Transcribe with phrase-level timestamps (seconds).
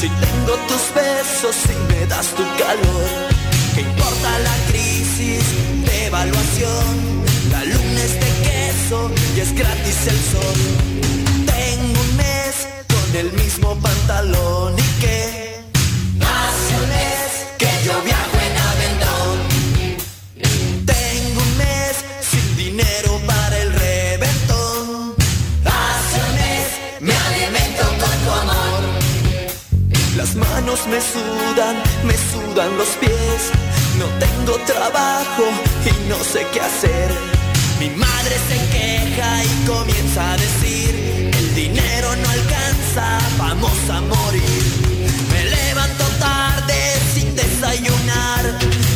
[0.00, 3.08] Si tengo tus besos y me das tu calor.
[3.74, 5.42] ¿Qué importa la crisis
[5.84, 7.24] de evaluación?
[7.50, 10.58] La luna es de queso y es gratis el sol.
[11.44, 15.64] Tengo un mes con el mismo pantalón y que
[16.20, 17.92] hace un mes que yo
[30.72, 33.52] me sudan, me sudan los pies.
[33.98, 35.44] No tengo trabajo
[35.84, 37.10] y no sé qué hacer.
[37.78, 44.62] Mi madre se queja y comienza a decir, el dinero no alcanza, vamos a morir.
[45.30, 46.78] Me levanto tarde
[47.14, 48.44] sin desayunar,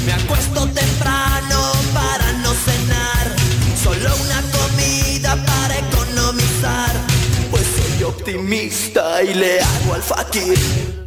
[0.07, 3.27] me acuesto temprano para no cenar.
[3.85, 6.93] Solo una comida para economizar,
[7.51, 11.06] pues soy optimista y le hago al fakir.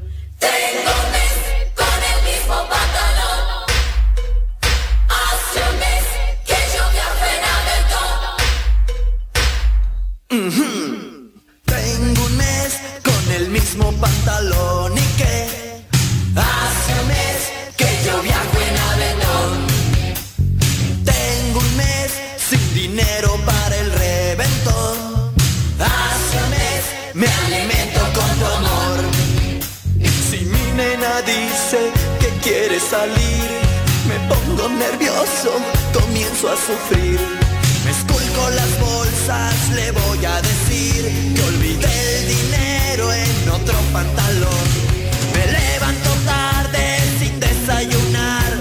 [11.66, 14.79] Tengo un mes con el mismo pantalón.
[34.68, 35.52] Nervioso,
[35.94, 37.20] comienzo a sufrir.
[37.86, 44.68] Me esculco las bolsas, le voy a decir que olvidé el dinero en otro pantalón.
[45.34, 48.52] Me levanto tarde sin desayunar,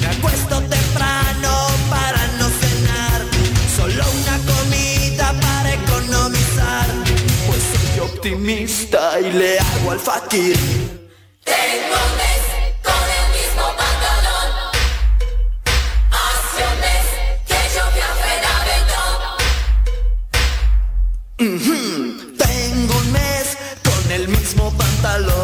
[0.00, 3.20] me acuesto temprano para no cenar.
[3.76, 6.86] Solo una comida para economizar,
[7.46, 10.56] pues soy optimista y le hago al fakir.
[11.44, 12.31] Tengo
[21.42, 25.41] Tengo un mes con el mismo pantalón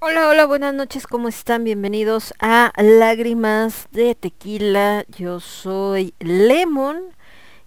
[0.00, 1.64] Hola, hola, buenas noches, ¿cómo están?
[1.64, 5.04] Bienvenidos a Lágrimas de Tequila.
[5.08, 7.02] Yo soy Lemon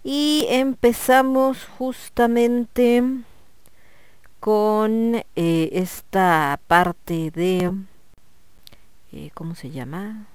[0.02, 3.02] y empezamos justamente
[4.40, 7.70] con eh, esta parte de...
[9.12, 10.26] eh, ¿Cómo se llama?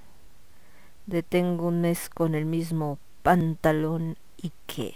[1.07, 4.93] De tengo un mes con el mismo pantalón y qué.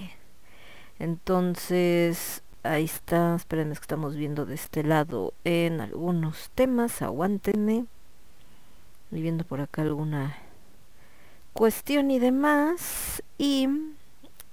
[0.99, 3.35] Entonces, ahí está.
[3.35, 7.01] Esperen, es que estamos viendo de este lado en algunos temas.
[7.01, 7.85] Aguántenme.
[9.11, 10.37] Y viendo por acá alguna
[11.53, 13.23] cuestión y demás.
[13.37, 13.67] Y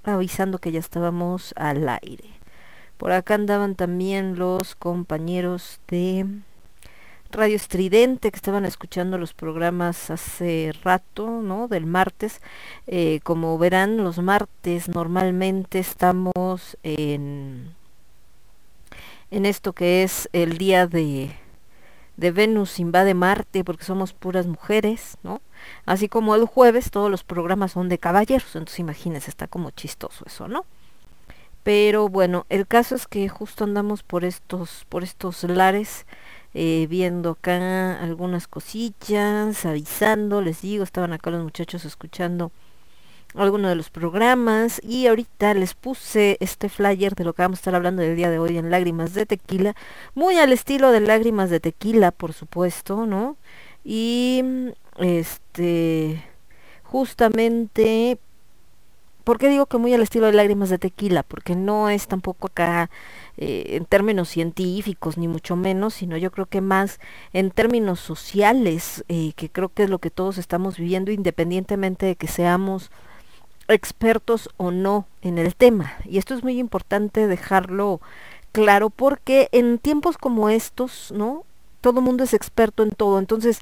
[0.04, 2.30] avisando que ya estábamos al aire.
[2.96, 6.26] Por acá andaban también los compañeros de
[7.30, 11.68] Radio Estridente que estaban escuchando los programas hace rato, ¿no?
[11.68, 12.40] Del martes.
[12.86, 17.74] Eh, como verán, los martes normalmente estamos en,
[19.30, 21.30] en esto que es el día de,
[22.16, 25.40] de Venus invade Marte, porque somos puras mujeres, ¿no?
[25.86, 30.24] Así como el jueves todos los programas son de caballeros, entonces imagínense, está como chistoso
[30.26, 30.64] eso, ¿no?
[31.62, 36.06] Pero bueno, el caso es que justo andamos por estos, por estos lares,
[36.54, 42.52] eh, viendo acá algunas cosillas, avisando, les digo, estaban acá los muchachos escuchando
[43.34, 47.60] algunos de los programas y ahorita les puse este flyer de lo que vamos a
[47.60, 49.74] estar hablando del día de hoy en Lágrimas de Tequila,
[50.14, 53.36] muy al estilo de Lágrimas de Tequila, por supuesto, ¿no?
[53.84, 54.42] Y
[54.98, 56.24] este
[56.82, 58.18] justamente
[59.28, 61.22] ¿Por qué digo que muy al estilo de lágrimas de tequila?
[61.22, 62.88] Porque no es tampoco acá
[63.36, 66.98] eh, en términos científicos, ni mucho menos, sino yo creo que más
[67.34, 72.16] en términos sociales, eh, que creo que es lo que todos estamos viviendo, independientemente de
[72.16, 72.90] que seamos
[73.68, 75.94] expertos o no en el tema.
[76.04, 78.00] Y esto es muy importante dejarlo
[78.52, 81.44] claro porque en tiempos como estos, ¿no?
[81.80, 83.18] Todo mundo es experto en todo.
[83.18, 83.60] Entonces,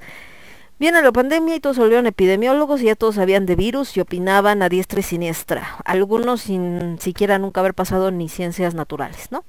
[0.78, 4.62] Viene la pandemia y todos volvieron epidemiólogos y ya todos sabían de virus y opinaban
[4.62, 5.78] a diestra y siniestra.
[5.86, 9.44] Algunos sin siquiera nunca haber pasado ni ciencias naturales, ¿no?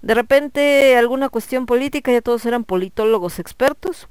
[0.00, 4.08] De repente alguna cuestión política, ya todos eran politólogos expertos.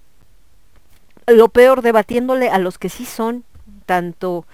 [1.25, 3.43] Lo peor, debatiéndole a los que sí son,
[3.87, 4.45] tanto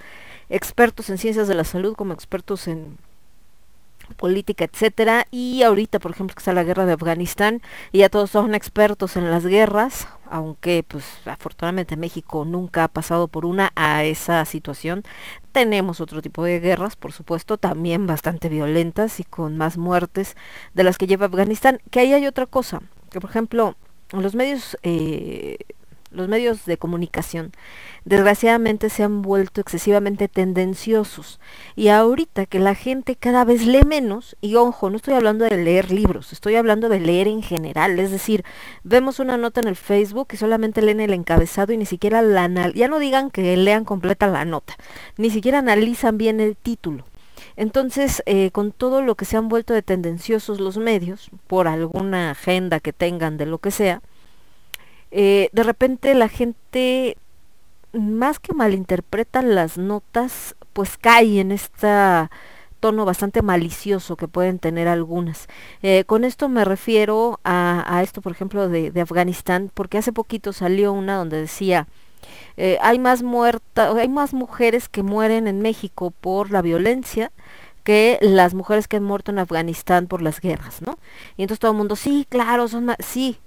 [0.51, 2.97] expertos en ciencias de la salud como expertos en
[4.11, 5.27] política, etcétera.
[5.31, 7.61] Y ahorita, por ejemplo, que está la guerra de Afganistán
[7.91, 13.27] y ya todos son expertos en las guerras, aunque pues afortunadamente México nunca ha pasado
[13.27, 15.03] por una a esa situación.
[15.51, 20.35] Tenemos otro tipo de guerras, por supuesto, también bastante violentas y con más muertes
[20.73, 21.79] de las que lleva Afganistán.
[21.89, 23.75] Que ahí hay otra cosa, que por ejemplo,
[24.11, 25.57] los medios eh,
[26.11, 27.51] los medios de comunicación
[28.03, 31.39] desgraciadamente se han vuelto excesivamente tendenciosos
[31.75, 35.57] y ahorita que la gente cada vez lee menos, y ojo, no estoy hablando de
[35.57, 38.43] leer libros, estoy hablando de leer en general, es decir,
[38.83, 42.41] vemos una nota en el Facebook y solamente leen el encabezado y ni siquiera la
[42.73, 44.75] ya no digan que lean completa la nota,
[45.17, 47.05] ni siquiera analizan bien el título.
[47.55, 52.31] Entonces, eh, con todo lo que se han vuelto de tendenciosos los medios, por alguna
[52.31, 54.01] agenda que tengan de lo que sea,
[55.11, 57.17] eh, de repente la gente
[57.93, 61.87] más que malinterpretan las notas, pues cae en este
[62.79, 65.47] tono bastante malicioso que pueden tener algunas.
[65.83, 70.91] Eh, con esto me refiero a, esto, por ejemplo, de, Afganistán, porque hace poquito salió
[70.91, 71.87] una donde decía,
[72.57, 77.31] eh, hay más muertas, hay más mujeres que mueren en México por la violencia
[77.83, 80.97] que las mujeres que han muerto en Afganistán por las guerras, ¿no?
[81.37, 83.39] Y entonces todo el mundo, sí, claro, son más, sí,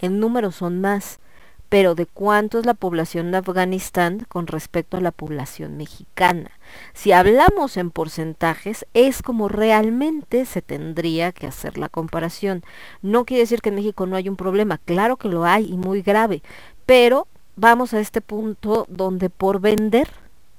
[0.00, 1.20] en número son más,
[1.68, 6.50] pero de cuánto es la población de Afganistán con respecto a la población mexicana.
[6.94, 12.62] Si hablamos en porcentajes, es como realmente se tendría que hacer la comparación.
[13.02, 15.76] No quiere decir que en México no hay un problema, claro que lo hay y
[15.76, 16.42] muy grave,
[16.86, 20.08] pero vamos a este punto donde por vender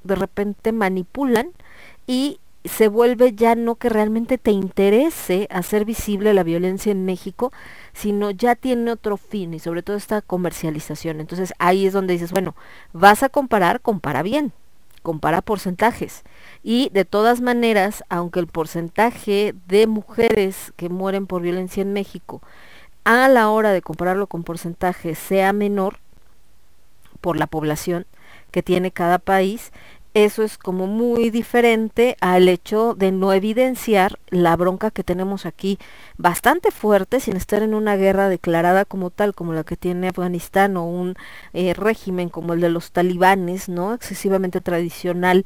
[0.03, 1.49] de repente manipulan
[2.05, 7.51] y se vuelve ya no que realmente te interese hacer visible la violencia en México,
[7.99, 11.19] sino ya tiene otro fin y sobre todo esta comercialización.
[11.19, 12.55] Entonces ahí es donde dices, bueno,
[12.93, 14.53] vas a comparar, compara bien,
[15.01, 16.23] compara porcentajes.
[16.63, 22.41] Y de todas maneras, aunque el porcentaje de mujeres que mueren por violencia en México,
[23.03, 25.97] a la hora de compararlo con porcentajes sea menor
[27.19, 28.05] por la población
[28.51, 29.73] que tiene cada país,
[30.13, 35.77] eso es como muy diferente al hecho de no evidenciar la bronca que tenemos aquí
[36.17, 40.77] bastante fuerte sin estar en una guerra declarada como tal como la que tiene Afganistán
[40.77, 41.15] o un
[41.53, 43.93] eh, régimen como el de los talibanes, ¿no?
[43.93, 45.43] excesivamente tradicional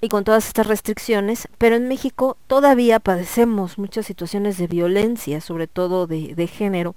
[0.00, 5.66] y con todas estas restricciones, pero en México todavía padecemos muchas situaciones de violencia, sobre
[5.66, 6.94] todo de, de género,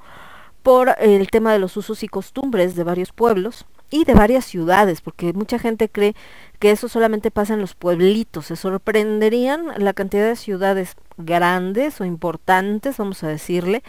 [0.61, 5.01] por el tema de los usos y costumbres de varios pueblos y de varias ciudades,
[5.01, 6.15] porque mucha gente cree
[6.59, 8.47] que eso solamente pasa en los pueblitos.
[8.47, 13.83] Se sorprenderían la cantidad de ciudades grandes o importantes, vamos a decirle,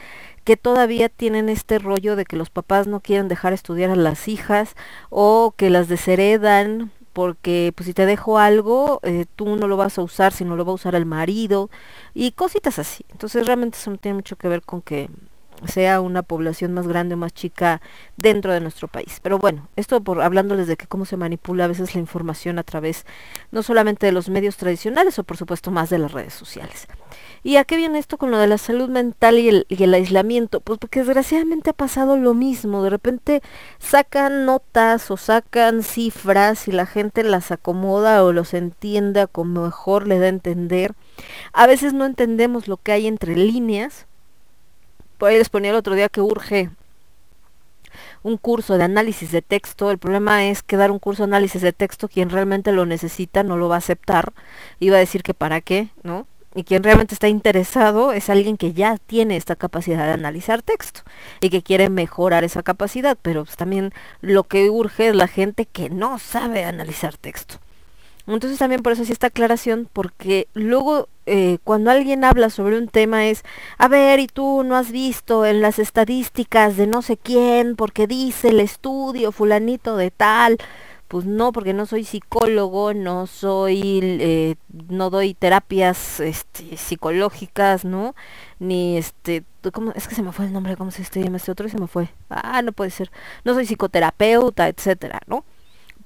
[0.44, 4.28] que todavía tienen este rollo de que los papás no quieren dejar estudiar a las
[4.28, 4.74] hijas
[5.08, 9.98] o que las desheredan porque pues si te dejo algo, eh, tú no lo vas
[9.98, 11.70] a usar, sino lo va a usar el marido
[12.14, 13.04] y cositas así.
[13.10, 15.10] Entonces realmente eso no tiene mucho que ver con que
[15.66, 17.80] sea una población más grande o más chica
[18.16, 19.20] dentro de nuestro país.
[19.22, 22.62] Pero bueno, esto por hablándoles de que cómo se manipula a veces la información a
[22.62, 23.06] través
[23.50, 26.86] no solamente de los medios tradicionales o por supuesto más de las redes sociales.
[27.44, 29.94] ¿Y a qué viene esto con lo de la salud mental y el, y el
[29.94, 30.60] aislamiento?
[30.60, 32.84] Pues porque desgraciadamente ha pasado lo mismo.
[32.84, 33.42] De repente
[33.78, 40.06] sacan notas o sacan cifras y la gente las acomoda o los entiende como mejor
[40.06, 40.94] le da a entender.
[41.52, 44.06] A veces no entendemos lo que hay entre líneas
[45.22, 46.70] por ahí les ponía el otro día que urge
[48.24, 49.92] un curso de análisis de texto.
[49.92, 53.44] El problema es que dar un curso de análisis de texto, quien realmente lo necesita
[53.44, 54.32] no lo va a aceptar.
[54.80, 56.26] Iba a decir que para qué, ¿no?
[56.56, 61.02] Y quien realmente está interesado es alguien que ya tiene esta capacidad de analizar texto
[61.40, 65.66] y que quiere mejorar esa capacidad, pero pues también lo que urge es la gente
[65.66, 67.61] que no sabe analizar texto.
[68.26, 72.88] Entonces también por eso sí esta aclaración, porque luego eh, cuando alguien habla sobre un
[72.88, 73.42] tema es,
[73.78, 78.06] a ver, y tú no has visto en las estadísticas de no sé quién, porque
[78.06, 80.58] dice el estudio fulanito de tal,
[81.12, 84.54] pues no, porque no soy psicólogo, no soy, eh,
[84.88, 88.14] no doy terapias este, psicológicas, ¿no?
[88.58, 89.44] Ni este,
[89.94, 91.66] es que se me fue el nombre, ¿cómo se llama este otro?
[91.66, 92.08] Y se me fue.
[92.30, 93.10] Ah, no puede ser.
[93.44, 95.44] No soy psicoterapeuta, etcétera, ¿no?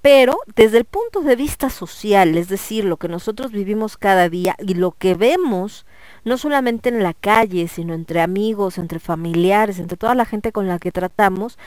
[0.06, 4.54] Pero desde el punto de vista social, es decir, lo que nosotros vivimos cada día
[4.60, 5.84] y lo que vemos,
[6.24, 10.68] no solamente en la calle, sino entre amigos, entre familiares, entre toda la gente con
[10.68, 11.58] la que tratamos,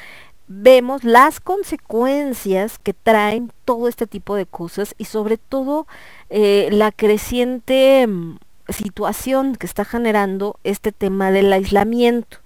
[0.47, 5.85] vemos las consecuencias que traen todo este tipo de cosas y sobre todo
[6.29, 8.37] eh, la creciente mm,
[8.69, 12.37] situación que está generando este tema del aislamiento.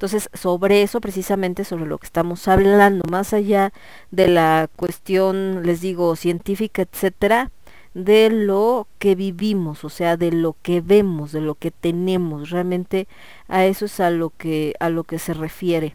[0.00, 3.70] Entonces, sobre eso, precisamente sobre lo que estamos hablando, más allá
[4.10, 7.50] de la cuestión, les digo, científica, etcétera,
[7.92, 13.08] de lo que vivimos, o sea, de lo que vemos, de lo que tenemos, realmente
[13.46, 15.94] a eso es a lo que a lo que se refiere.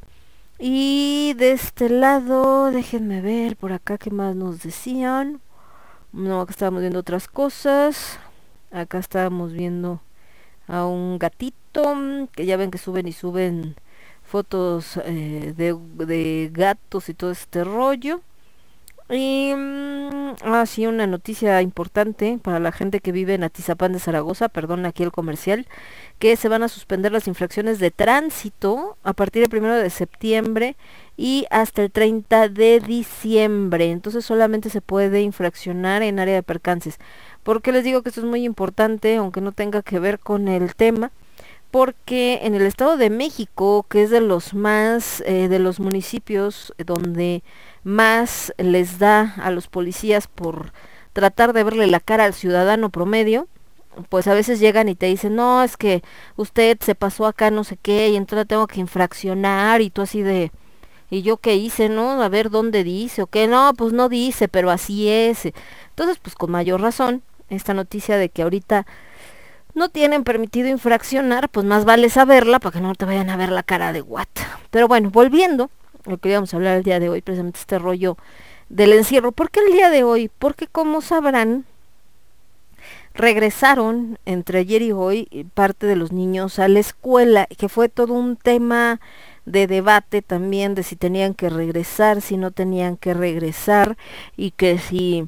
[0.60, 5.42] Y de este lado, déjenme ver por acá qué más nos decían.
[6.14, 8.20] No, acá estábamos viendo otras cosas.
[8.72, 10.02] Acá estábamos viendo
[10.68, 11.96] a un gatito,
[12.34, 13.76] que ya ven que suben y suben
[14.25, 18.22] fotos eh, de, de gatos y todo este rollo.
[19.08, 24.00] Y mm, ah, sí, una noticia importante para la gente que vive en Atizapán de
[24.00, 25.67] Zaragoza, perdón aquí el comercial,
[26.17, 30.75] que se van a suspender las infracciones de tránsito a partir del primero de septiembre
[31.17, 33.91] y hasta el 30 de diciembre.
[33.91, 36.98] Entonces solamente se puede infraccionar en área de percances.
[37.44, 40.48] ¿Por qué les digo que esto es muy importante, aunque no tenga que ver con
[40.48, 41.12] el tema?
[41.75, 46.74] Porque en el Estado de México, que es de los más, eh, de los municipios
[46.77, 47.44] donde
[47.84, 50.72] más les da a los policías por
[51.12, 53.50] tratar de verle la cara al ciudadano promedio,
[54.08, 56.01] pues a veces llegan y te dicen, no, es que
[56.38, 60.22] usted se pasó acá no sé qué y entonces tengo que infraccionar y tú así
[60.22, 60.53] de,
[61.10, 62.24] ¿y yo qué hice, no?
[62.24, 65.51] A ver dónde dice o qué, no, pues no dice, pero así es.
[65.89, 68.86] Entonces, pues con mayor razón, esta noticia de que ahorita
[69.75, 73.51] no tienen permitido infraccionar, pues más vale saberla para que no te vayan a ver
[73.51, 74.60] la cara de guata.
[74.72, 75.70] Pero bueno, volviendo
[76.05, 78.17] lo que íbamos a hablar el día de hoy, precisamente este rollo
[78.70, 79.32] del encierro.
[79.32, 80.32] ¿Por qué el día de hoy?
[80.39, 81.65] Porque como sabrán,
[83.13, 88.13] regresaron entre ayer y hoy parte de los niños a la escuela, que fue todo
[88.13, 89.00] un tema
[89.46, 93.98] de debate también de si tenían que regresar, si no tenían que regresar
[94.36, 95.27] y que si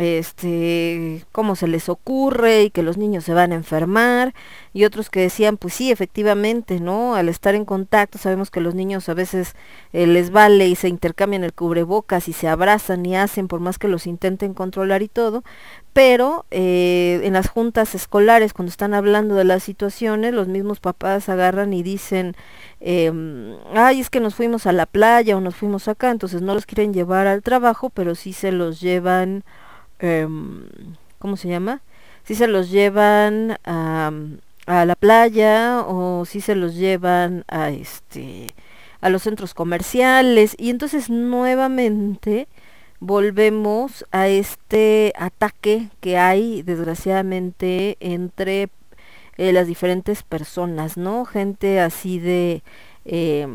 [0.00, 4.34] este, cómo se les ocurre y que los niños se van a enfermar
[4.72, 7.14] y otros que decían, pues sí, efectivamente, ¿no?
[7.14, 9.54] Al estar en contacto sabemos que los niños a veces
[9.92, 13.78] eh, les vale y se intercambian el cubrebocas y se abrazan y hacen por más
[13.78, 15.44] que los intenten controlar y todo,
[15.92, 21.28] pero eh, en las juntas escolares cuando están hablando de las situaciones, los mismos papás
[21.28, 22.36] agarran y dicen,
[22.80, 26.54] em, ay, es que nos fuimos a la playa o nos fuimos acá, entonces no
[26.54, 29.44] los quieren llevar al trabajo, pero sí se los llevan
[30.00, 30.64] Em,
[31.18, 31.82] ¿cómo se llama?
[32.24, 34.10] Si se los llevan a,
[34.66, 38.46] la playa o si se los llevan a este
[39.00, 42.46] a los centros comerciales y entonces nuevamente
[43.00, 48.68] volvemos a este ataque que hay desgraciadamente entre
[49.38, 51.24] eh, las diferentes personas, ¿no?
[51.24, 52.62] Gente así de
[53.04, 53.48] eh,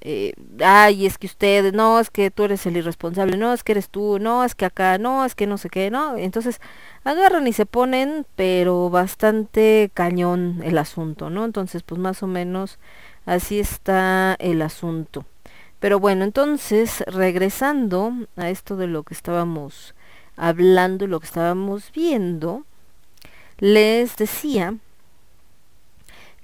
[0.00, 0.32] eh,
[0.64, 3.88] ay, es que usted, no, es que tú eres el irresponsable, no, es que eres
[3.88, 6.16] tú, no, es que acá, no, es que no sé qué, no.
[6.16, 6.60] Entonces
[7.04, 11.44] agarran y se ponen, pero bastante cañón el asunto, ¿no?
[11.44, 12.78] Entonces, pues más o menos
[13.26, 15.24] así está el asunto.
[15.80, 19.94] Pero bueno, entonces, regresando a esto de lo que estábamos
[20.40, 22.64] hablando lo que estábamos viendo,
[23.58, 24.76] les decía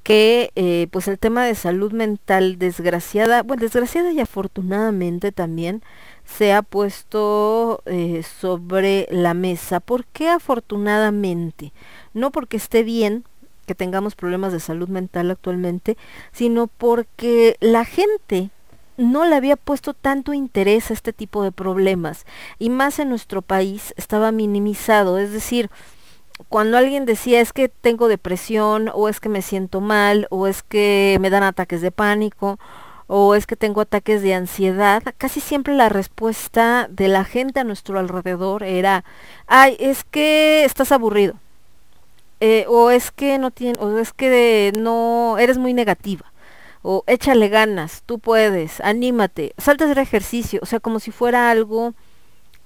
[0.06, 5.82] que eh, pues el tema de salud mental desgraciada, bueno, desgraciada y afortunadamente también
[6.24, 9.80] se ha puesto eh, sobre la mesa.
[9.80, 11.72] ¿Por qué afortunadamente?
[12.14, 13.24] No porque esté bien
[13.66, 15.96] que tengamos problemas de salud mental actualmente,
[16.30, 18.50] sino porque la gente
[18.96, 22.26] no le había puesto tanto interés a este tipo de problemas
[22.60, 25.68] y más en nuestro país estaba minimizado, es decir,
[26.48, 30.62] cuando alguien decía es que tengo depresión o es que me siento mal o es
[30.62, 32.58] que me dan ataques de pánico
[33.06, 37.64] o es que tengo ataques de ansiedad, casi siempre la respuesta de la gente a
[37.64, 39.04] nuestro alrededor era,
[39.46, 41.34] ay, es que estás aburrido.
[42.40, 46.32] Eh, o es que no tiene, o es que no eres muy negativa
[46.88, 51.50] o échale ganas, tú puedes, anímate, salta a hacer ejercicio, o sea, como si fuera
[51.50, 51.94] algo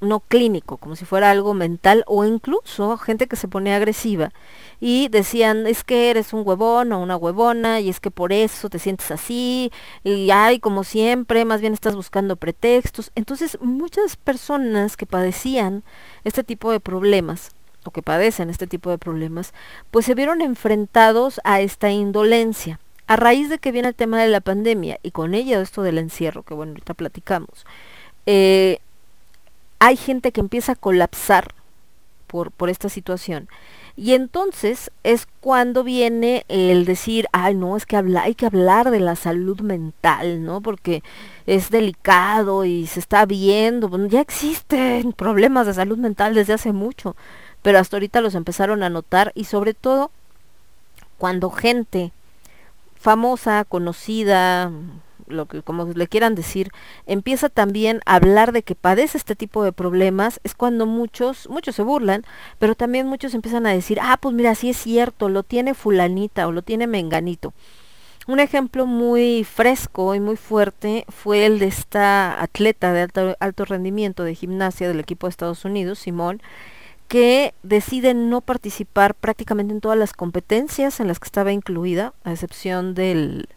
[0.01, 4.33] no clínico, como si fuera algo mental o incluso gente que se pone agresiva
[4.81, 8.71] y decían, es que eres un huevón o una huevona y es que por eso
[8.71, 9.71] te sientes así
[10.03, 13.13] y ay, como siempre, más bien estás buscando pretextos.
[13.15, 15.83] Entonces, muchas personas que padecían
[16.25, 17.53] este tipo de problemas
[17.85, 19.53] o que padecen este tipo de problemas,
[19.91, 22.81] pues se vieron enfrentados a esta indolencia.
[23.07, 25.99] A raíz de que viene el tema de la pandemia y con ella esto del
[25.99, 27.67] encierro, que bueno, ahorita platicamos,
[28.27, 28.79] eh,
[29.81, 31.55] hay gente que empieza a colapsar
[32.29, 33.49] por, por esta situación.
[33.97, 38.91] Y entonces es cuando viene el decir, ay, no, es que habla, hay que hablar
[38.91, 40.61] de la salud mental, ¿no?
[40.61, 41.03] Porque
[41.47, 46.73] es delicado y se está viendo, bueno, ya existen problemas de salud mental desde hace
[46.73, 47.17] mucho,
[47.63, 50.11] pero hasta ahorita los empezaron a notar y sobre todo
[51.19, 52.13] cuando gente
[52.97, 54.71] famosa, conocida,
[55.33, 56.71] lo que como le quieran decir,
[57.07, 61.75] empieza también a hablar de que padece este tipo de problemas, es cuando muchos, muchos
[61.75, 62.25] se burlan,
[62.59, 66.47] pero también muchos empiezan a decir, ah, pues mira, sí es cierto, lo tiene fulanita
[66.47, 67.53] o lo tiene menganito.
[68.27, 73.65] Un ejemplo muy fresco y muy fuerte fue el de esta atleta de alto, alto
[73.65, 76.41] rendimiento de gimnasia del equipo de Estados Unidos, Simón,
[77.09, 82.31] que decide no participar prácticamente en todas las competencias en las que estaba incluida, a
[82.31, 83.49] excepción del,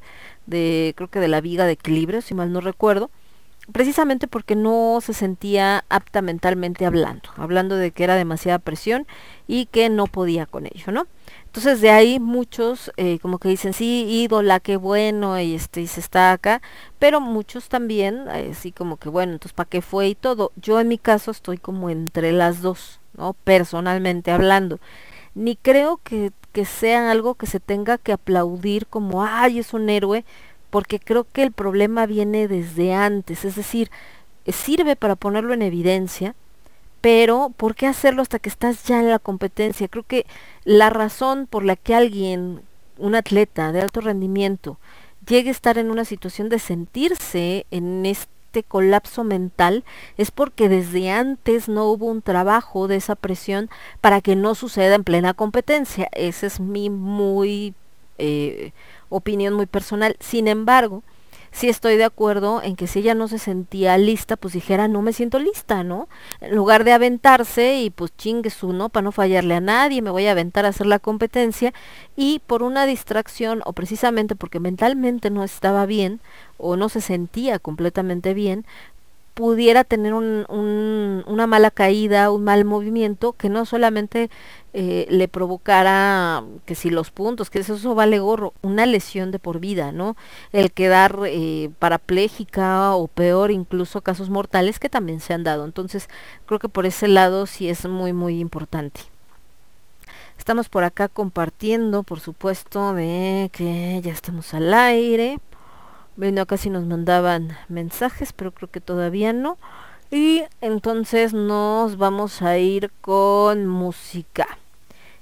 [0.45, 3.09] de creo que de la viga de equilibrio, si mal no recuerdo,
[3.71, 9.07] precisamente porque no se sentía apta mentalmente hablando, hablando de que era demasiada presión
[9.47, 11.07] y que no podía con ello, ¿no?
[11.45, 15.87] Entonces de ahí muchos eh, como que dicen, sí, ídola, qué bueno, y este, y
[15.87, 16.61] se está acá,
[16.99, 20.51] pero muchos también, así como que bueno, entonces ¿para qué fue y todo?
[20.55, 23.33] Yo en mi caso estoy como entre las dos, ¿no?
[23.43, 24.79] Personalmente hablando.
[25.35, 29.89] Ni creo que que sea algo que se tenga que aplaudir como, ay, es un
[29.89, 30.23] héroe,
[30.69, 33.91] porque creo que el problema viene desde antes, es decir,
[34.47, 36.35] sirve para ponerlo en evidencia,
[37.01, 39.87] pero ¿por qué hacerlo hasta que estás ya en la competencia?
[39.87, 40.25] Creo que
[40.63, 42.61] la razón por la que alguien,
[42.97, 44.77] un atleta de alto rendimiento,
[45.27, 49.83] llegue a estar en una situación de sentirse en este este colapso mental
[50.15, 53.67] es porque desde antes no hubo un trabajo de esa presión
[53.99, 56.07] para que no suceda en plena competencia.
[56.11, 57.73] Esa es mi muy
[58.19, 58.71] eh,
[59.09, 60.15] opinión muy personal.
[60.19, 61.01] Sin embargo,
[61.53, 65.01] sí estoy de acuerdo en que si ella no se sentía lista, pues dijera, no
[65.01, 66.09] me siento lista, ¿no?
[66.41, 68.89] En lugar de aventarse y pues chingue su, ¿no?
[68.89, 71.73] Para no fallarle a nadie, me voy a aventar a hacer la competencia
[72.15, 76.19] y por una distracción o precisamente porque mentalmente no estaba bien
[76.57, 78.65] o no se sentía completamente bien,
[79.33, 80.45] pudiera tener un,
[81.25, 84.29] una mala caída, un mal movimiento, que no solamente
[84.73, 89.59] eh, le provocara que si los puntos, que eso vale gorro, una lesión de por
[89.59, 90.15] vida, ¿no?
[90.51, 95.65] El quedar eh, parapléjica o peor, incluso casos mortales que también se han dado.
[95.65, 96.09] Entonces,
[96.45, 99.01] creo que por ese lado sí es muy, muy importante.
[100.37, 105.39] Estamos por acá compartiendo, por supuesto, de que ya estamos al aire.
[106.15, 109.57] Bueno, casi nos mandaban mensajes, pero creo que todavía no.
[110.11, 114.59] Y entonces nos vamos a ir con música.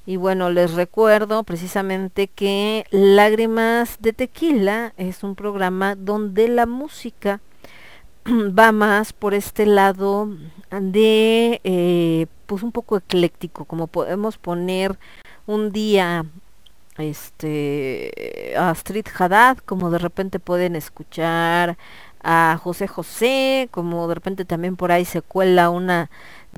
[0.05, 7.39] Y bueno, les recuerdo precisamente que Lágrimas de Tequila es un programa donde la música
[8.25, 10.27] va más por este lado
[10.71, 14.99] de eh, pues un poco ecléctico, como podemos poner
[15.45, 16.25] un día
[17.01, 21.77] este a Street Haddad, como de repente pueden escuchar
[22.23, 26.09] a José José, como de repente también por ahí se cuela una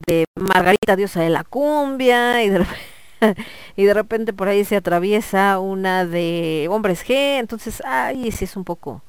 [0.07, 2.43] de Margarita Diosa de la Cumbia
[3.75, 8.55] y de repente, por ahí se atraviesa una de Hombres G, entonces, ay, sí es
[8.55, 9.01] un poco,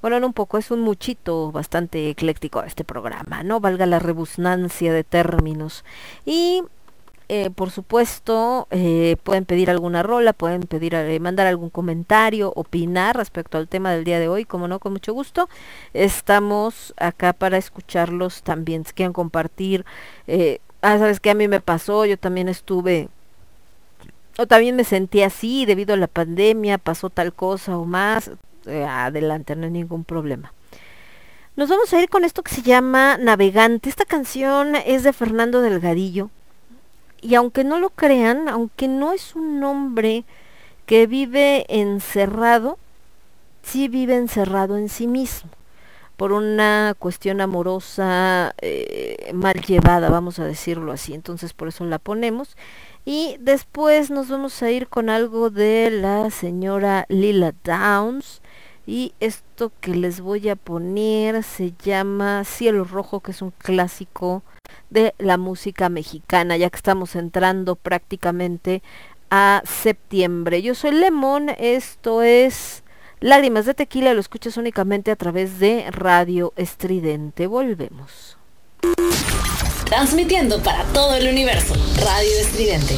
[0.00, 3.60] bueno, no un poco, es un muchito bastante ecléctico este programa, ¿no?
[3.60, 5.84] Valga la rebusnancia de términos.
[6.24, 6.64] Y
[7.34, 13.16] eh, por supuesto, eh, pueden pedir alguna rola, pueden pedir, eh, mandar algún comentario, opinar
[13.16, 15.48] respecto al tema del día de hoy, como no, con mucho gusto.
[15.94, 19.86] Estamos acá para escucharlos también, si quieren compartir.
[20.82, 23.08] ah, sabes que a mí me pasó, yo también estuve,
[24.36, 28.30] o también me sentí así debido a la pandemia, pasó tal cosa o más.
[28.66, 30.52] adelante, no hay ningún problema.
[31.56, 33.88] Nos vamos a ir con esto que se llama Navegante.
[33.88, 36.30] Esta canción es de Fernando Delgadillo
[37.22, 40.24] y aunque no lo crean, aunque no es un hombre
[40.84, 42.78] que vive encerrado,
[43.62, 45.50] sí vive encerrado en sí mismo
[46.16, 51.14] por una cuestión amorosa eh, mal llevada, vamos a decirlo así.
[51.14, 52.56] Entonces por eso la ponemos.
[53.04, 58.41] Y después nos vamos a ir con algo de la señora Lila Downs,
[58.86, 64.42] Y esto que les voy a poner se llama Cielo Rojo, que es un clásico
[64.90, 68.82] de la música mexicana, ya que estamos entrando prácticamente
[69.30, 70.62] a septiembre.
[70.62, 72.82] Yo soy Lemon, esto es
[73.20, 77.46] Lágrimas de Tequila, lo escuchas únicamente a través de Radio Estridente.
[77.46, 78.36] Volvemos.
[79.84, 82.96] Transmitiendo para todo el universo, Radio Estridente.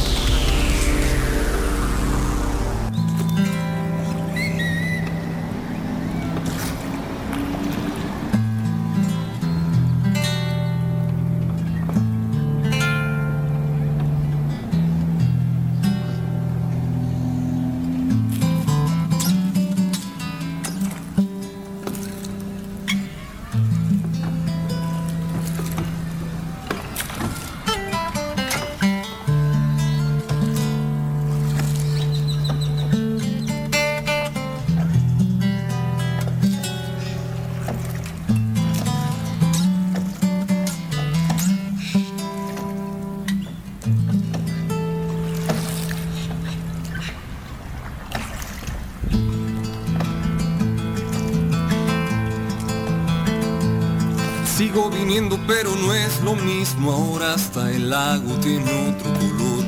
[56.05, 59.65] Es lo mismo ahora hasta el lago tiene otro color.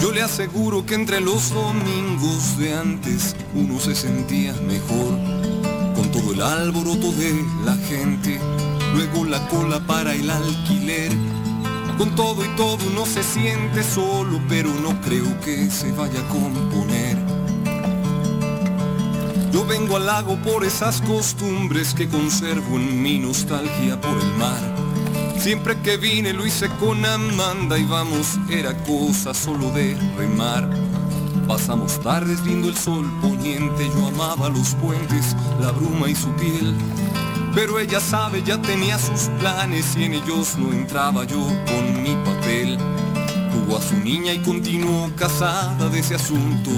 [0.00, 5.18] Yo le aseguro que entre los domingos de antes uno se sentía mejor,
[5.94, 8.40] con todo el alboroto de la gente,
[8.94, 11.12] luego la cola para el alquiler.
[11.98, 16.28] Con todo y todo uno se siente solo, pero no creo que se vaya a
[16.28, 17.18] componer.
[19.52, 24.71] Yo vengo al lago por esas costumbres que conservo en mi nostalgia por el mar.
[25.42, 30.70] Siempre que vine lo hice con Amanda y vamos, era cosa solo de remar.
[31.48, 36.72] Pasamos tardes viendo el sol poniente, yo amaba los puentes, la bruma y su piel.
[37.56, 42.14] Pero ella sabe, ya tenía sus planes y en ellos no entraba yo con mi
[42.24, 42.78] papel.
[43.50, 46.70] Tuvo a su niña y continuó casada de ese asunto,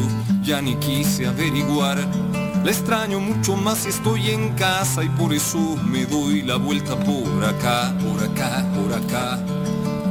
[0.42, 1.98] ya ni quise averiguar
[2.64, 6.96] la extraño mucho más si estoy en casa y por eso me doy la vuelta
[6.98, 9.38] por acá, por acá, por acá.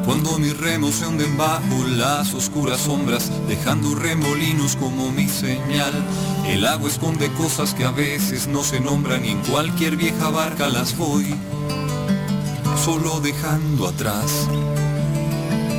[0.05, 5.93] Cuando mis remos se hunden bajo las oscuras sombras, dejando remolinos como mi señal.
[6.45, 10.67] El agua esconde cosas que a veces no se nombran y en cualquier vieja barca
[10.67, 11.33] las voy,
[12.85, 14.47] solo dejando atrás.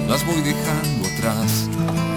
[0.08, 2.13] Las voy dejando atrás.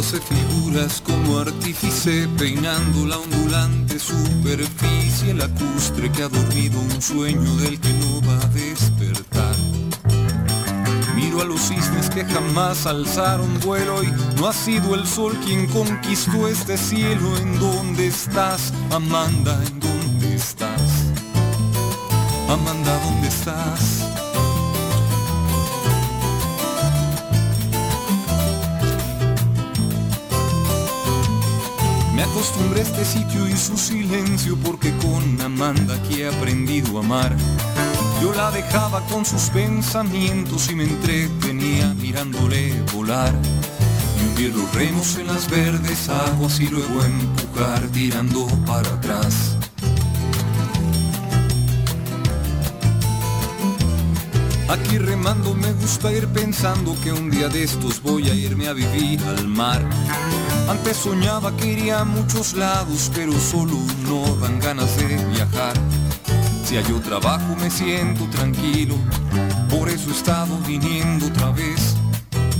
[0.00, 7.78] Hace figuras como artífice peinando la ondulante superficie lacustre que ha dormido un sueño del
[7.78, 9.54] que no va a despertar.
[11.14, 15.66] Miro a los cisnes que jamás alzaron vuelo y no ha sido el sol quien
[15.66, 17.36] conquistó este cielo.
[17.38, 19.62] ¿En dónde estás, Amanda?
[19.66, 20.80] ¿En dónde estás?
[22.48, 24.13] Amanda, ¿dónde estás?
[32.22, 37.36] Acostumbré a este sitio y su silencio porque con Amanda que he aprendido a amar.
[38.22, 43.34] Yo la dejaba con sus pensamientos y me entretenía mirándole volar.
[44.16, 49.53] Y hundir los remos en las verdes aguas y luego empujar tirando para atrás.
[54.74, 58.72] Aquí remando me gusta ir pensando que un día de estos voy a irme a
[58.72, 59.88] vivir al mar.
[60.68, 63.76] Antes soñaba que iría a muchos lados, pero solo
[64.08, 65.74] no dan ganas de viajar.
[66.64, 68.96] Si hay trabajo me siento tranquilo,
[69.70, 71.94] por eso he estado viniendo otra vez.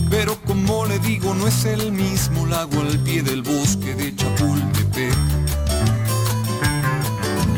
[0.09, 5.34] Pero como le digo, no es el mismo lago al pie del bosque de Chapultepec.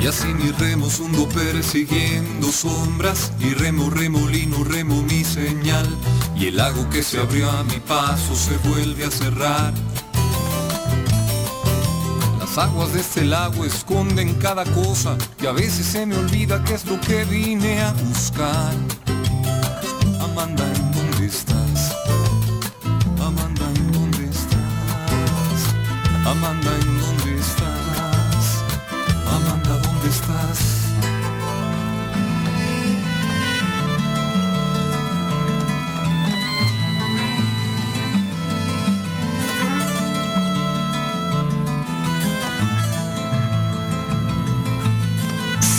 [0.07, 5.85] Y así mi remo hundo persiguiendo sombras y remo, remolino, remo mi señal.
[6.37, 9.75] Y el lago que se abrió a mi paso se vuelve a cerrar
[12.57, 16.75] las aguas de este lago esconden cada cosa que a veces se me olvida que
[16.75, 19.06] es lo que vine a buscar.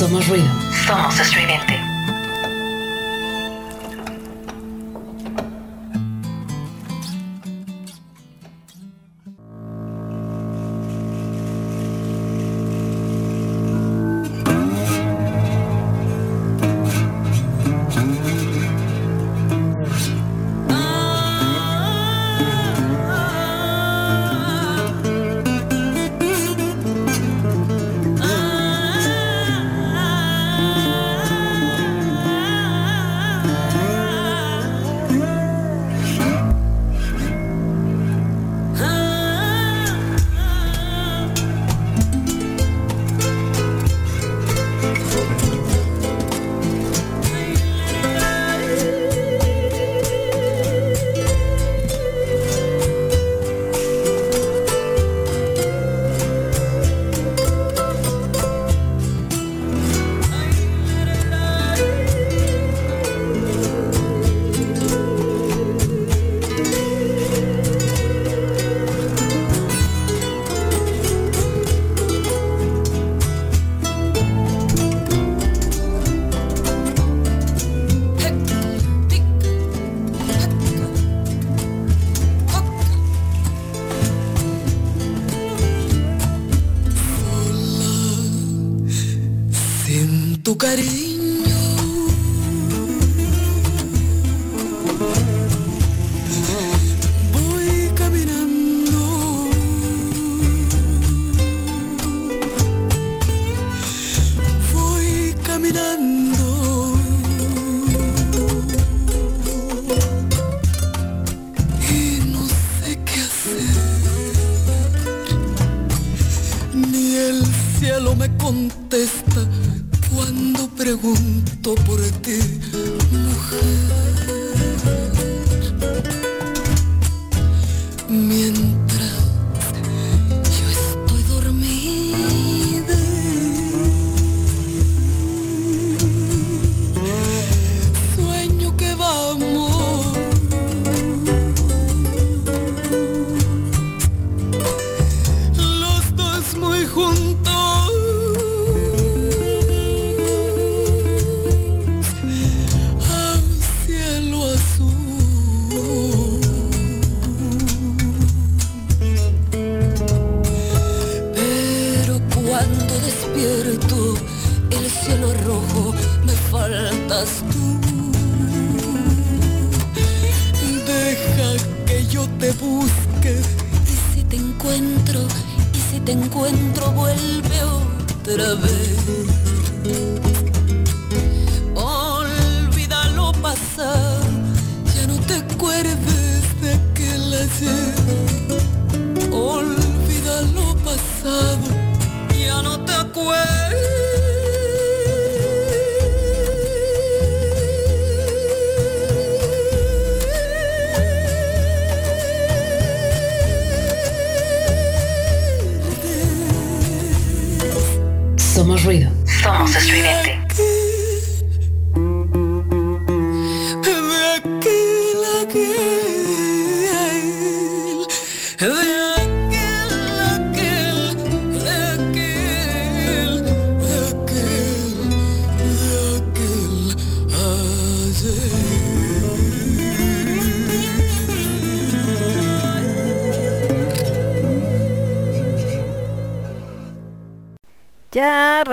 [0.08, 0.50] Somos ruido.
[0.86, 1.97] Somos estridente.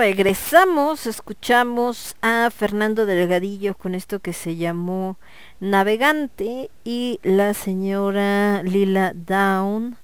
[0.05, 5.17] Regresamos, escuchamos a Fernando Delgadillo con esto que se llamó
[5.59, 9.97] Navegante y la señora Lila Down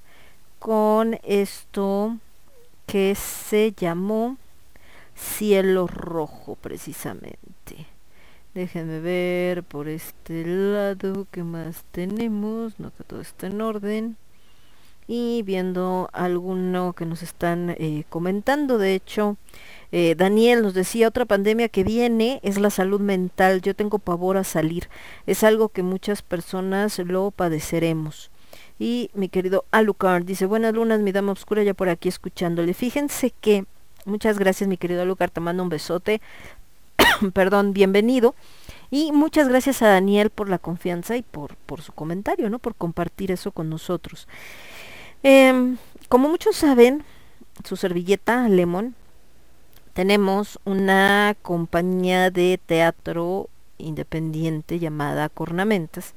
[0.57, 2.17] con esto
[2.87, 4.37] que se llamó
[5.15, 7.85] Cielo Rojo precisamente.
[8.55, 14.17] Déjenme ver por este lado qué más tenemos, no que todo está en orden
[15.07, 18.77] y viendo alguno que nos están eh, comentando.
[18.77, 19.35] De hecho,
[19.91, 23.61] eh, Daniel nos decía, otra pandemia que viene es la salud mental.
[23.61, 24.89] Yo tengo pavor a salir.
[25.27, 28.31] Es algo que muchas personas lo padeceremos.
[28.79, 32.73] Y mi querido Alucard dice, buenas lunas, mi dama oscura, ya por aquí escuchándole.
[32.73, 33.65] Fíjense que,
[34.05, 36.21] muchas gracias mi querido Alucard, te mando un besote.
[37.33, 38.33] Perdón, bienvenido.
[38.89, 42.59] Y muchas gracias a Daniel por la confianza y por, por su comentario, ¿no?
[42.59, 44.27] Por compartir eso con nosotros.
[45.23, 45.77] Em,
[46.09, 47.03] como muchos saben,
[47.63, 48.95] su servilleta Lemon,
[49.93, 56.13] tenemos una compañía de teatro independiente llamada Cornamentas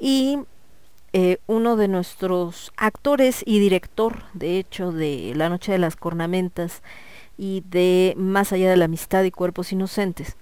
[0.00, 0.38] y
[1.12, 6.82] eh, uno de nuestros actores y director, de hecho, de La Noche de las Cornamentas
[7.38, 10.36] y de Más allá de la amistad y cuerpos inocentes,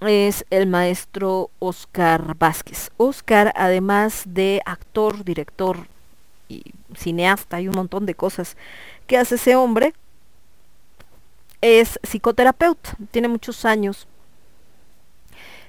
[0.00, 2.90] es el maestro Oscar Vázquez.
[2.96, 5.86] Oscar, además de actor, director
[6.48, 6.62] y
[6.96, 8.56] cineasta y un montón de cosas
[9.06, 9.94] que hace ese hombre,
[11.64, 14.06] es psicoterapeuta, tiene muchos años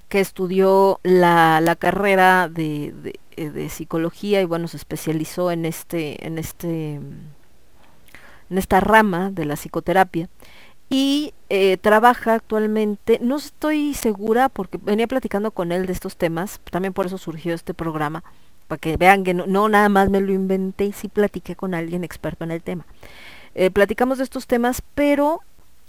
[0.10, 6.27] que estudió la, la carrera de, eh, de, psicología y bueno, se especializó en este,
[6.27, 10.27] en este, en esta rama de la psicoterapia
[10.89, 16.60] y eh, trabaja actualmente, no estoy segura porque venía platicando con él de estos temas,
[16.71, 18.25] también por eso surgió este programa,
[18.67, 22.43] para que vean que no, nada más me lo inventé, sí platiqué con alguien experto
[22.43, 22.86] en el tema.
[23.55, 25.39] Eh, platicamos de estos temas, pero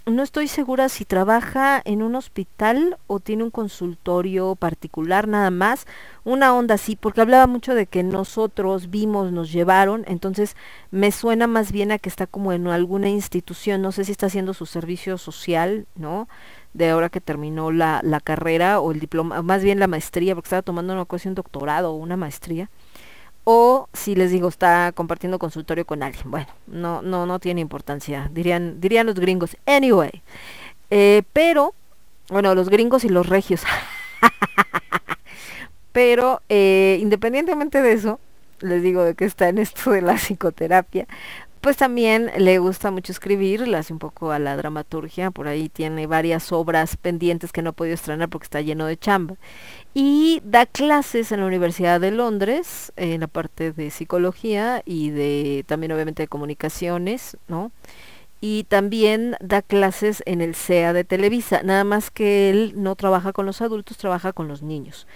[0.06, 5.84] no estoy segura si trabaja en un hospital o tiene un consultorio particular nada más,
[6.22, 10.56] una onda así, porque hablaba mucho de que nosotros vimos, nos llevaron, entonces
[10.92, 14.26] me suena más bien a que está como en alguna institución, no sé si está
[14.26, 16.28] haciendo su servicio social, ¿no?
[16.72, 20.46] De ahora que terminó la, la carrera o el diploma, más bien la maestría, porque
[20.46, 22.70] estaba tomando una ocasión doctorado o una maestría
[23.48, 26.28] o si les digo está compartiendo consultorio con alguien.
[26.32, 29.56] Bueno, no, no, no tiene importancia, dirían, dirían los gringos.
[29.66, 30.20] Anyway,
[30.90, 31.72] eh, pero,
[32.28, 33.62] bueno, los gringos y los regios.
[35.92, 38.18] pero eh, independientemente de eso,
[38.58, 41.06] les digo de que está en esto de la psicoterapia,
[41.66, 45.68] pues también le gusta mucho escribir, le hace un poco a la dramaturgia, por ahí
[45.68, 49.34] tiene varias obras pendientes que no ha podido estrenar porque está lleno de chamba.
[49.92, 55.64] Y da clases en la Universidad de Londres, en la parte de psicología y de
[55.66, 57.72] también obviamente de comunicaciones, ¿no?
[58.40, 63.32] Y también da clases en el CEA de Televisa, nada más que él no trabaja
[63.32, 65.08] con los adultos, trabaja con los niños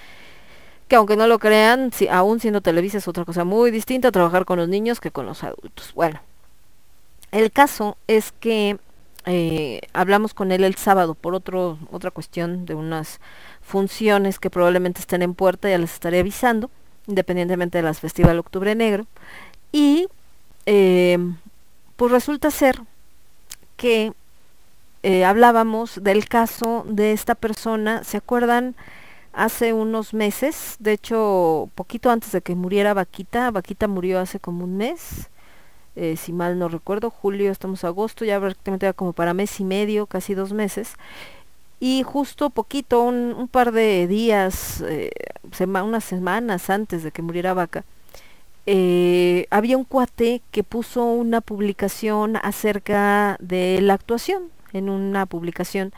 [0.89, 4.45] que aunque no lo crean, si, aún siendo Televisa es otra cosa muy distinta trabajar
[4.45, 5.93] con los niños que con los adultos.
[5.95, 6.21] Bueno,
[7.33, 8.79] el caso es que
[9.27, 13.21] eh, hablamos con él el sábado por otra cuestión de unas
[13.61, 16.71] funciones que probablemente estén en puerta, ya les estaré avisando,
[17.07, 19.07] independientemente de las Festival Octubre Negro.
[19.73, 20.09] Y
[20.67, 21.19] eh,
[21.97, 22.81] pues resulta ser
[23.77, 24.13] que
[25.03, 28.75] eh, hablábamos del caso de esta persona, ¿se acuerdan?
[29.33, 34.65] Hace unos meses, de hecho, poquito antes de que muriera Vaquita, Vaquita murió hace como
[34.65, 35.30] un mes,
[36.01, 40.07] eh, si mal no recuerdo, julio, estamos agosto, ya prácticamente como para mes y medio,
[40.07, 40.95] casi dos meses.
[41.79, 45.11] Y justo poquito, un, par de días, eh,
[45.63, 47.85] unas semanas antes de que muriera Vaca,
[48.65, 55.93] eh, había un cuate que puso una publicación acerca de la actuación, en una publicación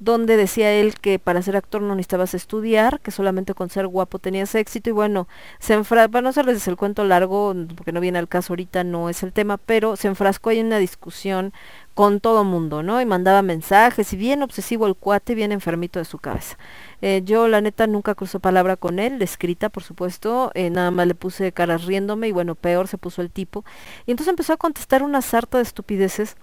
[0.00, 4.18] donde decía él que para ser actor no necesitabas estudiar, que solamente con ser guapo
[4.18, 8.18] tenías éxito y bueno, se enfra para no hacerles el cuento largo, porque no viene
[8.18, 11.52] al caso ahorita, no es el tema, pero se enfrascó ahí en una discusión
[11.92, 13.02] con todo mundo, ¿no?
[13.02, 16.56] Y mandaba mensajes y bien obsesivo el cuate, bien enfermito de su cabeza.
[17.02, 21.06] Eh, yo la neta nunca cruzo palabra con él, escrita por supuesto, eh, nada más
[21.06, 23.66] le puse caras riéndome y bueno, peor se puso el tipo.
[24.06, 26.36] Y entonces empezó a contestar una sarta de estupideces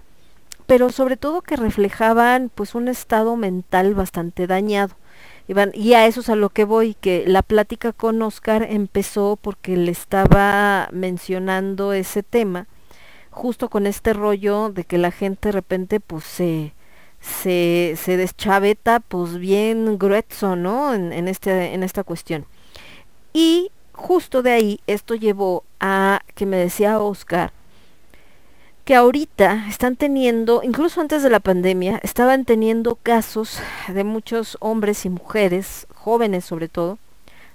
[0.68, 4.94] pero sobre todo que reflejaban pues un estado mental bastante dañado.
[5.72, 9.78] Y a eso es a lo que voy, que la plática con Oscar empezó porque
[9.78, 12.66] le estaba mencionando ese tema,
[13.30, 16.74] justo con este rollo de que la gente de repente pues se,
[17.18, 20.92] se, se deschaveta pues bien grueso, ¿no?
[20.92, 22.44] En, en, este, en esta cuestión.
[23.32, 27.52] Y justo de ahí esto llevó a que me decía Oscar
[28.88, 35.04] que ahorita están teniendo, incluso antes de la pandemia, estaban teniendo casos de muchos hombres
[35.04, 36.96] y mujeres, jóvenes sobre todo,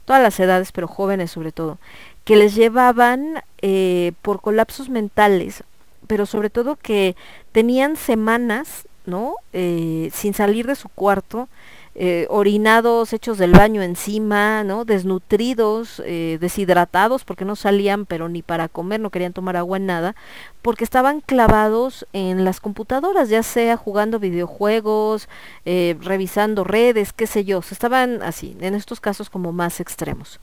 [0.06, 1.80] todas las edades, pero jóvenes sobre todo,
[2.24, 5.64] que les llevaban eh, por colapsos mentales,
[6.06, 7.16] pero sobre todo que
[7.52, 9.34] tenían semanas, ¿no?
[9.54, 11.50] Eh, sin salir de su cuarto,
[11.96, 14.84] eh, orinados, hechos del baño encima, ¿no?
[14.84, 20.16] Desnutridos, eh, deshidratados, porque no salían, pero ni para comer, no querían tomar agua, nada,
[20.64, 25.30] porque estaban clavados en las computadoras, ya sea jugando videojuegos,
[25.66, 30.40] eh, revisando redes, qué sé yo, estaban así, en estos casos como más extremos.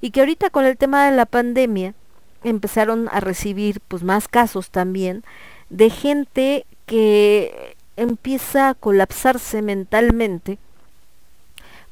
[0.00, 1.94] Y que ahorita con el tema de la pandemia
[2.42, 5.22] empezaron a recibir pues más casos también
[5.68, 10.58] de gente que empieza a colapsarse mentalmente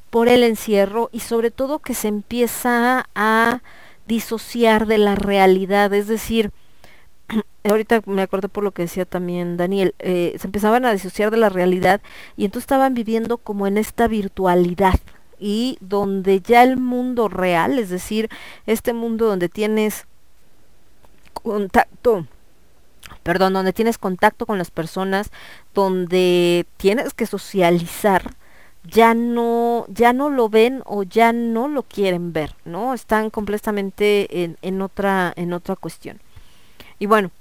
[0.09, 3.61] por el encierro y sobre todo que se empieza a
[4.07, 6.51] disociar de la realidad, es decir,
[7.63, 11.37] ahorita me acuerdo por lo que decía también Daniel, eh, se empezaban a disociar de
[11.37, 12.01] la realidad
[12.35, 14.99] y entonces estaban viviendo como en esta virtualidad
[15.39, 18.29] y donde ya el mundo real, es decir,
[18.65, 20.05] este mundo donde tienes
[21.33, 22.25] contacto,
[23.23, 25.31] perdón, donde tienes contacto con las personas,
[25.73, 28.33] donde tienes que socializar,
[28.83, 32.93] ya no, ya no lo ven o ya no lo quieren ver, ¿no?
[32.93, 36.19] Están completamente en, en otra, en otra cuestión.
[36.97, 37.31] Y bueno,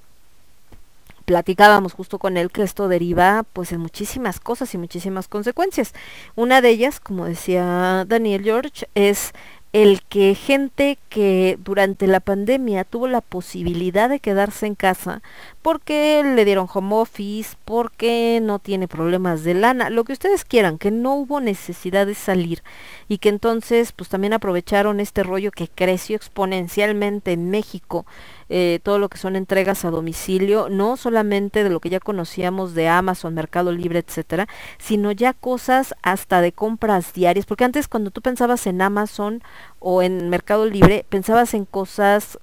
[1.28, 5.92] platicábamos justo con él que esto deriva pues en muchísimas cosas y muchísimas consecuencias.
[6.36, 9.34] Una de ellas, como decía Daniel George, es
[9.72, 15.22] el que gente que durante la pandemia tuvo la posibilidad de quedarse en casa
[15.60, 20.78] porque le dieron home office, porque no tiene problemas de lana, lo que ustedes quieran,
[20.78, 22.62] que no hubo necesidad de salir
[23.08, 28.06] y que entonces pues también aprovecharon este rollo que creció exponencialmente en México
[28.48, 32.74] eh, todo lo que son entregas a domicilio, no solamente de lo que ya conocíamos
[32.74, 38.10] de Amazon, Mercado Libre, etcétera, sino ya cosas hasta de compras diarias, porque antes cuando
[38.10, 39.42] tú pensabas en Amazon
[39.78, 42.38] o en Mercado Libre, pensabas en cosas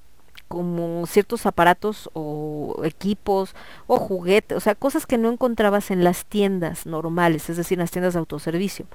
[0.47, 3.55] como ciertos aparatos o equipos
[3.87, 7.81] o juguetes, o sea, cosas que no encontrabas en las tiendas normales, es decir, en
[7.81, 8.85] las tiendas de autoservicio,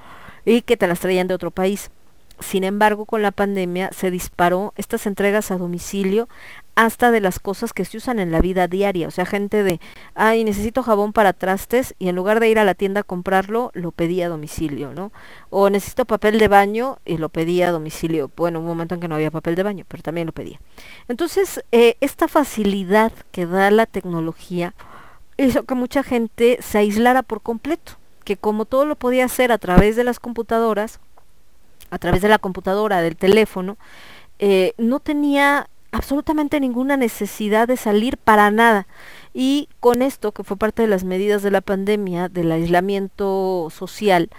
[0.44, 1.90] y que te las traían de otro país.
[2.40, 6.28] Sin embargo, con la pandemia se disparó estas entregas a domicilio
[6.74, 9.06] hasta de las cosas que se usan en la vida diaria.
[9.06, 9.80] O sea, gente de,
[10.14, 13.70] ay, necesito jabón para trastes y en lugar de ir a la tienda a comprarlo,
[13.74, 15.12] lo pedía a domicilio, ¿no?
[15.50, 18.30] O necesito papel de baño y lo pedía a domicilio.
[18.34, 20.58] Bueno, un momento en que no había papel de baño, pero también lo pedía.
[21.08, 24.74] Entonces, eh, esta facilidad que da la tecnología
[25.36, 27.92] hizo que mucha gente se aislara por completo,
[28.24, 31.00] que como todo lo podía hacer a través de las computadoras,
[31.90, 33.76] a través de la computadora, del teléfono,
[34.38, 38.86] eh, no tenía absolutamente ninguna necesidad de salir para nada.
[39.34, 44.30] Y con esto, que fue parte de las medidas de la pandemia, del aislamiento social,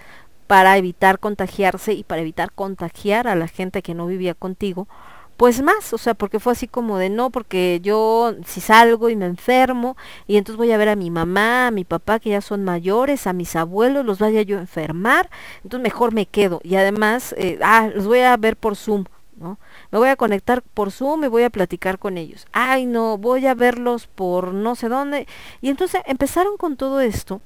[0.46, 4.88] para evitar contagiarse y para evitar contagiar a la gente que no vivía contigo,
[5.36, 9.16] pues más, o sea, porque fue así como de no, porque yo si salgo y
[9.16, 12.40] me enfermo y entonces voy a ver a mi mamá, a mi papá que ya
[12.40, 15.30] son mayores, a mis abuelos, los vaya yo a enfermar,
[15.64, 19.04] entonces mejor me quedo y además, eh, ah, los voy a ver por Zoom,
[19.36, 19.58] ¿no?
[19.90, 22.46] Me voy a conectar por Zoom y voy a platicar con ellos.
[22.52, 25.26] Ay, no, voy a verlos por no sé dónde.
[25.60, 27.40] Y entonces empezaron con todo esto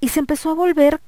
[0.00, 1.00] y se empezó a volver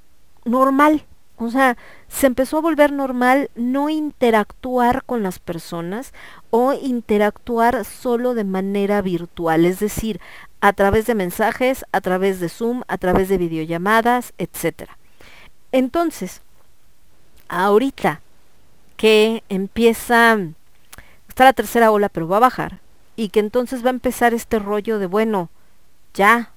[0.44, 1.04] normal.
[1.38, 1.76] O sea,
[2.08, 6.14] se empezó a volver normal no interactuar con las personas
[6.50, 10.20] o interactuar solo de manera virtual, es decir,
[10.60, 14.90] a través de mensajes, a través de Zoom, a través de videollamadas, etc.
[15.72, 16.40] Entonces,
[17.48, 18.22] ahorita
[18.96, 20.38] que empieza,
[21.28, 22.80] está la tercera ola, pero va a bajar,
[23.14, 25.50] y que entonces va a empezar este rollo de, bueno,
[26.14, 26.52] ya,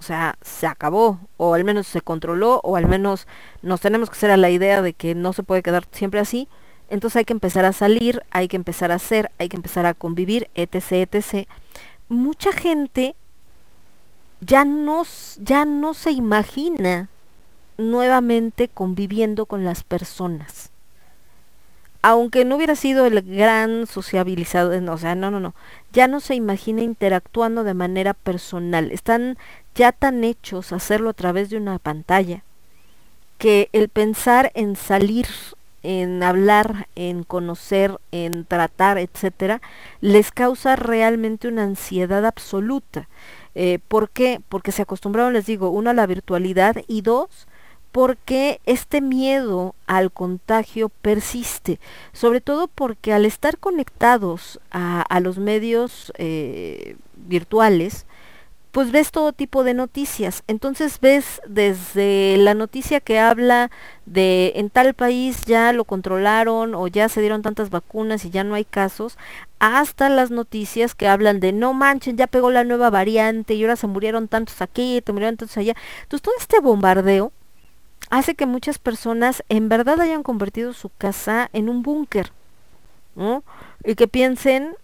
[0.00, 3.26] o sea, se acabó, o al menos se controló, o al menos
[3.60, 6.48] nos tenemos que hacer a la idea de que no se puede quedar siempre así,
[6.88, 9.92] entonces hay que empezar a salir, hay que empezar a hacer, hay que empezar a
[9.92, 11.46] convivir, etc., etc.
[12.08, 13.14] Mucha gente
[14.40, 15.02] ya no,
[15.36, 17.10] ya no se imagina
[17.76, 20.70] nuevamente conviviendo con las personas
[22.02, 25.54] aunque no hubiera sido el gran sociabilizado, o sea, no, no, no,
[25.92, 29.36] ya no se imagina interactuando de manera personal, están
[29.74, 32.42] ya tan hechos hacerlo a través de una pantalla,
[33.38, 35.26] que el pensar en salir,
[35.82, 39.62] en hablar, en conocer, en tratar, etcétera,
[40.00, 43.08] les causa realmente una ansiedad absoluta.
[43.54, 44.40] Eh, ¿Por qué?
[44.48, 47.48] Porque se acostumbraron, les digo, uno a la virtualidad y dos,
[47.92, 51.80] porque este miedo al contagio persiste,
[52.12, 58.06] sobre todo porque al estar conectados a, los medios eh, virtuales,
[58.72, 60.42] pues ves todo tipo de noticias.
[60.46, 63.70] Entonces ves desde la noticia que habla
[64.06, 68.44] de en tal país ya lo controlaron o ya se dieron tantas vacunas y ya
[68.44, 69.18] no hay casos,
[69.58, 73.76] hasta las noticias que hablan de no manchen, ya pegó la nueva variante y ahora
[73.76, 75.74] se murieron tantos aquí, te murieron tantos allá.
[76.02, 77.32] Entonces todo este bombardeo
[78.08, 82.32] hace que muchas personas en verdad hayan convertido su casa en un búnker,
[83.14, 83.44] ¿no?
[83.84, 84.74] Y que piensen,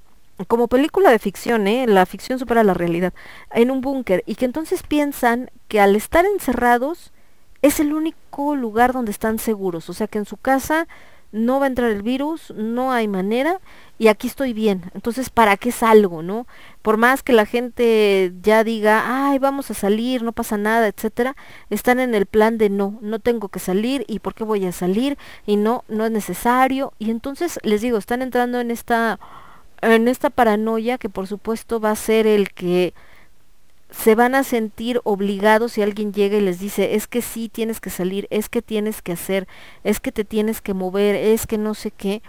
[0.49, 1.87] como película de ficción, ¿eh?
[1.87, 3.14] la ficción supera la realidad,
[3.53, 7.12] en un búnker, y que entonces piensan que al estar encerrados
[7.62, 10.87] es el único lugar donde están seguros, o sea que en su casa
[11.32, 13.61] no va a entrar el virus, no hay manera
[13.99, 14.91] y aquí estoy bien.
[14.95, 16.47] Entonces, ¿para qué salgo, no?
[16.82, 21.37] Por más que la gente ya diga, ay, vamos a salir, no pasa nada, etcétera,
[21.68, 24.72] están en el plan de no, no tengo que salir y por qué voy a
[24.72, 26.93] salir y no, no es necesario.
[26.99, 29.18] Y entonces les digo, están entrando en esta
[29.83, 32.95] en esta paranoia que por supuesto va a ser el que
[33.91, 37.81] se van a sentir obligados si alguien llega y les dice, es que sí tienes
[37.81, 39.47] que salir, es que tienes que hacer,
[39.85, 42.22] es que te tienes que mover, es que no sé qué.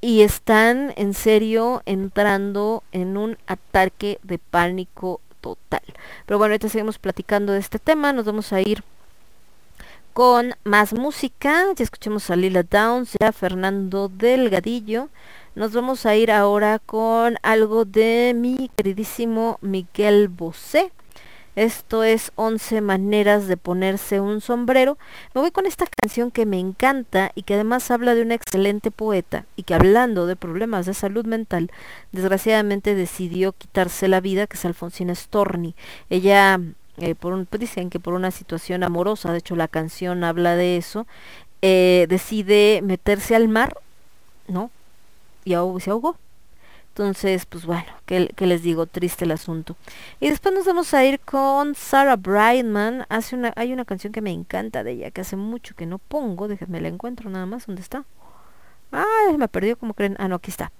[0.00, 5.82] Y están en serio entrando en un ataque de pánico total.
[6.26, 8.84] Pero bueno, ahorita seguimos platicando de este tema, nos vamos a ir
[10.14, 11.66] con más música.
[11.76, 15.10] Ya escuchemos a Lila Downs, ya Fernando Delgadillo.
[15.56, 20.92] Nos vamos a ir ahora con algo de mi queridísimo Miguel Bosé.
[21.56, 24.98] Esto es 11 maneras de ponerse un sombrero.
[25.34, 28.90] Me voy con esta canción que me encanta y que además habla de una excelente
[28.90, 31.70] poeta y que hablando de problemas de salud mental,
[32.12, 35.74] desgraciadamente decidió quitarse la vida, que es Alfonsina Storni.
[36.10, 36.60] Ella,
[36.98, 40.56] eh, por un, pues dicen que por una situación amorosa, de hecho la canción habla
[40.56, 41.06] de eso,
[41.62, 43.76] eh, decide meterse al mar,
[44.48, 44.70] ¿no?
[45.44, 46.16] Y se ahogó.
[46.94, 48.86] Entonces, pues bueno, ¿qué, les digo?
[48.86, 49.76] Triste el asunto.
[50.20, 53.04] Y después nos vamos a ir con Sarah Brightman.
[53.08, 55.98] Hace una, hay una canción que me encanta de ella, que hace mucho que no
[55.98, 56.46] pongo.
[56.46, 57.66] Déjenme la encuentro nada más.
[57.66, 58.04] ¿Dónde está?
[58.92, 60.14] Ay, me perdió, como creen?
[60.20, 60.70] Ah, no, aquí está.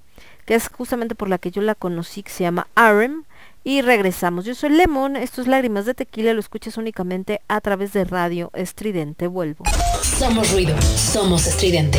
[0.46, 3.24] Que es justamente por la que yo la conocí, que se llama Arem.
[3.64, 4.44] Y regresamos.
[4.44, 8.50] Yo soy Lemon, esto es Lágrimas de Tequila, lo escuchas únicamente a través de Radio
[8.52, 9.26] Estridente.
[9.26, 9.64] Vuelvo.
[10.02, 11.98] Somos ruido, somos estridente.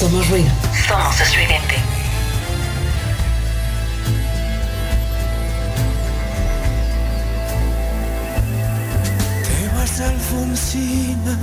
[0.00, 0.48] Somos ruido.
[0.88, 1.74] Somos estridente.
[9.44, 11.36] Te vas Alfonsina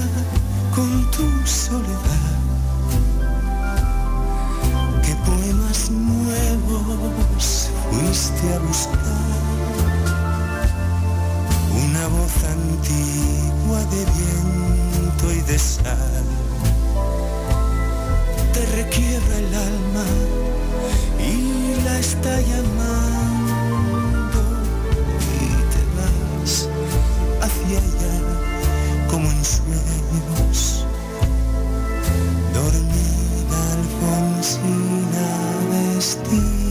[0.73, 2.33] con tu soledad.
[5.03, 8.97] ¿Qué poemas nuevos fuiste a buscar?
[11.85, 16.26] Una voz antigua de viento y de sal
[18.89, 20.05] te requiebra el alma
[21.19, 23.59] y la está llamando
[25.33, 26.69] y te vas
[27.41, 28.15] hacia allá
[29.09, 30.85] como en sueños.
[32.53, 35.27] Dormida Alfonsina
[35.71, 36.66] vestida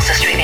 [0.00, 0.39] Somos estridente.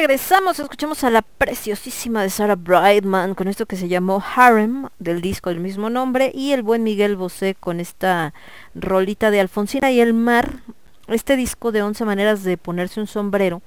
[0.00, 5.20] Regresamos, escuchamos a la preciosísima de Sarah Brightman con esto que se llamó Harem del
[5.20, 8.32] disco del mismo nombre y el buen Miguel Bosé con esta
[8.74, 10.60] rolita de Alfonsina y el mar,
[11.06, 13.60] este disco de 11 maneras de ponerse un sombrero.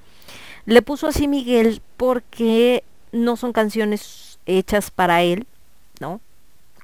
[0.66, 2.82] Le puso así Miguel porque
[3.12, 5.46] no son canciones hechas para él,
[6.00, 6.20] ¿no?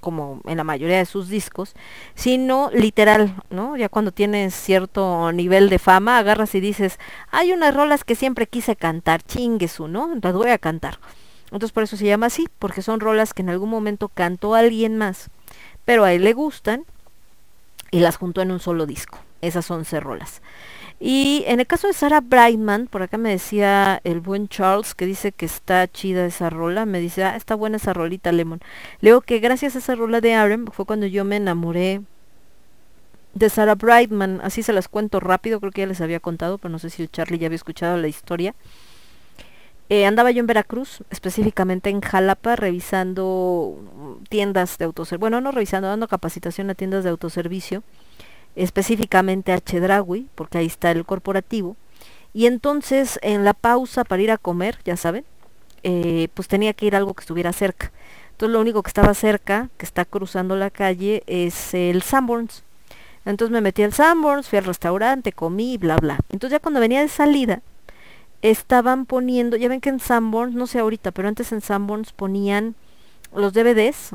[0.01, 1.75] Como en la mayoría de sus discos,
[2.15, 3.77] sino literal, ¿no?
[3.77, 6.99] Ya cuando tienes cierto nivel de fama, agarras y dices,
[7.31, 10.11] hay unas rolas que siempre quise cantar, chinguesu, ¿no?
[10.21, 10.99] Las voy a cantar.
[11.45, 14.97] Entonces por eso se llama así, porque son rolas que en algún momento cantó alguien
[14.97, 15.31] más,
[15.85, 16.85] pero a él le gustan
[17.91, 19.19] y las juntó en un solo disco.
[19.41, 20.43] Esas 11 rolas.
[21.03, 25.07] Y en el caso de Sarah Brightman, por acá me decía el buen Charles que
[25.07, 28.61] dice que está chida esa rola, me dice, ah, está buena esa rolita Lemon.
[29.01, 32.03] Leo que gracias a esa rola de Aaron fue cuando yo me enamoré
[33.33, 36.71] de Sarah Brightman, así se las cuento rápido, creo que ya les había contado, pero
[36.71, 38.55] no sé si Charlie ya había escuchado la historia.
[39.89, 43.79] Eh, andaba yo en Veracruz, específicamente en Jalapa, revisando
[44.29, 47.83] tiendas de autoservicio, bueno, no revisando, dando capacitación a tiendas de autoservicio
[48.57, 51.77] específicamente a Chedraui, porque ahí está el corporativo.
[52.33, 55.25] Y entonces en la pausa para ir a comer, ya saben,
[55.83, 57.93] eh, pues tenía que ir algo que estuviera cerca.
[58.33, 62.65] Entonces lo único que estaba cerca, que está cruzando la calle, es el Sanborns.
[63.25, 66.19] Entonces me metí al Sanborns, fui al restaurante, comí, bla, bla.
[66.31, 67.63] Entonces ya cuando venía de salida,
[68.43, 72.75] estaban poniendo, ya ven que en Sanborns, no sé ahorita, pero antes en Sanborns ponían
[73.35, 74.15] los DVDs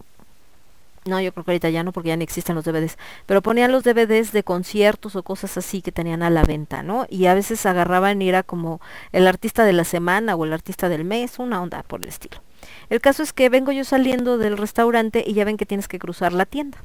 [1.05, 2.97] no, yo creo que ahorita ya no, porque ya no existen los DVDs.
[3.27, 7.05] Pero ponían los DVDs de conciertos o cosas así que tenían a la venta, ¿no?
[7.09, 8.81] Y a veces agarraban y era como
[9.11, 12.41] el artista de la semana o el artista del mes, una onda por el estilo.
[12.89, 15.99] El caso es que vengo yo saliendo del restaurante y ya ven que tienes que
[15.99, 16.79] cruzar la tienda.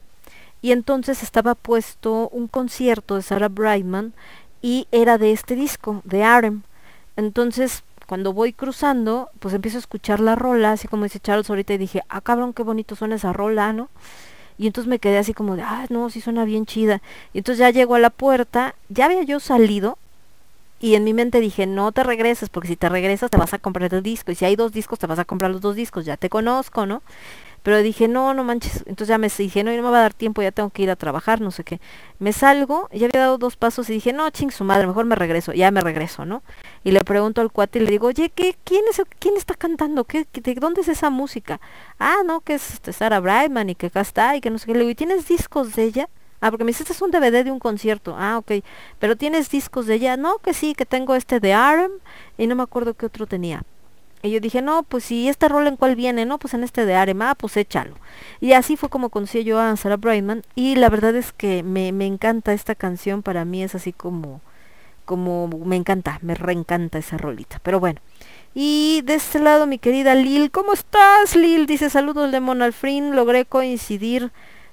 [0.60, 4.12] Y entonces estaba puesto un concierto de Sarah Brightman
[4.60, 6.62] y era de este disco, de Arem.
[7.16, 11.74] Entonces cuando voy cruzando, pues empiezo a escuchar la rola, así como dice Charles ahorita,
[11.74, 13.88] y dije, ah, cabrón, qué bonito suena esa rola, ¿no?
[14.58, 17.02] Y entonces me quedé así como de, ah, no, sí suena bien chida.
[17.32, 19.96] Y entonces ya llego a la puerta, ya había yo salido,
[20.80, 23.60] y en mi mente dije, no te regreses, porque si te regresas te vas a
[23.60, 26.04] comprar el disco, y si hay dos discos te vas a comprar los dos discos,
[26.04, 27.02] ya te conozco, ¿no?
[27.62, 28.78] Pero dije, no, no manches.
[28.86, 30.90] Entonces ya me dije, no, no me va a dar tiempo, ya tengo que ir
[30.90, 31.80] a trabajar, no sé qué.
[32.18, 35.14] Me salgo, ya había dado dos pasos y dije, no, ching su madre, mejor me
[35.14, 35.52] regreso.
[35.52, 36.42] Ya me regreso, ¿no?
[36.84, 40.04] Y le pregunto al cuate y le digo, oye, ¿qué, quién, es, ¿quién está cantando?
[40.04, 41.60] ¿Qué, ¿De dónde es esa música?
[41.98, 44.66] Ah, no, que es este, Sarah Brightman y que acá está y que no sé
[44.66, 44.72] qué.
[44.72, 46.08] Le digo, ¿y tienes discos de ella?
[46.40, 48.16] Ah, porque me dice, este es un DVD de un concierto.
[48.18, 48.64] Ah, ok.
[48.98, 50.16] Pero tienes discos de ella.
[50.16, 51.92] No, que sí, que tengo este de Arm
[52.38, 53.62] y no me acuerdo qué otro tenía.
[54.22, 56.84] Y yo dije, no, pues si este rol en cuál viene, no, pues en este
[56.84, 57.94] de Arema, pues échalo.
[58.40, 60.42] Y así fue como conocí yo a Sarah Brightman.
[60.54, 64.42] Y la verdad es que me, me encanta esta canción, para mí es así como,
[65.06, 67.60] como, me encanta, me reencanta esa rolita.
[67.62, 68.00] Pero bueno.
[68.52, 71.66] Y de este lado, mi querida Lil, ¿cómo estás, Lil?
[71.66, 74.32] Dice, saludos de Monalfrin, logré coincidir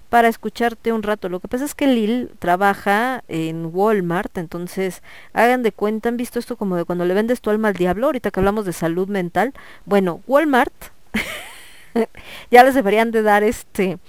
[0.10, 1.30] para escucharte un rato.
[1.30, 5.04] Lo que pasa es que Lil trabaja en Walmart, entonces
[5.34, 8.08] hagan de cuenta, han visto esto como de cuando le vendes tu alma al diablo,
[8.08, 9.54] ahorita que hablamos de salud mental.
[9.86, 10.74] Bueno, Walmart
[12.52, 14.00] ya les deberían de dar este...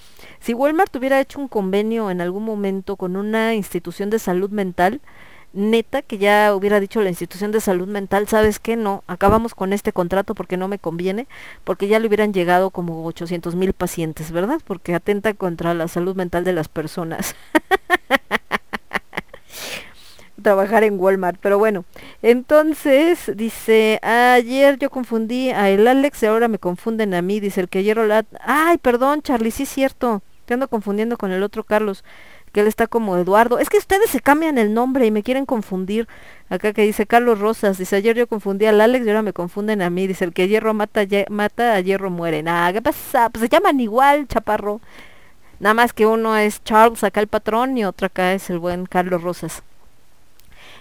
[0.40, 5.01] Si Walmart hubiera hecho un convenio en algún momento con una institución de salud mental,
[5.53, 8.76] neta que ya hubiera dicho la institución de salud mental, ¿sabes qué?
[8.76, 11.26] No, acabamos con este contrato porque no me conviene,
[11.64, 14.61] porque ya le hubieran llegado como 800 mil pacientes, ¿verdad?
[14.64, 17.34] Porque atenta contra la salud mental de las personas.
[20.42, 21.84] trabajar en Walmart, pero bueno,
[22.22, 27.61] entonces dice, ayer yo confundí a el Alex y ahora me confunden a mí, dice
[27.61, 28.24] el que ayer la...
[28.40, 32.05] Ay, perdón, Charlie, sí es cierto, te ando confundiendo con el otro Carlos
[32.53, 33.59] que él está como Eduardo.
[33.59, 36.09] Es que ustedes se cambian el nombre y me quieren confundir.
[36.49, 39.82] Acá que dice Carlos Rosas, dice ayer yo confundí al Alex y ahora me confunden
[39.82, 40.07] a mí.
[40.07, 42.42] Dice el que hierro mata, mata a hierro muere.
[42.42, 43.30] Nada, ¿qué pasa?
[43.30, 44.80] Pues se llaman igual, chaparro.
[45.61, 48.86] Nada más que uno es Charles acá el patrón y otro acá es el buen
[48.86, 49.62] Carlos Rosas.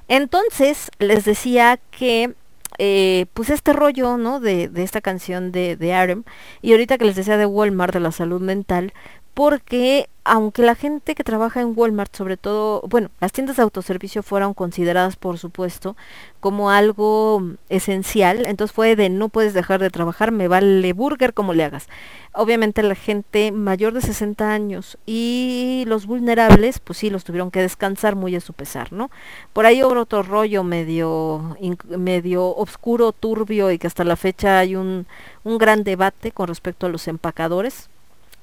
[0.08, 2.34] Entonces les decía que
[2.78, 4.40] eh, pues este rollo, ¿no?
[4.40, 6.24] De, de esta canción de, de Arem,
[6.62, 8.94] y ahorita que les decía de Walmart, de la salud mental,
[9.34, 14.24] porque aunque la gente que trabaja en Walmart, sobre todo, bueno, las tiendas de autoservicio
[14.24, 15.96] fueron consideradas, por supuesto,
[16.40, 21.54] como algo esencial, entonces fue de no puedes dejar de trabajar, me vale burger como
[21.54, 21.88] le hagas.
[22.34, 27.62] Obviamente la gente mayor de 60 años y los vulnerables, pues sí, los tuvieron que
[27.62, 29.10] descansar muy a su pesar, ¿no?
[29.54, 31.58] Por ahí hubo otro rollo medio,
[31.88, 35.08] medio oscuro, turbio y que hasta la fecha hay un,
[35.44, 37.90] un gran debate con respecto a los empacadores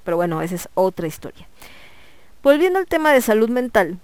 [0.04, 1.46] pero bueno, esa es otra historia.
[2.42, 3.98] Volviendo al tema de salud mental,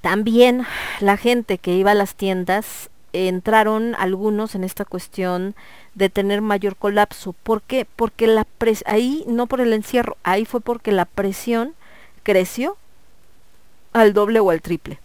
[0.00, 0.66] también
[1.00, 5.54] la gente que iba a las tiendas entraron algunos en esta cuestión
[5.94, 7.32] de tener mayor colapso.
[7.32, 7.86] ¿Por qué?
[7.96, 11.74] Porque la pres ahí, no por el encierro, ahí fue porque la presión
[12.22, 12.76] creció
[13.92, 15.00] al doble o al triple.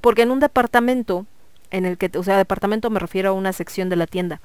[0.00, 1.26] Porque en un departamento,
[1.70, 4.40] en el que, o sea, departamento me refiero a una sección de la tienda,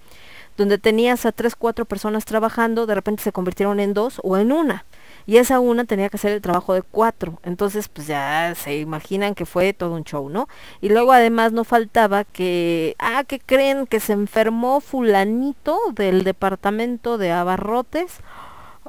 [0.57, 4.51] donde tenías a tres, cuatro personas trabajando, de repente se convirtieron en dos o en
[4.51, 4.85] una.
[5.27, 7.39] Y esa una tenía que hacer el trabajo de cuatro.
[7.43, 10.47] Entonces, pues ya se imaginan que fue todo un show, ¿no?
[10.81, 17.17] Y luego además no faltaba que, ah, que creen que se enfermó fulanito del departamento
[17.17, 18.19] de abarrotes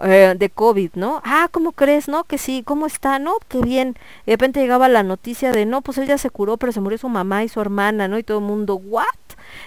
[0.03, 1.23] eh, de COVID, ¿no?
[1.25, 2.25] Ah, ¿cómo crees, no?
[2.25, 3.37] Que sí, ¿cómo está, no?
[3.49, 3.97] Qué bien.
[4.25, 6.81] Y de repente llegaba la noticia de, no, pues él ya se curó, pero se
[6.81, 8.19] murió su mamá y su hermana, ¿no?
[8.19, 9.07] Y todo el mundo, ¿what?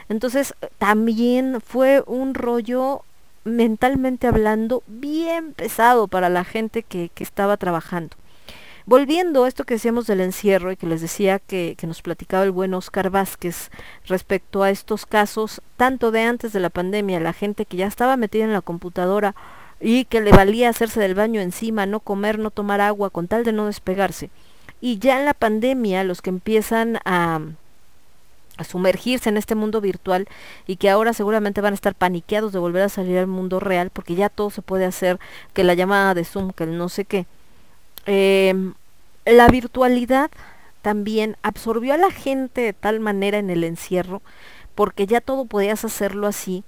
[0.10, 3.04] Entonces, también fue un rollo
[3.44, 8.16] mentalmente hablando bien pesado para la gente que, que estaba trabajando.
[8.86, 12.44] Volviendo a esto que decíamos del encierro y que les decía que, que, nos platicaba
[12.44, 13.70] el buen Oscar Vázquez
[14.08, 18.18] respecto a estos casos, tanto de antes de la pandemia, la gente que ya estaba
[18.18, 19.36] metida en la computadora
[19.80, 23.44] y que le valía hacerse del baño encima, no comer, no tomar agua, con tal
[23.44, 24.32] de no despegarse.
[24.82, 27.42] Y ya en la pandemia, los que empiezan a, a
[28.64, 30.28] sumergirse en este mundo virtual
[30.68, 33.90] y que ahora seguramente van a estar paniqueados de volver a salir al mundo real
[33.92, 35.20] porque ya todo se puede hacer,
[35.54, 37.26] que la llamada de Zoom, que el no sé qué.
[38.06, 38.54] Eh,
[39.26, 40.32] la virtualidad
[40.82, 44.22] también absorbió a la gente de tal manera en el encierro,
[44.76, 46.64] porque ya todo podías hacerlo así,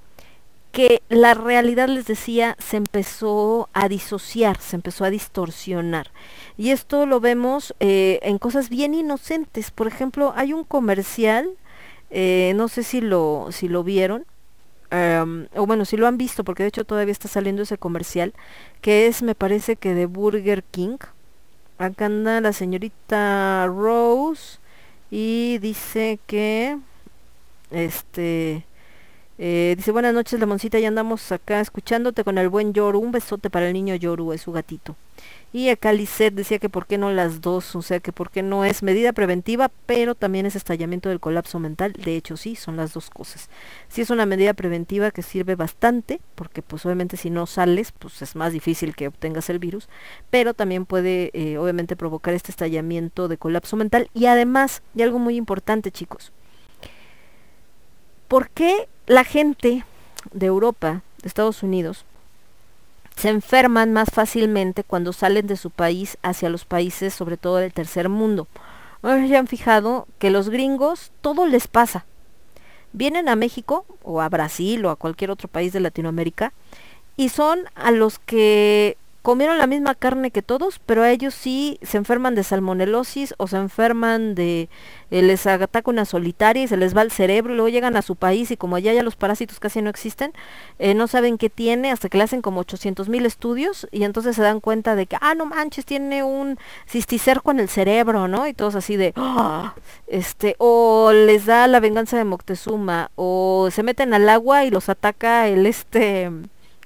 [0.71, 6.11] que la realidad, les decía, se empezó a disociar, se empezó a distorsionar.
[6.57, 9.71] Y esto lo vemos eh, en cosas bien inocentes.
[9.71, 11.49] Por ejemplo, hay un comercial,
[12.11, 14.25] eh, no sé si lo, si lo vieron,
[14.91, 18.33] um, o bueno, si lo han visto, porque de hecho todavía está saliendo ese comercial,
[18.81, 20.97] que es, me parece que de Burger King.
[21.77, 24.59] Acá anda la señorita Rose
[25.09, 26.77] y dice que,
[27.71, 28.65] este,
[29.39, 32.99] eh, dice, buenas noches, Lemoncita, ya andamos acá escuchándote con el buen Yoru.
[32.99, 34.95] Un besote para el niño Yoru, es su gatito.
[35.53, 38.41] Y acá Lisette decía que por qué no las dos, o sea, que por qué
[38.41, 41.91] no es medida preventiva, pero también es estallamiento del colapso mental.
[41.93, 43.49] De hecho, sí, son las dos cosas.
[43.89, 48.21] Sí es una medida preventiva que sirve bastante, porque pues obviamente si no sales, pues
[48.21, 49.89] es más difícil que obtengas el virus,
[50.29, 54.09] pero también puede eh, obviamente provocar este estallamiento de colapso mental.
[54.13, 56.31] Y además, y algo muy importante, chicos,
[58.29, 59.83] ¿por qué la gente
[60.31, 62.05] de Europa, de Estados Unidos,
[63.21, 67.71] se enferman más fácilmente cuando salen de su país hacia los países, sobre todo del
[67.71, 68.47] tercer mundo.
[69.03, 72.07] Ya han fijado que los gringos todo les pasa.
[72.93, 76.51] Vienen a México o a Brasil o a cualquier otro país de Latinoamérica
[77.15, 81.77] y son a los que comieron la misma carne que todos, pero a ellos sí
[81.81, 84.69] se enferman de salmonelosis o se enferman de,
[85.11, 88.01] eh, les ataca una solitaria y se les va el cerebro y luego llegan a
[88.01, 90.33] su país y como allá ya los parásitos casi no existen,
[90.79, 94.35] eh, no saben qué tiene hasta que le hacen como 800 mil estudios y entonces
[94.35, 96.57] se dan cuenta de que, ah, no manches, tiene un
[96.87, 98.47] cisticerco en el cerebro, ¿no?
[98.47, 99.75] Y todos así de, ¡Ah!
[100.07, 104.89] este, o les da la venganza de Moctezuma, o se meten al agua y los
[104.89, 106.31] ataca el este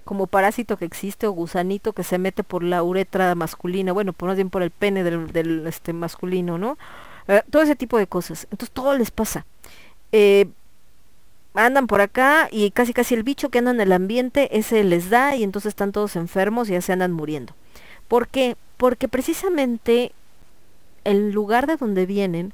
[0.06, 4.30] como parásito que existe o gusanito que se mete por la uretra masculina, bueno, por
[4.30, 6.78] más bien por el pene del, este masculino, ¿no?
[7.28, 8.48] Eh, todo ese tipo de cosas.
[8.52, 9.46] Entonces todo les pasa.
[10.12, 10.48] Eh,
[11.56, 15.10] andan por acá y casi casi el bicho que anda en el ambiente, ese les
[15.10, 17.54] da y entonces están todos enfermos y ya se andan muriendo.
[18.08, 18.56] ¿Por qué?
[18.78, 20.12] Porque precisamente
[21.04, 22.54] el lugar de donde vienen,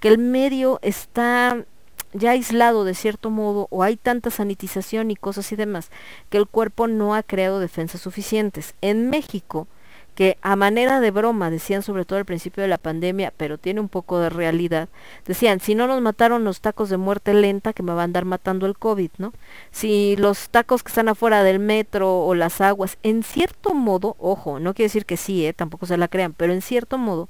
[0.00, 1.64] que el medio está
[2.12, 5.90] ya aislado de cierto modo o hay tanta sanitización y cosas y demás
[6.30, 8.74] que el cuerpo no ha creado defensas suficientes.
[8.80, 9.66] En México,
[10.14, 13.80] que a manera de broma decían sobre todo al principio de la pandemia, pero tiene
[13.80, 14.88] un poco de realidad,
[15.26, 18.24] decían, si no nos mataron los tacos de muerte lenta, que me va a andar
[18.24, 19.32] matando el COVID, ¿no?
[19.70, 24.60] Si los tacos que están afuera del metro o las aguas, en cierto modo, ojo,
[24.60, 25.54] no quiere decir que sí, ¿eh?
[25.54, 27.28] tampoco se la crean, pero en cierto modo,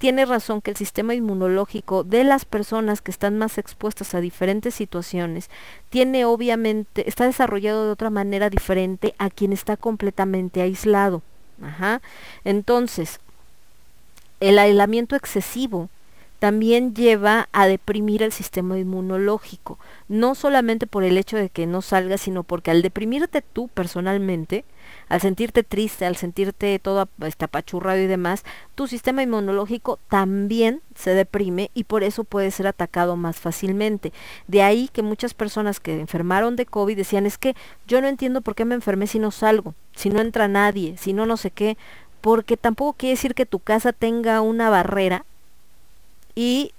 [0.00, 4.74] tiene razón que el sistema inmunológico de las personas que están más expuestas a diferentes
[4.74, 5.50] situaciones
[5.90, 11.20] tiene obviamente, está desarrollado de otra manera diferente a quien está completamente aislado.
[11.62, 12.00] Ajá.
[12.46, 13.20] Entonces,
[14.40, 15.90] el aislamiento excesivo
[16.38, 19.78] también lleva a deprimir el sistema inmunológico,
[20.08, 24.64] no solamente por el hecho de que no salga, sino porque al deprimirte tú personalmente,
[25.10, 28.44] al sentirte triste, al sentirte todo este, apachurrado y demás,
[28.76, 34.12] tu sistema inmunológico también se deprime y por eso puede ser atacado más fácilmente.
[34.46, 37.56] De ahí que muchas personas que enfermaron de COVID decían, es que
[37.88, 41.12] yo no entiendo por qué me enfermé si no salgo, si no entra nadie, si
[41.12, 41.76] no no sé qué,
[42.20, 45.24] porque tampoco quiere decir que tu casa tenga una barrera
[46.36, 46.72] y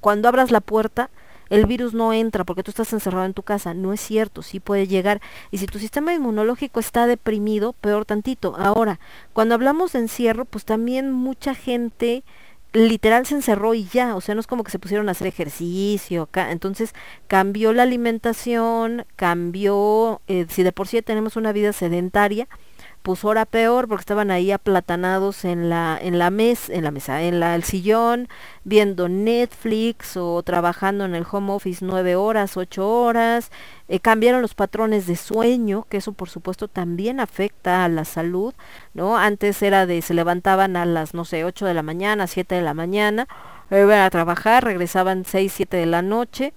[0.00, 1.10] cuando abras la puerta
[1.50, 3.74] el virus no entra porque tú estás encerrado en tu casa.
[3.74, 5.20] No es cierto, sí puede llegar.
[5.50, 8.56] Y si tu sistema inmunológico está deprimido, peor tantito.
[8.56, 9.00] Ahora,
[9.32, 12.24] cuando hablamos de encierro, pues también mucha gente
[12.72, 15.26] literal se encerró y ya, o sea, no es como que se pusieron a hacer
[15.26, 16.94] ejercicio, entonces
[17.26, 22.46] cambió la alimentación, cambió, eh, si de por sí tenemos una vida sedentaria,
[23.02, 27.22] pues ahora peor porque estaban ahí aplatanados en la en la mesa en la mesa
[27.22, 28.28] en la el sillón
[28.64, 33.50] viendo Netflix o trabajando en el home office nueve horas ocho horas.
[33.88, 38.52] Eh, cambiaron los patrones de sueño que eso por supuesto también afecta a la salud
[38.92, 42.56] no antes era de se levantaban a las no sé ocho de la mañana siete
[42.56, 43.26] de la mañana
[43.70, 46.52] iban a trabajar regresaban seis siete de la noche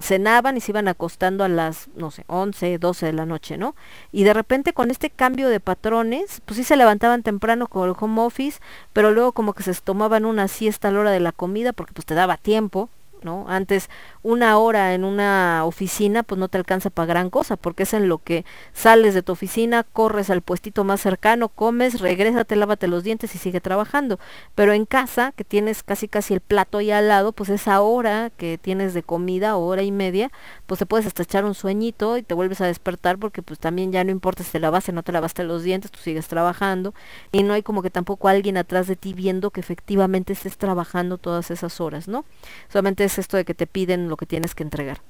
[0.00, 3.74] cenaban y se iban acostando a las, no sé, 11, 12 de la noche, ¿no?
[4.12, 7.94] Y de repente con este cambio de patrones, pues sí se levantaban temprano con el
[7.98, 8.60] home office,
[8.92, 11.92] pero luego como que se tomaban una siesta a la hora de la comida porque
[11.92, 12.88] pues te daba tiempo,
[13.22, 13.46] ¿no?
[13.48, 13.88] Antes
[14.26, 18.08] una hora en una oficina pues no te alcanza para gran cosa, porque es en
[18.08, 23.04] lo que sales de tu oficina, corres al puestito más cercano, comes, regrésate, lávate los
[23.04, 24.18] dientes y sigue trabajando.
[24.56, 28.30] Pero en casa, que tienes casi casi el plato ahí al lado, pues esa hora
[28.36, 30.32] que tienes de comida, hora y media,
[30.66, 33.92] pues te puedes hasta echar un sueñito y te vuelves a despertar porque pues también
[33.92, 36.94] ya no importa si te lavaste o no te lavaste los dientes, tú sigues trabajando
[37.30, 41.16] y no hay como que tampoco alguien atrás de ti viendo que efectivamente estés trabajando
[41.16, 42.24] todas esas horas, ¿no?
[42.72, 45.00] Solamente es esto de que te piden que tienes que entregar.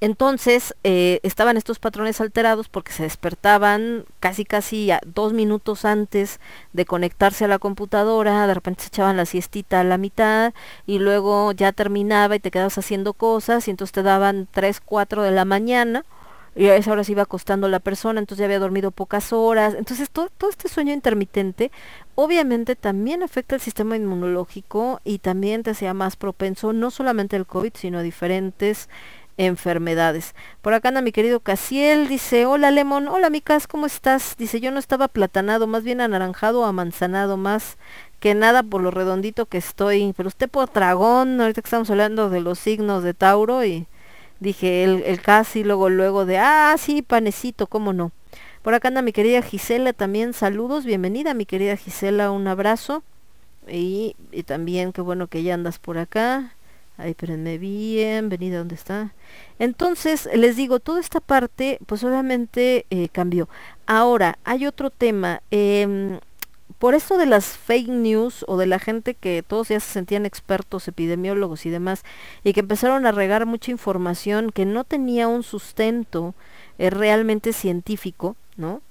[0.00, 6.38] Entonces eh, estaban estos patrones alterados porque se despertaban casi casi dos minutos antes
[6.74, 10.52] de conectarse a la computadora, de repente se echaban la siestita a la mitad
[10.86, 15.22] y luego ya terminaba y te quedabas haciendo cosas y entonces te daban 3, 4
[15.22, 16.04] de la mañana
[16.56, 19.74] y a esa hora se iba acostando la persona, entonces ya había dormido pocas horas.
[19.74, 21.70] Entonces todo, todo este sueño intermitente
[22.14, 27.46] obviamente también afecta el sistema inmunológico y también te hacía más propenso no solamente al
[27.46, 28.88] COVID, sino diferentes
[29.36, 30.34] enfermedades.
[30.62, 34.34] Por acá anda mi querido Casiel, dice, hola Lemon, hola Micas, ¿cómo estás?
[34.38, 37.76] Dice, yo no estaba platanado, más bien anaranjado o amanzanado, más
[38.18, 42.30] que nada por lo redondito que estoy, pero usted por dragón, ahorita que estamos hablando
[42.30, 43.86] de los signos de Tauro y
[44.40, 48.12] dije el, el casi, luego, luego de, ah, sí, panecito, ¿cómo no?
[48.62, 53.02] Por acá anda mi querida Gisela también, saludos, bienvenida mi querida Gisela, un abrazo.
[53.68, 56.52] Y, y también qué bueno que ya andas por acá.
[56.98, 59.12] Ay, espérenme bien, venida, ¿dónde está?
[59.58, 63.48] Entonces, les digo, toda esta parte, pues obviamente eh, cambió.
[63.86, 65.42] Ahora, hay otro tema.
[65.50, 66.18] Eh,
[66.78, 70.26] por esto de las fake news o de la gente que todos ya se sentían
[70.26, 72.04] expertos, epidemiólogos y demás,
[72.44, 76.34] y que empezaron a regar mucha información que no tenía un sustento
[76.78, 78.82] eh, realmente científico, ¿no?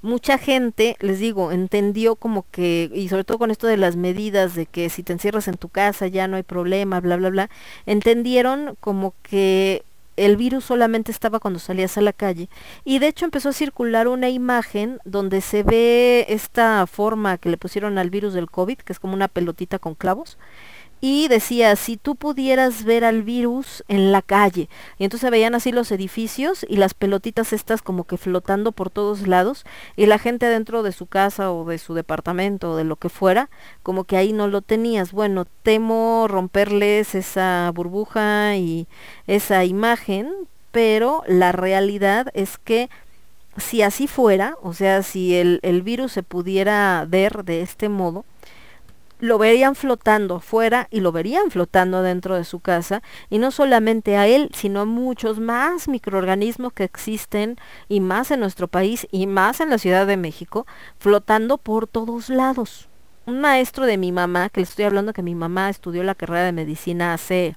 [0.00, 4.56] Mucha gente, les digo, entendió como que, y sobre todo con esto de las medidas
[4.56, 7.50] de que si te encierras en tu casa ya no hay problema, bla, bla, bla,
[7.86, 9.84] entendieron como que
[10.16, 12.48] el virus solamente estaba cuando salías a la calle
[12.84, 17.56] y de hecho empezó a circular una imagen donde se ve esta forma que le
[17.56, 20.38] pusieron al virus del COVID, que es como una pelotita con clavos,
[21.04, 25.72] y decía, si tú pudieras ver al virus en la calle, y entonces veían así
[25.72, 29.64] los edificios y las pelotitas estas como que flotando por todos lados,
[29.96, 33.08] y la gente dentro de su casa o de su departamento o de lo que
[33.08, 33.50] fuera,
[33.82, 35.10] como que ahí no lo tenías.
[35.10, 38.86] Bueno, temo romperles esa burbuja y
[39.26, 40.32] esa imagen,
[40.70, 42.88] pero la realidad es que
[43.56, 48.24] si así fuera, o sea, si el, el virus se pudiera ver de este modo,
[49.22, 54.16] lo verían flotando fuera y lo verían flotando dentro de su casa y no solamente
[54.16, 57.56] a él, sino a muchos más microorganismos que existen
[57.88, 60.66] y más en nuestro país y más en la Ciudad de México,
[60.98, 62.88] flotando por todos lados.
[63.24, 66.42] Un maestro de mi mamá, que le estoy hablando que mi mamá estudió la carrera
[66.42, 67.56] de medicina hace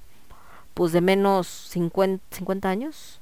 [0.72, 3.20] pues de menos 50, 50 años.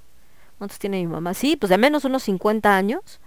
[0.58, 1.32] ¿Cuántos tiene mi mamá?
[1.32, 3.20] Sí, pues de menos unos 50 años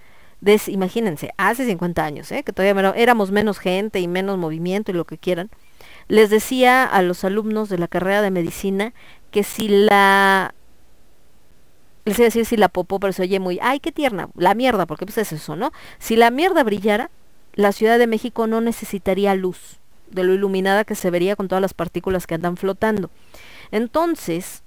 [0.68, 2.44] imagínense, hace 50 años, ¿eh?
[2.44, 5.50] que todavía éramos menos gente y menos movimiento y lo que quieran,
[6.08, 8.94] les decía a los alumnos de la carrera de medicina
[9.32, 10.54] que si la
[12.06, 14.56] les iba a decir si la popó, pero se oye muy, ay, qué tierna, la
[14.56, 15.74] mierda, porque pues es eso, ¿no?
[16.00, 17.12] Si la mierda brillara,
[17.54, 19.80] la Ciudad de México no necesitaría luz,
[20.10, 23.10] de lo iluminada que se vería con todas las partículas que andan flotando.
[23.72, 24.64] Entonces,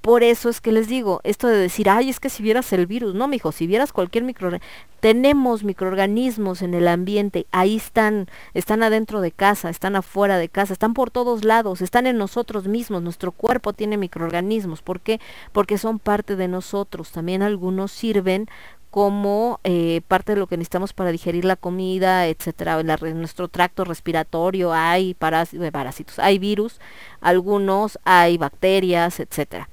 [0.00, 2.86] por eso es que les digo, esto de decir, ay, es que si vieras el
[2.86, 4.66] virus, no, mijo, si vieras cualquier microorganismo,
[5.00, 10.72] tenemos microorganismos en el ambiente, ahí están, están adentro de casa, están afuera de casa,
[10.72, 15.20] están por todos lados, están en nosotros mismos, nuestro cuerpo tiene microorganismos, ¿por qué?
[15.52, 18.48] Porque son parte de nosotros, también algunos sirven
[18.90, 22.80] como eh, parte de lo que necesitamos para digerir la comida, etcétera.
[22.80, 26.80] En, nuestro tracto respiratorio hay eh, parásitos, hay virus,
[27.20, 29.68] algunos hay bacterias, etcétera.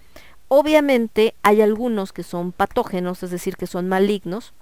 [0.48, 4.54] Obviamente hay algunos que son patógenos, es decir, que son malignos,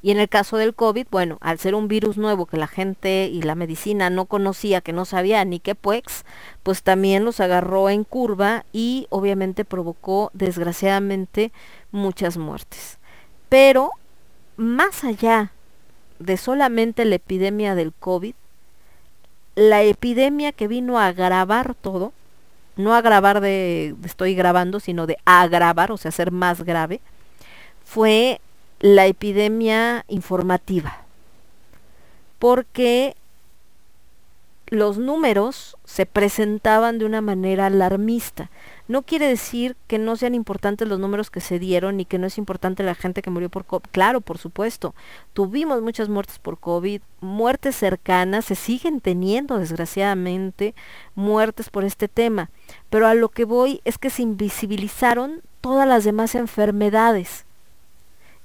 [0.00, 3.28] y en el caso del COVID, bueno, al ser un virus nuevo que la gente
[3.32, 6.24] y la medicina no conocía, que no sabía ni qué pues,
[6.62, 11.52] pues también los agarró en curva y obviamente provocó desgraciadamente
[11.90, 12.98] muchas muertes.
[13.48, 13.90] Pero
[14.56, 15.52] más allá
[16.18, 18.34] de solamente la epidemia del COVID,
[19.54, 22.12] la epidemia que vino a agravar todo,
[22.76, 27.00] no agravar de, de estoy grabando, sino de agravar, o sea, ser más grave,
[27.84, 28.40] fue
[28.80, 30.98] la epidemia informativa,
[32.38, 33.14] porque
[34.72, 38.50] los números se presentaban de una manera alarmista.
[38.88, 42.26] No quiere decir que no sean importantes los números que se dieron y que no
[42.26, 43.84] es importante la gente que murió por COVID.
[43.92, 44.94] Claro, por supuesto.
[45.34, 50.74] Tuvimos muchas muertes por COVID, muertes cercanas, se siguen teniendo desgraciadamente
[51.14, 52.48] muertes por este tema.
[52.92, 57.46] Pero a lo que voy es que se invisibilizaron todas las demás enfermedades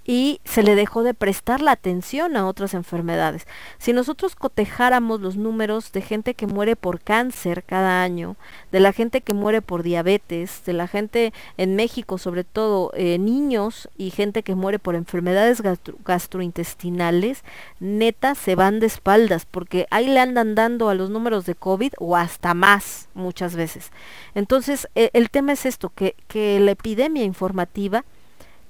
[0.09, 3.45] y se le dejó de prestar la atención a otras enfermedades.
[3.77, 8.37] Si nosotros cotejáramos los números de gente que muere por cáncer cada año,
[8.71, 13.19] de la gente que muere por diabetes, de la gente en México, sobre todo eh,
[13.19, 15.61] niños y gente que muere por enfermedades
[16.05, 17.43] gastrointestinales,
[17.81, 21.91] neta se van de espaldas porque ahí le andan dando a los números de COVID
[21.99, 23.91] o hasta más muchas veces.
[24.35, 28.05] Entonces, e, el tema es esto, que, que la epidemia informativa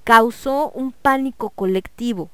[0.08, 2.30] causó un pánico colectivo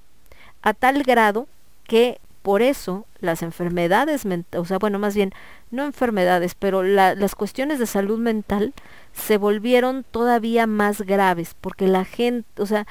[0.62, 1.48] a tal grado
[1.88, 4.24] que por eso las enfermedades,
[4.56, 5.32] o sea, bueno, más bien,
[5.72, 8.74] no enfermedades, pero las cuestiones de salud mental
[9.12, 12.86] se volvieron todavía más graves, porque la gente, o sea,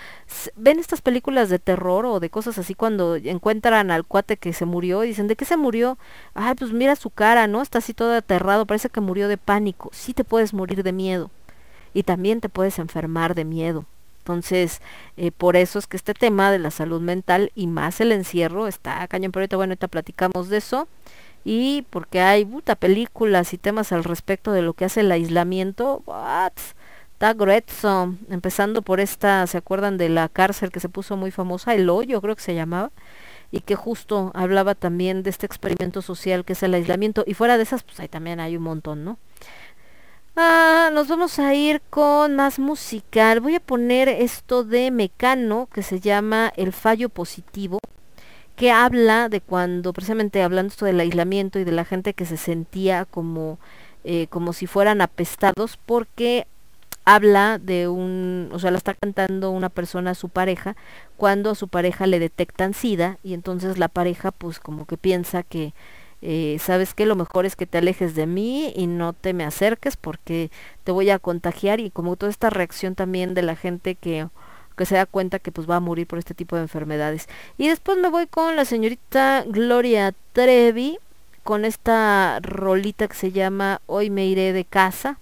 [0.57, 4.65] ven estas películas de terror o de cosas así cuando encuentran al cuate que se
[4.65, 5.97] murió y dicen, ¿de qué se murió?
[6.33, 7.61] Ay, pues mira su cara, ¿no?
[7.61, 9.91] Está así todo aterrado, parece que murió de pánico.
[9.93, 11.31] Sí te puedes morir de miedo
[11.93, 13.85] y también te puedes enfermar de miedo.
[14.23, 14.81] Entonces,
[15.17, 18.67] eh, por eso es que este tema de la salud mental y más el encierro
[18.67, 19.33] está cañón.
[19.33, 20.87] Pero ahorita, bueno, ahorita platicamos de eso.
[21.43, 26.03] Y porque hay puta películas y temas al respecto de lo que hace el aislamiento.
[26.05, 26.53] What?
[27.11, 28.15] Está grueso.
[28.29, 31.73] Empezando por esta, ¿se acuerdan de la cárcel que se puso muy famosa?
[31.75, 32.91] El hoyo, creo que se llamaba.
[33.51, 37.25] Y que justo hablaba también de este experimento social que es el aislamiento.
[37.27, 39.17] Y fuera de esas, pues ahí también hay un montón, ¿no?
[40.35, 43.39] Ah, nos vamos a ir con más musical.
[43.39, 47.77] Voy a poner esto de Mecano que se llama El fallo positivo,
[48.55, 52.37] que habla de cuando, precisamente hablando esto del aislamiento y de la gente que se
[52.37, 53.59] sentía como,
[54.03, 56.47] eh, como si fueran apestados, porque
[57.05, 60.75] habla de un, o sea, la está cantando una persona a su pareja,
[61.15, 65.43] cuando a su pareja le detectan sida y entonces la pareja pues como que piensa
[65.43, 65.73] que
[66.25, 69.43] eh, sabes que lo mejor es que te alejes de mí y no te me
[69.43, 70.51] acerques porque
[70.85, 74.29] te voy a contagiar y como toda esta reacción también de la gente que
[74.77, 77.27] que se da cuenta que pues va a morir por este tipo de enfermedades.
[77.57, 80.97] Y después me voy con la señorita Gloria Trevi
[81.43, 85.19] con esta rolita que se llama Hoy me iré de casa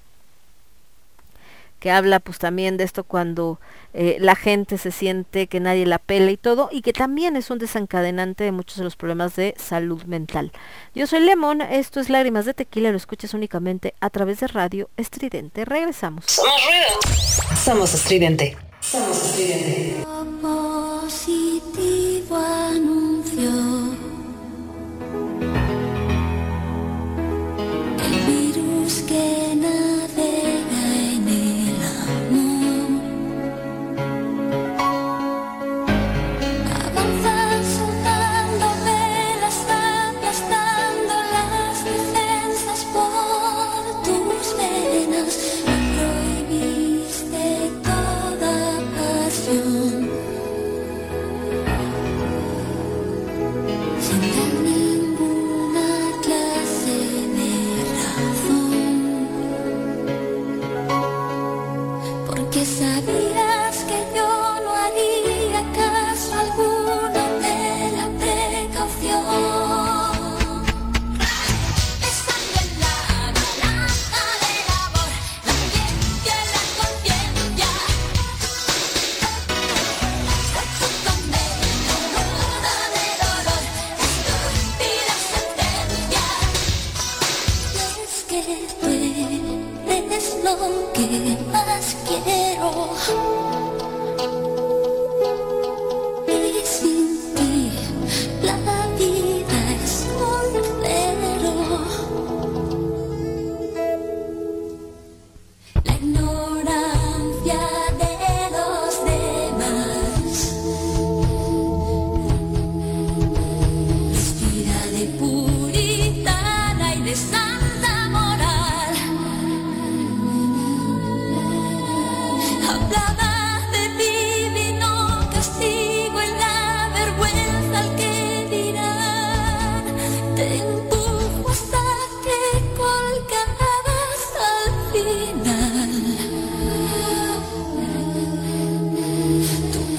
[1.82, 3.60] que habla pues también de esto cuando
[3.95, 7.49] eh, la gente se siente que nadie la pela y todo, y que también es
[7.49, 10.52] un desencadenante de muchos de los problemas de salud mental.
[10.94, 14.91] Yo soy Lemon, esto es Lágrimas de Tequila, lo escuchas únicamente a través de Radio
[14.95, 15.66] Estridente.
[15.66, 16.26] Regresamos.
[16.28, 16.86] Somos ruido.
[17.58, 18.56] Somos estridente.
[18.80, 20.06] Somos estridente.
[20.40, 23.49] Positivo anuncio.
[28.06, 29.51] El virus que
[91.02, 91.31] Yeah.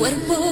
[0.03, 0.52] 我不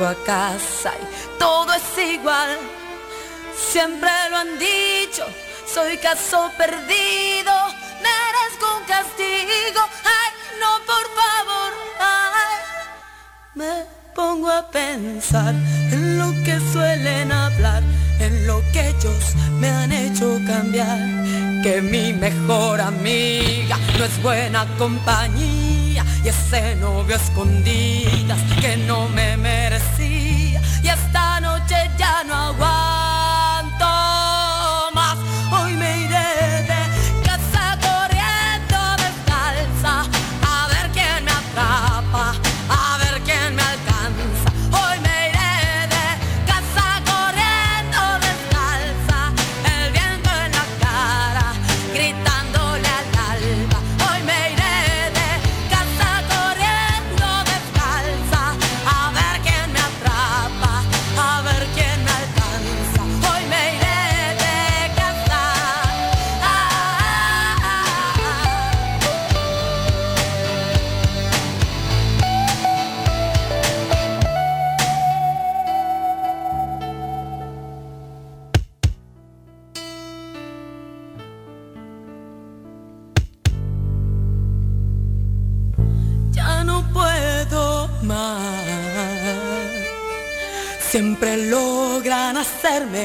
[0.00, 2.58] llego a casa y todo es igual.
[3.54, 5.24] Siempre lo han dicho,
[5.72, 7.52] soy caso perdido,
[8.06, 9.80] merezco un castigo.
[10.04, 12.56] Ay, no, por favor, ay.
[13.54, 15.54] Me pongo a pensar
[15.92, 17.82] en lo que suelen hablar,
[18.18, 20.98] en lo que ellos me han hecho cambiar.
[21.62, 29.36] Que mi mejor amiga no es buena compañía y ese novio escondidas que no me
[29.36, 29.69] merecía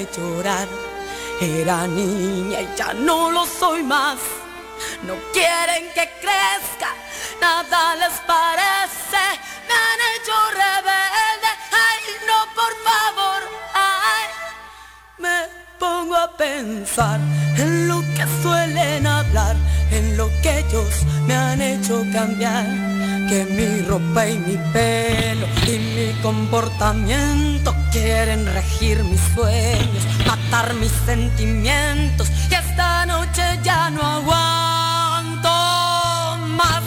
[0.04, 0.68] llorar.
[1.42, 4.20] Era niña y ya no lo soy más.
[5.04, 6.92] No quieren que crezca,
[7.42, 9.24] nada les parece.
[9.68, 11.52] Me han hecho rebelde.
[11.88, 13.42] Ay, no, por favor,
[13.74, 14.26] ay.
[15.18, 15.38] Me
[15.80, 17.20] pongo a pensar
[17.58, 19.56] en lo que suelen hablar,
[19.92, 22.66] en lo que ellos me han hecho cambiar
[23.30, 30.92] que mi ropa y mi pelo y mi comportamiento quieren regir mis sueños, matar mis
[31.06, 35.50] sentimientos y esta noche ya no aguanto
[36.58, 36.85] más.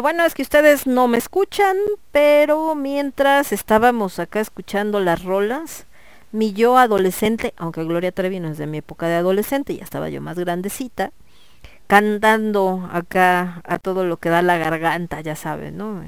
[0.00, 1.76] Bueno es que ustedes no me escuchan,
[2.10, 5.86] pero mientras estábamos acá escuchando las rolas,
[6.32, 10.08] mi yo adolescente, aunque Gloria Trevi no es de mi época de adolescente, ya estaba
[10.08, 11.12] yo más grandecita,
[11.86, 16.02] cantando acá a todo lo que da la garganta, ya saben, ¿no?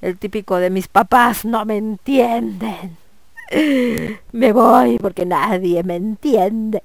[0.00, 2.96] El típico de mis papás no me entienden.
[4.32, 6.82] Me voy porque nadie me entiende.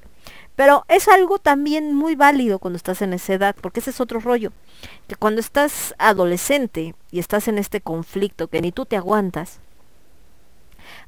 [0.57, 4.19] Pero es algo también muy válido cuando estás en esa edad, porque ese es otro
[4.19, 4.51] rollo.
[5.07, 9.59] Que cuando estás adolescente y estás en este conflicto que ni tú te aguantas,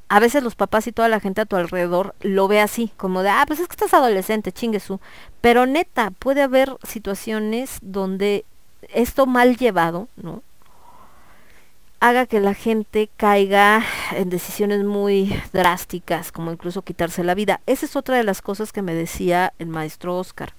[0.08, 3.24] a veces los papás y toda la gente a tu alrededor lo ve así, como
[3.24, 5.00] de, ah, pues es que estás adolescente, chingue su.
[5.42, 8.46] Pero neta, puede haber situaciones donde
[8.90, 10.44] esto mal llevado, ¿no?
[12.00, 17.62] Haga que la gente caiga en decisiones muy drásticas, como incluso quitarse la vida.
[17.66, 20.54] Esa es otra de las cosas que me decía el maestro Oscar,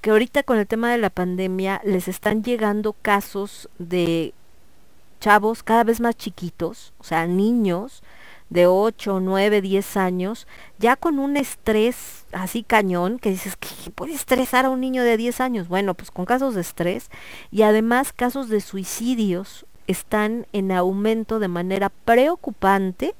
[0.00, 4.34] que ahorita con el tema de la pandemia les están llegando casos de
[5.20, 8.02] chavos cada vez más chiquitos, o sea, niños
[8.48, 10.48] de 8, 9, 10 años,
[10.78, 15.16] ya con un estrés así cañón, que dices, ¿qué puede estresar a un niño de
[15.16, 15.68] 10 años?
[15.68, 17.10] Bueno, pues con casos de estrés
[17.52, 23.14] y además casos de suicidios están en aumento de manera preocupante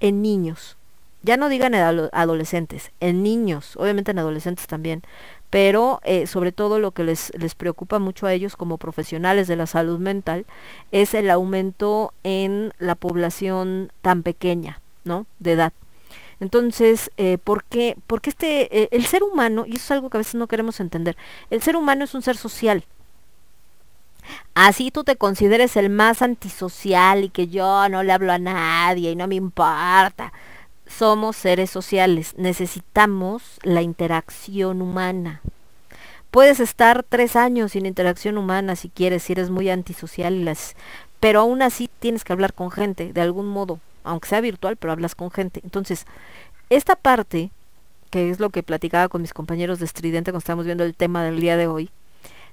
[0.00, 0.76] en niños.
[1.22, 5.02] Ya no digan en ado- adolescentes, en niños, obviamente en adolescentes también,
[5.50, 9.56] pero eh, sobre todo lo que les, les preocupa mucho a ellos como profesionales de
[9.56, 10.46] la salud mental
[10.92, 15.26] es el aumento en la población tan pequeña, ¿no?
[15.40, 15.72] De edad.
[16.38, 17.96] Entonces, eh, ¿por qué?
[18.06, 20.80] Porque este, eh, el ser humano, y eso es algo que a veces no queremos
[20.80, 21.16] entender,
[21.50, 22.84] el ser humano es un ser social,
[24.54, 29.10] así tú te consideres el más antisocial y que yo no le hablo a nadie
[29.10, 30.32] y no me importa.
[30.86, 35.40] Somos seres sociales, necesitamos la interacción humana.
[36.30, 40.56] Puedes estar tres años sin interacción humana si quieres, si eres muy antisocial,
[41.18, 44.92] pero aún así tienes que hablar con gente, de algún modo, aunque sea virtual, pero
[44.92, 45.60] hablas con gente.
[45.64, 46.06] Entonces,
[46.70, 47.50] esta parte,
[48.10, 51.24] que es lo que platicaba con mis compañeros de Estridente cuando estábamos viendo el tema
[51.24, 51.90] del día de hoy,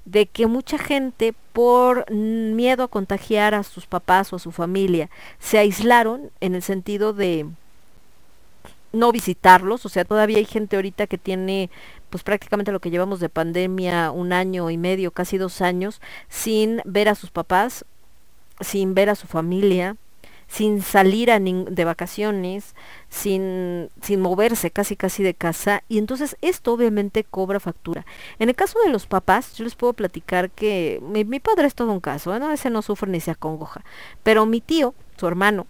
[0.07, 5.09] de que mucha gente por miedo a contagiar a sus papás o a su familia
[5.37, 7.45] se aislaron en el sentido de
[8.93, 11.69] no visitarlos, o sea, todavía hay gente ahorita que tiene
[12.09, 16.81] pues prácticamente lo que llevamos de pandemia, un año y medio, casi dos años, sin
[16.85, 17.83] ver a sus papás,
[18.61, 19.97] sin ver a su familia,
[20.47, 22.73] sin salir a de vacaciones,
[23.09, 28.05] sin, sin moverse casi casi de casa y entonces esto obviamente cobra factura.
[28.39, 31.75] En el caso de los papás, yo les puedo platicar que mi, mi padre es
[31.75, 32.39] todo un caso, ¿eh?
[32.39, 32.51] ¿no?
[32.51, 33.83] ese no sufre ni se acongoja,
[34.23, 35.67] pero mi tío, su hermano,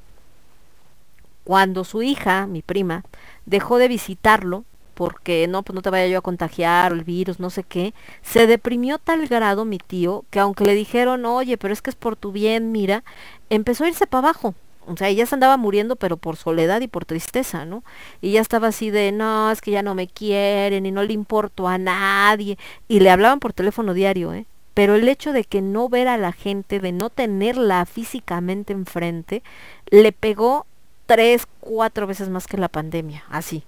[1.44, 3.04] cuando su hija, mi prima,
[3.46, 7.50] dejó de visitarlo porque no, pues no te vaya yo a contagiar el virus, no
[7.52, 7.94] sé qué,
[8.24, 11.96] se deprimió tal grado mi tío que aunque le dijeron, oye, pero es que es
[11.96, 13.04] por tu bien, mira,
[13.50, 14.56] empezó a irse para abajo.
[14.88, 17.84] O sea, ella se andaba muriendo, pero por soledad y por tristeza, ¿no?
[18.22, 21.14] Y ya estaba así de, no, es que ya no me quieren y no le
[21.14, 22.58] importo a nadie.
[22.88, 24.46] Y le hablaban por teléfono diario, ¿eh?
[24.74, 29.44] Pero el hecho de que no ver a la gente, de no tenerla físicamente enfrente,
[29.90, 30.66] le pegó
[31.06, 33.64] tres, cuatro veces más que la pandemia, así.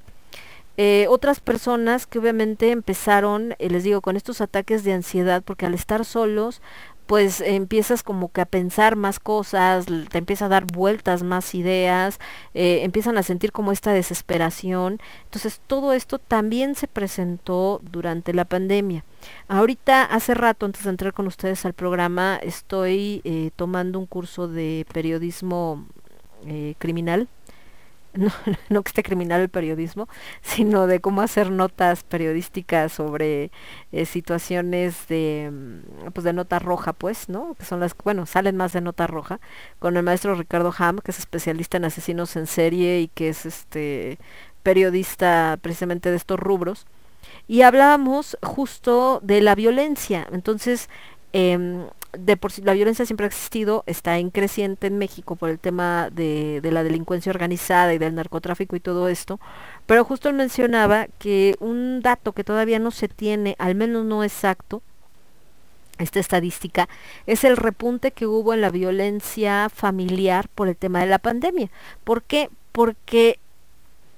[0.82, 5.66] Eh, otras personas que obviamente empezaron, eh, les digo, con estos ataques de ansiedad, porque
[5.66, 6.62] al estar solos,
[7.10, 12.20] pues empiezas como que a pensar más cosas, te empieza a dar vueltas más ideas,
[12.54, 15.00] eh, empiezan a sentir como esta desesperación.
[15.24, 19.06] Entonces todo esto también se presentó durante la pandemia.
[19.48, 24.48] Ahorita, hace rato, antes de entrar con ustedes al programa, estoy eh, tomando un curso
[24.48, 25.88] de periodismo
[26.46, 27.28] eh, criminal
[28.70, 30.08] no, que esté criminal el periodismo,
[30.42, 33.52] sino de cómo hacer notas periodísticas sobre
[33.92, 37.56] eh, situaciones de mm, pues de nota roja, pues, ¿no?
[37.56, 39.40] Que son las que, bueno, salen más de nota roja,
[39.80, 43.46] con el maestro Ricardo Ham, que es especialista en asesinos en serie y que es
[43.46, 44.18] este
[44.64, 46.86] periodista precisamente de estos rubros.
[47.48, 50.28] Y hablábamos justo de la violencia.
[50.32, 50.90] Entonces,
[51.34, 55.50] em, de por sí la violencia siempre ha existido, está en creciente en México por
[55.50, 59.40] el tema de, de, la delincuencia organizada y del narcotráfico y todo esto,
[59.86, 64.82] pero justo mencionaba que un dato que todavía no se tiene, al menos no exacto,
[66.00, 66.90] esta estadística,
[67.28, 71.70] es el repunte que hubo en la violencia familiar por el tema de la pandemia.
[72.04, 72.50] ¿Por qué?
[72.72, 73.40] Porque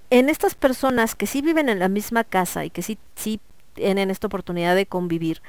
[0.09, 3.39] en estas personas que sí viven en la misma casa y que sí, sí
[3.73, 5.41] tienen esta oportunidad de convivir,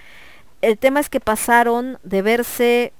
[0.62, 2.92] el tema es que pasaron de verse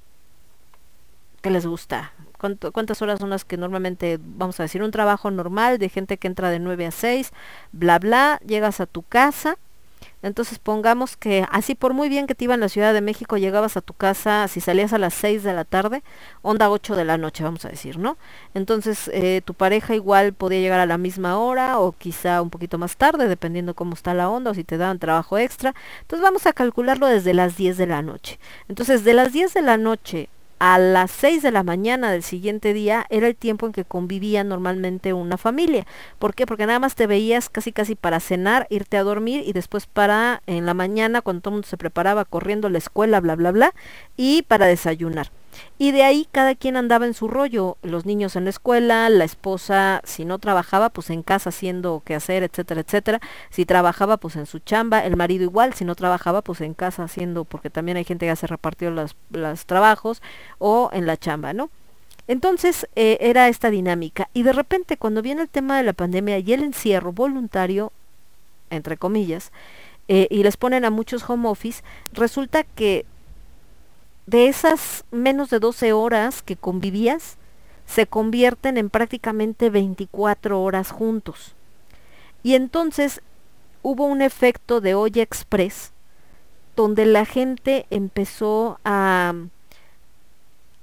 [1.41, 2.13] que les gusta.
[2.37, 6.27] ¿Cuántas horas son las que normalmente, vamos a decir, un trabajo normal de gente que
[6.27, 7.31] entra de 9 a 6,
[7.71, 9.57] bla, bla, llegas a tu casa,
[10.23, 13.37] entonces pongamos que así por muy bien que te iba en la Ciudad de México,
[13.37, 16.01] llegabas a tu casa, si salías a las 6 de la tarde,
[16.41, 18.17] onda 8 de la noche, vamos a decir, ¿no?
[18.53, 22.77] Entonces eh, tu pareja igual podía llegar a la misma hora o quizá un poquito
[22.77, 25.75] más tarde, dependiendo cómo está la onda o si te dan trabajo extra.
[26.01, 28.39] Entonces vamos a calcularlo desde las 10 de la noche.
[28.69, 30.29] Entonces de las 10 de la noche
[30.65, 34.45] a las 6 de la mañana del siguiente día era el tiempo en que convivía
[34.45, 35.85] normalmente una familia.
[36.19, 36.45] ¿Por qué?
[36.45, 40.41] Porque nada más te veías casi casi para cenar, irte a dormir y después para
[40.47, 43.51] en la mañana cuando todo el mundo se preparaba corriendo a la escuela, bla, bla,
[43.51, 43.73] bla,
[44.15, 45.31] y para desayunar.
[45.77, 49.23] Y de ahí cada quien andaba en su rollo, los niños en la escuela, la
[49.23, 53.21] esposa si no trabajaba pues en casa haciendo qué hacer, etcétera, etcétera.
[53.49, 57.03] Si trabajaba pues en su chamba, el marido igual, si no trabajaba pues en casa
[57.03, 60.21] haciendo, porque también hay gente que hace repartió los, los trabajos
[60.59, 61.69] o en la chamba, ¿no?
[62.27, 64.29] Entonces eh, era esta dinámica.
[64.33, 67.91] Y de repente cuando viene el tema de la pandemia y el encierro voluntario,
[68.69, 69.51] entre comillas,
[70.07, 73.05] eh, y les ponen a muchos home office, resulta que
[74.25, 77.37] de esas menos de 12 horas que convivías,
[77.85, 81.55] se convierten en prácticamente 24 horas juntos.
[82.41, 83.21] Y entonces
[83.81, 85.91] hubo un efecto de olla express,
[86.75, 89.33] donde la gente empezó a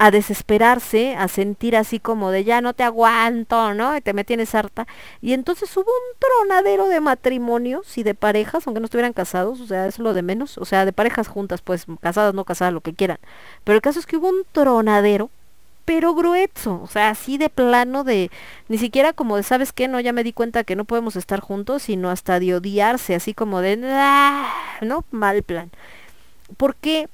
[0.00, 3.94] a desesperarse, a sentir así como de ya no te aguanto, ¿no?
[3.94, 4.86] Y te me tienes harta.
[5.20, 9.66] Y entonces hubo un tronadero de matrimonios y de parejas, aunque no estuvieran casados, o
[9.66, 12.80] sea, es lo de menos, o sea, de parejas juntas, pues casadas, no casadas, lo
[12.80, 13.18] que quieran.
[13.62, 15.28] Pero el caso es que hubo un tronadero,
[15.84, 18.30] pero grueso, o sea, así de plano de,
[18.68, 19.86] ni siquiera como de, ¿sabes qué?
[19.86, 23.34] No, ya me di cuenta que no podemos estar juntos, sino hasta de odiarse, así
[23.34, 23.76] como de,
[24.80, 25.04] ¿no?
[25.10, 25.70] Mal plan.
[26.56, 27.08] ¿Por qué?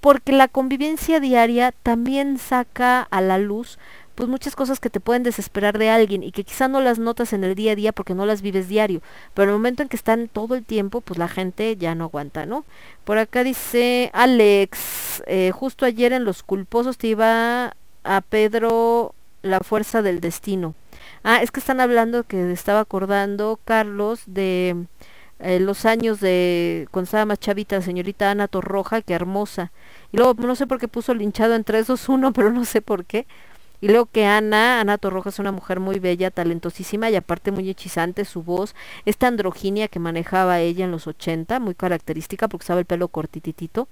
[0.00, 3.78] Porque la convivencia diaria también saca a la luz
[4.20, 7.32] pues muchas cosas que te pueden desesperar de alguien y que quizá no las notas
[7.32, 9.00] en el día a día porque no las vives diario,
[9.32, 12.04] pero en el momento en que están todo el tiempo, pues la gente ya no
[12.04, 12.66] aguanta, ¿no?
[13.04, 17.74] Por acá dice Alex, eh, justo ayer en Los Culposos te iba
[18.04, 20.74] a Pedro la fuerza del destino.
[21.22, 24.86] Ah, es que están hablando que estaba acordando Carlos de
[25.42, 29.72] eh, los años de cuando estaba más chavita la señorita Ana Torroja, que hermosa.
[30.12, 33.04] Y luego no sé por qué puso linchado entre esos uno, pero no sé por
[33.04, 33.26] qué.
[33.80, 37.68] Y luego que Ana, Ana Torroja es una mujer muy bella, talentosísima y aparte muy
[37.70, 38.74] hechizante su voz.
[39.06, 43.88] Esta androginia que manejaba ella en los 80, muy característica porque usaba el pelo cortititito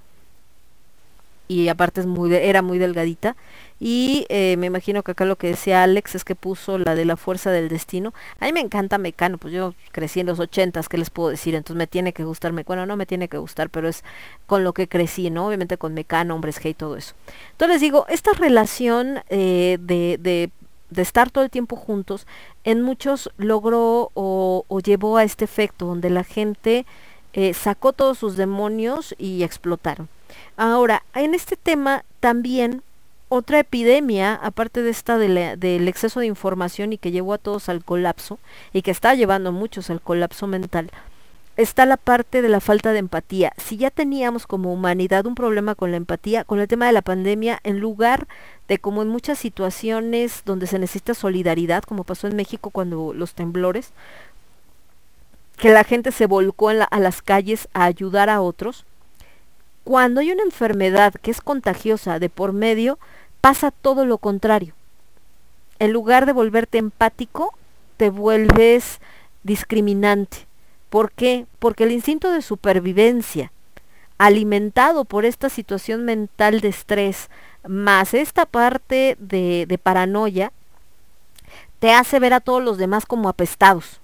[1.48, 3.36] y aparte es muy era muy delgadita.
[3.80, 7.04] Y eh, me imagino que acá lo que decía Alex es que puso la de
[7.04, 8.12] la fuerza del destino.
[8.40, 11.54] A mí me encanta Mecano pues yo crecí en los ochentas qué les puedo decir
[11.54, 14.04] entonces me tiene que gustar bueno no me tiene que gustar pero es
[14.46, 17.14] con lo que crecí no obviamente con Mecano hombres G y todo eso.
[17.52, 20.50] Entonces les digo esta relación eh, de,
[20.90, 22.26] de estar todo el tiempo juntos,
[22.64, 26.86] en muchos logró o, o llevó a este efecto donde la gente
[27.32, 30.08] eh, sacó todos sus demonios y explotaron.
[30.56, 32.82] Ahora, en este tema también
[33.28, 37.84] otra epidemia, aparte de esta del exceso de información y que llevó a todos al
[37.84, 38.38] colapso,
[38.72, 40.90] y que está llevando a muchos al colapso mental,
[41.58, 43.52] está la parte de la falta de empatía.
[43.58, 47.02] Si ya teníamos como humanidad un problema con la empatía, con el tema de la
[47.02, 48.28] pandemia, en lugar
[48.68, 53.34] de como en muchas situaciones donde se necesita solidaridad, como pasó en México cuando los
[53.34, 53.90] temblores,
[55.58, 58.84] que la gente se volcó a las calles a ayudar a otros,
[59.88, 62.98] cuando hay una enfermedad que es contagiosa de por medio,
[63.40, 64.74] pasa todo lo contrario.
[65.78, 67.54] En lugar de volverte empático,
[67.96, 69.00] te vuelves
[69.44, 70.46] discriminante.
[70.90, 71.46] ¿Por qué?
[71.58, 73.50] Porque el instinto de supervivencia,
[74.18, 77.30] alimentado por esta situación mental de estrés,
[77.66, 80.52] más esta parte de, de paranoia,
[81.78, 84.02] te hace ver a todos los demás como apestados.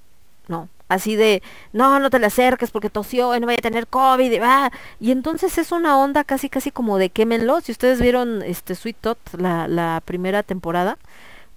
[0.49, 1.43] No, así de,
[1.73, 4.73] no, no te le acerques porque tosió y no vaya a tener COVID, y, ah,
[5.01, 8.97] y entonces es una onda casi, casi como de quémenlo, si ustedes vieron este Sweet
[9.01, 10.99] Tot, la, la primera temporada,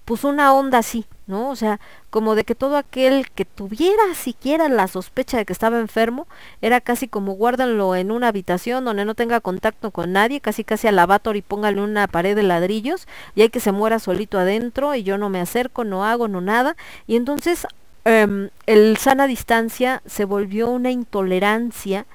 [0.08, 1.50] pues una onda así, ¿no?
[1.50, 5.80] O sea, como de que todo aquel que tuviera siquiera la sospecha de que estaba
[5.80, 6.28] enfermo,
[6.62, 10.88] era casi como guárdanlo en una habitación donde no tenga contacto con nadie, casi casi
[10.88, 13.06] al lavator y póngale una pared de ladrillos
[13.36, 16.40] y hay que se muera solito adentro y yo no me acerco, no hago, no
[16.40, 16.78] nada.
[17.06, 17.68] Y entonces
[18.08, 22.06] em, el sana distancia se volvió una intolerancia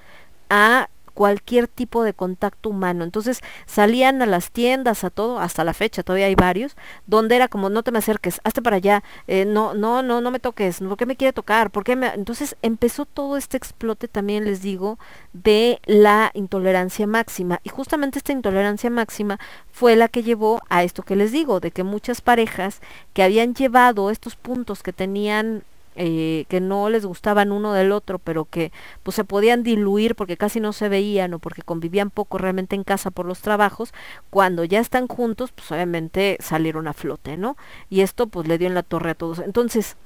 [0.51, 3.05] a cualquier tipo de contacto humano.
[3.05, 7.48] Entonces salían a las tiendas, a todo, hasta la fecha, todavía hay varios, donde era
[7.48, 10.78] como, no te me acerques, hazte para allá, eh, no, no, no, no me toques,
[10.78, 11.70] ¿por qué me quiere tocar?
[11.70, 12.09] ¿Por qué me...?
[12.14, 14.98] Entonces empezó todo este explote, también les digo,
[15.32, 17.60] de la intolerancia máxima.
[17.62, 19.39] Y justamente esta intolerancia máxima
[19.70, 22.81] fue la que llevó a esto que les digo, de que muchas parejas
[23.12, 25.64] que habían llevado estos puntos que tenían
[25.94, 30.36] eh, que no les gustaban uno del otro, pero que pues se podían diluir porque
[30.36, 33.93] casi no se veían o porque convivían poco realmente en casa por los trabajos,
[34.31, 37.56] cuando ya están juntos, pues obviamente salieron a flote, ¿no?
[37.90, 39.39] Y esto pues le dio en la torre a todos.
[39.40, 39.97] Entonces,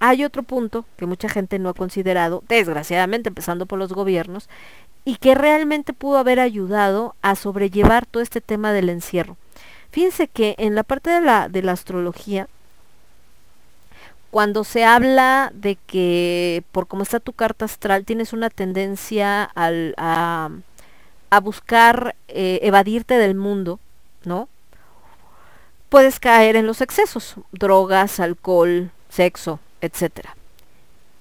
[0.00, 4.48] hay otro punto que mucha gente no ha considerado, desgraciadamente empezando por los gobiernos,
[5.04, 9.36] y que realmente pudo haber ayudado a sobrellevar todo este tema del encierro.
[9.90, 12.48] Fíjense que en la parte de la, de la astrología,
[14.30, 19.94] cuando se habla de que por cómo está tu carta astral tienes una tendencia al,
[19.96, 20.50] a,
[21.30, 23.80] a, buscar eh, evadirte del mundo,
[24.24, 24.48] ¿no?
[25.88, 30.28] Puedes caer en los excesos, drogas, alcohol, sexo, etc.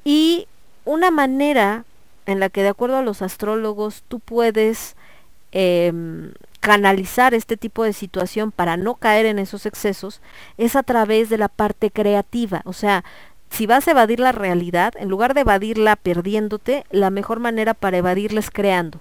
[0.04, 0.48] Y
[0.86, 1.86] una manera
[2.28, 4.96] en la que de acuerdo a los astrólogos tú puedes
[5.52, 5.92] eh,
[6.60, 10.22] canalizar este tipo de situación para no caer en esos excesos
[10.58, 12.62] es a través de la parte creativa.
[12.66, 13.04] O sea,
[13.50, 17.98] si vas a evadir la realidad, en lugar de evadirla perdiéndote, la mejor manera para
[17.98, 19.00] evadirla es creando.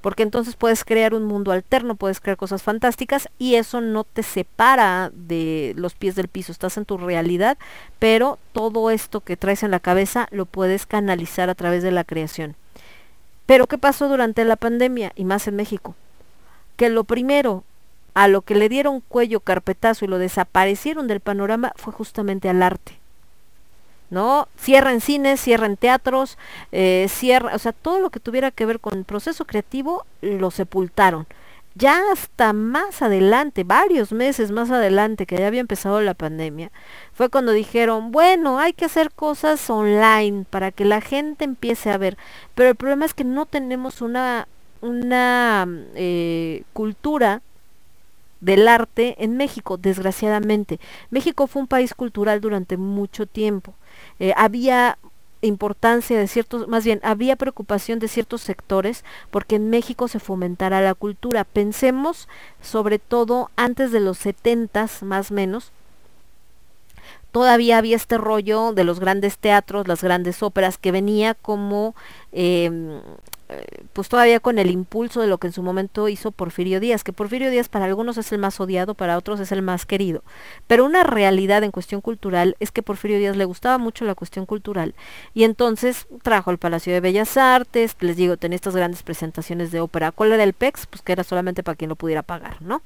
[0.00, 4.24] Porque entonces puedes crear un mundo alterno, puedes crear cosas fantásticas y eso no te
[4.24, 7.56] separa de los pies del piso, estás en tu realidad,
[8.00, 12.02] pero todo esto que traes en la cabeza lo puedes canalizar a través de la
[12.02, 12.56] creación.
[13.46, 15.94] Pero ¿qué pasó durante la pandemia y más en México?
[16.76, 17.64] Que lo primero
[18.14, 22.62] a lo que le dieron cuello carpetazo y lo desaparecieron del panorama fue justamente al
[22.62, 22.98] arte.
[24.10, 24.46] ¿No?
[24.58, 26.36] Cierran cines, cierran teatros,
[26.70, 30.50] eh, cierra, o sea, todo lo que tuviera que ver con el proceso creativo lo
[30.50, 31.26] sepultaron.
[31.74, 36.70] Ya hasta más adelante, varios meses más adelante que ya había empezado la pandemia,
[37.14, 41.96] fue cuando dijeron, bueno, hay que hacer cosas online para que la gente empiece a
[41.96, 42.18] ver.
[42.54, 44.46] Pero el problema es que no tenemos una
[44.82, 47.40] una eh, cultura
[48.40, 50.80] del arte en México, desgraciadamente.
[51.10, 53.72] México fue un país cultural durante mucho tiempo.
[54.18, 54.98] Eh, había
[55.42, 60.80] importancia de ciertos, más bien, había preocupación de ciertos sectores porque en México se fomentara
[60.80, 61.44] la cultura.
[61.44, 62.28] Pensemos
[62.60, 65.70] sobre todo antes de los setentas, más o menos,
[67.30, 71.94] todavía había este rollo de los grandes teatros, las grandes óperas, que venía como
[72.32, 73.00] eh,
[73.92, 77.12] pues todavía con el impulso de lo que en su momento hizo Porfirio Díaz, que
[77.12, 80.22] Porfirio Díaz para algunos es el más odiado, para otros es el más querido.
[80.66, 84.46] Pero una realidad en cuestión cultural es que Porfirio Díaz le gustaba mucho la cuestión
[84.46, 84.94] cultural
[85.34, 89.80] y entonces trajo al Palacio de Bellas Artes, les digo, tenía estas grandes presentaciones de
[89.80, 90.12] ópera.
[90.12, 90.86] ¿Cuál era el PEX?
[90.86, 92.82] Pues que era solamente para quien lo pudiera pagar, ¿no?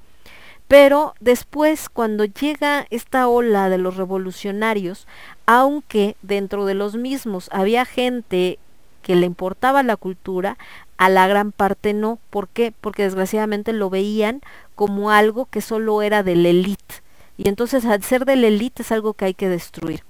[0.69, 5.07] Pero después, cuando llega esta ola de los revolucionarios,
[5.47, 8.59] aunque dentro de los mismos había gente
[9.07, 10.59] que le importaba la cultura,
[10.97, 12.19] a la gran parte no.
[12.29, 12.73] ¿Por qué?
[12.81, 14.41] Porque desgraciadamente lo veían
[14.75, 16.97] como algo que solo era del élite.
[17.37, 20.03] Y entonces al ser del élite es algo que hay que destruir.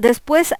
[0.00, 0.54] Después,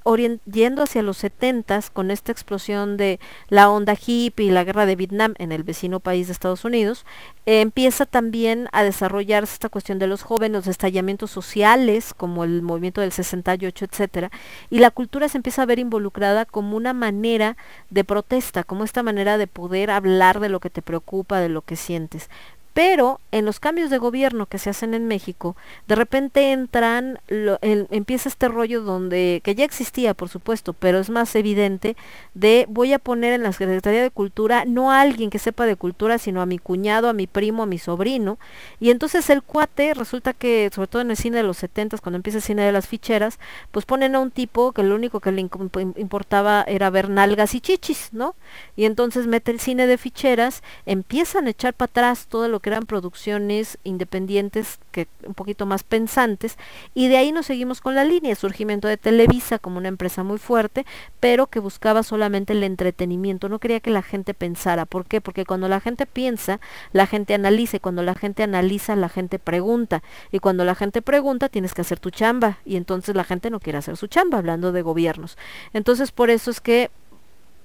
[0.44, 3.18] yendo hacia los setentas, con esta explosión de
[3.48, 7.06] la onda hippie y la guerra de Vietnam en el vecino país de Estados Unidos,
[7.46, 13.00] empieza también a desarrollarse esta cuestión de los jóvenes, los estallamientos sociales, como el movimiento
[13.00, 14.30] del 68, etcétera,
[14.68, 17.56] y la cultura se empieza a ver involucrada como una manera
[17.88, 21.62] de protesta, como esta manera de poder hablar de lo que te preocupa, de lo
[21.62, 22.28] que sientes.
[22.72, 25.56] Pero en los cambios de gobierno que se hacen en México,
[25.88, 31.34] de repente entran, empieza este rollo donde, que ya existía por supuesto, pero es más
[31.34, 31.96] evidente,
[32.34, 35.76] de voy a poner en la Secretaría de Cultura no a alguien que sepa de
[35.76, 38.38] cultura, sino a mi cuñado, a mi primo, a mi sobrino.
[38.78, 42.16] Y entonces el cuate, resulta que, sobre todo en el cine de los setentas, cuando
[42.16, 43.38] empieza el cine de las ficheras,
[43.72, 47.60] pues ponen a un tipo que lo único que le importaba era ver nalgas y
[47.60, 48.34] chichis, ¿no?
[48.76, 52.70] Y entonces mete el cine de ficheras, empiezan a echar para atrás todo lo que
[52.70, 56.56] eran producciones independientes que un poquito más pensantes
[56.94, 60.38] y de ahí nos seguimos con la línea, surgimiento de Televisa como una empresa muy
[60.38, 60.86] fuerte,
[61.20, 65.20] pero que buscaba solamente el entretenimiento, no quería que la gente pensara, ¿por qué?
[65.20, 66.60] Porque cuando la gente piensa,
[66.92, 71.02] la gente analiza y cuando la gente analiza, la gente pregunta y cuando la gente
[71.02, 74.38] pregunta tienes que hacer tu chamba y entonces la gente no quiere hacer su chamba,
[74.38, 75.36] hablando de gobiernos.
[75.72, 76.90] Entonces por eso es que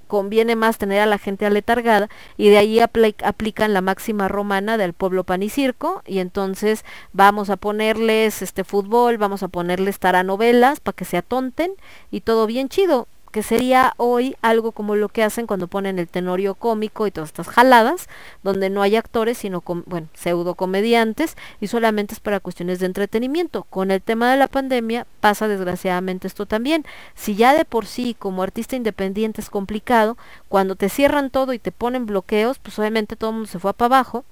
[0.07, 4.93] conviene más tener a la gente aletargada y de ahí aplican la máxima romana del
[4.93, 10.79] pueblo pan y circo y entonces vamos a ponerles este fútbol, vamos a ponerles taranovelas
[10.79, 11.71] para que se atonten
[12.11, 16.07] y todo bien chido que sería hoy algo como lo que hacen cuando ponen el
[16.07, 18.07] tenorio cómico y todas estas jaladas,
[18.43, 23.63] donde no hay actores, sino, bueno, pseudo comediantes, y solamente es para cuestiones de entretenimiento.
[23.63, 26.85] Con el tema de la pandemia pasa desgraciadamente esto también.
[27.13, 30.15] Si ya de por sí como artista independiente es complicado,
[30.47, 33.73] cuando te cierran todo y te ponen bloqueos, pues obviamente todo el mundo se fue
[33.73, 34.23] para abajo.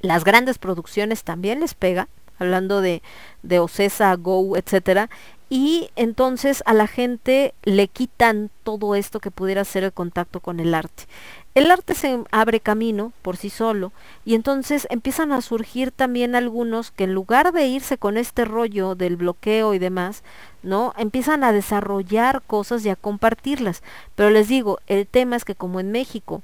[0.00, 2.08] Las grandes producciones también les pega,
[2.38, 3.02] hablando de,
[3.42, 5.10] de Ocesa, Go, etcétera,
[5.50, 10.58] y entonces a la gente le quitan todo esto que pudiera ser el contacto con
[10.58, 11.04] el arte.
[11.54, 13.92] El arte se abre camino por sí solo
[14.24, 18.96] y entonces empiezan a surgir también algunos que en lugar de irse con este rollo
[18.96, 20.24] del bloqueo y demás,
[20.64, 20.92] ¿no?
[20.96, 23.84] Empiezan a desarrollar cosas y a compartirlas.
[24.16, 26.42] Pero les digo, el tema es que como en México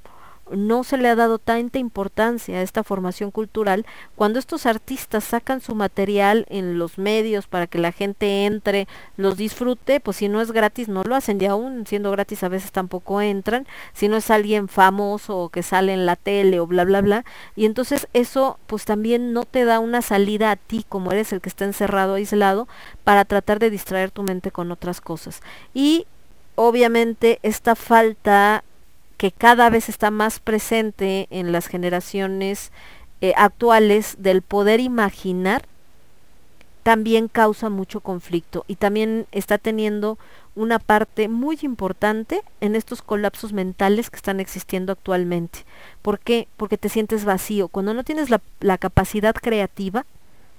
[0.55, 5.61] no se le ha dado tanta importancia a esta formación cultural, cuando estos artistas sacan
[5.61, 8.87] su material en los medios para que la gente entre,
[9.17, 12.49] los disfrute, pues si no es gratis no lo hacen y aún siendo gratis a
[12.49, 16.67] veces tampoco entran, si no es alguien famoso o que sale en la tele o
[16.67, 17.25] bla bla bla,
[17.55, 21.41] y entonces eso pues también no te da una salida a ti como eres el
[21.41, 22.67] que está encerrado, aislado,
[23.03, 25.41] para tratar de distraer tu mente con otras cosas.
[25.73, 26.05] Y
[26.55, 28.63] obviamente esta falta
[29.21, 32.71] que cada vez está más presente en las generaciones
[33.21, 35.67] eh, actuales del poder imaginar,
[36.81, 40.17] también causa mucho conflicto y también está teniendo
[40.55, 45.65] una parte muy importante en estos colapsos mentales que están existiendo actualmente.
[46.01, 46.47] ¿Por qué?
[46.57, 47.67] Porque te sientes vacío.
[47.67, 50.07] Cuando no tienes la, capacidad creativa,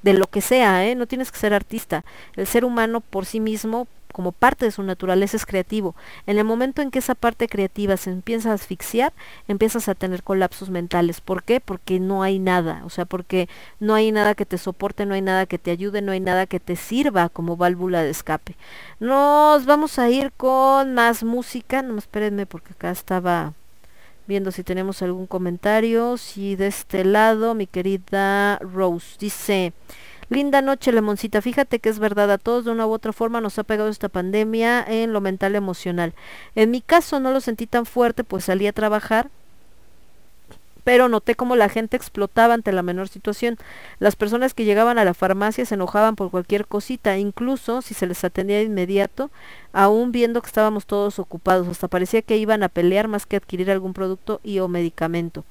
[0.03, 0.95] de lo que sea, ¿eh?
[0.95, 2.05] no tienes que ser artista.
[2.37, 5.97] El ser humano por sí mismo como parte de su naturaleza es creativo.
[6.27, 9.13] En el momento en que esa parte creativa se empieza a asfixiar,
[9.49, 11.21] empiezas a tener colapsos mentales.
[11.21, 11.61] ¿Por qué?
[11.61, 13.49] Porque no hay nada, o sea, porque
[13.81, 16.47] no hay nada que te soporte, no hay nada que te ayude, no hay nada
[16.47, 18.57] que te sirva como válvula de escape.
[19.01, 23.55] Nos vamos a ir con más música, no espérenme porque acá estaba
[24.27, 26.17] viendo si tenemos algún comentario.
[26.17, 29.73] Si de este lado, mi querida Rose dice,
[30.33, 31.43] Linda noche, Lemoncita.
[31.43, 34.09] Fíjate que es verdad, a todos de una u otra forma nos ha pegado esta
[34.09, 36.15] pandemia en lo mental emocional.
[36.55, 39.29] En mi caso no lo sentí tan fuerte, pues salí a trabajar,
[40.85, 43.59] pero noté cómo la gente explotaba ante la menor situación.
[43.99, 48.07] Las personas que llegaban a la farmacia se enojaban por cualquier cosita, incluso si se
[48.07, 49.31] les atendía de inmediato,
[49.73, 51.69] aún viendo que estábamos todos ocupados.
[51.69, 55.45] Hasta parecía que iban a pelear más que adquirir algún producto y o medicamento.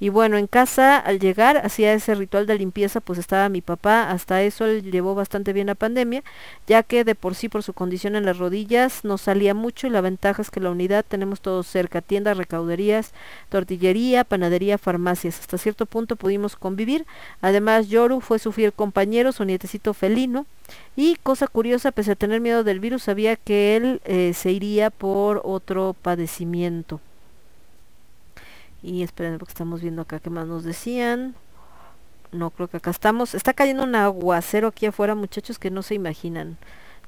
[0.00, 4.10] Y bueno, en casa al llegar hacía ese ritual de limpieza, pues estaba mi papá,
[4.10, 6.22] hasta eso llevó bastante bien la pandemia,
[6.66, 9.90] ya que de por sí por su condición en las rodillas no salía mucho y
[9.90, 13.12] la ventaja es que la unidad tenemos todo cerca, tiendas, recauderías,
[13.48, 15.40] tortillería, panadería, farmacias.
[15.40, 17.06] Hasta cierto punto pudimos convivir.
[17.40, 20.46] Además, Yoru fue su fiel compañero, su nietecito felino.
[20.96, 24.90] Y cosa curiosa, pese a tener miedo del virus, sabía que él eh, se iría
[24.90, 27.00] por otro padecimiento.
[28.82, 31.34] Y esperen porque estamos viendo acá qué más nos decían.
[32.32, 33.34] No, creo que acá estamos.
[33.34, 36.58] Está cayendo un aguacero aquí afuera, muchachos, que no se imaginan.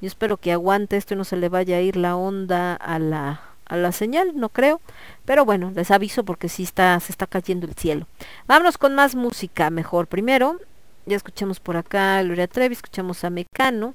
[0.00, 2.98] Yo espero que aguante esto y no se le vaya a ir la onda a
[2.98, 4.80] la, a la señal, no creo.
[5.24, 8.06] Pero bueno, les aviso porque sí está, se está cayendo el cielo.
[8.46, 10.06] Vámonos con más música, mejor.
[10.06, 10.58] Primero,
[11.06, 13.94] ya escuchamos por acá a Gloria Trevi, escuchamos a Mecano.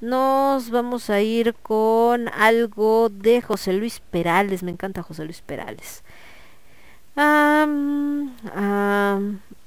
[0.00, 4.62] Nos vamos a ir con algo de José Luis Perales.
[4.62, 6.02] Me encanta José Luis Perales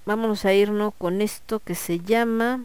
[0.05, 2.63] vámonos a irnos con esto que se llama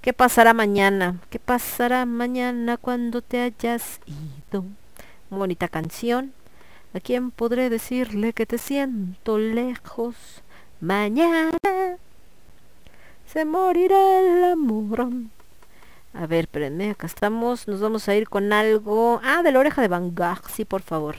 [0.00, 1.16] ¿Qué pasará mañana?
[1.30, 4.64] ¿Qué pasará mañana cuando te hayas ido?
[5.30, 6.32] Una bonita canción.
[6.94, 10.14] ¿A quién podré decirle que te siento lejos?
[10.80, 11.98] Mañana
[13.32, 15.08] se morirá el amor.
[16.14, 17.68] A ver, espérenme, acá estamos.
[17.68, 19.20] Nos vamos a ir con algo.
[19.22, 21.16] Ah, de la oreja de Van Gogh, sí, por favor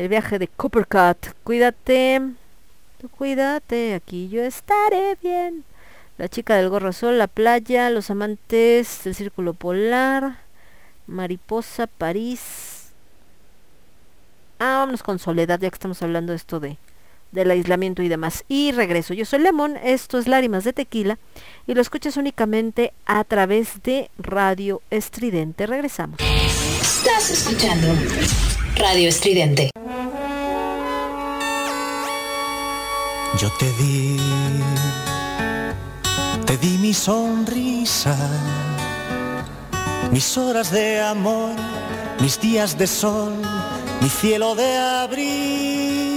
[0.00, 1.34] el viaje de Coppercut.
[1.44, 2.22] Cuídate,
[3.18, 5.64] cuídate, aquí yo estaré bien.
[6.16, 10.38] La chica del gorro azul, la playa, los amantes del círculo polar,
[11.06, 12.92] mariposa, París.
[14.58, 16.78] Ah, vámonos con soledad, ya que estamos hablando de esto de
[17.32, 18.44] del aislamiento y demás.
[18.48, 19.14] Y regreso.
[19.14, 21.18] Yo soy Lemón, esto es Lágrimas de Tequila
[21.66, 25.66] y lo escuchas únicamente a través de Radio Estridente.
[25.66, 26.18] Regresamos.
[26.80, 27.88] Estás escuchando
[28.76, 29.70] Radio Estridente.
[33.38, 34.18] Yo te di,
[36.44, 38.16] te di mi sonrisa,
[40.10, 41.54] mis horas de amor,
[42.20, 43.34] mis días de sol,
[44.02, 46.09] mi cielo de abril.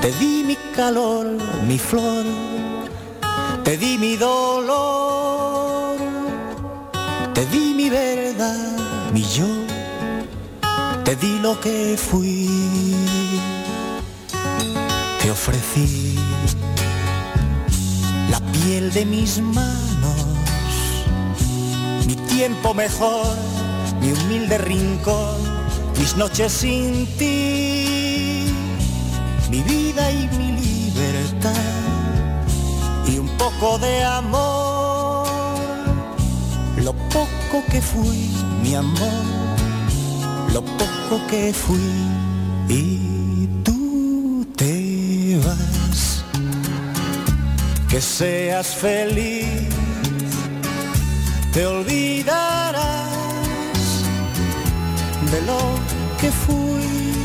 [0.00, 1.26] Te di mi calor,
[1.68, 2.24] mi flor,
[3.62, 5.98] te di mi dolor,
[7.34, 8.78] te di mi verdad,
[9.12, 9.46] mi yo,
[11.04, 12.48] te di lo que fui.
[15.20, 16.16] Te ofrecí
[18.30, 20.24] la piel de mis manos,
[22.06, 23.36] mi tiempo mejor,
[24.00, 25.36] mi humilde rincón,
[25.98, 28.46] mis noches sin ti,
[29.50, 29.79] mi vida
[30.10, 31.54] y mi libertad.
[33.06, 35.26] Y un poco de amor,
[36.76, 38.30] lo poco que fui,
[38.62, 39.24] mi amor,
[40.52, 41.90] lo poco que fui.
[42.68, 46.24] Y tú te vas.
[47.88, 49.68] Que seas feliz,
[51.52, 53.10] te olvidarás
[55.32, 55.58] de lo
[56.20, 57.19] que fui.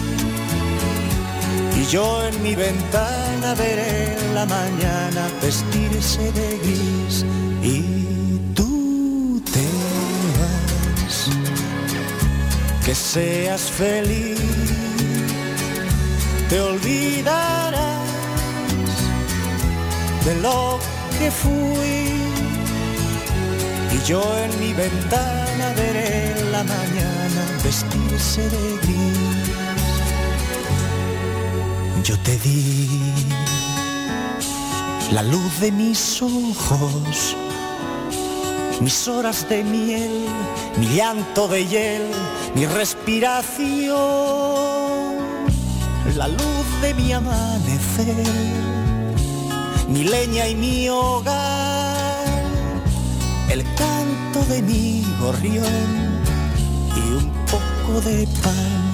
[1.86, 7.24] Y yo en mi ventana veré la mañana vestirse de gris
[7.62, 9.68] y tú te
[10.40, 11.30] vas.
[12.84, 14.40] Que seas feliz
[16.50, 18.02] te olvidarás
[20.26, 20.80] de lo
[21.20, 22.10] que fui.
[23.92, 29.35] Y yo en mi ventana veré la mañana vestirse de gris.
[32.06, 32.88] Yo te di
[35.12, 37.36] la luz de mis ojos,
[38.80, 40.26] mis horas de miel,
[40.78, 42.04] mi llanto de hiel,
[42.56, 44.06] mi respiración
[46.16, 48.24] la luz de mi amanecer,
[49.90, 52.28] mi leña y mi hogar,
[53.50, 56.22] el canto de mi gorrión
[56.96, 58.85] y un poco de pan.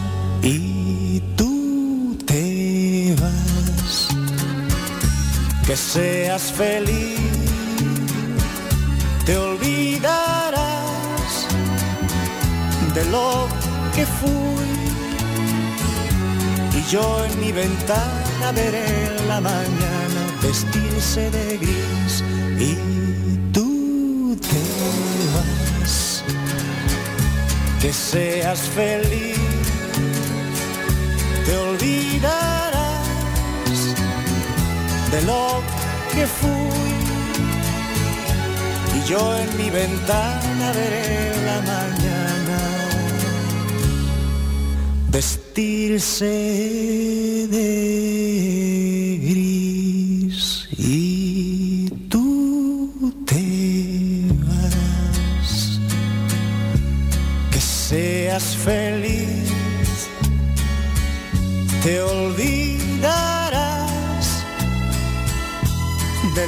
[5.72, 7.18] Que seas feliz,
[9.26, 10.68] te olvidarás
[12.94, 13.48] de lo
[13.96, 14.82] que fui
[16.78, 22.22] y yo en mi ventana veré la mañana vestirse de gris
[22.60, 22.76] y
[23.54, 24.62] tú te
[25.34, 26.22] vas.
[27.82, 29.40] Que seas feliz,
[31.46, 32.71] te olvidarás
[35.12, 35.62] de lo
[36.14, 36.50] que fui.
[38.98, 42.60] Y yo en mi ventana veré la mañana
[45.10, 46.32] vestirse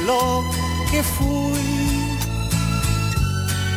[0.06, 0.44] lo
[0.90, 1.84] que fui.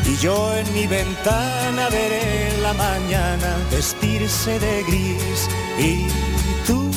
[0.05, 6.07] Y yo en mi ventana veré la mañana vestirse de gris y
[6.65, 6.89] tú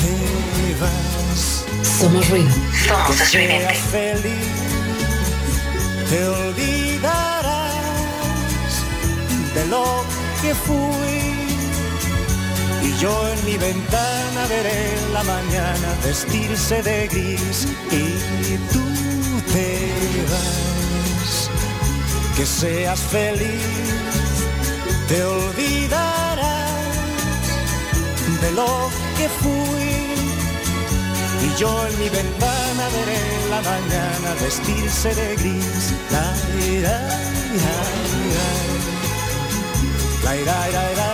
[0.00, 1.64] te vas.
[1.98, 2.50] Somos ruido.
[2.86, 4.48] Somos seas feliz,
[6.10, 7.74] te olvidarás
[9.54, 10.04] de lo
[10.42, 11.33] que fui.
[13.04, 18.82] Yo en mi ventana veré la mañana vestirse de gris y tú
[19.52, 19.68] te
[20.30, 21.50] vas.
[22.34, 23.60] Que seas feliz,
[25.06, 26.48] te olvidarás
[28.40, 29.92] de lo que fui.
[31.46, 35.92] Y yo en mi ventana veré la mañana vestirse de gris.
[36.10, 36.34] La.
[36.80, 37.00] La.
[40.24, 41.13] La, la.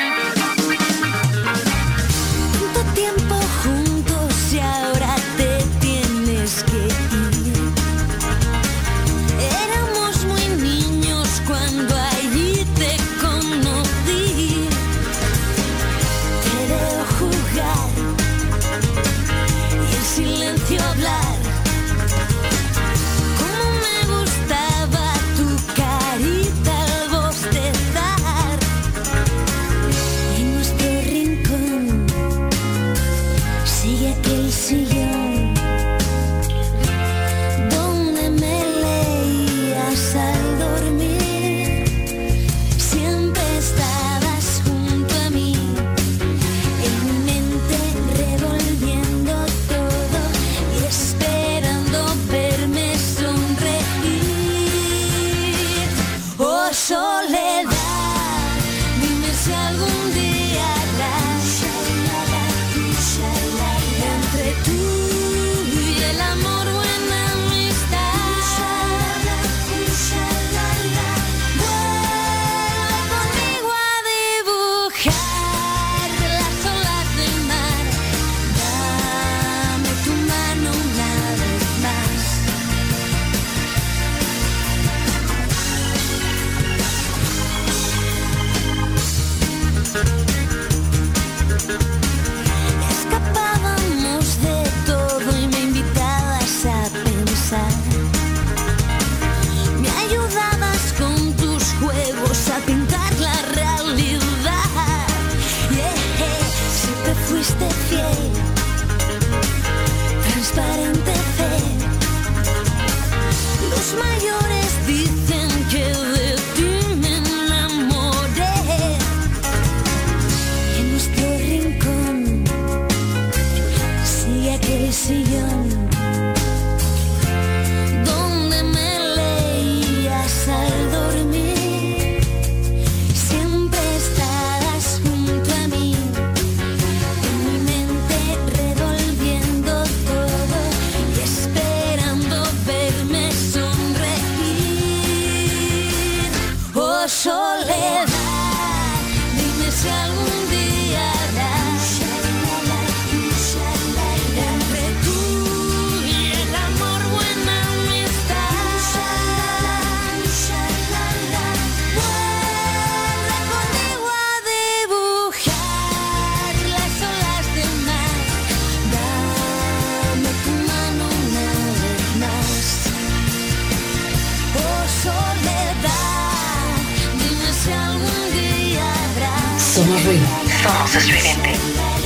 [181.51, 182.00] Yeah.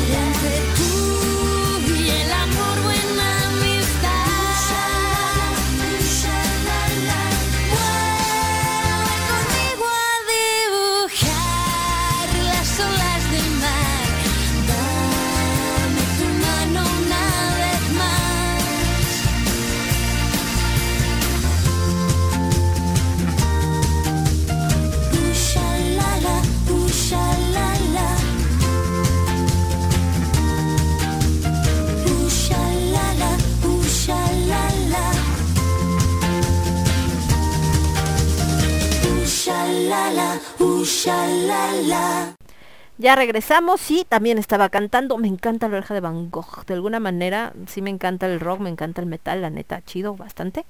[42.98, 45.18] Ya regresamos y también estaba cantando.
[45.18, 46.66] Me encanta la oreja de Van Gogh.
[46.66, 50.16] De alguna manera, sí me encanta el rock, me encanta el metal, la neta, chido
[50.16, 50.66] bastante.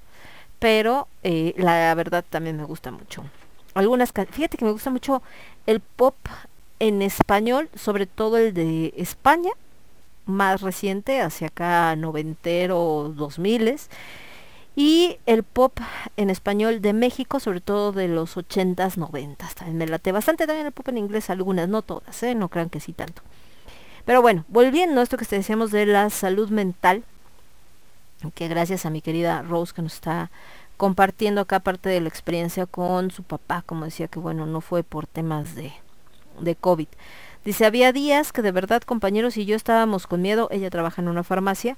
[0.60, 3.24] Pero eh, la verdad también me gusta mucho.
[3.74, 5.22] Algunas, fíjate que me gusta mucho
[5.68, 6.16] el pop
[6.80, 9.52] en español, sobre todo el de España,
[10.26, 13.90] más reciente, hacia acá noventero, dos miles
[14.76, 15.80] y el pop
[16.18, 20.68] en español de México, sobre todo de los 80s, 90 También me late bastante también
[20.68, 22.36] el pop en inglés, algunas, no todas, ¿eh?
[22.36, 23.22] no crean que sí tanto.
[24.06, 27.04] Pero bueno, volviendo a esto que te decíamos de la salud mental,
[28.34, 30.30] que gracias a mi querida Rose que nos está
[30.78, 34.84] compartiendo acá parte de la experiencia con su papá, como decía que bueno, no fue
[34.84, 35.74] por temas de,
[36.40, 36.88] de COVID.
[37.46, 41.08] Dice, había días que de verdad compañeros y yo estábamos con miedo, ella trabaja en
[41.08, 41.78] una farmacia,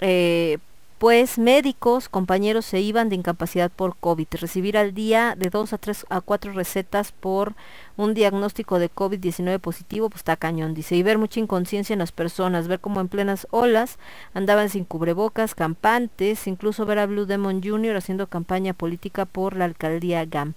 [0.00, 0.58] eh,
[0.98, 4.26] pues médicos, compañeros se iban de incapacidad por COVID.
[4.32, 7.54] Recibir al día de dos a tres a cuatro recetas por
[7.96, 10.96] un diagnóstico de COVID-19 positivo, pues está cañón, dice.
[10.96, 13.98] Y ver mucha inconsciencia en las personas, ver cómo en plenas olas
[14.34, 17.96] andaban sin cubrebocas, campantes, incluso ver a Blue Demon Jr.
[17.96, 20.54] haciendo campaña política por la alcaldía GAM.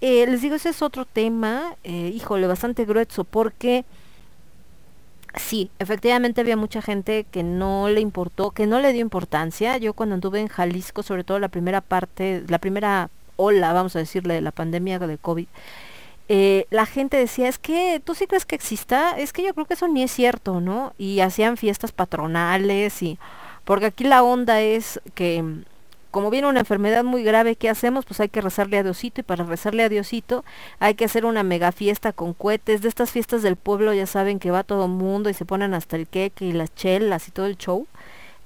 [0.00, 3.84] Eh, les digo, ese es otro tema, eh, híjole, bastante grueso, porque
[5.36, 9.76] Sí, efectivamente había mucha gente que no le importó, que no le dio importancia.
[9.78, 14.00] Yo cuando anduve en Jalisco, sobre todo la primera parte, la primera ola, vamos a
[14.00, 15.46] decirle, de la pandemia de COVID,
[16.28, 19.66] eh, la gente decía, es que tú sí crees que exista, es que yo creo
[19.66, 20.94] que eso ni es cierto, ¿no?
[20.98, 23.18] Y hacían fiestas patronales y...
[23.64, 25.44] Porque aquí la onda es que
[26.10, 28.04] como viene una enfermedad muy grave, ¿qué hacemos?
[28.04, 30.44] Pues hay que rezarle a Diosito y para rezarle a Diosito
[30.78, 32.82] hay que hacer una mega fiesta con cohetes.
[32.82, 35.74] De estas fiestas del pueblo ya saben que va todo el mundo y se ponen
[35.74, 37.86] hasta el queque y las chelas y todo el show.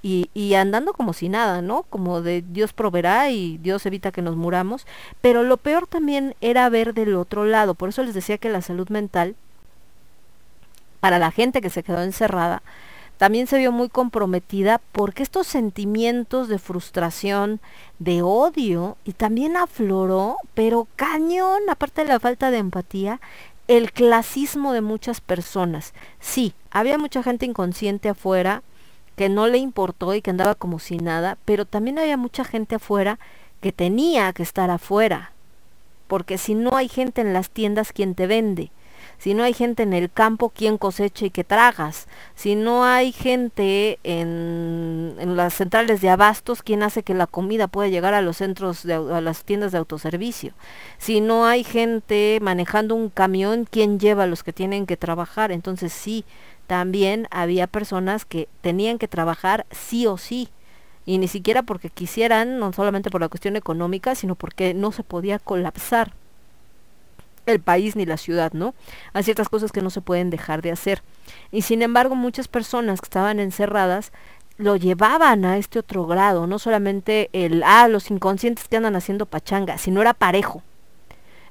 [0.02, 1.84] Y, y, andando como si nada, ¿no?
[1.84, 4.86] Como de Dios proveerá y Dios evita que nos muramos.
[5.22, 7.74] Pero lo peor también era ver del otro lado.
[7.74, 9.34] Por eso les decía que la salud mental,
[11.00, 12.62] para la gente que se quedó encerrada,
[13.16, 17.60] también se vio muy comprometida porque estos sentimientos de frustración,
[17.98, 23.20] de odio, y también afloró, pero cañón, aparte de la falta de empatía,
[23.68, 25.94] el clasismo de muchas personas.
[26.20, 28.62] Sí, había mucha gente inconsciente afuera
[29.16, 32.74] que no le importó y que andaba como si nada, pero también había mucha gente
[32.76, 33.18] afuera
[33.60, 35.32] que tenía que estar afuera,
[36.08, 38.70] porque si no hay gente en las tiendas, ¿quién te vende?
[39.24, 42.08] Si no hay gente en el campo, ¿quién cosecha y qué tragas?
[42.34, 47.88] Si no hay gente en, las centrales de abastos, ¿quién hace que la comida pueda
[47.88, 50.52] llegar a los centros, de, a las tiendas de autoservicio?
[50.98, 55.52] Si no hay gente manejando un camión, ¿quién lleva a los que tienen que trabajar?
[55.52, 56.26] Entonces sí,
[56.66, 60.50] también había personas que tenían que trabajar sí o sí.
[61.06, 65.02] Y ni siquiera porque quisieran, no solamente por la cuestión económica, sino porque no se
[65.02, 66.12] podía colapsar
[67.46, 68.74] el país ni la ciudad, ¿no?
[69.12, 71.02] Hay ciertas cosas que no se pueden dejar de hacer.
[71.50, 74.12] Y sin embargo, muchas personas que estaban encerradas
[74.56, 79.26] lo llevaban a este otro grado, no solamente el, ah, los inconscientes que andan haciendo
[79.26, 80.62] pachanga, sino era parejo.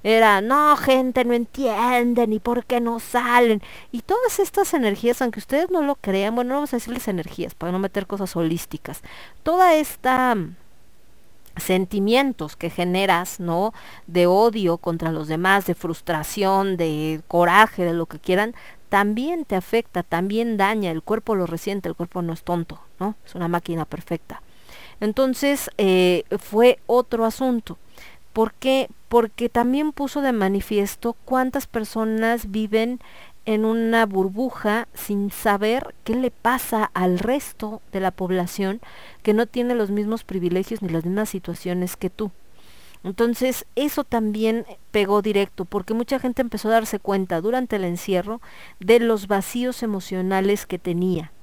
[0.03, 3.61] Era, no, gente, no entienden, y por qué no salen.
[3.91, 7.55] Y todas estas energías, aunque ustedes no lo crean, bueno, no vamos a decirles energías,
[7.55, 9.01] para no meter cosas holísticas.
[9.43, 10.35] Toda esta
[11.57, 13.73] sentimientos que generas, ¿no?
[14.07, 18.55] De odio contra los demás, de frustración, de coraje, de lo que quieran,
[18.89, 23.15] también te afecta, también daña, el cuerpo lo resiente, el cuerpo no es tonto, ¿no?
[23.25, 24.41] Es una máquina perfecta.
[24.99, 27.77] Entonces, eh, fue otro asunto.
[28.33, 28.89] ¿Por qué?
[29.09, 32.99] Porque también puso de manifiesto cuántas personas viven
[33.45, 38.79] en una burbuja sin saber qué le pasa al resto de la población
[39.21, 42.31] que no tiene los mismos privilegios ni las mismas situaciones que tú.
[43.03, 48.39] Entonces, eso también pegó directo, porque mucha gente empezó a darse cuenta durante el encierro
[48.79, 51.33] de los vacíos emocionales que tenía,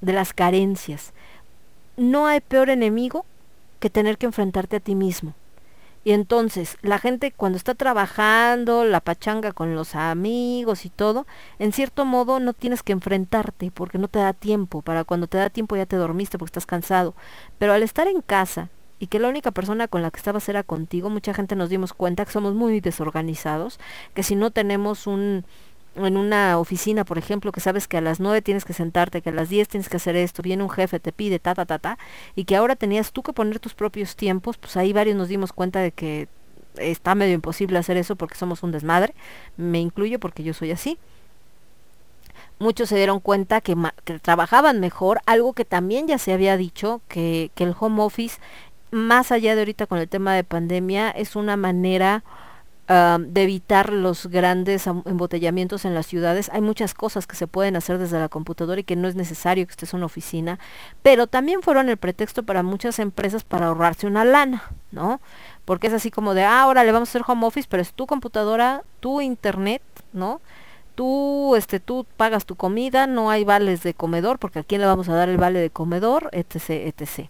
[0.00, 1.12] de las carencias.
[1.98, 3.26] No hay peor enemigo
[3.78, 5.34] que tener que enfrentarte a ti mismo.
[6.06, 11.26] Y entonces, la gente cuando está trabajando, la pachanga con los amigos y todo,
[11.58, 14.82] en cierto modo no tienes que enfrentarte porque no te da tiempo.
[14.82, 17.16] Para cuando te da tiempo ya te dormiste porque estás cansado.
[17.58, 18.68] Pero al estar en casa
[19.00, 21.92] y que la única persona con la que estabas era contigo, mucha gente nos dimos
[21.92, 23.80] cuenta que somos muy desorganizados,
[24.14, 25.44] que si no tenemos un
[25.96, 29.30] en una oficina, por ejemplo, que sabes que a las 9 tienes que sentarte, que
[29.30, 31.78] a las 10 tienes que hacer esto, viene un jefe, te pide, ta, ta, ta,
[31.78, 31.98] ta,
[32.34, 35.52] y que ahora tenías tú que poner tus propios tiempos, pues ahí varios nos dimos
[35.52, 36.28] cuenta de que
[36.76, 39.14] está medio imposible hacer eso porque somos un desmadre,
[39.56, 40.98] me incluyo porque yo soy así.
[42.58, 47.02] Muchos se dieron cuenta que, que trabajaban mejor, algo que también ya se había dicho,
[47.08, 48.38] que, que el home office,
[48.90, 52.24] más allá de ahorita con el tema de pandemia, es una manera
[52.88, 56.50] de evitar los grandes embotellamientos en las ciudades.
[56.52, 59.66] Hay muchas cosas que se pueden hacer desde la computadora y que no es necesario
[59.66, 60.58] que estés en una oficina,
[61.02, 65.20] pero también fueron el pretexto para muchas empresas para ahorrarse una lana, ¿no?
[65.64, 67.92] Porque es así como de, ah, ahora le vamos a hacer home office, pero es
[67.92, 69.82] tu computadora, tu internet,
[70.12, 70.40] ¿no?
[70.94, 74.86] Tú, este, tú pagas tu comida, no hay vales de comedor, porque a quién le
[74.86, 77.28] vamos a dar el vale de comedor, etc, etc.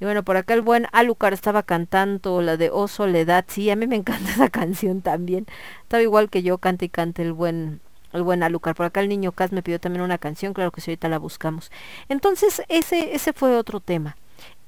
[0.00, 3.44] Y bueno, por acá el buen Alucar estaba cantando la de Oh Soledad.
[3.48, 5.46] Sí, a mí me encanta esa canción también.
[5.82, 7.80] Estaba igual que yo, cante y cante el buen
[8.12, 8.74] el buen Alucar.
[8.74, 11.18] Por acá el niño Cas me pidió también una canción, claro que sí, ahorita la
[11.18, 11.70] buscamos.
[12.08, 14.16] Entonces, ese, ese fue otro tema.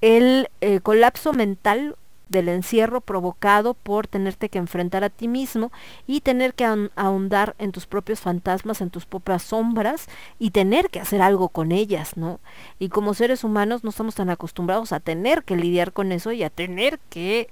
[0.00, 1.96] El eh, colapso mental
[2.28, 5.72] del encierro provocado por tenerte que enfrentar a ti mismo
[6.06, 6.64] y tener que
[6.96, 10.06] ahondar en tus propios fantasmas, en tus propias sombras
[10.38, 12.40] y tener que hacer algo con ellas, ¿no?
[12.78, 16.42] Y como seres humanos no estamos tan acostumbrados a tener que lidiar con eso y
[16.42, 17.50] a tener que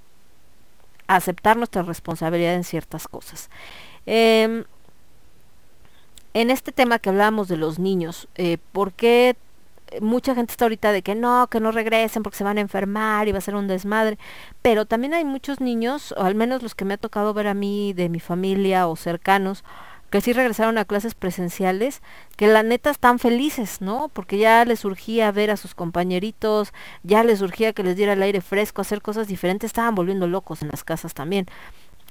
[1.07, 3.51] aceptar nuestra responsabilidad en ciertas cosas.
[4.07, 4.65] Eh,
[6.35, 9.37] en este tema que hablábamos de los niños, eh, ¿por qué
[10.01, 13.29] mucha gente está ahorita de que no, que no regresen porque se van a enfermar
[13.29, 14.19] y va a ser un desmadre,
[14.63, 17.55] pero también hay muchos niños, o al menos los que me ha tocado ver a
[17.55, 19.65] mí de mi familia o cercanos,
[20.11, 22.01] que sí regresaron a clases presenciales,
[22.37, 24.09] que la neta están felices, ¿no?
[24.09, 26.73] Porque ya les surgía ver a sus compañeritos,
[27.03, 30.63] ya les surgía que les diera el aire fresco, hacer cosas diferentes, estaban volviendo locos
[30.63, 31.47] en las casas también.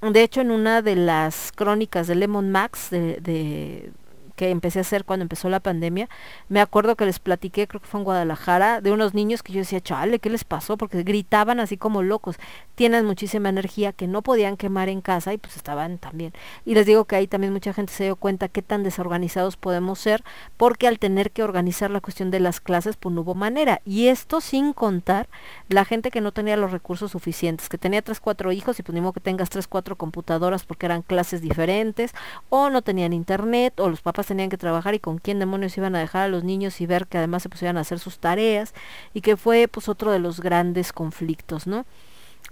[0.01, 3.91] De hecho, en una de las crónicas de Lemon Max, de, de
[4.35, 6.09] que empecé a hacer cuando empezó la pandemia,
[6.49, 9.59] me acuerdo que les platiqué, creo que fue en Guadalajara, de unos niños que yo
[9.59, 10.77] decía, chale, ¿qué les pasó?
[10.77, 12.37] Porque gritaban así como locos,
[12.75, 16.33] tienen muchísima energía que no podían quemar en casa y pues estaban también.
[16.65, 19.99] Y les digo que ahí también mucha gente se dio cuenta qué tan desorganizados podemos
[19.99, 20.23] ser,
[20.57, 23.81] porque al tener que organizar la cuestión de las clases, pues no hubo manera.
[23.85, 25.29] Y esto sin contar
[25.69, 28.93] la gente que no tenía los recursos suficientes, que tenía tres, cuatro hijos y pues
[28.93, 32.13] ni modo que tengas tres, cuatro computadoras porque eran clases diferentes,
[32.49, 35.95] o no tenían internet, o los papás tenían que trabajar y con quién demonios iban
[35.95, 38.73] a dejar a los niños y ver que además se pusieran a hacer sus tareas
[39.13, 41.85] y que fue pues otro de los grandes conflictos, ¿no?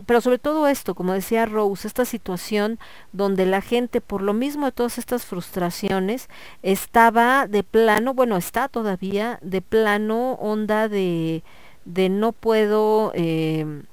[0.05, 2.79] pero sobre todo esto, como decía Rose, esta situación
[3.11, 6.29] donde la gente, por lo mismo de todas estas frustraciones,
[6.63, 11.43] estaba de plano, bueno, está todavía de plano onda de,
[11.85, 13.11] de no puedo...
[13.15, 13.83] Eh,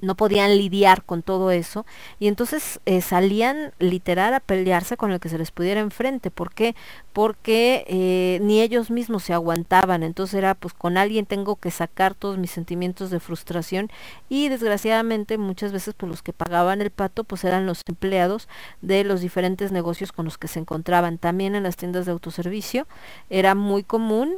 [0.00, 1.86] no podían lidiar con todo eso
[2.18, 6.30] y entonces eh, salían literal a pelearse con el que se les pudiera enfrente.
[6.30, 6.74] ¿Por qué?
[7.12, 12.14] Porque eh, ni ellos mismos se aguantaban, entonces era pues con alguien tengo que sacar
[12.14, 13.90] todos mis sentimientos de frustración
[14.28, 18.48] y desgraciadamente muchas veces pues los que pagaban el pato pues eran los empleados
[18.80, 21.18] de los diferentes negocios con los que se encontraban.
[21.18, 22.86] También en las tiendas de autoservicio
[23.28, 24.36] era muy común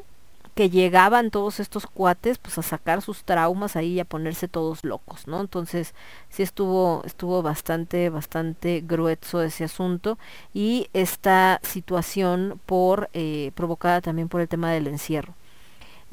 [0.54, 4.84] que llegaban todos estos cuates pues a sacar sus traumas ahí y a ponerse todos
[4.84, 5.40] locos, ¿no?
[5.40, 5.94] Entonces
[6.28, 10.18] sí estuvo, estuvo bastante, bastante grueso ese asunto
[10.52, 15.34] y esta situación por, eh, provocada también por el tema del encierro.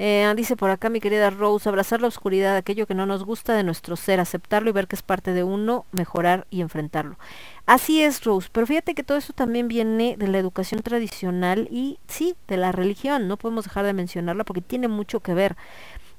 [0.01, 3.53] Eh, dice por acá mi querida Rose, abrazar la oscuridad, aquello que no nos gusta
[3.53, 7.17] de nuestro ser, aceptarlo y ver que es parte de uno, mejorar y enfrentarlo.
[7.65, 11.99] Así es, Rose, pero fíjate que todo esto también viene de la educación tradicional y
[12.07, 15.57] sí, de la religión, no podemos dejar de mencionarla porque tiene mucho que ver.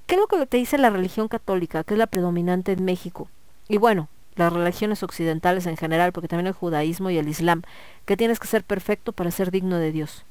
[0.07, 3.31] ¿Qué es lo que te dice la religión católica, que es la predominante en México?
[3.66, 7.62] Y bueno, las religiones occidentales en general, porque también el judaísmo y el islam,
[8.05, 10.27] que tienes que ser perfecto para ser digno de Dios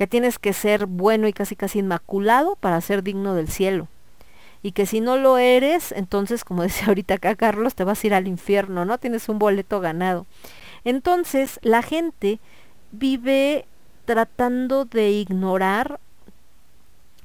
[0.00, 3.86] que tienes que ser bueno y casi casi inmaculado para ser digno del cielo.
[4.62, 8.06] Y que si no lo eres, entonces, como decía ahorita acá Carlos, te vas a
[8.06, 8.96] ir al infierno, ¿no?
[8.96, 10.24] Tienes un boleto ganado.
[10.84, 12.40] Entonces, la gente
[12.92, 13.66] vive
[14.06, 16.00] tratando de ignorar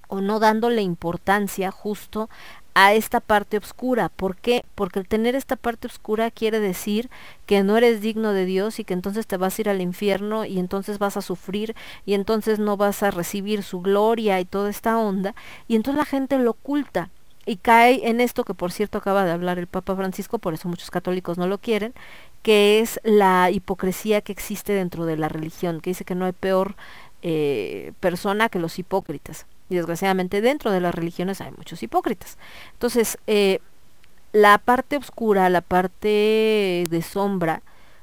[0.10, 2.30] o no dándole importancia justo
[2.76, 4.10] a esta parte oscura.
[4.10, 4.64] ¿Por qué?
[4.76, 7.10] Porque el tener esta parte oscura quiere decir
[7.46, 10.46] que no eres digno de Dios y que entonces te vas a ir al infierno
[10.46, 11.74] y entonces vas a sufrir
[12.06, 15.34] y entonces no vas a recibir su gloria y toda esta onda.
[15.68, 17.10] Y entonces la gente lo oculta
[17.46, 20.68] y cae en esto que por cierto acaba de hablar el Papa Francisco, por eso
[20.68, 21.94] muchos católicos no lo quieren,
[22.44, 26.34] que es la hipocresía que existe dentro de la religión, que dice que no hay
[26.34, 26.76] peor
[27.22, 29.46] eh, persona que los hipócritas.
[29.70, 32.38] Y desgraciadamente dentro de las religiones hay muchos hipócritas.
[32.74, 33.60] Entonces, eh,
[34.32, 37.62] la parte oscura, la parte de sombra,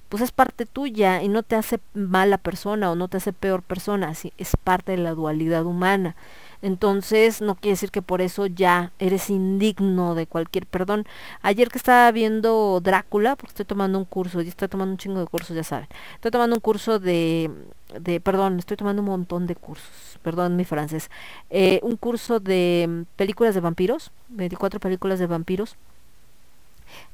[0.09, 3.63] pues es parte tuya y no te hace mala persona o no te hace peor
[3.63, 6.17] persona, es parte de la dualidad humana.
[6.63, 11.07] Entonces, no quiere decir que por eso ya eres indigno de cualquier perdón.
[11.43, 15.19] Ayer que estaba viendo Drácula, porque estoy tomando un curso, y estoy tomando un chingo
[15.19, 15.89] de cursos, ya saben.
[16.15, 17.51] Estoy tomando un curso de,
[17.99, 21.11] de perdón, estoy tomando un montón de cursos, perdón mi francés.
[21.51, 25.77] Eh, un curso de películas de vampiros, 24 películas de vampiros.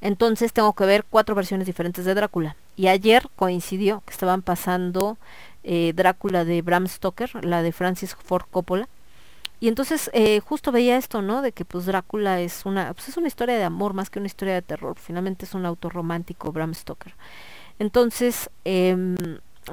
[0.03, 2.57] Entonces tengo que ver cuatro versiones diferentes de Drácula.
[2.77, 5.16] Y ayer coincidió que estaban pasando
[5.65, 8.89] eh, Drácula de Bram Stoker, la de Francis Ford Coppola
[9.60, 11.43] y entonces eh, justo veía esto, ¿no?
[11.43, 14.26] De que pues Drácula es una, pues es una historia de amor más que una
[14.26, 14.98] historia de terror.
[14.98, 17.14] Finalmente es un autor romántico, Bram Stoker.
[17.78, 19.16] Entonces, eh,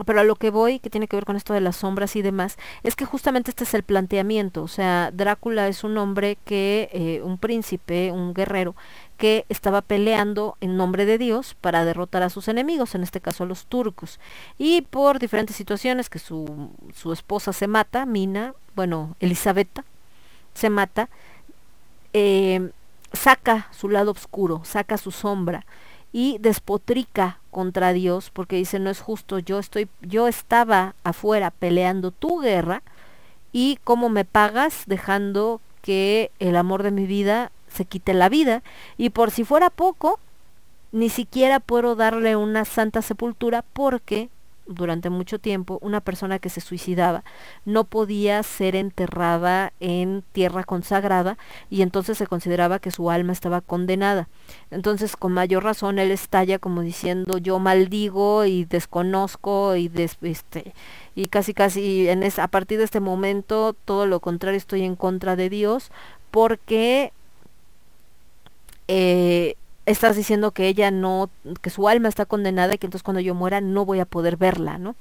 [0.05, 2.21] pero a lo que voy, que tiene que ver con esto de las sombras y
[2.21, 4.63] demás, es que justamente este es el planteamiento.
[4.63, 8.75] O sea, Drácula es un hombre que, eh, un príncipe, un guerrero,
[9.17, 13.43] que estaba peleando en nombre de Dios para derrotar a sus enemigos, en este caso
[13.43, 14.19] a los turcos.
[14.57, 19.85] Y por diferentes situaciones, que su, su esposa se mata, Mina, bueno, Elisabetta,
[20.53, 21.09] se mata,
[22.13, 22.71] eh,
[23.13, 25.65] saca su lado oscuro, saca su sombra
[26.11, 32.11] y despotrica contra Dios porque dice no es justo, yo estoy, yo estaba afuera peleando
[32.11, 32.83] tu guerra
[33.51, 38.63] y cómo me pagas dejando que el amor de mi vida se quite la vida
[38.97, 40.19] y por si fuera poco
[40.91, 44.29] ni siquiera puedo darle una santa sepultura porque
[44.65, 47.23] durante mucho tiempo una persona que se suicidaba
[47.65, 51.37] no podía ser enterrada en tierra consagrada
[51.69, 54.27] y entonces se consideraba que su alma estaba condenada.
[54.71, 59.91] Entonces con mayor razón él estalla como diciendo yo maldigo y desconozco y
[60.21, 60.73] este
[61.13, 65.35] y casi casi en a partir de este momento todo lo contrario estoy en contra
[65.35, 65.91] de Dios
[66.31, 67.13] porque
[68.87, 69.55] eh,
[69.85, 71.29] estás diciendo que ella no,
[71.61, 74.37] que su alma está condenada y que entonces cuando yo muera no voy a poder
[74.37, 74.95] verla, ¿no?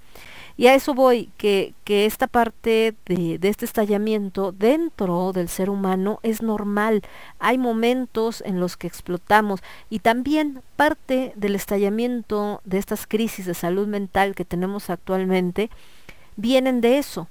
[0.57, 5.69] Y a eso voy, que, que esta parte de, de, este estallamiento dentro del ser
[5.69, 7.03] humano es normal.
[7.41, 13.55] Hay momentos en los que explotamos y también parte del estallamiento de estas crisis de
[13.55, 15.71] salud mental que tenemos actualmente
[16.37, 17.29] vienen de eso,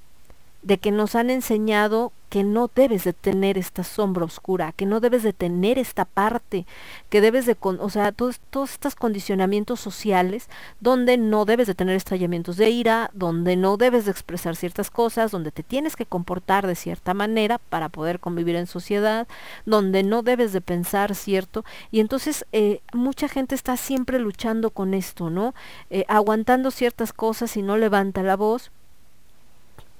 [0.63, 4.99] de que nos han enseñado que no debes de tener esta sombra oscura, que no
[4.99, 6.65] debes de tener esta parte,
[7.09, 8.39] que debes de, o sea, todos,
[8.71, 10.49] estos condicionamientos sociales
[10.79, 15.29] donde no debes de tener estallamientos de ira, donde no debes de expresar ciertas cosas,
[15.29, 19.27] donde te tienes que comportar de cierta manera para poder convivir en sociedad,
[19.67, 24.95] donde no debes de pensar cierto, y entonces eh, mucha gente está siempre luchando con
[24.95, 25.53] esto, ¿no?
[25.91, 28.71] Eh, aguantando ciertas cosas y no levanta la voz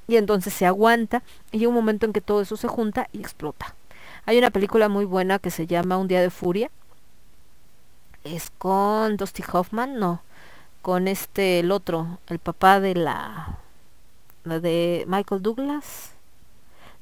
[0.08, 3.20] y entonces se aguanta y hay un momento en que todo eso se junta y
[3.20, 3.76] explota.
[4.26, 6.70] Hay una película muy buena que se llama Un día de furia.
[8.24, 10.22] Es con Dusty Hoffman, no,
[10.82, 13.60] con este el otro, el papá de la,
[14.46, 16.12] la de Michael Douglas.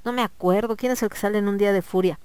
[0.04, 2.20] No me acuerdo quién es el que sale en Un día de furia.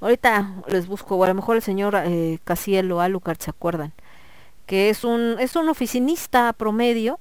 [0.00, 3.92] Ahorita les busco, o a lo mejor el señor eh, Casiel o Alucard se acuerdan,
[4.66, 7.20] que es un es un oficinista promedio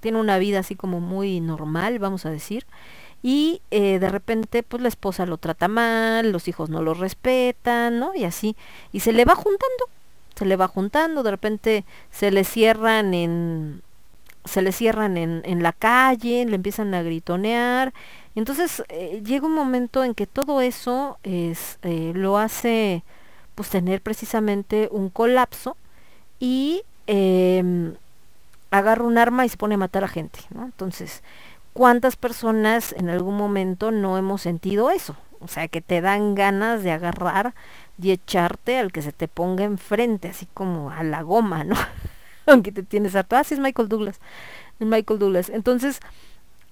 [0.00, 2.66] tiene una vida así como muy normal, vamos a decir,
[3.22, 7.98] y eh, de repente pues la esposa lo trata mal, los hijos no lo respetan,
[7.98, 8.14] ¿no?
[8.14, 8.56] Y así,
[8.92, 9.84] y se le va juntando,
[10.34, 13.82] se le va juntando, de repente se le cierran en
[14.46, 17.92] se le cierran en, en la calle, le empiezan a gritonear,
[18.34, 23.02] entonces eh, llega un momento en que todo eso es, eh, lo hace
[23.54, 25.76] pues tener precisamente un colapso
[26.38, 27.92] y eh,
[28.70, 30.64] agarra un arma y se pone a matar a gente, ¿no?
[30.64, 31.22] Entonces,
[31.72, 35.16] ¿cuántas personas en algún momento no hemos sentido eso?
[35.40, 37.54] O sea, que te dan ganas de agarrar
[38.00, 41.76] y echarte al que se te ponga enfrente, así como a la goma, ¿no?
[42.46, 43.36] Aunque te tienes harto.
[43.36, 44.20] Ah, sí, es Michael Douglas.
[44.78, 45.48] Michael Douglas.
[45.48, 46.00] Entonces,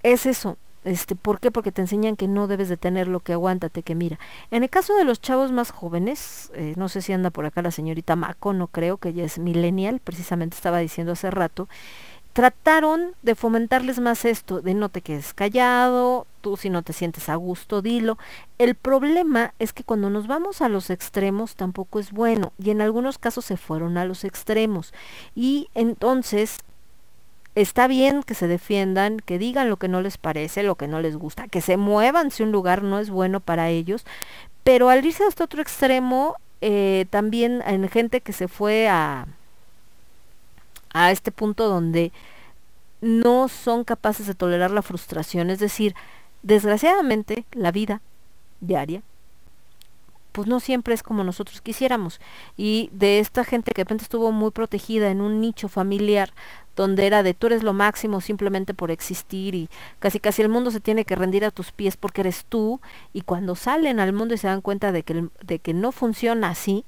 [0.02, 0.56] es eso.
[0.88, 1.50] Este, ¿Por qué?
[1.50, 4.18] Porque te enseñan que no debes de tener lo que aguántate, que mira.
[4.50, 7.60] En el caso de los chavos más jóvenes, eh, no sé si anda por acá
[7.60, 11.68] la señorita Maco, no creo que ella es millennial, precisamente estaba diciendo hace rato,
[12.32, 17.28] trataron de fomentarles más esto, de no te quedes callado, tú si no te sientes
[17.28, 18.16] a gusto, dilo.
[18.56, 22.80] El problema es que cuando nos vamos a los extremos tampoco es bueno, y en
[22.80, 24.94] algunos casos se fueron a los extremos.
[25.34, 26.60] Y entonces
[27.54, 31.00] está bien que se defiendan, que digan lo que no les parece, lo que no
[31.00, 34.04] les gusta, que se muevan si un lugar no es bueno para ellos,
[34.64, 39.26] pero al irse hasta otro extremo, eh, también en gente que se fue a,
[40.92, 42.12] a este punto donde
[43.00, 45.94] no son capaces de tolerar la frustración, es decir,
[46.42, 48.00] desgraciadamente la vida
[48.60, 49.02] diaria
[50.38, 52.20] pues no siempre es como nosotros quisiéramos.
[52.56, 56.32] Y de esta gente que de repente estuvo muy protegida en un nicho familiar,
[56.76, 60.70] donde era de tú eres lo máximo simplemente por existir y casi casi el mundo
[60.70, 62.80] se tiene que rendir a tus pies porque eres tú,
[63.12, 66.50] y cuando salen al mundo y se dan cuenta de que, de que no funciona
[66.50, 66.84] así,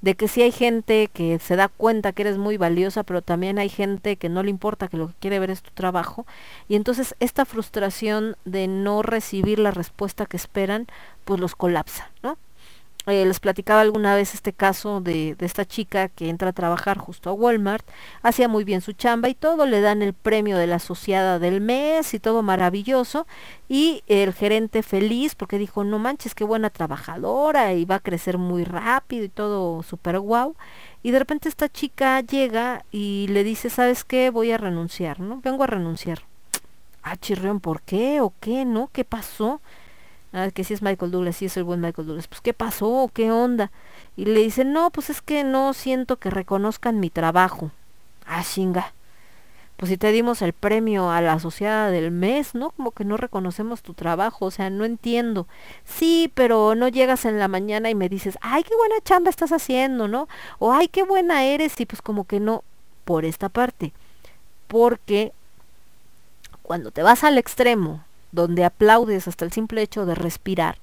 [0.00, 3.58] de que sí hay gente que se da cuenta que eres muy valiosa, pero también
[3.58, 6.26] hay gente que no le importa, que lo que quiere ver es tu trabajo.
[6.68, 10.86] Y entonces esta frustración de no recibir la respuesta que esperan,
[11.26, 12.38] pues los colapsa, ¿no?
[13.06, 17.30] Eh, les platicaba alguna vez este caso de, esta chica que entra a trabajar justo
[17.30, 17.86] a Walmart,
[18.22, 21.60] hacía muy bien su chamba y todo, le dan el premio de la asociada del
[21.60, 23.28] mes y todo maravilloso,
[23.68, 28.38] y el gerente feliz porque dijo, no manches, qué buena trabajadora y va a crecer
[28.38, 30.56] muy rápido y todo súper guau.
[31.04, 34.30] Y de repente esta chica llega y le dice, ¿sabes qué?
[34.30, 35.40] Voy a renunciar, ¿no?
[35.42, 36.22] Vengo a renunciar.
[37.04, 38.20] Ah, chirrión, ¿por qué?
[38.20, 38.64] ¿O qué?
[38.64, 38.90] ¿No?
[38.92, 39.60] ¿Qué pasó?
[40.38, 42.28] Ah, que si es Michael Douglas, sí es el buen Michael Douglas.
[42.28, 43.10] Pues, ¿qué pasó?
[43.14, 43.70] ¿Qué onda?
[44.18, 47.70] Y le dice, no, pues es que no siento que reconozcan mi trabajo.
[48.26, 48.92] Ah, chinga.
[49.78, 52.70] Pues si te dimos el premio a la asociada del mes, ¿no?
[52.72, 55.46] Como que no reconocemos tu trabajo, o sea, no entiendo.
[55.86, 59.52] Sí, pero no llegas en la mañana y me dices, ay, qué buena chamba estás
[59.52, 60.28] haciendo, ¿no?
[60.58, 62.62] O ay, qué buena eres, y pues como que no,
[63.06, 63.94] por esta parte.
[64.66, 65.32] Porque
[66.62, 68.05] cuando te vas al extremo
[68.36, 70.78] donde aplaudes hasta el simple hecho de respirar,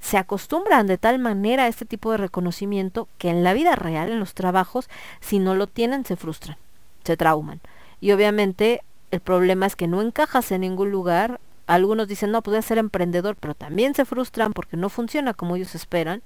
[0.00, 4.10] se acostumbran de tal manera a este tipo de reconocimiento que en la vida real,
[4.10, 4.88] en los trabajos,
[5.20, 6.56] si no lo tienen, se frustran,
[7.04, 7.60] se trauman.
[8.00, 11.40] Y obviamente el problema es que no encajas en ningún lugar.
[11.66, 15.74] Algunos dicen, no, pues ser emprendedor, pero también se frustran porque no funciona como ellos
[15.74, 16.20] esperan.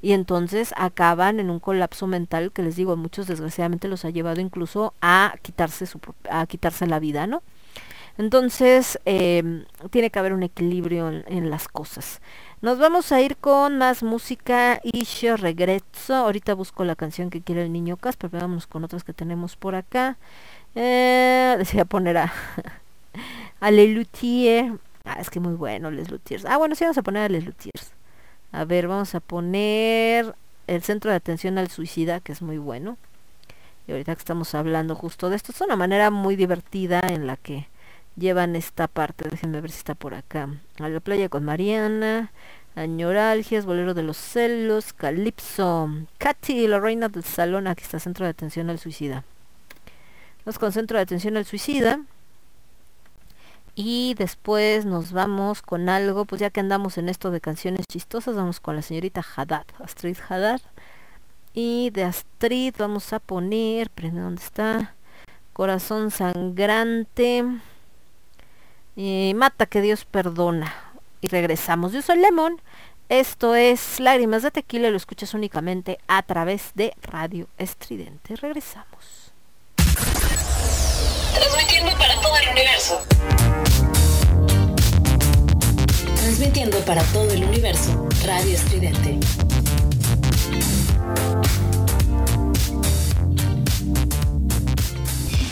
[0.00, 4.10] Y entonces acaban en un colapso mental que les digo, a muchos desgraciadamente los ha
[4.10, 5.86] llevado incluso a quitarse,
[6.30, 7.42] a quitarse la vida, ¿no?
[8.16, 12.20] Entonces, eh, tiene que haber un equilibrio en, en, las cosas.
[12.60, 16.14] Nos vamos a ir con más música y yo regreso.
[16.14, 19.56] Ahorita busco la canción que quiere el niño Casper, pero vámonos con otras que tenemos
[19.56, 20.16] por acá.
[20.74, 22.32] Eh, decía poner a,
[23.60, 24.78] a Les Luthiers.
[25.04, 26.44] Ah, es que muy bueno Les Luthiers.
[26.46, 27.92] Ah, bueno, sí vamos a poner a Les Luthiers.
[28.52, 30.34] A ver, vamos a poner
[30.66, 32.96] el Centro de Atención al Suicida, que es muy bueno.
[33.86, 37.36] Y ahorita que estamos hablando justo de esto, es una manera muy divertida en la
[37.36, 37.68] que
[38.16, 39.28] llevan esta parte.
[39.28, 40.48] Déjenme ver si está por acá.
[40.78, 42.30] A la playa con Mariana.
[42.76, 45.88] Añoralgias, Bolero de los Celos, Calipso,
[46.18, 49.22] Katy, la reina del salón, aquí está Centro de Atención al Suicida.
[50.44, 52.00] Vamos con Centro de Atención al Suicida.
[53.76, 58.34] Y después nos vamos con algo, pues ya que andamos en esto de canciones chistosas,
[58.36, 60.60] vamos con la señorita Haddad, Astrid Haddad.
[61.54, 64.94] Y de Astrid vamos a poner, dónde está,
[65.52, 67.44] Corazón Sangrante.
[68.96, 70.74] Y Mata que Dios perdona
[71.20, 71.92] y regresamos.
[71.92, 72.60] Yo soy Lemon.
[73.08, 74.90] Esto es Lágrimas de Tequila.
[74.90, 78.36] Lo escuchas únicamente a través de Radio Estridente.
[78.36, 79.32] Regresamos.
[81.34, 83.02] Transmitiendo para todo el universo.
[86.16, 88.08] Transmitiendo para todo el universo.
[88.24, 89.18] Radio Estridente.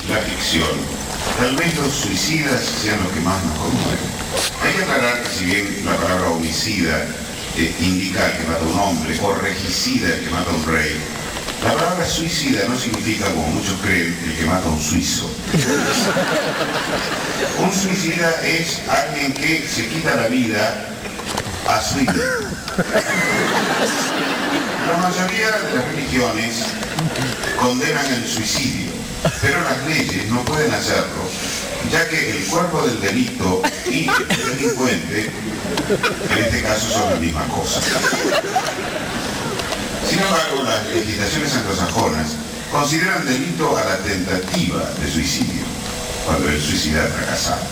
[0.08, 1.01] La ficción.
[1.38, 3.98] Tal vez los suicidas sean los que más nos conmueven.
[4.62, 7.06] Hay que aclarar que si bien la palabra homicida
[7.56, 11.00] eh, indica que mata a un hombre o regicida el que mata a un rey,
[11.64, 15.30] la palabra suicida no significa, como muchos creen, el que mata a un suizo.
[17.62, 20.88] un suicida es alguien que se quita la vida
[21.68, 22.12] a su La
[24.98, 26.64] mayoría de las religiones
[27.60, 28.90] condenan el suicidio,
[29.40, 31.22] pero las leyes no pueden hacerlo
[31.90, 35.30] ya que el cuerpo del delito y el delincuente,
[36.30, 37.80] en este caso, son la misma cosa.
[40.08, 42.36] Sin embargo, las legislaciones anglosajonas
[42.70, 45.64] consideran delito a la tentativa de suicidio,
[46.26, 47.62] cuando el suicida ha fracasado.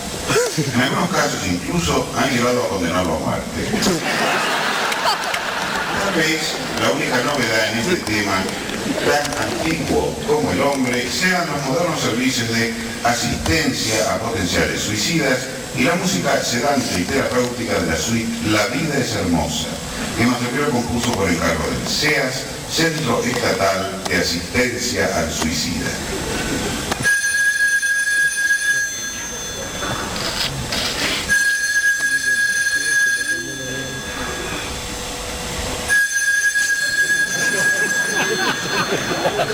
[0.57, 3.69] En algunos casos incluso han llegado a condenarlo a muerte.
[6.03, 6.41] Tal vez
[6.81, 8.43] la única novedad en este tema
[9.05, 12.73] tan antiguo como el hombre sean los modernos servicios de
[13.03, 15.45] asistencia a potenciales suicidas
[15.77, 19.67] y la música sedante y terapéutica de la suite La vida es hermosa,
[20.17, 25.91] que Master compuso por encargo del SEAS, Centro Estatal de Asistencia al Suicida.
[39.41, 39.49] Usted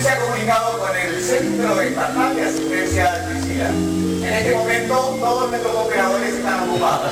[0.00, 3.70] se ha comunicado con el Centro de Estatal de Asistencia al Suicida.
[3.70, 7.10] En este momento todos nuestros operadores están ocupados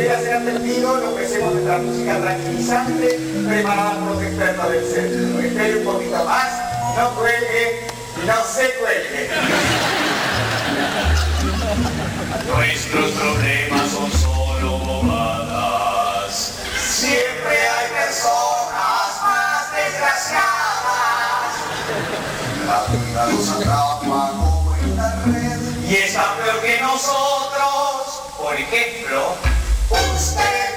[0.00, 5.40] ustedes han entendido le ofrecemos nuestra música tranquilizante preparada por los expertos del centro.
[5.40, 6.48] Espere un poquito más,
[6.96, 7.86] no cuelgue
[8.22, 9.30] y no se cuelgue.
[12.46, 16.54] Nuestros problemas son solo bobadas.
[16.78, 20.40] Siempre hay personas más desgraciadas.
[22.66, 25.58] La vida nos atrapa como esta red.
[25.88, 28.22] Y está peor que nosotros.
[28.38, 29.36] Por ejemplo,
[29.90, 30.70] usted.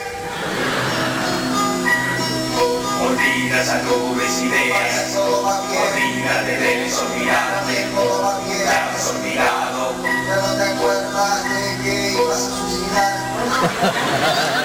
[3.02, 7.76] Olvida esas nubes ideas, olvídate de eso, olvídate,
[8.66, 9.96] ya has olvidado.
[10.02, 13.14] Pero te acuerdas de que ibas a suicidar.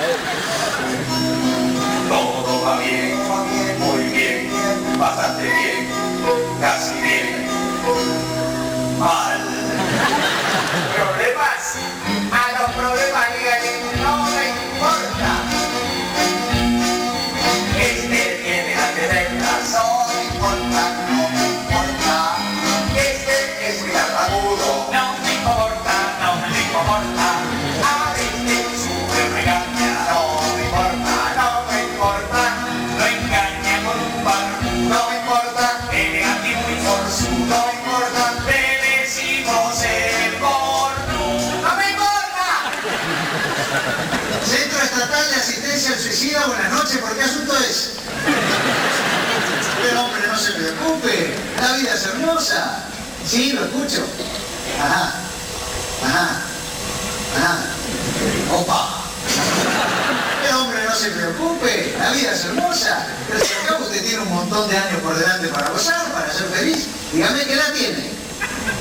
[46.27, 47.91] buenas noches, ¿por qué asunto es?
[49.83, 52.81] Pero hombre, no se preocupe, la vida es hermosa.
[53.25, 54.05] Sí, lo escucho.
[54.81, 55.13] Ajá,
[56.05, 56.41] ajá,
[57.37, 57.59] ajá.
[58.53, 59.05] Opa.
[60.43, 63.07] Pero hombre, no se preocupe, la vida es hermosa.
[63.29, 66.49] Pero si acá usted tiene un montón de años por delante para gozar, para ser
[66.49, 68.11] feliz, dígame que la tiene.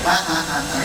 [0.07, 0.77] Ah, ah, ah, ah.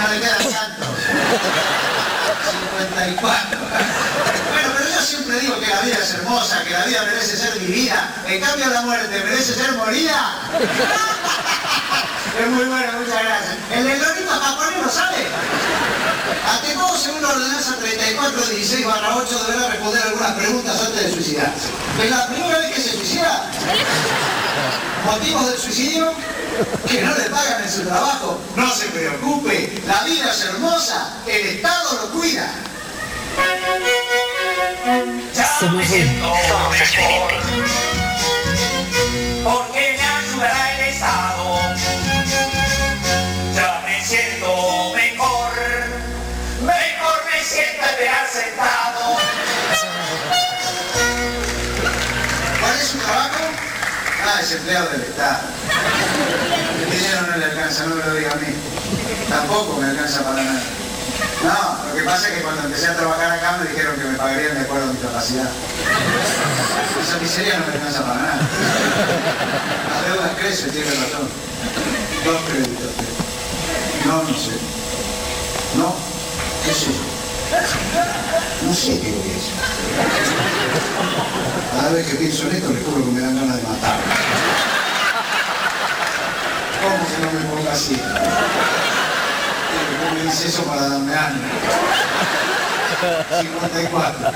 [0.00, 1.89] No le quedan tantos.
[2.48, 3.58] 54.
[4.52, 7.58] Bueno, pero yo siempre digo que la vida es hermosa, que la vida merece ser
[7.58, 8.08] vivida.
[8.26, 10.34] En cambio la muerte merece ser morida.
[12.40, 13.56] Es muy bueno, muchas gracias.
[13.72, 15.26] El del lorito japonés no sabe.
[16.48, 21.68] Ante todo, según la ordenanza 3416 barra 8, deberá responder algunas preguntas antes de suicidarse.
[22.02, 23.44] ¿Es la primera vez que se suicida?
[25.04, 26.14] ¿Motivos del suicidio?
[26.88, 28.38] Que no le pagan en su trabajo.
[28.54, 32.50] No se preocupe, la vida es hermosa, el Estado lo cuida.
[35.34, 36.10] Ya mejor,
[39.44, 41.39] porque me ayudará el Estado.
[54.50, 55.38] Es empleado del Estado.
[56.82, 58.52] El dinero no le alcanza, no me lo diga a mí.
[59.28, 60.62] Tampoco me alcanza para nada.
[61.44, 64.18] No, lo que pasa es que cuando empecé a trabajar acá me dijeron que me
[64.18, 65.48] pagarían de acuerdo a mi capacidad.
[67.00, 68.40] Esa miseria no me alcanza para nada.
[69.94, 71.28] Las deudas crecen, tiene razón.
[72.24, 72.90] Dos créditos.
[74.04, 74.58] No, no sé.
[75.76, 75.94] No,
[76.66, 77.20] qué sé yo.
[78.66, 79.54] No sé qué voy a hacer.
[81.80, 83.98] Cada vez que pienso en esto, les juro que me dan ganas de matar.
[86.82, 87.96] ¿Cómo que no me ponga así?
[89.98, 91.48] ¿Cómo me dice eso para darme ánimo?
[93.40, 94.30] 54.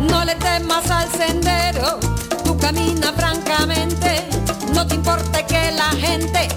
[0.00, 2.00] No le temas al sendero,
[2.44, 4.28] tú camina francamente,
[4.72, 6.48] no te importe que la gente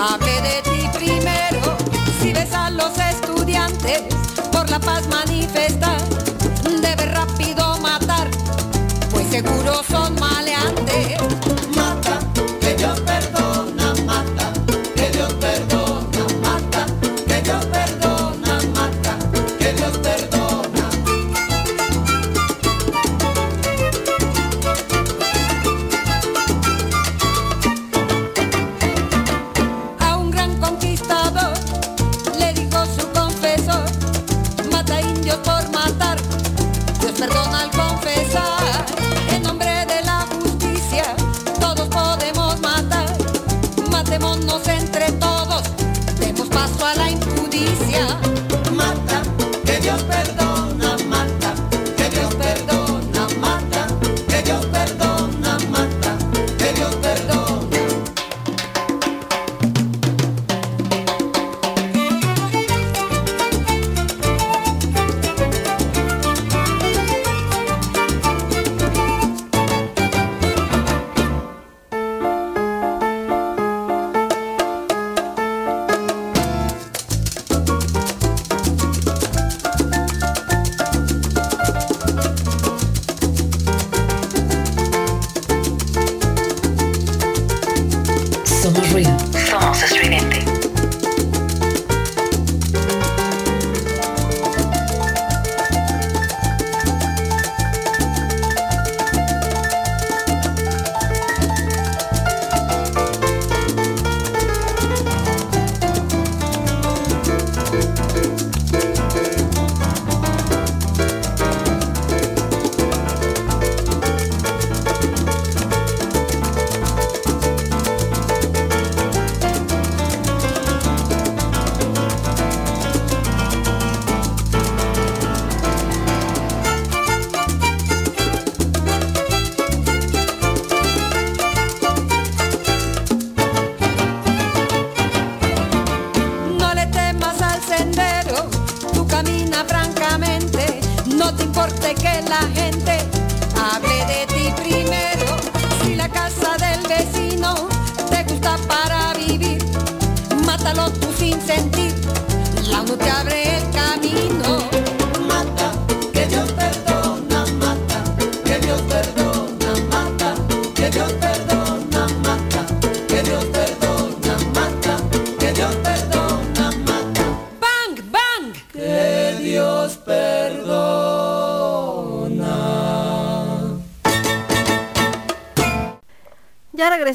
[0.00, 1.76] hable de ti primero.
[2.22, 4.02] Si ves a los estudiantes
[4.52, 6.00] por la paz manifestar,
[6.80, 8.30] debes rápido matar,
[9.10, 11.41] pues seguro son maleantes.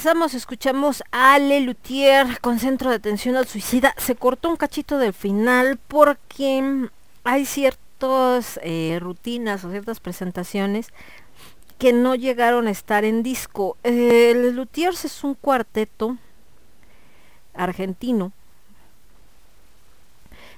[0.08, 3.94] Escuchamos a Ale Luthier con Centro de Atención al Suicida.
[3.98, 6.88] Se cortó un cachito del final porque
[7.26, 10.94] hay ciertas eh, rutinas o ciertas presentaciones
[11.78, 13.76] que no llegaron a estar en disco.
[13.84, 16.18] Les Luthiers es un cuarteto
[17.54, 18.32] argentino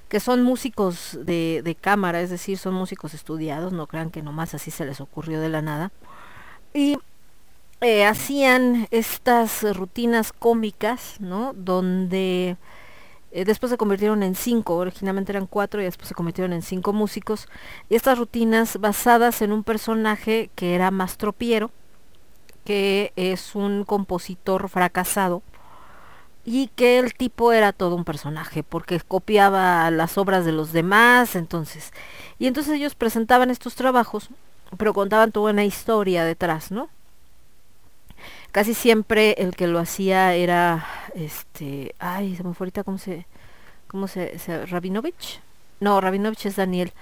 [0.10, 4.54] que son músicos de, de, cámara, es decir, son músicos estudiados, no crean que nomás
[4.54, 5.92] así se les ocurrió de la nada.
[6.74, 6.98] Y
[7.82, 11.54] eh, hacían estas rutinas cómicas, ¿no?
[11.54, 12.58] Donde
[13.32, 16.94] eh, después se convirtieron en cinco, originalmente eran cuatro y después se convirtieron en cinco
[16.94, 17.48] músicos.
[17.90, 21.72] Y estas rutinas basadas en un personaje que era Mastropiero,
[22.66, 25.42] que es un compositor fracasado
[26.46, 31.36] y que el tipo era todo un personaje porque copiaba las obras de los demás,
[31.36, 31.94] entonces.
[32.40, 34.30] Y entonces ellos presentaban estos trabajos,
[34.78, 36.90] pero contaban toda una historia detrás, ¿no?
[38.52, 43.26] Casi siempre el que lo hacía era este, ay, se me fue ahorita cómo se
[43.88, 45.42] cómo se, se Rabinovich?
[45.80, 46.94] No, Rabinovich es Daniel.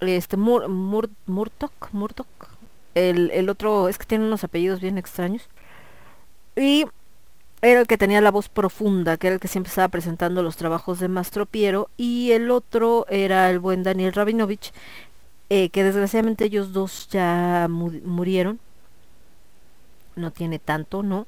[0.00, 2.26] Este Mur, Mur, Murtok, Murtok.
[2.94, 5.48] El, el otro es que tiene unos apellidos bien extraños.
[6.56, 6.86] Y
[7.62, 10.56] era el que tenía la voz profunda, que era el que siempre estaba presentando los
[10.56, 14.72] trabajos de Mastro Piero, y el otro era el buen Daniel Rabinovich,
[15.50, 18.60] eh, que desgraciadamente ellos dos ya mu murieron.
[20.16, 21.26] No tiene tanto, ¿no?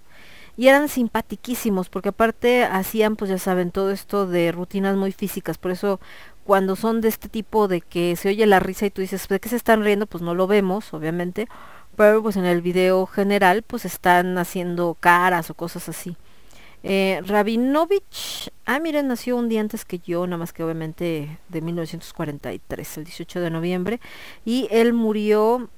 [0.57, 5.57] Y eran simpatiquísimos, porque aparte hacían, pues ya saben, todo esto de rutinas muy físicas,
[5.57, 6.01] por eso
[6.43, 9.39] cuando son de este tipo de que se oye la risa y tú dices, ¿de
[9.39, 10.07] qué se están riendo?
[10.07, 11.47] Pues no lo vemos, obviamente,
[11.95, 16.17] pero pues en el video general pues están haciendo caras o cosas así.
[16.83, 21.61] Eh, Rabinovich, ah miren, nació un día antes que yo, nada más que obviamente de
[21.61, 24.01] 1943, el 18 de noviembre,
[24.45, 25.69] y él murió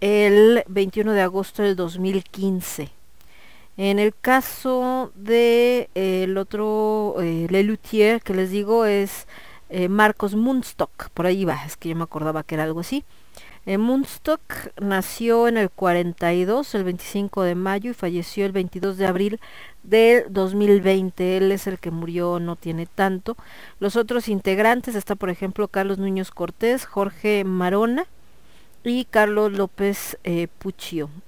[0.00, 2.90] el 21 de agosto del 2015.
[3.76, 9.26] En el caso de eh, el otro eh, Lelutier que les digo es
[9.70, 13.04] eh, Marcos Munstock, por ahí va, es que yo me acordaba que era algo así.
[13.66, 14.42] Eh, Munstock
[14.80, 19.40] nació en el 42, el 25 de mayo, y falleció el 22 de abril
[19.82, 21.36] del 2020.
[21.36, 23.36] Él es el que murió, no tiene tanto.
[23.78, 28.06] Los otros integrantes está, por ejemplo, Carlos Núñez Cortés, Jorge Marona
[28.84, 30.48] y Carlos López eh,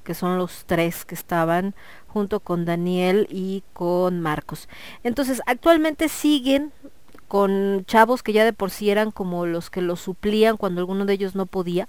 [0.04, 1.74] que son los tres que estaban
[2.08, 4.68] junto con Daniel y con Marcos.
[5.02, 6.72] Entonces, actualmente siguen
[7.28, 11.06] con chavos que ya de por sí eran como los que los suplían cuando alguno
[11.06, 11.88] de ellos no podía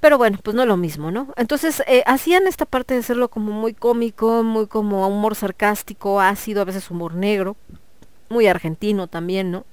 [0.00, 1.28] pero bueno, pues no es lo mismo, ¿no?
[1.36, 6.62] Entonces eh, hacían esta parte de hacerlo como muy cómico, muy como humor sarcástico, ácido,
[6.62, 7.56] a veces humor negro,
[8.30, 9.66] muy argentino también, ¿no?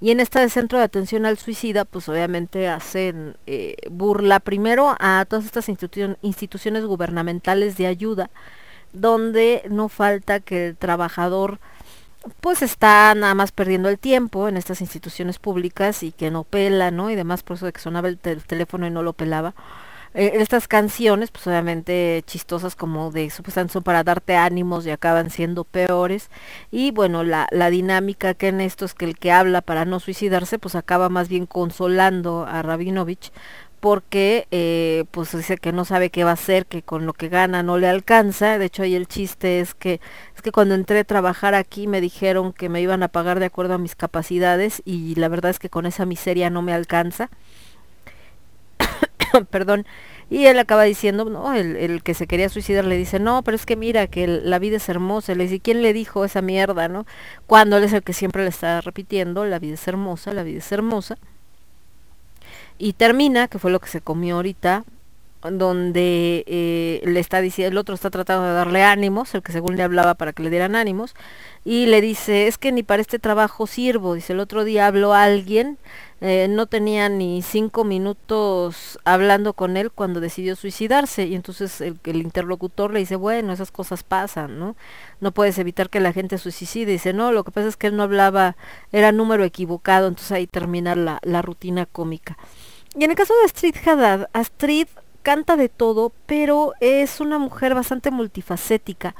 [0.00, 5.24] Y en este centro de atención al suicida, pues obviamente hacen eh, burla primero a
[5.28, 8.30] todas estas institu instituciones gubernamentales de ayuda,
[8.92, 11.58] donde no falta que el trabajador
[12.40, 16.90] pues está nada más perdiendo el tiempo en estas instituciones públicas y que no pela,
[16.90, 17.10] ¿no?
[17.10, 19.54] Y demás, por eso de que sonaba el, tel teléfono y no lo pelaba.
[20.14, 25.30] Eh, estas canciones, pues obviamente chistosas como de supuestamente son para darte ánimos y acaban
[25.30, 26.30] siendo peores.
[26.70, 30.00] Y bueno, la, la dinámica que en esto es que el que habla para no
[30.00, 33.32] suicidarse, pues acaba más bien consolando a Rabinovich
[33.80, 37.28] porque eh, pues dice que no sabe qué va a hacer, que con lo que
[37.28, 38.56] gana no le alcanza.
[38.58, 40.00] De hecho ahí el chiste es que
[40.36, 43.46] es que cuando entré a trabajar aquí me dijeron que me iban a pagar de
[43.46, 47.28] acuerdo a mis capacidades y la verdad es que con esa miseria no me alcanza.
[49.50, 49.86] Perdón.
[50.30, 53.66] Y él acaba diciendo, no, el, que se quería suicidar le dice, no, pero es
[53.66, 55.34] que mira, que la vida es hermosa.
[55.34, 57.06] Le dice, ¿quién le dijo esa mierda, no?
[57.46, 60.58] Cuando él es el que siempre le está repitiendo, la vida es hermosa, la vida
[60.58, 61.18] es hermosa
[62.82, 64.84] y termina, que fue lo que se comió ahorita,
[65.50, 69.76] donde eh, le está diciendo, el otro está tratando de darle ánimos, el que según
[69.76, 71.14] le hablaba para que le dieran ánimos,
[71.64, 75.14] y le dice, es que ni para este trabajo sirvo, dice, el otro día habló
[75.14, 75.78] a alguien,
[76.20, 81.98] eh, no tenía ni cinco minutos hablando con él cuando decidió suicidarse, y entonces el,
[82.04, 84.76] interlocutor le dice, bueno, esas cosas pasan, ¿no?
[85.20, 87.96] No puedes evitar que la gente suicide, dice, no, lo que pasa es que él
[87.96, 88.56] no hablaba,
[88.92, 92.36] era número equivocado, entonces ahí termina la, la rutina cómica.
[92.94, 94.86] Y en el caso de Astrid Haddad, Astrid
[95.22, 99.14] canta de todo, pero es una mujer bastante multifacética.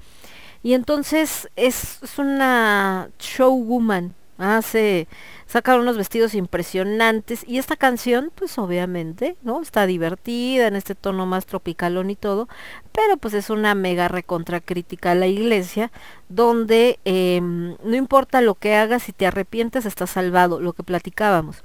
[0.62, 4.14] Y entonces es, es una showwoman.
[4.38, 5.06] Hace,
[5.46, 7.44] saca unos vestidos impresionantes.
[7.46, 9.60] Y esta canción, pues obviamente, ¿no?
[9.60, 12.48] Está divertida en este tono más tropicalón y todo.
[12.92, 15.92] Pero pues es una mega recontra crítica a la iglesia.
[16.28, 20.60] Donde eh, no importa lo que hagas, si te arrepientes, estás salvado.
[20.60, 21.62] Lo que platicábamos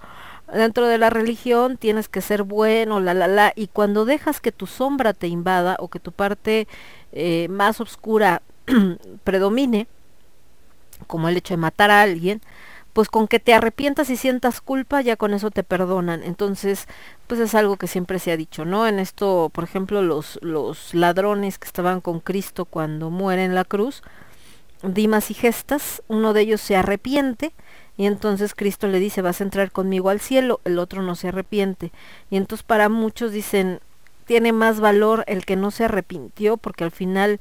[0.53, 4.51] dentro de la religión tienes que ser bueno, la, la, la, y cuando dejas que
[4.51, 6.67] tu sombra te invada o que tu parte
[7.11, 8.41] eh, más oscura
[9.23, 9.87] predomine,
[11.07, 12.41] como el hecho de matar a alguien,
[12.93, 16.23] pues con que te arrepientas y sientas culpa, ya con eso te perdonan.
[16.23, 16.87] Entonces,
[17.27, 18.87] pues es algo que siempre se ha dicho, ¿no?
[18.87, 23.65] En esto, por ejemplo, los, los ladrones que estaban con Cristo cuando muere en la
[23.65, 24.01] cruz,
[24.81, 27.53] Dimas y Gestas, uno de ellos se arrepiente
[27.97, 31.29] y entonces Cristo le dice, vas a entrar conmigo al cielo, el otro no se
[31.29, 31.91] arrepiente.
[32.29, 33.79] Y entonces para muchos dicen,
[34.25, 37.39] tiene más valor el que no se arrepintió porque al final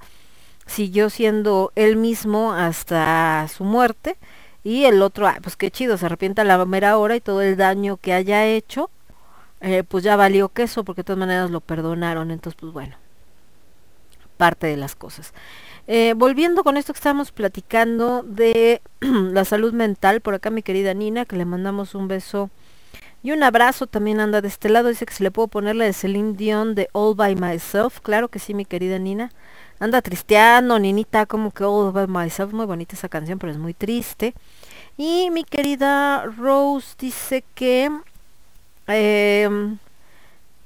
[0.67, 4.17] siguió siendo él mismo hasta su muerte
[4.65, 7.57] y el otro, pues qué chido, se arrepienta a la mera hora y todo el
[7.57, 8.91] daño que haya hecho,
[9.61, 12.31] eh, pues ya valió queso porque de todas maneras lo perdonaron.
[12.31, 12.97] Entonces, pues bueno,
[14.37, 15.33] parte de las cosas.
[15.89, 20.95] Eh, volviendo con esto que estamos platicando de la salud mental, por acá mi querida
[20.95, 22.51] Nina, que le mandamos un beso
[23.23, 25.93] y un abrazo, también anda de este lado, dice que se le puedo ponerle de
[25.93, 29.33] Celine Dion de All By Myself, claro que sí, mi querida Nina.
[29.79, 33.75] Anda tristeando, Ninita, como que All By Myself, muy bonita esa canción, pero es muy
[33.75, 34.33] triste.
[34.97, 37.91] Y mi querida Rose dice que...
[38.87, 39.79] Em,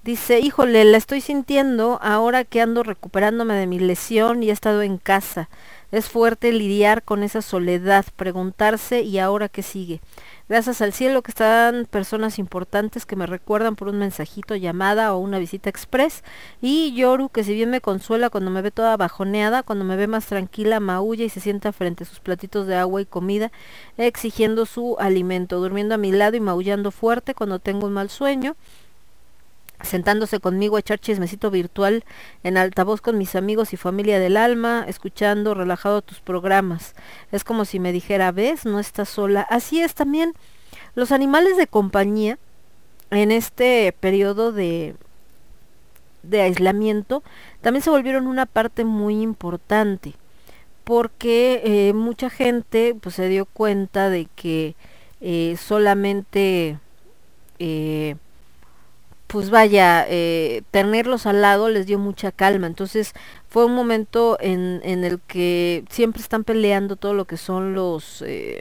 [0.05, 4.83] dice, híjole, la estoy sintiendo ahora que ando recuperándome de mi lesión y he estado
[4.83, 5.49] en casa.
[5.93, 10.01] Es fuerte lidiar con esa soledad, preguntarse y ahora qué sigue.
[10.49, 15.19] Gracias al cielo que están personas importantes que me recuerdan por un mensajito, llamada o
[15.19, 16.23] una visita express.
[16.61, 20.07] Y Yoru que si bien me consuela cuando me ve toda bajoneada, cuando me ve
[20.07, 23.51] más tranquila, maulla y se sienta frente a sus platitos de agua y comida,
[23.97, 28.57] exigiendo su alimento, durmiendo a mi lado y maullando fuerte cuando tengo un mal sueño
[29.83, 32.05] sentándose conmigo a echar chismecito virtual
[32.42, 36.94] en altavoz con mis amigos y familia del alma, escuchando relajado tus programas.
[37.33, 39.42] Es como si me dijera, ves, no estás sola.
[39.42, 40.34] Así es también
[40.94, 42.39] los animales de compañía
[43.10, 44.94] en este periodo de,
[46.23, 47.23] de aislamiento
[47.60, 50.15] también se volvieron una parte muy importante
[50.84, 54.75] porque eh, mucha gente pues se dio cuenta de que
[55.20, 56.78] eh, solamente
[57.59, 58.17] eh,
[59.31, 62.67] pues vaya, eh, tenerlos al lado les dio mucha calma.
[62.67, 63.15] Entonces
[63.49, 68.60] fue un momento en, el que siempre están peleando todo lo que son los eh,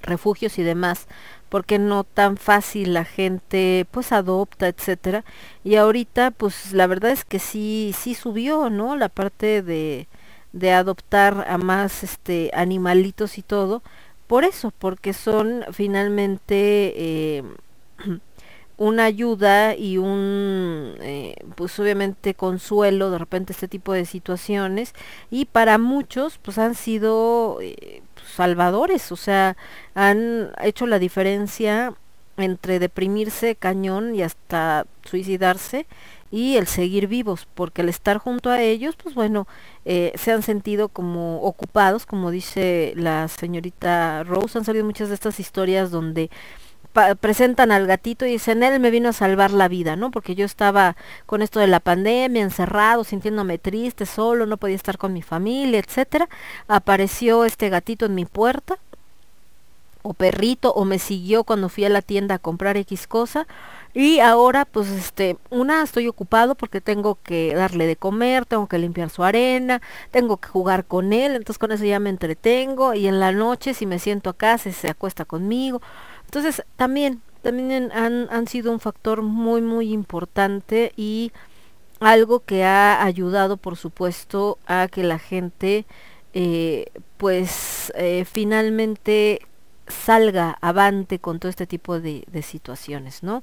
[0.00, 1.08] refugios y demás,
[1.50, 5.24] porque no tan fácil la gente pues adopta, etcétera.
[5.62, 8.96] Y ahorita pues la verdad es que sí, sí subió, ¿no?
[8.96, 10.08] La parte de,
[10.52, 13.82] de adoptar a más este animalitos y todo.
[14.26, 17.42] Por eso, porque son finalmente eh,
[18.78, 24.94] una ayuda y un, eh, pues obviamente consuelo de repente este tipo de situaciones.
[25.30, 28.02] Y para muchos pues han sido eh,
[28.36, 29.56] salvadores, o sea,
[29.94, 31.94] han hecho la diferencia
[32.36, 35.86] entre deprimirse cañón y hasta suicidarse
[36.30, 39.48] y el seguir vivos, porque el estar junto a ellos, pues bueno,
[39.84, 45.14] eh, se han sentido como ocupados, como dice la señorita Rose, han salido muchas de
[45.14, 46.30] estas historias donde
[47.20, 50.10] presentan al gatito y dicen, él me vino a salvar la vida, ¿no?
[50.10, 50.96] Porque yo estaba
[51.26, 55.78] con esto de la pandemia, encerrado, sintiéndome triste, solo, no podía estar con mi familia,
[55.80, 56.28] etcétera.
[56.66, 58.78] Apareció este gatito en mi puerta,
[60.02, 63.46] o perrito, o me siguió cuando fui a la tienda a comprar X cosa.
[63.94, 68.78] Y ahora, pues, este, una, estoy ocupado porque tengo que darle de comer, tengo que
[68.78, 72.94] limpiar su arena, tengo que jugar con él, entonces con eso ya me entretengo.
[72.94, 75.82] Y en la noche, si me siento acá, se, se acuesta conmigo.
[76.28, 81.32] Entonces, también, también han, han sido un factor muy, muy importante y
[82.00, 85.86] algo que ha ayudado, por supuesto, a que la gente,
[86.34, 86.84] eh,
[87.16, 89.40] pues, eh, finalmente
[89.86, 93.42] salga avante con todo este tipo de, de situaciones, ¿no?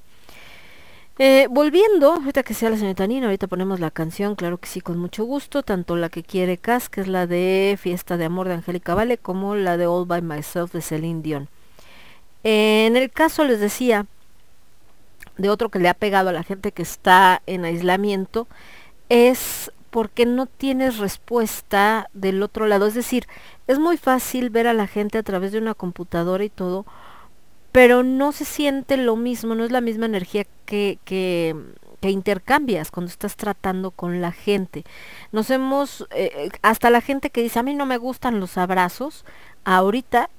[1.18, 4.80] Eh, volviendo, ahorita que sea la señorita Nina, ahorita ponemos la canción, claro que sí,
[4.82, 8.48] con mucho gusto, tanto la que quiere Cas, que es la de Fiesta de Amor
[8.48, 11.50] de Angélica Vale, como la de All By Myself de Celine Dion.
[12.48, 14.06] En el caso, les decía,
[15.38, 18.48] de otro que le ha pegado a la gente que está en aislamiento,
[19.10, 22.86] es porque no tienes respuesta del otro lado.
[22.86, 23.26] Es decir,
[23.66, 26.86] es muy fácil ver a la gente a través de una computadora y todo,
[27.72, 31.56] pero no se siente lo mismo, no es la misma energía que, que,
[32.00, 34.84] que intercambias cuando estás tratando con la gente.
[35.32, 39.26] Nos hemos, eh, hasta la gente que dice, a mí no me gustan los abrazos,
[39.64, 40.30] ahorita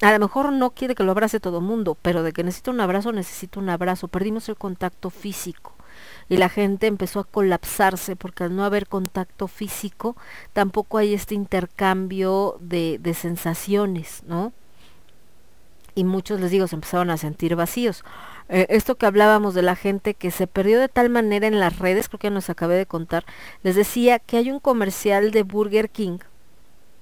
[0.00, 2.80] a lo mejor no quiere que lo abrace todo mundo, pero de que necesita un
[2.80, 4.08] abrazo, necesita un abrazo.
[4.08, 5.74] Perdimos el contacto físico
[6.28, 10.16] y la gente empezó a colapsarse porque al no haber contacto físico
[10.52, 14.52] tampoco hay este intercambio de, de sensaciones, ¿no?
[15.94, 18.04] Y muchos, les digo, se empezaron a sentir vacíos.
[18.48, 21.78] Eh, esto que hablábamos de la gente que se perdió de tal manera en las
[21.78, 23.24] redes, creo que nos acabé de contar,
[23.62, 26.18] les decía que hay un comercial de Burger King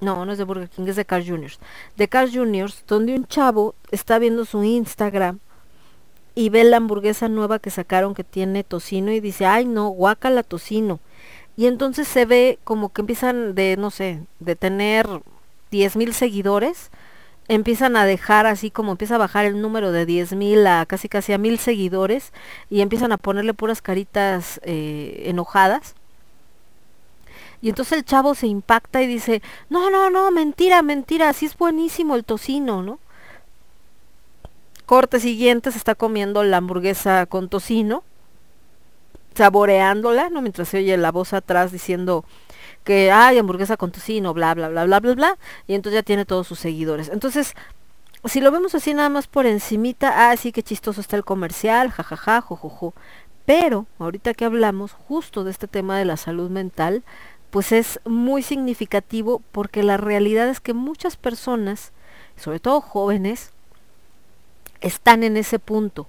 [0.00, 1.50] no, no es de Burger King, es de Carl Jr.
[1.96, 5.40] De Carl Jr., donde un chavo está viendo su Instagram
[6.34, 10.44] y ve la hamburguesa nueva que sacaron que tiene tocino y dice, ay no, guácala
[10.44, 11.00] tocino.
[11.56, 15.08] Y entonces se ve como que empiezan de, no sé, de tener
[15.72, 16.92] 10 mil seguidores,
[17.48, 21.08] empiezan a dejar así como empieza a bajar el número de 10 mil a casi
[21.08, 22.32] casi a mil seguidores
[22.70, 25.96] y empiezan a ponerle puras caritas eh, enojadas.
[27.60, 31.56] Y entonces el chavo se impacta y dice, no, no, no, mentira, mentira, así es
[31.56, 33.00] buenísimo el tocino, ¿no?
[34.86, 38.04] Corte siguiente se está comiendo la hamburguesa con tocino,
[39.34, 40.40] saboreándola, ¿no?
[40.40, 42.24] Mientras se oye la voz atrás diciendo
[42.84, 46.24] que hay hamburguesa con tocino, bla, bla, bla, bla, bla, bla, y entonces ya tiene
[46.24, 47.08] todos sus seguidores.
[47.08, 47.54] Entonces,
[48.24, 51.90] si lo vemos así nada más por encimita, ah, sí, qué chistoso está el comercial,
[51.90, 52.94] jajaja, jojojo.
[53.46, 57.02] Pero, ahorita que hablamos justo de este tema de la salud mental,
[57.50, 61.92] pues es muy significativo porque la realidad es que muchas personas,
[62.36, 63.52] sobre todo jóvenes,
[64.80, 66.06] están en ese punto.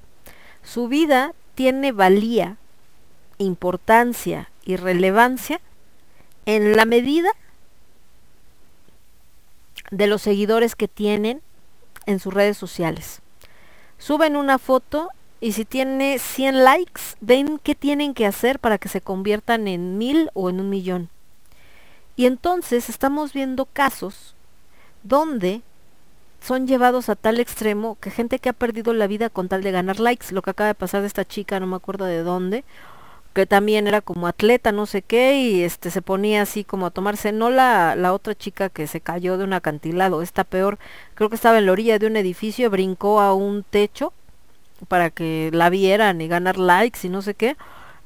[0.64, 2.58] Su vida tiene valía,
[3.38, 5.61] importancia y relevancia
[6.45, 7.32] en la medida
[9.92, 11.42] de los seguidores que tienen
[12.06, 13.22] en sus redes sociales.
[13.98, 15.09] Suben una foto
[15.42, 19.98] y si tiene 100 likes, ven qué tienen que hacer para que se conviertan en
[19.98, 21.09] mil o en un millón.
[22.20, 24.36] Y entonces estamos viendo casos
[25.04, 25.62] donde
[26.42, 29.72] son llevados a tal extremo que gente que ha perdido la vida con tal de
[29.72, 32.66] ganar likes, lo que acaba de pasar de esta chica, no me acuerdo de dónde,
[33.34, 36.92] que también era como atleta, no sé qué, y este se ponía así como a
[36.92, 40.78] tomarse, no la, la otra chica que se cayó de un acantilado, está peor,
[41.16, 44.12] creo que estaba en la orilla de un edificio, brincó a un techo
[44.90, 47.56] para que la vieran y ganar likes y no sé qué,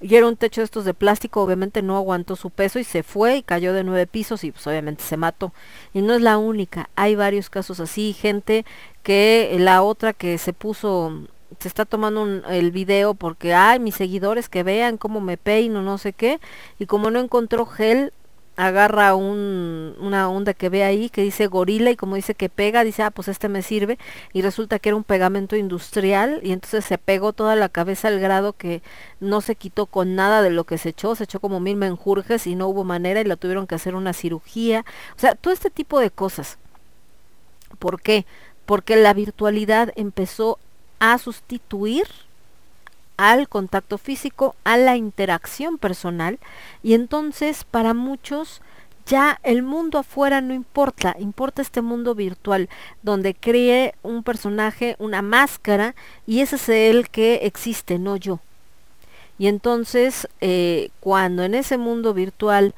[0.04, 3.04] y era un techo de estos de plástico, obviamente no aguantó su peso y se
[3.04, 5.54] fue y cayó de nueve pisos y pues obviamente se mató.
[5.94, 8.66] Y no es la única, hay varios casos así, gente
[9.02, 11.24] que la otra que se puso,
[11.58, 15.98] se está tomando el video porque, ay, mis seguidores que vean cómo me peino, no
[15.98, 16.42] sé qué,
[16.80, 18.12] y como no encontró gel,
[18.56, 22.84] agarra un, una onda que ve ahí que dice gorila y como dice que pega,
[22.84, 23.98] dice, ah, pues este me sirve
[24.32, 28.20] y resulta que era un pegamento industrial y entonces se pegó toda la cabeza al
[28.20, 28.84] grado que
[29.20, 32.46] no se quitó con nada de lo que se echó, se echó como mil menjurjes
[32.46, 34.86] y no hubo manera y la tuvieron que hacer una cirugía.
[35.16, 36.60] O sea, todo este tipo de cosas.
[37.80, 38.26] ¿Por qué?
[38.66, 40.60] Porque la virtualidad empezó
[41.00, 42.06] a sustituir
[43.18, 46.40] al contacto físico, a la interacción personal
[46.82, 48.62] y entonces para muchos
[49.06, 52.70] ya el mundo afuera no importa, importa este mundo virtual
[53.02, 58.40] donde cree un personaje, una máscara y ese es el que existe, no yo.
[59.38, 62.74] Y entonces eh, cuando en ese mundo virtual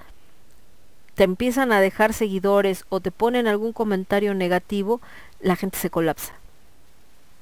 [1.16, 5.02] te empiezan a dejar seguidores o te ponen algún comentario negativo,
[5.40, 6.34] la gente se colapsa.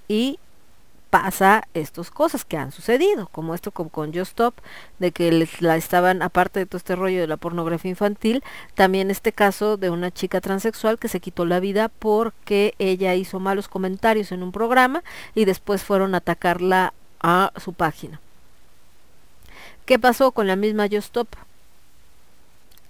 [0.07, 0.39] Y
[1.13, 4.55] pasa estas cosas que han sucedido, como esto con, con Just Stop,
[4.97, 8.43] de que les, la estaban, aparte de todo este rollo de la pornografía infantil,
[8.73, 13.39] también este caso de una chica transexual que se quitó la vida porque ella hizo
[13.39, 15.03] malos comentarios en un programa
[15.35, 18.19] y después fueron a atacarla a su página.
[19.85, 21.27] ¿Qué pasó con la misma Just Stop?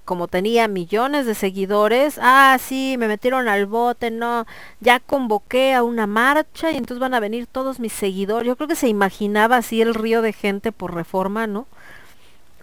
[0.05, 4.45] Como tenía millones de seguidores, ah, sí, me metieron al bote, no,
[4.79, 8.47] ya convoqué a una marcha y entonces van a venir todos mis seguidores.
[8.47, 11.67] Yo creo que se imaginaba así el río de gente por reforma, ¿no?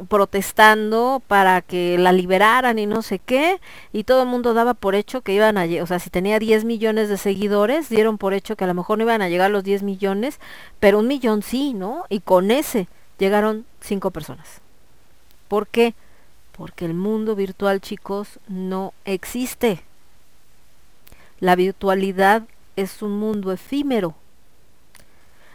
[0.09, 3.61] protestando para que la liberaran y no sé qué,
[3.93, 6.65] y todo el mundo daba por hecho que iban a, o sea, si tenía 10
[6.65, 9.65] millones de seguidores, dieron por hecho que a lo mejor no iban a llegar los
[9.65, 10.41] 10 millones,
[10.79, 12.05] pero un millón sí, ¿no?
[12.09, 12.89] Y con ese
[13.19, 14.61] llegaron cinco personas.
[15.49, 15.95] ¿Por qué?
[16.61, 19.83] Porque el mundo virtual, chicos, no existe.
[21.39, 22.43] La virtualidad
[22.77, 24.15] es un mundo efímero.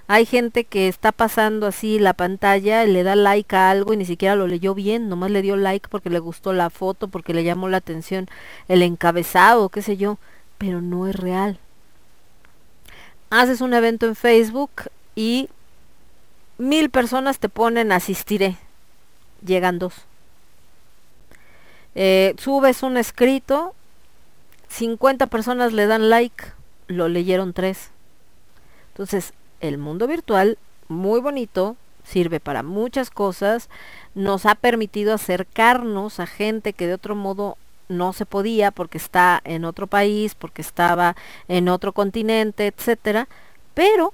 [0.08, 4.06] Hay gente que está pasando así la pantalla, le da like a algo y ni
[4.06, 7.44] siquiera lo leyó bien, nomás le dio like porque le gustó la foto, porque le
[7.44, 8.28] llamó la atención
[8.68, 10.18] el encabezado, qué sé yo,
[10.58, 11.60] pero no es real.
[13.30, 14.72] Haces un evento en Facebook
[15.14, 15.50] y
[16.58, 18.58] mil personas te ponen asistiré,
[19.46, 20.08] llegan dos.
[21.96, 23.74] Eh, subes un escrito,
[24.70, 26.44] 50 personas le dan like,
[26.88, 27.90] lo leyeron tres.
[28.90, 30.58] Entonces, el mundo virtual,
[30.88, 33.70] muy bonito, sirve para muchas cosas,
[34.14, 37.58] nos ha permitido acercarnos a gente que de otro modo
[37.88, 41.16] no se podía porque está en otro país, porque estaba
[41.48, 43.28] en otro continente, etcétera,
[43.74, 44.14] pero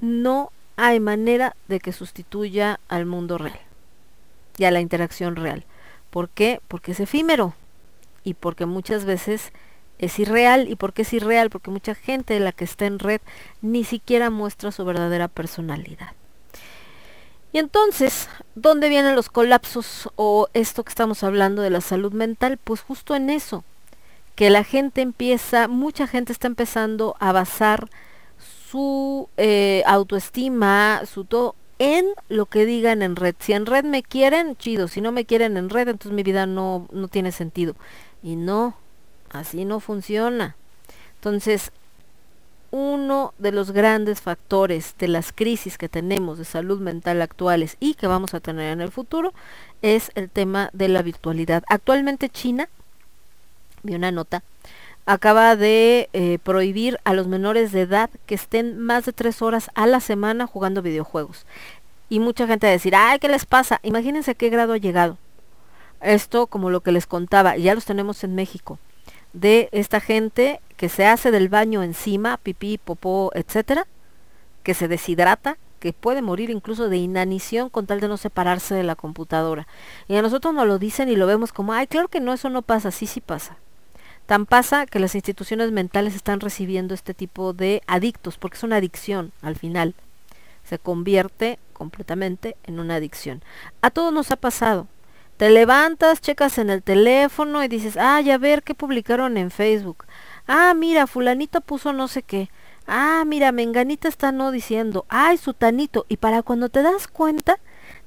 [0.00, 3.60] no hay manera de que sustituya al mundo real
[4.58, 5.64] y a la interacción real.
[6.12, 6.60] ¿Por qué?
[6.68, 7.54] Porque es efímero
[8.22, 9.50] y porque muchas veces
[9.98, 10.68] es irreal.
[10.68, 11.48] ¿Y por qué es irreal?
[11.48, 13.22] Porque mucha gente de la que está en red
[13.62, 16.12] ni siquiera muestra su verdadera personalidad.
[17.50, 22.58] Y entonces, ¿dónde vienen los colapsos o esto que estamos hablando de la salud mental?
[22.62, 23.64] Pues justo en eso,
[24.34, 27.88] que la gente empieza, mucha gente está empezando a basar
[28.70, 33.34] su eh, autoestima, su todo en lo que digan en red.
[33.40, 34.86] Si en red me quieren, chido.
[34.86, 37.74] Si no me quieren en red, entonces mi vida no, no tiene sentido.
[38.22, 38.76] Y no,
[39.30, 40.54] así no funciona.
[41.16, 41.72] Entonces,
[42.70, 47.94] uno de los grandes factores de las crisis que tenemos de salud mental actuales y
[47.94, 49.32] que vamos a tener en el futuro
[49.82, 51.64] es el tema de la virtualidad.
[51.68, 52.68] Actualmente China,
[53.82, 54.44] vi una nota,
[55.06, 59.70] acaba de eh, prohibir a los menores de edad que estén más de tres horas
[59.74, 61.46] a la semana jugando videojuegos.
[62.08, 63.80] Y mucha gente va a decir, ay, ¿qué les pasa?
[63.82, 65.18] Imagínense a qué grado ha llegado.
[66.00, 68.78] Esto, como lo que les contaba, ya los tenemos en México,
[69.32, 73.86] de esta gente que se hace del baño encima, pipí, popó, etcétera,
[74.62, 78.82] que se deshidrata, que puede morir incluso de inanición con tal de no separarse de
[78.82, 79.66] la computadora.
[80.06, 82.50] Y a nosotros nos lo dicen y lo vemos como, ay, claro que no, eso
[82.50, 83.56] no pasa, sí, sí pasa.
[84.32, 88.76] Tan pasa que las instituciones mentales están recibiendo este tipo de adictos, porque es una
[88.76, 89.94] adicción al final.
[90.64, 93.42] Se convierte completamente en una adicción.
[93.82, 94.86] A todos nos ha pasado.
[95.36, 100.06] Te levantas, checas en el teléfono y dices, ay, a ver qué publicaron en Facebook.
[100.46, 102.48] Ah, mira, fulanito puso no sé qué.
[102.86, 105.04] Ah, mira, menganita está no diciendo.
[105.10, 106.06] Ay, sutanito.
[106.08, 107.58] Y para cuando te das cuenta,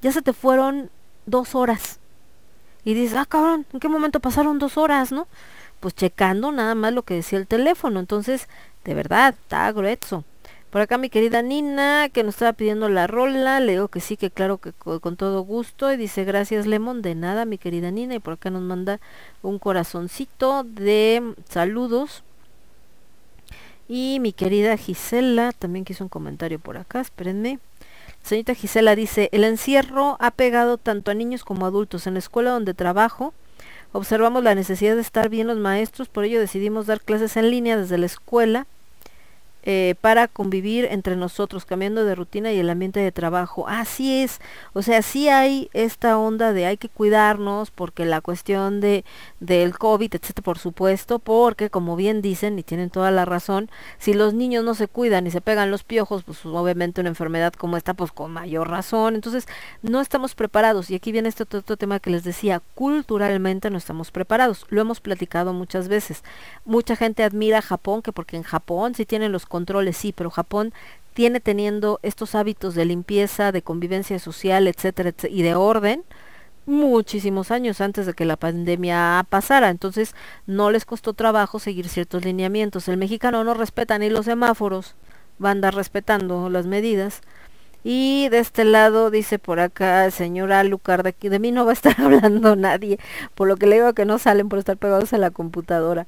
[0.01, 0.89] ya se te fueron
[1.27, 1.99] dos horas.
[2.83, 5.27] Y dices, ah, cabrón, ¿en qué momento pasaron dos horas, no?
[5.85, 7.99] Pues checando nada más lo que decía el teléfono.
[7.99, 8.49] Entonces,
[8.85, 10.23] de verdad, está grueso.
[10.72, 14.17] Por acá mi querida Nina, que nos estaba pidiendo la rola, le digo que sí,
[14.17, 15.93] que claro que con todo gusto.
[15.93, 18.15] Y dice, gracias Lemon, de nada mi querida Nina.
[18.15, 18.99] Y por acá nos manda
[19.43, 22.23] un corazoncito de saludos.
[23.88, 27.59] Y mi querida Gisela también quiso un comentario por acá, espérenme.
[28.23, 32.07] Señorita Gisela dice, el encierro ha pegado tanto a niños como a adultos.
[32.07, 33.35] En la escuela donde trabajo
[33.95, 37.77] observamos la necesidad de estar bien los maestros, por ello decidimos dar clases en línea
[37.77, 38.67] desde la escuela
[39.65, 43.67] eh, para convivir entre nosotros, cambiando de rutina y el ambiente de trabajo.
[43.67, 44.39] Así es,
[44.73, 49.03] o sea, sí hay esta onda de hay que cuidarnos porque la cuestión de
[49.39, 54.13] del COVID, etcétera, por supuesto, porque como bien dicen y tienen toda la razón, si
[54.13, 57.77] los niños no se cuidan y se pegan los piojos, pues obviamente una enfermedad como
[57.77, 59.15] esta, pues con mayor razón.
[59.15, 59.47] Entonces,
[59.81, 60.89] no estamos preparados.
[60.89, 64.65] Y aquí viene este otro, tema que les decía, culturalmente no estamos preparados.
[64.69, 66.23] Lo hemos platicado muchas veces.
[66.65, 70.74] Mucha gente admira Japón, que porque en Japón sí tienen los controles, sí, pero Japón
[71.14, 76.03] tiene teniendo estos hábitos de limpieza, de convivencia social, etcétera, y de orden
[76.66, 79.69] muchísimos años antes de que la pandemia pasara.
[79.69, 80.14] Entonces
[80.45, 82.88] no les costó trabajo seguir ciertos lineamientos.
[82.88, 84.95] El mexicano no respeta ni los semáforos,
[85.43, 87.22] va a andar respetando las medidas.
[87.84, 91.66] Y de este lado dice por acá el señor Alucard, de aquí de mí no
[91.66, 93.00] va a estar hablando nadie,
[93.35, 96.08] por lo que le digo que no salen por estar pegados a la computadora.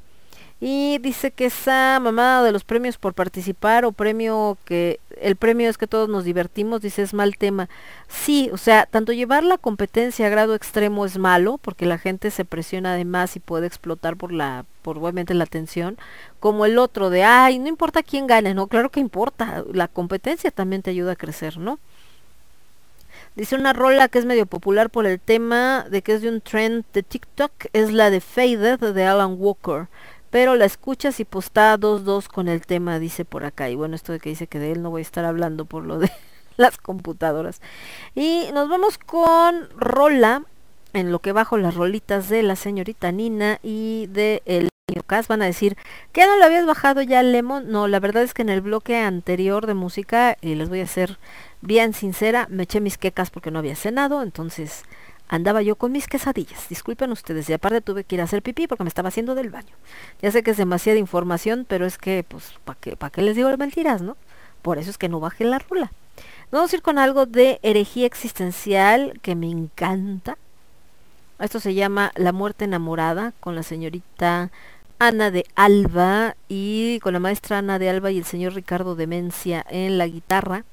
[0.59, 5.69] Y dice que esa mamada de los premios por participar o premio que el premio
[5.69, 7.69] es que todos nos divertimos, dice es mal tema.
[8.07, 12.31] Sí, o sea, tanto llevar la competencia a grado extremo es malo porque la gente
[12.31, 15.97] se presiona además y puede explotar por la por obviamente la atención,
[16.39, 20.49] como el otro de, ay, no importa quién gane, no, claro que importa, la competencia
[20.49, 21.77] también te ayuda a crecer, ¿no?
[23.35, 26.39] Dice una rola que es medio popular por el tema de que es de un
[26.39, 29.87] trend de TikTok, es la de Faded de Alan Walker
[30.30, 33.69] pero la escuchas y posta dos dos con el tema, dice por acá.
[33.69, 35.85] Y bueno, esto de que dice que de él no voy a estar hablando por
[35.85, 36.11] lo de
[36.57, 37.61] las computadoras.
[38.15, 40.43] Y nos vamos con Rola,
[40.93, 44.69] en lo que bajo las rolitas de la señorita Nina y de el
[45.27, 45.75] van a decir
[46.11, 47.69] que no lo habías bajado ya Lemon.
[47.69, 50.88] No, la verdad es que en el bloque anterior de música, y les voy a
[50.88, 51.17] ser
[51.61, 54.83] bien sincera, me eché mis quecas porque no había cenado, entonces
[55.27, 56.69] andaba yo con mis quesadillas.
[56.69, 59.49] Disculpen ustedes, y aparte tuve que ir a hacer pipí porque me estaba haciendo del
[59.49, 59.75] baño.
[60.22, 63.56] Ya sé que es demasiada información, pero es que, pues, ¿para qué, qué les digo
[63.57, 64.17] mentiras, no?
[64.61, 65.91] Por eso es que no bajé la rula.
[66.51, 70.38] Vamos a ir con algo de herejía existencial que me encanta.
[71.39, 74.49] Esto se llama La muerte enamorada con la señorita
[74.97, 79.64] Ana de Alba y con la maestra Ana de Alba y el señor Ricardo Demencia
[79.69, 80.64] en la guitarra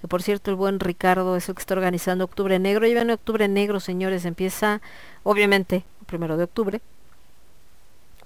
[0.00, 2.86] que por cierto el buen Ricardo es el que está organizando Octubre Negro.
[2.86, 4.80] Y viene Octubre Negro, señores, empieza
[5.22, 6.80] obviamente el primero de octubre,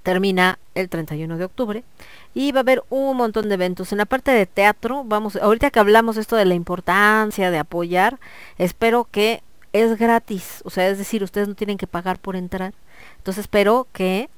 [0.03, 1.85] termina el 31 de octubre
[2.35, 3.93] y va a haber un montón de eventos.
[3.93, 8.19] En la parte de teatro, vamos, ahorita que hablamos esto de la importancia de apoyar,
[8.59, 9.43] espero que
[9.73, 12.75] es gratis, o sea, es decir, ustedes no tienen que pagar por entrar.
[13.19, 14.29] Entonces espero que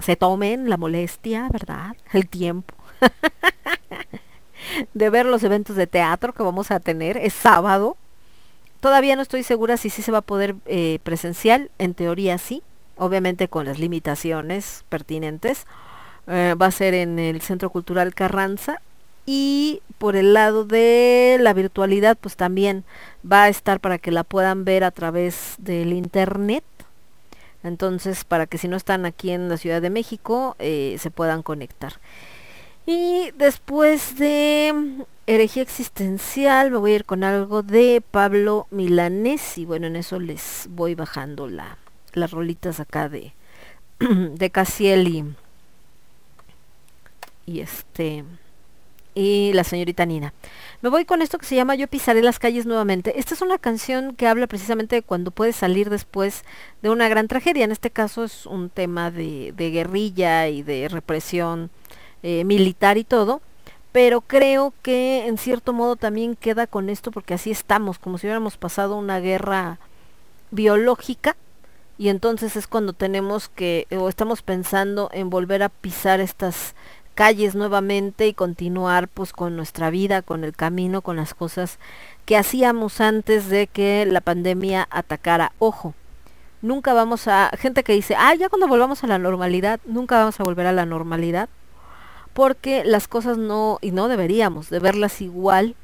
[0.00, 1.96] se tomen la molestia, ¿verdad?
[2.12, 2.74] El tiempo
[4.94, 7.16] de ver los eventos de teatro que vamos a tener.
[7.16, 7.96] Es sábado.
[8.80, 11.70] Todavía no estoy segura si sí se va a poder eh, presencial.
[11.78, 12.62] En teoría sí.
[12.96, 15.66] Obviamente con las limitaciones pertinentes.
[16.28, 18.80] Eh, va a ser en el Centro Cultural Carranza.
[19.26, 22.84] Y por el lado de la virtualidad, pues también
[23.30, 26.62] va a estar para que la puedan ver a través del internet.
[27.64, 31.42] Entonces, para que si no están aquí en la Ciudad de México, eh, se puedan
[31.42, 31.94] conectar.
[32.86, 39.58] Y después de herejía existencial, me voy a ir con algo de Pablo Milanés.
[39.58, 41.78] Y bueno, en eso les voy bajando la,
[42.12, 43.34] las rolitas acá de,
[43.98, 45.24] de Casiel y,
[47.44, 48.24] y este
[49.16, 50.34] y la señorita Nina.
[50.82, 53.18] Me voy con esto que se llama Yo pisaré las calles nuevamente.
[53.18, 56.44] Esta es una canción que habla precisamente de cuando puedes salir después
[56.82, 57.64] de una gran tragedia.
[57.64, 61.70] En este caso es un tema de, de guerrilla y de represión
[62.26, 63.40] eh, militar y todo.
[63.92, 68.26] Pero creo que en cierto modo también queda con esto porque así estamos, como si
[68.26, 69.78] hubiéramos pasado una guerra
[70.50, 71.36] biológica
[71.96, 76.74] y entonces es cuando tenemos que o estamos pensando en volver a pisar estas
[77.14, 81.78] calles nuevamente y continuar pues con nuestra vida, con el camino, con las cosas
[82.24, 85.52] que hacíamos antes de que la pandemia atacara.
[85.60, 85.94] Ojo,
[86.60, 90.40] nunca vamos a, gente que dice, ah, ya cuando volvamos a la normalidad, nunca vamos
[90.40, 91.48] a volver a la normalidad,
[92.36, 95.74] porque las cosas no, y no deberíamos de verlas igual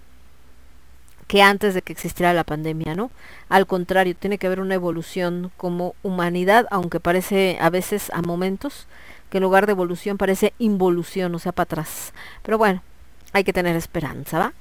[1.26, 3.10] que antes de que existiera la pandemia, ¿no?
[3.48, 8.86] Al contrario, tiene que haber una evolución como humanidad, aunque parece a veces a momentos
[9.30, 12.12] que en lugar de evolución parece involución, o sea, para atrás.
[12.42, 12.82] Pero bueno,
[13.32, 14.52] hay que tener esperanza, ¿va?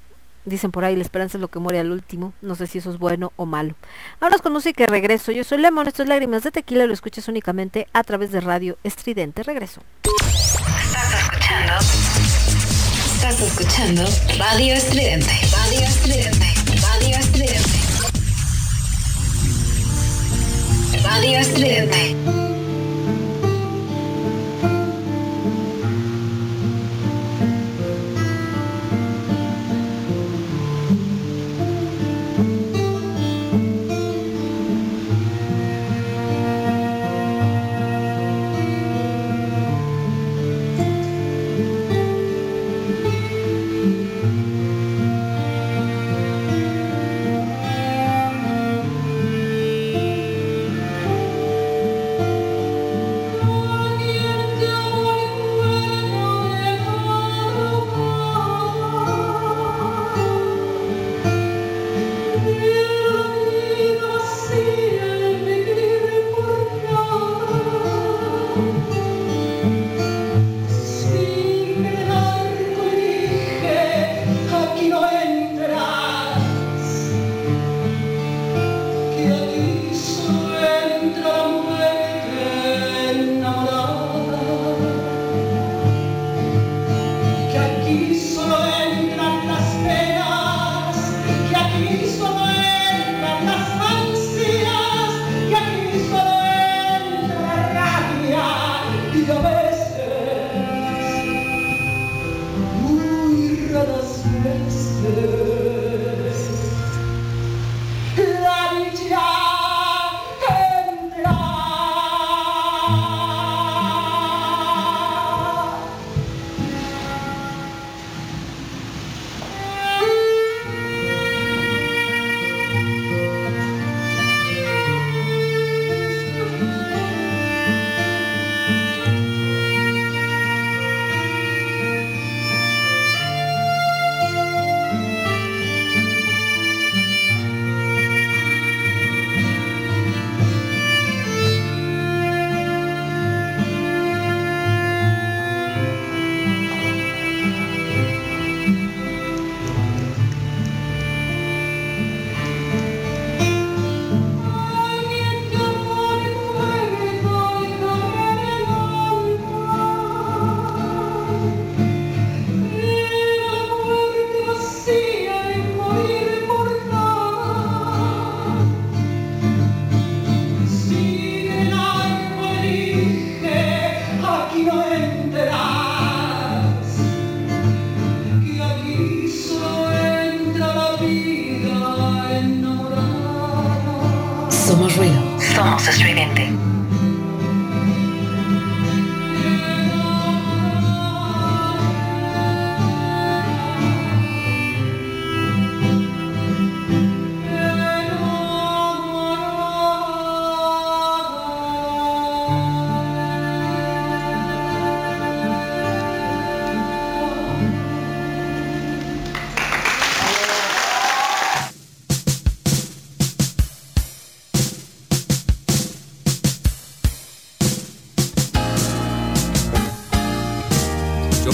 [0.45, 2.33] Dicen por ahí, la esperanza es lo que muere al último.
[2.41, 3.75] No sé si eso es bueno o malo.
[4.19, 5.31] Ahora os conoce que regreso.
[5.31, 6.85] Yo soy Lemon, esto es Lágrimas de Tequila.
[6.85, 9.43] Lo escuchas únicamente a través de Radio Estridente.
[9.43, 9.81] Regreso.
[10.03, 11.73] Estás escuchando.
[13.15, 14.03] Estás escuchando
[14.37, 15.31] Radio Estridente.
[15.51, 16.45] Radio Estridente.
[16.81, 17.91] Radio Estridente.
[21.03, 22.50] Radio estridente.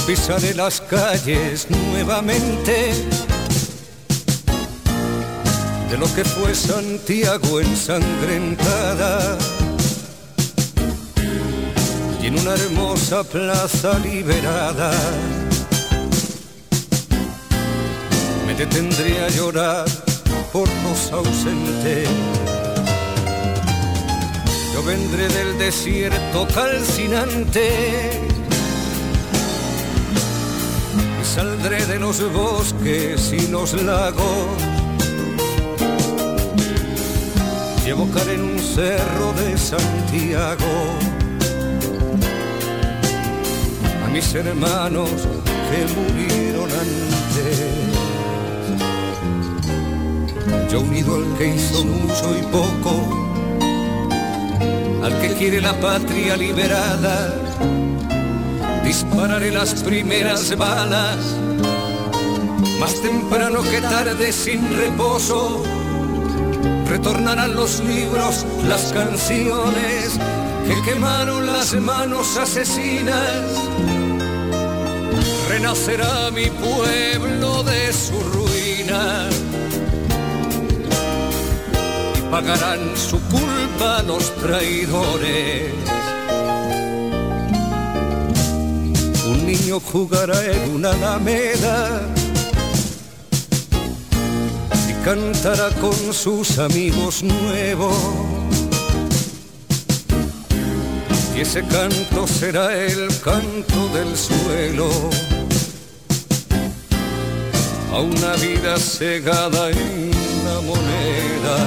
[0.08, 2.94] Pisaré las calles nuevamente.
[5.92, 9.38] De lo que fue Santiago ensangrentada.
[12.22, 14.92] Y en una hermosa plaza liberada.
[18.46, 19.86] Me detendré a llorar
[20.54, 22.08] por los ausentes.
[24.74, 28.27] Yo vendré del desierto calcinante
[31.38, 34.58] saldré de los bosques y los lagos
[37.86, 40.74] y evocaré en un cerro de Santiago
[44.04, 45.12] a mis hermanos
[45.70, 47.58] que murieron antes.
[50.72, 52.94] Yo unido al que hizo mucho y poco,
[55.04, 57.32] al que quiere la patria liberada,
[58.88, 61.18] dispararé las primeras balas,
[62.80, 65.64] más temprano que tarde sin reposo
[66.88, 70.18] retornarán los libros, las canciones
[70.66, 73.44] que quemaron las manos asesinas.
[75.50, 79.28] Renacerá mi pueblo de su ruina
[82.18, 85.74] y pagarán su culpa los traidores.
[89.48, 92.02] Niño jugará en una alameda
[95.08, 97.96] cantará con sus amigos nuevos.
[101.34, 104.90] Y ese canto será el canto del suelo
[107.94, 110.12] a una vida cegada en
[110.44, 111.58] la moneda.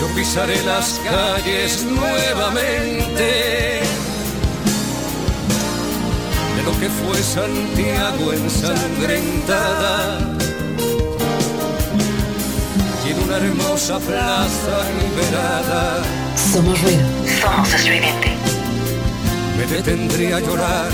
[0.00, 3.87] Yo pisaré las calles nuevamente
[6.68, 10.18] lo que fue Santiago ensangrentada
[13.06, 16.02] en una hermosa plaza liberada.
[16.52, 17.08] Somos ruido.
[17.40, 18.36] Somos estridente.
[19.56, 20.90] Me detendré a llorar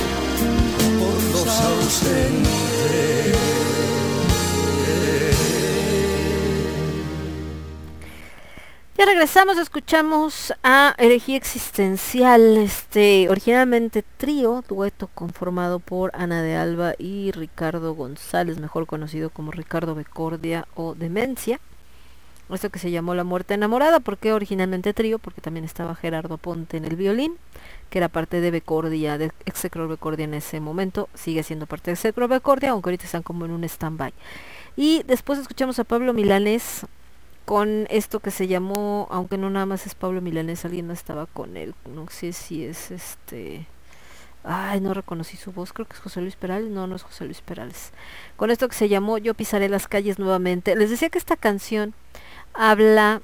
[1.00, 2.54] por los ausentes.
[9.06, 17.30] Regresamos, escuchamos a Herejía Existencial, este originalmente trío, dueto conformado por Ana de Alba y
[17.32, 21.60] Ricardo González, mejor conocido como Ricardo Becordia o Demencia.
[22.50, 26.78] Esto que se llamó La Muerte Enamorada, porque originalmente trío, porque también estaba Gerardo Ponte
[26.78, 27.36] en el violín,
[27.90, 31.94] que era parte de Becordia, de Execro Becordia en ese momento, sigue siendo parte de
[31.94, 34.14] Execro Becordia, aunque ahorita están como en un stand-by.
[34.76, 36.86] Y después escuchamos a Pablo Milanés
[37.44, 41.26] con esto que se llamó, aunque no nada más es Pablo Milanés, alguien no estaba
[41.26, 43.66] con él, no sé si es este...
[44.46, 47.24] Ay, no reconocí su voz, creo que es José Luis Perales, no, no es José
[47.24, 47.92] Luis Perales.
[48.36, 50.76] Con esto que se llamó Yo pisaré las calles nuevamente.
[50.76, 51.94] Les decía que esta canción
[52.52, 53.22] habla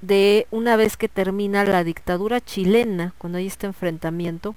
[0.00, 4.56] de una vez que termina la dictadura chilena, cuando hay este enfrentamiento,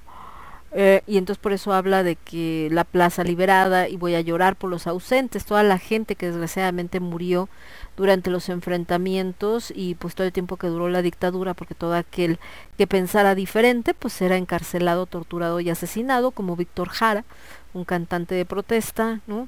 [0.77, 4.57] eh, y entonces por eso habla de que la plaza liberada y voy a llorar
[4.57, 7.47] por los ausentes, toda la gente que desgraciadamente murió
[7.98, 12.40] durante los enfrentamientos y pues todo el tiempo que duró la dictadura, porque todo aquel
[12.77, 17.24] que pensara diferente pues era encarcelado, torturado y asesinado, como Víctor Jara,
[17.74, 19.48] un cantante de protesta, ¿no?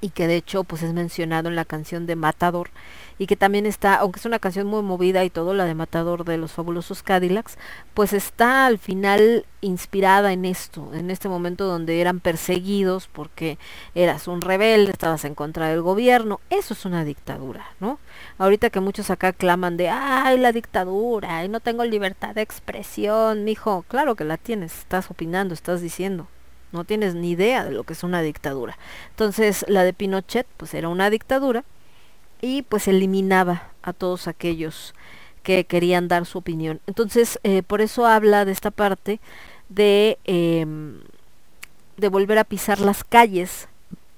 [0.00, 2.70] Y que de hecho pues es mencionado en la canción de Matador
[3.18, 6.24] y que también está, aunque es una canción muy movida y todo, la de Matador
[6.24, 7.58] de los fabulosos Cadillacs,
[7.94, 13.58] pues está al final inspirada en esto, en este momento donde eran perseguidos porque
[13.96, 17.98] eras un rebelde, estabas en contra del gobierno, eso es una dictadura, ¿no?
[18.38, 23.42] Ahorita que muchos acá claman de, ay, la dictadura, y no tengo libertad de expresión,
[23.44, 26.28] mijo, claro que la tienes, estás opinando, estás diciendo,
[26.72, 28.78] no tienes ni idea de lo que es una dictadura.
[29.10, 31.64] Entonces, la de Pinochet, pues era una dictadura
[32.40, 34.94] y pues eliminaba a todos aquellos
[35.42, 36.80] que querían dar su opinión.
[36.86, 39.20] Entonces, eh, por eso habla de esta parte
[39.68, 41.00] de, em,
[41.96, 43.68] de volver a pisar las calles,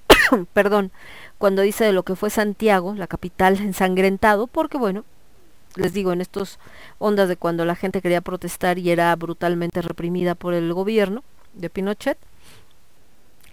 [0.53, 0.91] perdón,
[1.37, 5.05] cuando dice de lo que fue Santiago, la capital ensangrentado, porque bueno,
[5.75, 6.59] les digo, en estos
[6.99, 11.23] ondas de cuando la gente quería protestar y era brutalmente reprimida por el gobierno
[11.53, 12.17] de Pinochet,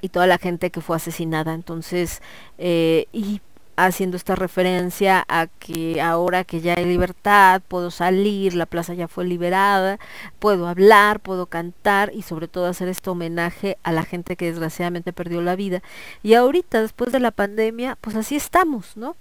[0.01, 1.55] y toda la gente que fue asesinada.
[1.55, 2.23] Entonces,
[2.59, 3.41] eh, y
[3.79, 9.07] haciendo esta referencia a que ahora que ya hay libertad, puedo salir, la plaza ya
[9.07, 10.01] fue liberada,
[10.41, 15.13] puedo hablar, puedo cantar y sobre todo hacer este homenaje a la gente que desgraciadamente
[15.13, 15.81] perdió la vida.
[16.25, 19.15] Y ahorita, después de la pandemia, pues así estamos, ¿no?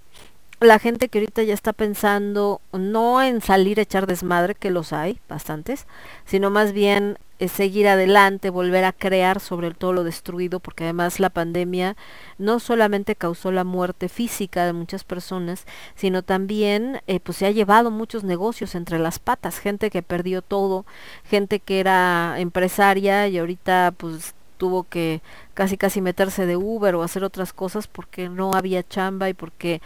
[0.59, 4.91] La gente que ahorita ya está pensando no en salir a echar desmadre, que los
[4.91, 5.85] hay, bastantes,
[6.25, 11.19] sino más bien eh, seguir adelante, volver a crear sobre todo lo destruido, porque además
[11.19, 11.95] la pandemia
[12.39, 17.51] no solamente causó la muerte física de muchas personas, sino también eh, pues se ha
[17.51, 20.85] llevado muchos negocios entre las patas, gente que perdió todo,
[21.25, 25.21] gente que era empresaria y ahorita pues tuvo que
[25.53, 29.81] casi casi meterse de Uber o hacer otras cosas porque no había chamba y porque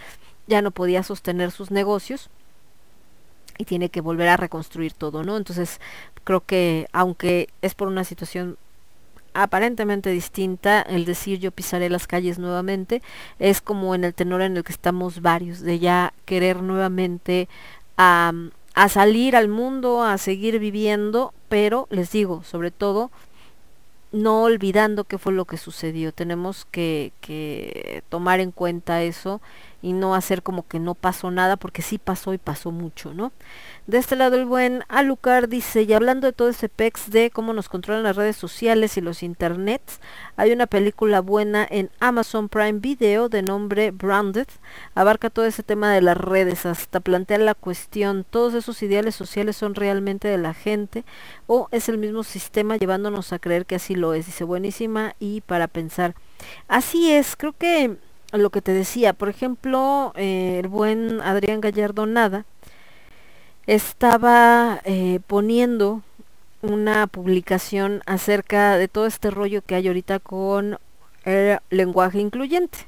[0.47, 2.29] ya no podía sostener sus negocios
[3.57, 5.37] y tiene que volver a reconstruir todo, ¿no?
[5.37, 5.79] Entonces,
[6.23, 8.57] creo que aunque es por una situación
[9.33, 13.01] aparentemente distinta, el decir yo pisaré las calles nuevamente,
[13.39, 17.47] es como en el tenor en el que estamos varios, de ya querer nuevamente
[17.97, 18.33] a,
[18.73, 23.11] a salir al mundo, a seguir viviendo, pero les digo, sobre todo,
[24.11, 26.11] no olvidando qué fue lo que sucedió.
[26.11, 29.41] Tenemos que, que tomar en cuenta eso
[29.81, 33.31] y no hacer como que no pasó nada, porque sí pasó y pasó mucho, ¿no?
[33.87, 37.51] De este lado el buen Alucard dice, y hablando de todo ese pex de cómo
[37.53, 39.99] nos controlan las redes sociales y los internets,
[40.37, 44.47] hay una película buena en Amazon Prime Video de nombre Branded,
[44.93, 49.57] abarca todo ese tema de las redes, hasta plantear la cuestión, todos esos ideales sociales
[49.57, 51.03] son realmente de la gente
[51.47, 55.41] o es el mismo sistema llevándonos a creer que así lo es, dice buenísima y
[55.41, 56.15] para pensar.
[56.67, 57.97] Así es, creo que
[58.31, 62.45] lo que te decía, por ejemplo, eh, el buen Adrián Gallardo Nada
[63.67, 66.01] estaba eh, poniendo
[66.61, 70.77] una publicación acerca de todo este rollo que hay ahorita con
[71.25, 72.79] el lenguaje incluyente.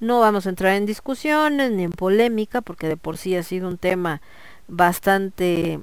[0.00, 3.68] No vamos a entrar en discusiones ni en polémica porque de por sí ha sido
[3.68, 4.22] un tema
[4.66, 5.80] bastante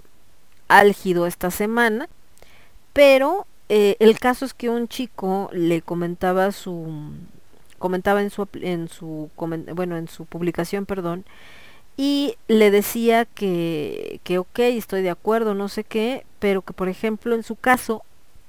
[0.67, 2.09] álgido esta semana,
[2.93, 7.11] pero eh, el caso es que un chico le comentaba su
[7.79, 11.25] comentaba en su en su bueno en su publicación perdón
[11.97, 16.89] y le decía que que ok estoy de acuerdo no sé qué pero que por
[16.89, 18.03] ejemplo en su caso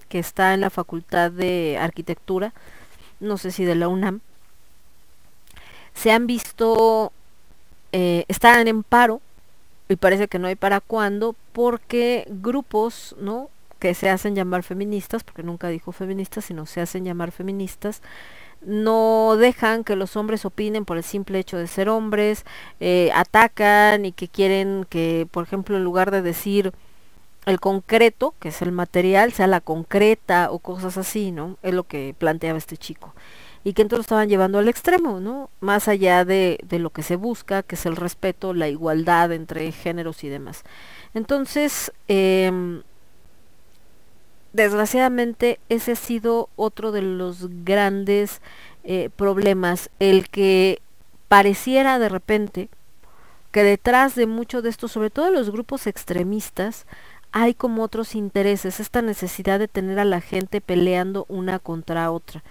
[0.08, 2.52] que está en la facultad de arquitectura
[3.20, 4.20] no sé si de la UNAM
[5.94, 7.12] se han visto
[7.92, 9.20] eh, están en paro
[9.88, 15.24] y parece que no hay para cuándo porque grupos no que se hacen llamar feministas
[15.24, 18.02] porque nunca dijo feministas sino se hacen llamar feministas
[18.62, 22.44] no dejan que los hombres opinen por el simple hecho de ser hombres,
[22.80, 26.72] eh, atacan y que quieren que, por ejemplo, en lugar de decir
[27.46, 31.56] el concreto, que es el material, sea la concreta o cosas así, ¿no?
[31.62, 33.14] Es lo que planteaba este chico.
[33.64, 35.50] Y que entonces lo estaban llevando al extremo, ¿no?
[35.60, 39.72] Más allá de, de lo que se busca, que es el respeto, la igualdad entre
[39.72, 40.62] géneros y demás.
[41.14, 42.82] Entonces, eh,
[44.52, 48.40] desgraciadamente ese ha sido otro de los grandes
[48.84, 50.80] eh, problemas, el que
[51.28, 52.68] pareciera de repente
[53.50, 56.86] que detrás de mucho de esto, sobre todo los grupos extremistas,
[57.32, 62.42] hay como otros intereses, esta necesidad de tener a la gente peleando una contra otra.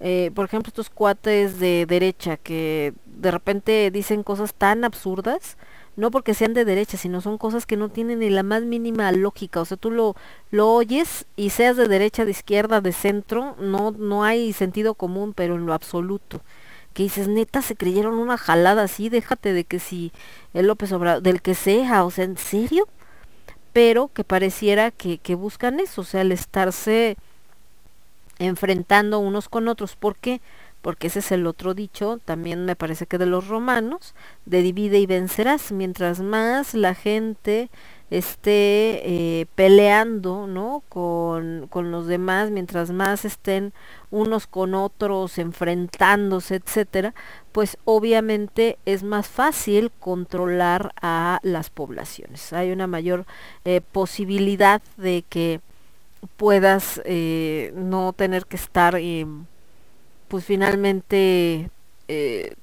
[0.00, 5.56] Eh, por ejemplo, estos cuates de derecha que de repente dicen cosas tan absurdas,
[5.96, 9.10] no porque sean de derecha, sino son cosas que no tienen ni la más mínima
[9.12, 9.60] lógica.
[9.60, 10.16] O sea, tú lo,
[10.50, 15.32] lo oyes y seas de derecha, de izquierda, de centro, no, no hay sentido común,
[15.34, 16.40] pero en lo absoluto.
[16.92, 20.12] Que dices, neta, se creyeron una jalada así, déjate de que si
[20.52, 22.88] el López Obrador, del que sea, o sea, ¿en serio?
[23.72, 27.16] Pero que pareciera que, que buscan eso, o sea, el estarse
[28.38, 29.96] enfrentando unos con otros.
[29.96, 30.40] ¿Por qué?
[30.40, 30.40] porque
[31.06, 34.14] ese es el otro dicho, también me parece que de los romanos,
[34.44, 37.70] de divide y vencerás, mientras más la gente
[38.10, 40.82] esté eh, peleando ¿no?
[40.88, 43.72] Con, con, los demás, mientras más estén
[44.10, 47.14] unos con otros enfrentándose, etcétera,
[47.52, 52.52] pues obviamente es más fácil controlar a las poblaciones.
[52.52, 53.26] Hay una mayor
[53.64, 55.60] eh, posibilidad de que
[56.36, 58.96] puedas eh, no tener que estar
[60.34, 61.70] pues finalmente
[62.08, 62.56] eh,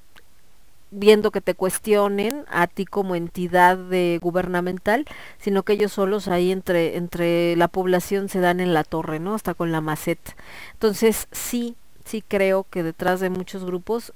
[0.90, 3.80] viendo que te cuestionen a ti como entidad
[4.19, 5.06] gubernamental,
[5.40, 9.35] sino que ellos solos ahí entre, entre la población se dan en la torre, ¿no?
[9.35, 10.35] Hasta con la maceta.
[10.74, 14.11] Entonces sí, sí creo que detrás de muchos grupos,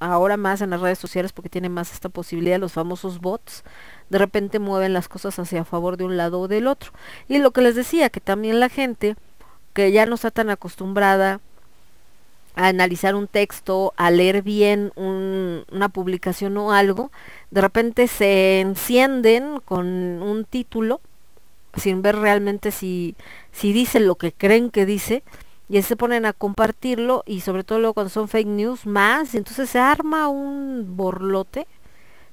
[0.00, 3.64] ahora más en las redes sociales porque tienen más esta posibilidad, los famosos bots,
[4.08, 6.92] de repente mueven las cosas hacia favor de un lado o del otro.
[7.28, 9.14] Y lo que les decía, que también la gente
[9.74, 11.42] que ya no está tan acostumbrada
[12.54, 17.10] a analizar un texto, a leer bien un, una publicación o algo,
[17.50, 21.00] de repente se encienden con un título
[21.76, 23.16] sin ver realmente si,
[23.52, 25.22] si dice lo que creen que dice
[25.68, 29.38] y se ponen a compartirlo y sobre todo luego cuando son fake news más, y
[29.38, 31.66] entonces se arma un borlote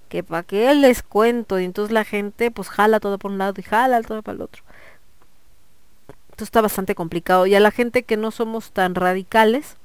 [0.10, 3.54] que para qué les cuento y entonces la gente pues jala todo por un lado
[3.58, 4.64] y jala todo para el otro.
[6.32, 9.78] Esto está bastante complicado y a la gente que no somos tan radicales,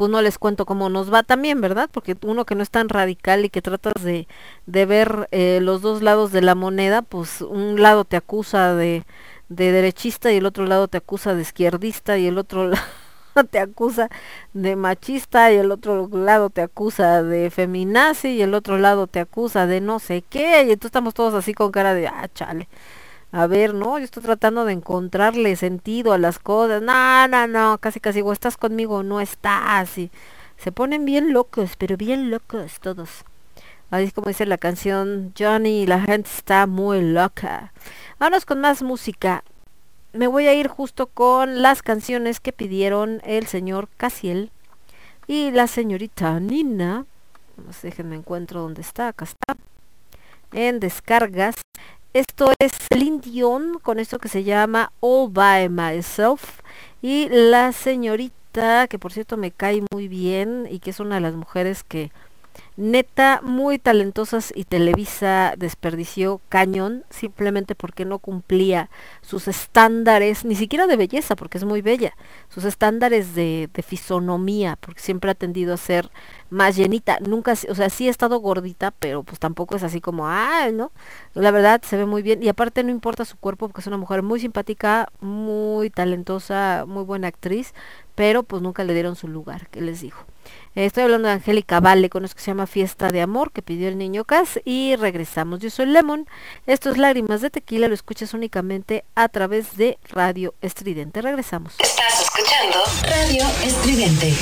[0.00, 1.90] pues no les cuento cómo nos va también, ¿verdad?
[1.92, 4.26] Porque uno que no es tan radical y que tratas de,
[4.64, 9.04] de ver eh, los dos lados de la moneda, pues un lado te acusa de,
[9.50, 12.68] de derechista y el otro lado te acusa de izquierdista y el otro
[13.34, 14.08] lado te acusa
[14.54, 19.20] de machista y el otro lado te acusa de feminazi y el otro lado te
[19.20, 22.68] acusa de no sé qué y entonces estamos todos así con cara de ah chale
[23.32, 23.98] a ver, ¿no?
[23.98, 26.82] Yo estoy tratando de encontrarle sentido a las cosas.
[26.82, 29.98] No, no, no, casi casi o estás conmigo no estás.
[29.98, 30.10] Y
[30.56, 33.24] se ponen bien locos, pero bien locos todos.
[33.92, 37.72] Ahí es como dice la canción Johnny, la gente está muy loca.
[38.18, 39.44] Vámonos con más música.
[40.12, 44.50] Me voy a ir justo con las canciones que pidieron el señor Casiel
[45.28, 47.06] y la señorita Nina.
[47.82, 49.56] déjenme encuentro dónde está, acá está.
[50.52, 51.54] En descargas.
[52.12, 53.20] Esto es Celine
[53.82, 56.60] con esto que se llama All By Myself.
[57.02, 61.20] Y la señorita, que por cierto me cae muy bien y que es una de
[61.20, 62.10] las mujeres que
[62.76, 68.88] neta muy talentosas y Televisa desperdició cañón simplemente porque no cumplía
[69.20, 72.16] sus estándares, ni siquiera de belleza, porque es muy bella,
[72.48, 76.10] sus estándares de, fisonomía, porque siempre ha tendido a ser
[76.48, 80.26] más llenita, nunca, o sea, sí ha estado gordita, pero pues tampoco es así como,
[80.28, 80.92] ah, ¿no?
[81.34, 82.42] La verdad se ve muy bien.
[82.42, 87.04] Y aparte no importa su cuerpo porque es una mujer muy simpática, muy talentosa, muy
[87.04, 87.74] buena actriz,
[88.14, 90.00] pero pues nunca le dieron su lugar, que les
[90.74, 93.88] Estoy hablando de Angélica Vale con eso que se llama Fiesta de Amor que pidió
[93.88, 95.60] el niño Cas y regresamos.
[95.60, 96.28] Yo soy Lemon.
[96.66, 97.88] Esto es Lágrimas de Tequila.
[97.88, 101.22] Lo escuchas únicamente a través de Radio Estridente.
[101.22, 101.74] Regresamos.
[101.78, 104.34] Estás escuchando Radio Estridente.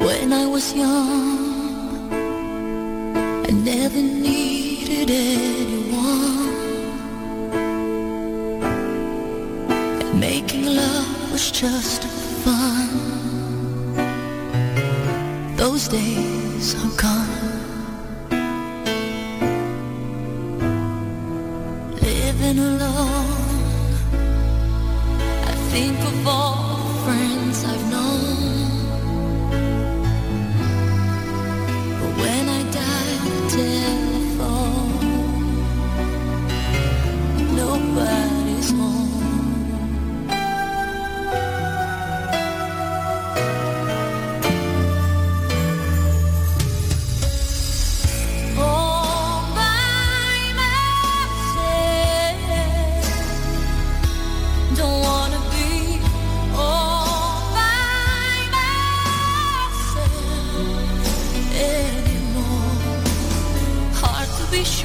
[0.00, 2.10] When I was young,
[3.46, 6.39] I never needed anyone.
[10.20, 12.04] Making love was just
[12.44, 12.88] fun.
[15.56, 17.26] Those days are gone.
[22.02, 23.94] Living alone,
[25.52, 28.36] I think of all the friends I've known.
[31.98, 35.00] But when I dial the telephone,
[37.56, 38.29] nobody's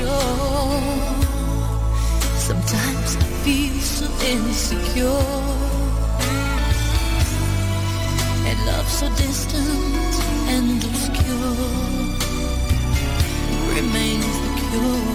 [0.06, 1.16] sure.
[2.38, 5.26] Sometimes I feel so insecure,
[8.50, 10.14] and love so distant
[10.54, 11.56] and obscure
[13.76, 15.15] remains the cure.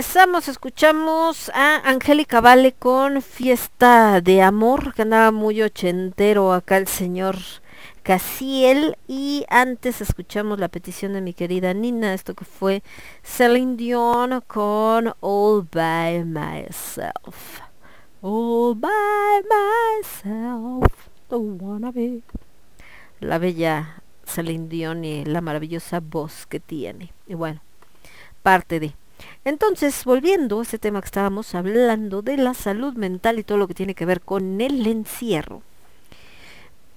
[0.00, 6.88] Regresamos, escuchamos a Angélica Vale con Fiesta de Amor, que andaba muy ochentero acá el
[6.88, 7.36] señor
[8.02, 8.96] Casiel.
[9.06, 12.82] Y antes escuchamos la petición de mi querida Nina, esto que fue
[13.22, 17.60] Celine Dion con All by Myself.
[18.22, 19.42] All by
[20.00, 22.22] myself, don't wanna be.
[23.20, 27.12] La bella Celine Dion y la maravillosa voz que tiene.
[27.26, 27.60] Y bueno,
[28.42, 28.99] parte de.
[29.44, 33.68] Entonces, volviendo a ese tema que estábamos hablando de la salud mental y todo lo
[33.68, 35.62] que tiene que ver con el encierro.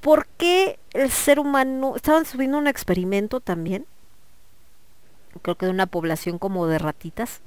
[0.02, 3.85] ¿Por qué el ser humano, estaban subiendo un experimento también,
[5.42, 7.42] creo que de una población como de ratitas,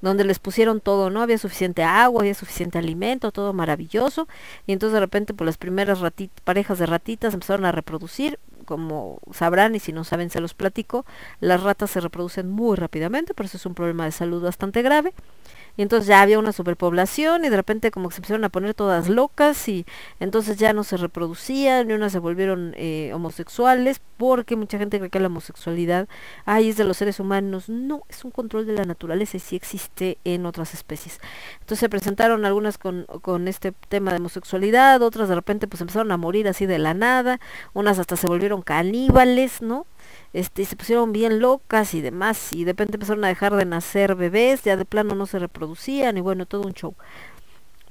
[0.00, 1.22] donde les pusieron todo, ¿no?
[1.22, 4.28] Había suficiente agua, había suficiente alimento, todo maravilloso,
[4.66, 6.00] y entonces de repente pues las primeras
[6.44, 8.38] parejas de ratitas empezaron a reproducir,
[8.70, 11.04] como sabrán y si no saben se los platico,
[11.40, 15.12] las ratas se reproducen muy rápidamente, por eso es un problema de salud bastante grave.
[15.80, 18.74] Y entonces ya había una superpoblación y de repente como que se empezaron a poner
[18.74, 19.86] todas locas y
[20.18, 25.08] entonces ya no se reproducían, ni unas se volvieron eh, homosexuales, porque mucha gente cree
[25.08, 26.06] que la homosexualidad,
[26.44, 27.70] ay, es de los seres humanos.
[27.70, 31.18] No, es un control de la naturaleza y sí existe en otras especies.
[31.54, 36.12] Entonces se presentaron algunas con, con este tema de homosexualidad, otras de repente pues empezaron
[36.12, 37.40] a morir así de la nada,
[37.72, 39.86] unas hasta se volvieron caníbales, ¿no?
[40.32, 44.14] Este, se pusieron bien locas y demás, y de repente empezaron a dejar de nacer
[44.14, 46.94] bebés, ya de plano no se reproducían, y bueno, todo un show.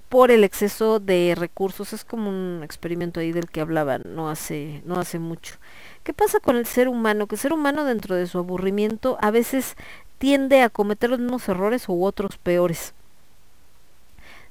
[0.10, 4.82] Por el exceso de recursos, es como un experimento ahí del que hablaban no hace,
[4.86, 5.56] no hace mucho.
[6.04, 7.28] ¿Qué pasa con el ser humano?
[7.28, 9.76] Que el ser humano dentro de su aburrimiento a veces
[10.18, 12.94] tiende a cometer los mismos errores u otros peores.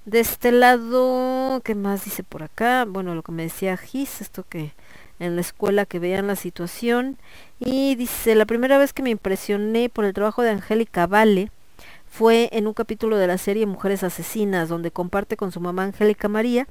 [0.04, 2.86] De este lado, ¿qué más dice por acá?
[2.88, 4.72] Bueno, lo que me decía Gis, esto que
[5.18, 7.18] en la escuela que vean la situación.
[7.58, 11.50] Y dice, la primera vez que me impresioné por el trabajo de Angélica Vale
[12.06, 16.28] fue en un capítulo de la serie Mujeres Asesinas, donde comparte con su mamá Angélica
[16.28, 16.66] María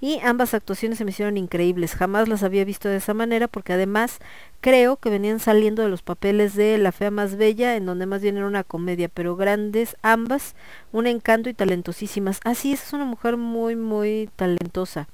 [0.00, 1.94] y ambas actuaciones se me hicieron increíbles.
[1.94, 4.18] Jamás las había visto de esa manera porque además
[4.60, 8.22] creo que venían saliendo de los papeles de La Fea Más Bella, en donde más
[8.22, 10.54] bien era una comedia, pero grandes ambas,
[10.92, 12.40] un encanto y talentosísimas.
[12.44, 15.08] Así es, es una mujer muy, muy talentosa.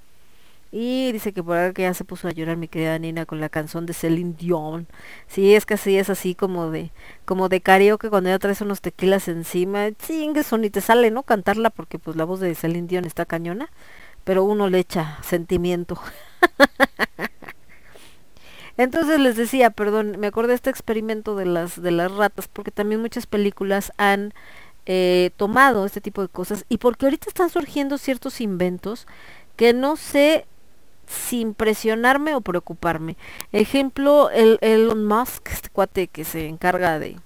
[0.73, 3.41] Y dice que por ahora que ya se puso a llorar mi querida Nina con
[3.41, 4.87] la canción de Celine Dion.
[5.27, 6.93] Sí, es que así es así como de,
[7.25, 9.91] como de karaoke cuando ya traes unos tequilas encima.
[9.91, 11.25] Que son y te sale, ¿no?
[11.25, 13.69] Cantarla porque pues la voz de Celine Dion está cañona.
[14.25, 16.01] Pero uno le echa sentimiento.
[18.77, 22.71] Entonces les decía, perdón, me acordé de este experimento de las, de las ratas, porque
[22.71, 24.33] también muchas películas han
[24.87, 29.07] eh, tomado este tipo de cosas y porque ahorita están surgiendo ciertos inventos
[29.57, 30.47] que no sé
[31.11, 33.17] si impresionarme o preocuparme.
[33.53, 37.17] Ejemplo, el Elon Musk, este cuate que se encarga de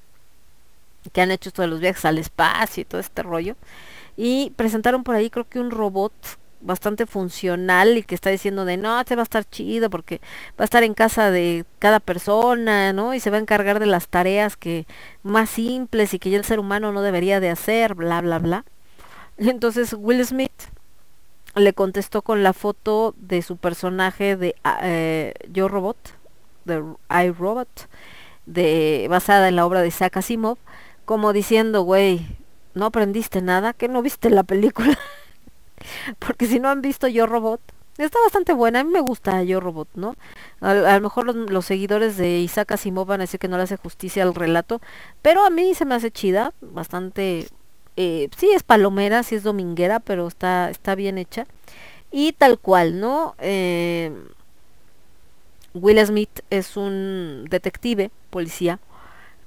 [1.13, 3.57] que han hecho todos los viajes al espacio y todo este rollo.
[4.17, 6.13] Y presentaron por ahí creo que un robot
[6.63, 10.23] bastante funcional y que está diciendo de no, te va a estar chido porque
[10.59, 13.13] va a estar en casa de cada persona, ¿no?
[13.13, 14.87] Y se va a encargar de las tareas que
[15.23, 18.65] más simples y que ya el ser humano no debería de hacer, bla, bla, bla.
[19.37, 20.53] Entonces Will Smith
[21.55, 25.97] le contestó con la foto de su personaje de eh, Yo Robot,
[26.65, 26.83] de
[27.25, 27.89] iRobot,
[28.47, 30.59] de, basada en la obra de Isaac Asimov,
[31.05, 32.27] como diciendo, güey,
[32.75, 34.99] no aprendiste nada, que no viste la película.
[36.19, 37.61] Porque si no han visto Yo Robot,
[37.99, 40.17] está bastante buena, a mí me gusta Yo Robot, ¿no?
[40.61, 43.65] A, lo mejor los, los, seguidores de Isaac Asimov van a decir que no le
[43.65, 44.81] hace justicia al relato,
[45.23, 47.49] pero a mí se me hace chida, bastante
[47.97, 51.47] eh, sí es palomera, sí es dominguera, pero está, está bien hecha.
[52.11, 53.35] Y tal cual, ¿no?
[53.39, 54.13] Eh,
[55.75, 58.79] Will Smith es un detective, policía,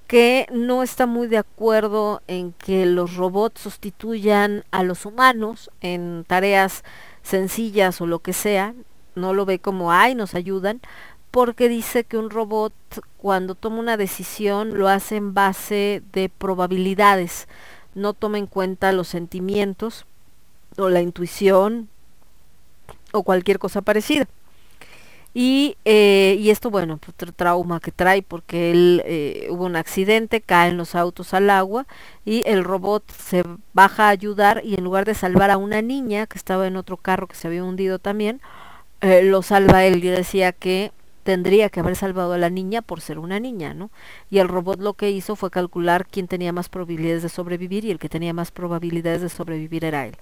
[0.07, 6.25] que no está muy de acuerdo en que los robots sustituyan a los humanos en
[6.27, 6.83] tareas
[7.23, 8.73] sencillas o lo que sea.
[9.15, 10.81] No lo ve como, ay, nos ayudan,
[11.31, 12.73] porque dice que un robot
[13.17, 17.47] cuando toma una decisión lo hace en base de probabilidades
[17.97, 20.05] no toma en cuenta los sentimientos
[20.77, 21.89] o la intuición
[23.11, 24.27] o cualquier cosa parecida.
[25.33, 29.75] Y, eh, y esto, bueno, pues, otro trauma que trae porque él eh, hubo un
[29.75, 31.85] accidente, caen los autos al agua
[32.25, 33.43] y el robot se
[33.73, 36.97] baja a ayudar y en lugar de salvar a una niña que estaba en otro
[36.97, 38.41] carro que se había hundido también,
[39.01, 40.91] eh, lo salva él y decía que
[41.27, 43.91] tendría que haber salvado a la niña por ser una niña, ¿no?
[44.29, 47.91] Y el robot lo que hizo fue calcular quién tenía más probabilidades de sobrevivir y
[47.91, 50.15] el que tenía más probabilidades de sobrevivir era él.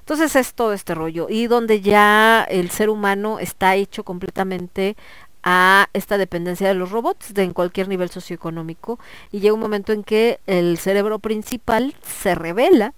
[0.00, 4.94] Entonces es todo este rollo y donde ya el ser humano está hecho completamente
[5.42, 8.98] a esta dependencia de los robots de en cualquier nivel socioeconómico
[9.32, 12.92] y llega un momento en que el cerebro principal se revela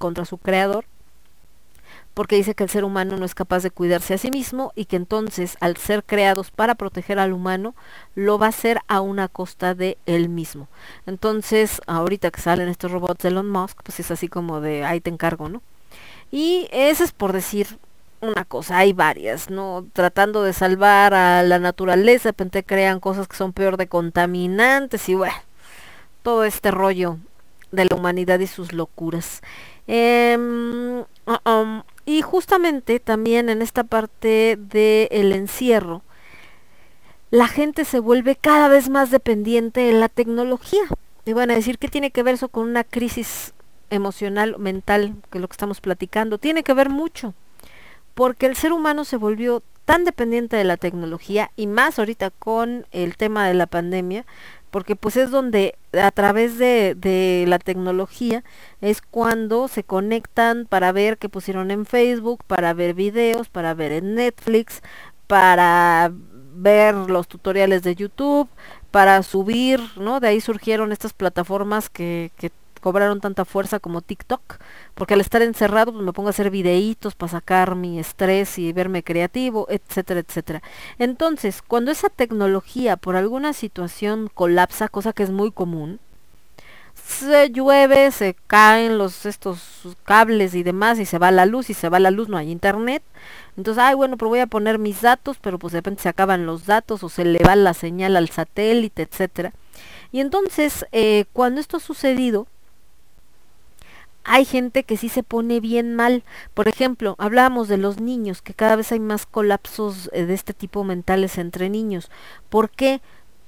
[0.00, 0.86] contra su creador
[2.14, 4.86] porque dice que el ser humano no es capaz de cuidarse a sí mismo y
[4.86, 7.74] que entonces al ser creados para proteger al humano
[8.14, 10.68] lo va a hacer a una costa de él mismo.
[11.06, 15.00] Entonces, ahorita que salen estos robots de Elon Musk, pues es así como de ahí
[15.00, 15.60] te encargo, ¿no?
[16.30, 17.78] Y eso es por decir
[18.20, 19.86] una cosa, hay varias, ¿no?
[19.92, 25.08] Tratando de salvar a la naturaleza, de repente crean cosas que son peor de contaminantes
[25.08, 25.34] y bueno,
[26.22, 27.18] todo este rollo
[27.70, 29.42] de la humanidad y sus locuras.
[29.86, 36.02] Em, uh -um, y justamente también en esta parte del encierro,
[37.30, 40.82] la gente se vuelve cada vez más dependiente de la tecnología.
[41.24, 43.54] Y van a decir, ¿qué tiene que ver eso con una crisis
[43.90, 46.38] emocional, mental, que es lo que estamos platicando?
[46.38, 47.34] Tiene que ver mucho,
[48.14, 52.86] porque el ser humano se volvió tan dependiente de la tecnología y más ahorita con
[52.90, 54.24] el tema de la pandemia,
[54.74, 58.42] porque pues es donde a través de, de, la tecnología
[58.80, 63.92] es cuando se conectan para ver qué pusieron en Facebook, para ver videos, para ver
[63.92, 64.82] en Netflix,
[65.28, 66.10] para
[66.56, 68.48] ver los tutoriales de YouTube,
[68.90, 70.18] para subir, ¿no?
[70.18, 72.50] De ahí surgieron estas plataformas que, que
[72.84, 74.58] cobraron tanta fuerza como TikTok,
[74.94, 78.74] porque al estar encerrado pues me pongo a hacer videitos para sacar mi estrés y
[78.74, 80.62] verme creativo, etcétera, etcétera.
[80.98, 85.98] Entonces, cuando esa tecnología por alguna situación colapsa, cosa que es muy común,
[86.92, 91.74] se llueve, se caen los estos cables y demás y se va la luz y
[91.74, 93.02] se va la luz, no hay internet.
[93.56, 96.44] Entonces, ay, bueno, pero voy a poner mis datos, pero pues de repente se acaban
[96.44, 99.54] los datos o se le va la señal al satélite, etcétera.
[100.12, 102.46] Y entonces, eh, cuando esto ha sucedido,
[104.24, 106.24] hay gente que sí se pone bien mal.
[106.54, 110.54] Por ejemplo, hablábamos de los niños, que cada vez hay más colapsos eh, de este
[110.54, 112.10] tipo mentales entre niños.
[112.48, 113.00] ¿Por qué?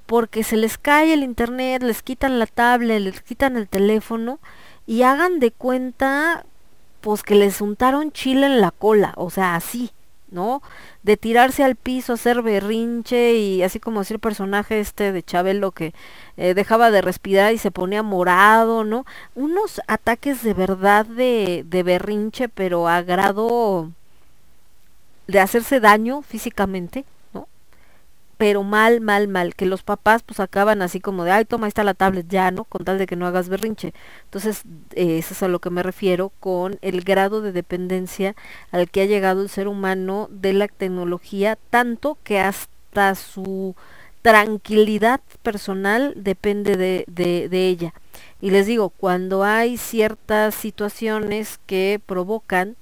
[0.05, 4.39] Porque se les cae el internet, les quitan la tablet, les quitan el teléfono
[4.85, 6.45] y hagan de cuenta
[7.01, 9.91] pues que les untaron chile en la cola, o sea, así,
[10.31, 10.61] ¿no?
[11.03, 15.93] De tirarse al piso, hacer berrinche y así como decir personaje este de Chabelo que
[16.37, 19.05] eh, dejaba de respirar y se ponía morado, ¿no?
[19.35, 23.91] Unos ataques de verdad de, de berrinche, pero a grado
[25.27, 27.05] de hacerse daño físicamente.
[28.37, 31.69] Pero mal, mal, mal, que los papás pues acaban así como de, ay, toma, ahí
[31.69, 32.65] está la tablet ya, ¿no?
[32.65, 33.93] Con tal de que no hagas berrinche.
[34.25, 34.61] Entonces,
[34.93, 38.35] eh, eso es a lo que me refiero con el grado de dependencia
[38.71, 43.75] al que ha llegado el ser humano de la tecnología, tanto que hasta su
[44.21, 47.93] tranquilidad personal depende de, de, de ella.
[48.39, 52.75] Y les digo, cuando hay ciertas situaciones que provocan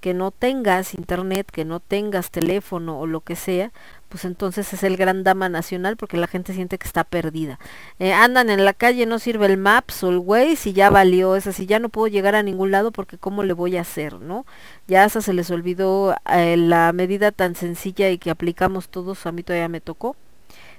[0.00, 3.70] que no tengas internet, que no tengas teléfono o lo que sea,
[4.08, 7.58] pues entonces es el gran dama nacional porque la gente siente que está perdida.
[7.98, 11.36] Eh, andan en la calle, no sirve el Maps o el Waze y ya valió,
[11.36, 14.20] es así, ya no puedo llegar a ningún lado porque cómo le voy a hacer,
[14.20, 14.46] ¿no?
[14.88, 19.32] Ya hasta se les olvidó eh, la medida tan sencilla y que aplicamos todos, a
[19.32, 20.16] mí todavía me tocó,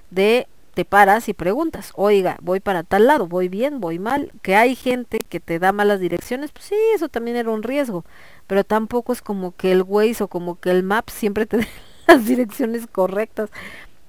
[0.09, 4.55] de te paras y preguntas, oiga, voy para tal lado, voy bien, voy mal, que
[4.55, 8.05] hay gente que te da malas direcciones, pues sí, eso también era un riesgo,
[8.47, 11.67] pero tampoco es como que el Waze o como que el Map siempre te dé
[12.07, 13.49] las direcciones correctas.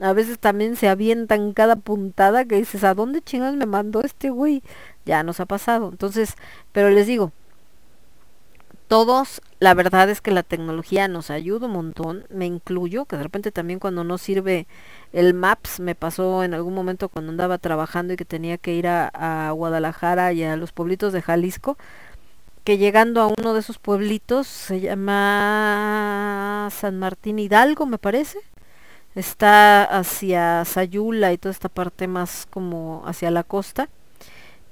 [0.00, 4.30] A veces también se avientan cada puntada que dices, ¿a dónde chingas me mandó este
[4.30, 4.62] güey?
[5.04, 5.90] Ya nos ha pasado.
[5.90, 6.34] Entonces,
[6.72, 7.30] pero les digo,
[8.92, 13.22] todos, la verdad es que la tecnología nos ayuda un montón, me incluyo, que de
[13.22, 14.66] repente también cuando no sirve
[15.14, 18.86] el Maps, me pasó en algún momento cuando andaba trabajando y que tenía que ir
[18.86, 21.78] a, Guadalajara y a los pueblitos de Jalisco,
[22.64, 28.40] que llegando a uno de esos pueblitos, se llama San Martín Hidalgo, me parece,
[29.14, 33.88] está hacia Sayula y toda esta parte más como hacia la costa,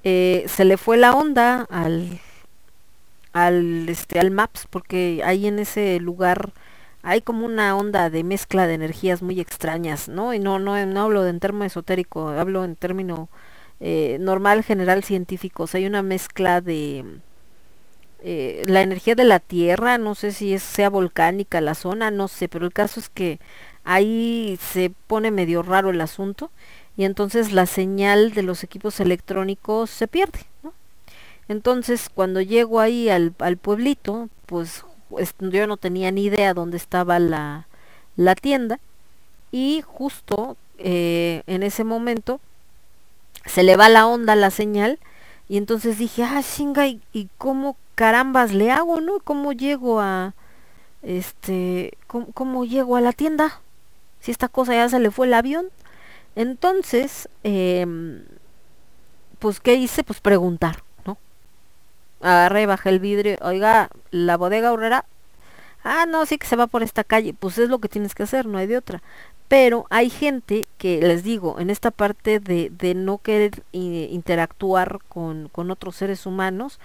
[0.04, 2.20] eh, se le fue la onda al
[3.32, 6.52] al este al Maps porque ahí en ese lugar
[7.02, 10.34] hay como una onda de mezcla de energías muy extrañas, ¿no?
[10.34, 13.28] Y no no, no hablo en término esotérico, hablo en término
[13.80, 15.74] eh, normal, general, científicos.
[15.74, 17.04] Hay una mezcla de
[18.22, 22.48] eh, la energía de la Tierra, no sé si sea volcánica la zona, no sé,
[22.48, 23.40] pero el caso es que
[23.84, 26.50] ahí se pone medio raro el asunto
[26.96, 30.74] y entonces la señal de los equipos electrónicos se pierde, ¿no?
[31.50, 34.84] Entonces, cuando llego ahí al, pueblito, pues
[35.40, 37.66] yo no tenía ni idea dónde estaba la,
[38.14, 38.78] la tienda
[39.50, 42.40] y justo eh, en ese momento
[43.46, 45.00] se le va la onda la señal
[45.48, 49.18] y entonces dije, ah, chinga, ¿y, ¿y, cómo carambas le hago, no?
[49.18, 50.34] ¿Cómo llego a,
[51.02, 53.60] este, cómo, llego a la tienda?
[54.20, 55.66] Si esta cosa ya se le fue el avión.
[56.36, 58.22] Entonces, eh,
[59.40, 60.04] pues, ¿qué hice?
[60.04, 60.84] Pues preguntar
[62.20, 65.04] agarré, bajé el vidrio, oiga, la bodega horrera,
[65.84, 68.24] ah, no, sí que se va por esta calle, pues es lo que tienes que
[68.24, 69.02] hacer, no hay de otra.
[69.48, 75.50] Pero hay gente que, les digo, en esta parte de, de no querer interactuar con,
[75.70, 76.78] otros seres humanos,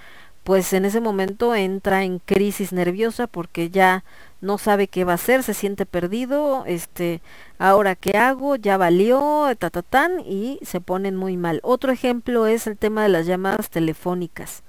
[0.44, 4.04] pues en ese momento entra en crisis nerviosa porque ya
[4.42, 7.22] no sabe qué va a hacer, se siente perdido, este,
[7.60, 11.60] ahora qué hago, ya valió, tatatán, y se ponen muy mal.
[11.64, 14.64] Otro ejemplo es el tema de las llamadas telefónicas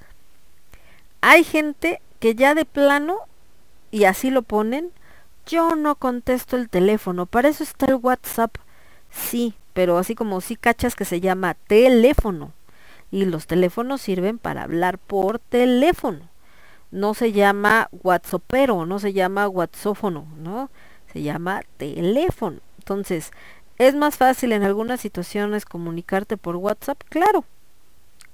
[1.28, 3.18] hay gente que ya de plano,
[3.90, 4.92] y así lo ponen,
[5.44, 8.54] yo no contesto el teléfono, para eso está el WhatsApp.
[9.10, 12.52] Sí, pero así como si sí cachas que se llama teléfono.
[13.10, 16.28] Y los teléfonos sirven para hablar por teléfono.
[16.92, 20.70] No se llama WhatsAppero, no se llama WhatsAppono, ¿no?
[21.12, 22.60] Se llama teléfono.
[22.78, 23.32] Entonces,
[23.78, 27.02] ¿es más fácil en algunas situaciones comunicarte por WhatsApp?
[27.08, 27.44] Claro.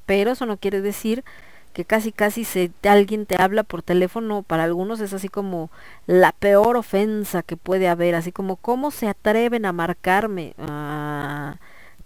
[0.04, 1.24] Pero eso no quiere decir
[1.73, 5.70] que casi casi se alguien te habla por teléfono para algunos es así como
[6.07, 11.57] la peor ofensa que puede haber así como cómo se atreven a marcarme ah,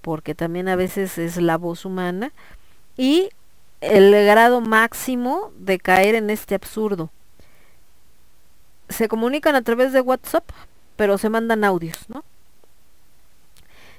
[0.01, 2.33] porque también a veces es la voz humana
[2.97, 3.31] y
[3.81, 7.11] el grado máximo de caer en este absurdo.
[8.89, 10.49] Se comunican a través de WhatsApp
[10.97, 12.25] pero se mandan audios no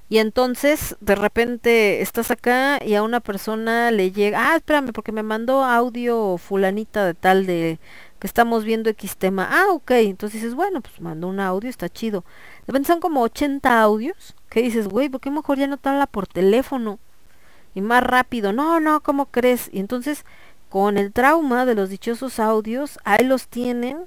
[0.09, 5.11] y entonces de repente estás acá y a una persona le llega, ah, espérame, porque
[5.11, 7.79] me mandó audio fulanita de tal de
[8.19, 9.47] que estamos viendo X tema.
[9.51, 12.21] Ah, ok, entonces dices, bueno, pues mandó un audio, está chido.
[12.65, 15.89] De repente son como 80 audios que dices, güey, ¿por qué mejor ya no te
[15.89, 16.99] habla por teléfono?
[17.75, 19.69] Y más rápido, no, no, ¿cómo crees?
[19.73, 20.25] Y entonces
[20.69, 23.99] con el trauma de los dichosos audios, ahí los tienen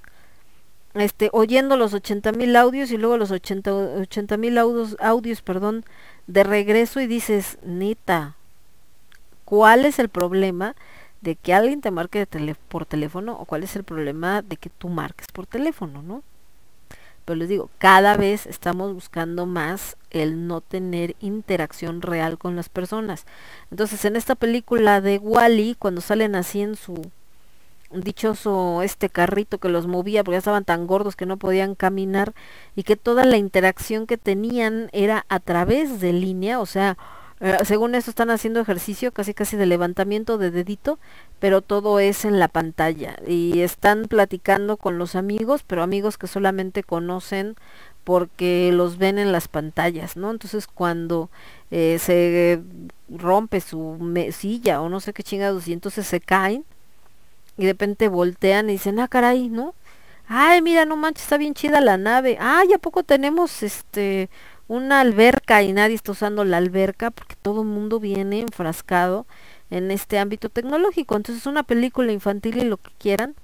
[0.95, 5.85] este, oyendo los 80 mil audios y luego los 80 mil audios, audios perdón,
[6.27, 8.37] de regreso y dices, neta,
[9.45, 10.75] ¿cuál es el problema
[11.21, 12.27] de que alguien te marque
[12.69, 16.23] por teléfono o cuál es el problema de que tú marques por teléfono, ¿no?
[17.25, 22.69] Pero les digo, cada vez estamos buscando más el no tener interacción real con las
[22.69, 23.27] personas.
[23.71, 27.11] Entonces, en esta película de Wally, cuando salen así en su
[27.93, 32.33] dichoso este carrito que los movía porque estaban tan gordos que no podían caminar
[32.77, 36.97] y que toda la interacción que tenían era a través de línea, o sea,
[37.41, 40.99] eh, según eso están haciendo ejercicio casi casi de levantamiento de dedito,
[41.39, 46.27] pero todo es en la pantalla y están platicando con los amigos, pero amigos que
[46.27, 47.57] solamente conocen
[48.05, 50.31] porque los ven en las pantallas, ¿no?
[50.31, 51.31] Entonces cuando
[51.71, 52.61] eh, se
[53.09, 53.99] rompe su
[54.33, 56.65] silla o no sé qué chingados y entonces se caen
[57.61, 59.75] y de repente voltean y dicen, ah, caray, ¿no?
[60.27, 62.39] Ay, mira, no manches, está bien chida la nave.
[62.41, 64.31] Ay, ¿a poco tenemos este
[64.67, 67.11] una alberca y nadie está usando la alberca?
[67.11, 69.27] Porque todo el mundo viene enfrascado
[69.69, 71.17] en este ámbito tecnológico.
[71.17, 73.35] Entonces es una película infantil y lo que quieran,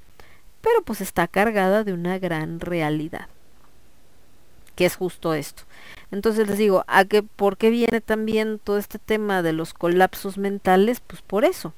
[0.63, 3.29] pero pues está cargada de una gran realidad.
[4.77, 5.65] Que es justo esto.
[6.11, 10.39] Entonces les digo, ¿a qué, ¿por qué viene también todo este tema de los colapsos
[10.39, 11.01] mentales?
[11.01, 11.75] Pues por eso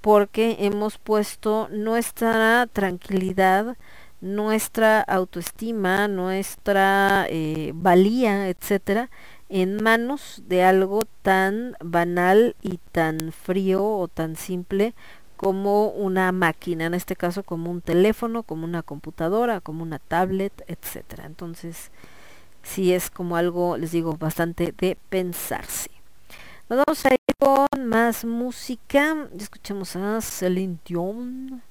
[0.00, 3.76] porque hemos puesto nuestra tranquilidad,
[4.20, 9.10] nuestra autoestima, nuestra eh, valía, etcétera,
[9.48, 14.94] en manos de algo tan banal y tan frío o tan simple
[15.36, 20.52] como una máquina, en este caso como un teléfono, como una computadora, como una tablet,
[20.66, 21.24] etcétera.
[21.24, 21.90] Entonces,
[22.62, 25.90] sí es como algo, les digo, bastante de pensarse.
[26.68, 29.16] Nos vamos a con más música.
[29.32, 31.62] Ya escuchamos a Celine Dion.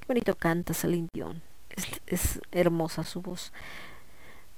[0.00, 1.42] Qué bonito canta Celine Dion.
[2.06, 3.52] Es, hermosa su voz.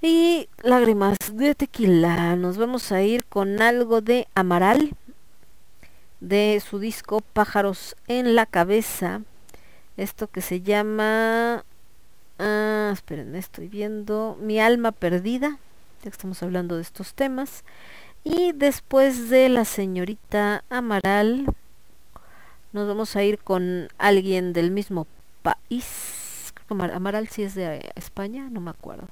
[0.01, 2.35] Y lágrimas de tequila.
[2.35, 4.95] Nos vamos a ir con algo de Amaral.
[6.19, 9.21] De su disco Pájaros en la cabeza.
[9.95, 11.63] Esto que se llama...
[12.39, 14.37] Ah, esperen, estoy viendo.
[14.41, 15.57] Mi alma perdida.
[15.99, 17.63] Ya que estamos hablando de estos temas.
[18.29, 21.45] Y después de la señorita Amaral,
[22.73, 25.07] nos vamos a ir con alguien del mismo
[25.43, 26.53] país.
[26.67, 29.07] Amaral sí es de eh, España, no me acuerdo.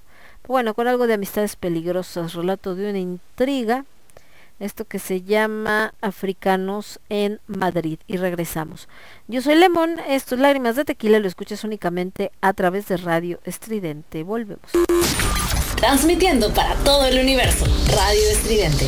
[0.45, 3.85] Bueno, con algo de amistades peligrosas, relato de una intriga.
[4.59, 7.99] Esto que se llama Africanos en Madrid.
[8.07, 8.89] Y regresamos.
[9.29, 13.39] Yo soy Lemon, esto es Lágrimas de Tequila, lo escuchas únicamente a través de Radio
[13.45, 14.23] Estridente.
[14.23, 14.71] Volvemos.
[15.87, 17.63] Transmitiendo para todo el universo.
[17.95, 18.87] Radio Estridente.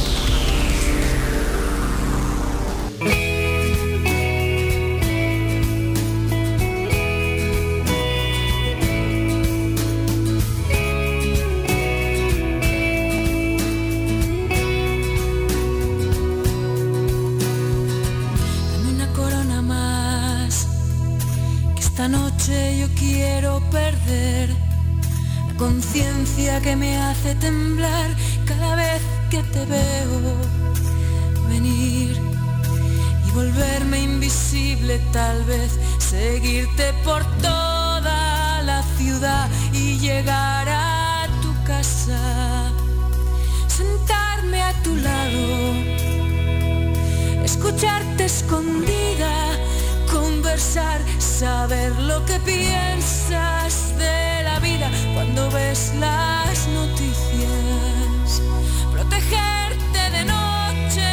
[21.77, 24.49] Esta noche yo quiero perder
[25.57, 28.09] conciencia que me hace temblar
[28.45, 30.35] cada vez que te veo
[31.49, 32.15] venir
[33.27, 42.71] y volverme invisible tal vez, seguirte por toda la ciudad y llegar a tu casa,
[43.67, 46.07] sentarme a tu lado
[47.47, 49.33] escucharte escondida,
[50.27, 58.41] conversar, saber lo que piensas de la vida cuando ves las noticias,
[58.91, 61.09] protegerte de noche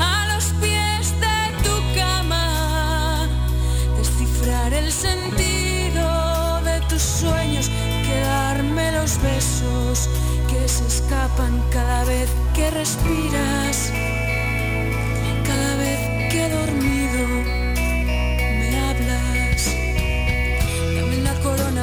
[0.00, 3.28] a los pies de tu cama,
[3.98, 7.70] descifrar el sentido de tus sueños,
[8.08, 10.08] quedarme los besos
[10.48, 13.92] que se escapan cada vez que respiras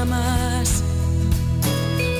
[0.05, 0.83] más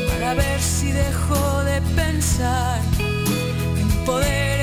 [0.10, 4.63] para ver si dejo de pensar en poderes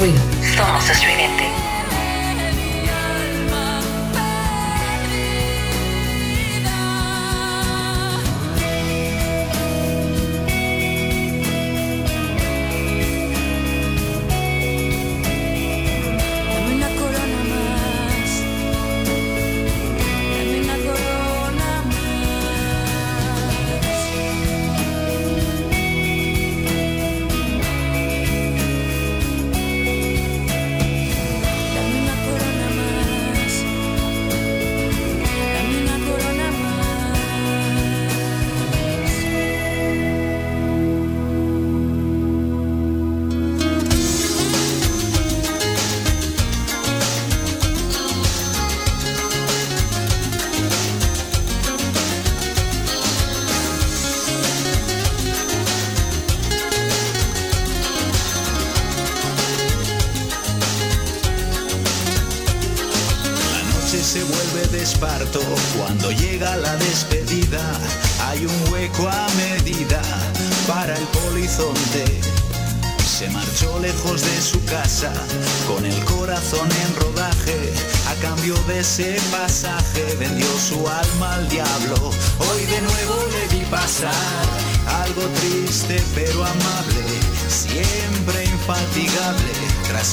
[0.00, 0.18] ruido.
[0.56, 1.59] Somos estridente.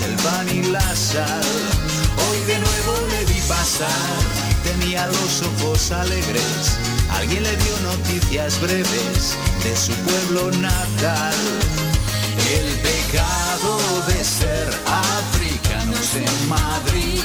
[0.01, 1.41] El pan y la sal.
[2.29, 4.17] Hoy de nuevo le vi pasar,
[4.63, 6.77] tenía los ojos alegres.
[7.09, 11.35] Alguien le dio noticias breves de su pueblo natal.
[12.51, 17.23] El pecado de ser africanos en Madrid.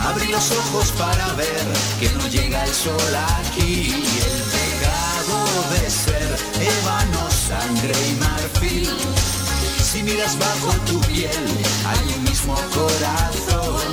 [0.00, 1.66] Abrí los ojos para ver
[1.98, 3.90] que no llega el sol aquí.
[3.90, 5.38] El pecado
[5.72, 9.43] de ser ébano, sangre y marfil.
[9.94, 11.30] Si miras bajo tu piel,
[11.86, 13.92] hay un mismo corazón.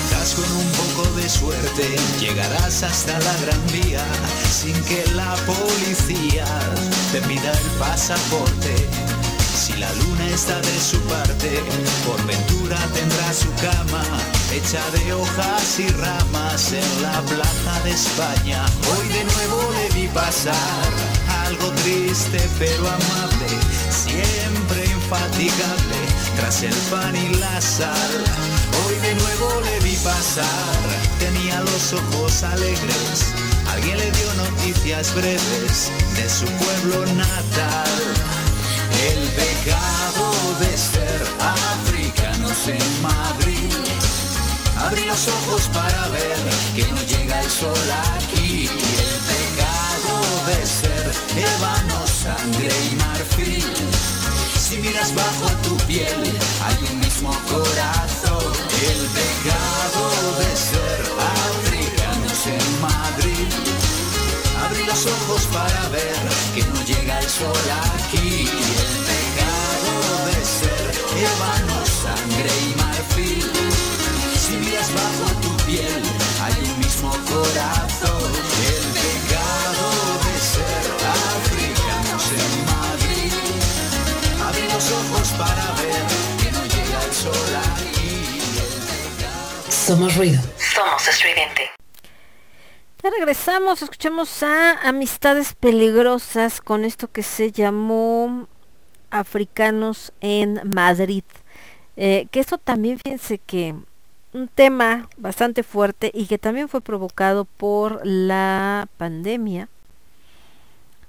[0.00, 4.06] Quizás con un poco de suerte llegarás hasta la gran vía
[4.62, 5.21] sin que la
[7.82, 8.74] pasaporte.
[9.62, 11.50] Si la luna está de su parte,
[12.06, 14.02] por ventura tendrá su cama
[14.52, 18.64] hecha de hojas y ramas en la plaza de España.
[18.92, 20.88] Hoy de nuevo le vi pasar
[21.46, 23.50] algo triste pero amable,
[23.90, 26.00] siempre infatigable
[26.36, 28.14] tras el pan y la sal.
[28.84, 30.82] Hoy de nuevo le vi pasar,
[31.18, 33.41] tenía los ojos alegres.
[33.72, 37.90] Alguien le dio noticias breves de su pueblo natal.
[39.08, 40.26] El pecado
[40.60, 43.72] de ser africanos en Madrid.
[44.76, 46.36] Abrí los ojos para ver
[46.76, 48.66] que no llega el sol aquí.
[48.66, 50.14] El pecado
[50.48, 53.64] de ser ébano, sangre y marfil.
[54.60, 56.22] Si miras bajo tu piel,
[89.92, 90.40] Somos ruido.
[90.56, 91.70] Somos estridente.
[93.02, 98.48] Ya regresamos, escuchamos a Amistades Peligrosas con esto que se llamó
[99.10, 101.24] Africanos en Madrid.
[101.98, 103.74] Eh, que eso también, fíjense que
[104.32, 109.68] un tema bastante fuerte y que también fue provocado por la pandemia.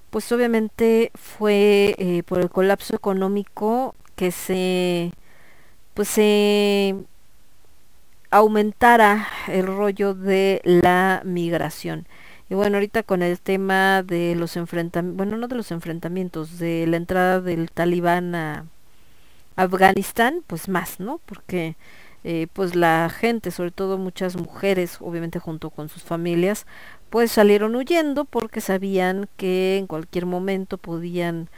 [0.09, 5.13] Pues obviamente fue eh, por el colapso económico que se
[5.93, 6.95] pues se
[8.33, 12.07] aumentara el rollo de la migración.
[12.49, 16.87] Y bueno, ahorita con el tema de los enfrentamientos, bueno, no de los enfrentamientos, de
[16.87, 18.65] la entrada del talibán a
[19.55, 21.19] Afganistán, pues más, ¿no?
[21.27, 21.75] Porque
[22.23, 26.65] eh, pues la gente, sobre todo muchas mujeres, obviamente junto con sus familias,
[27.11, 31.49] pues salieron huyendo porque sabían que en cualquier momento podían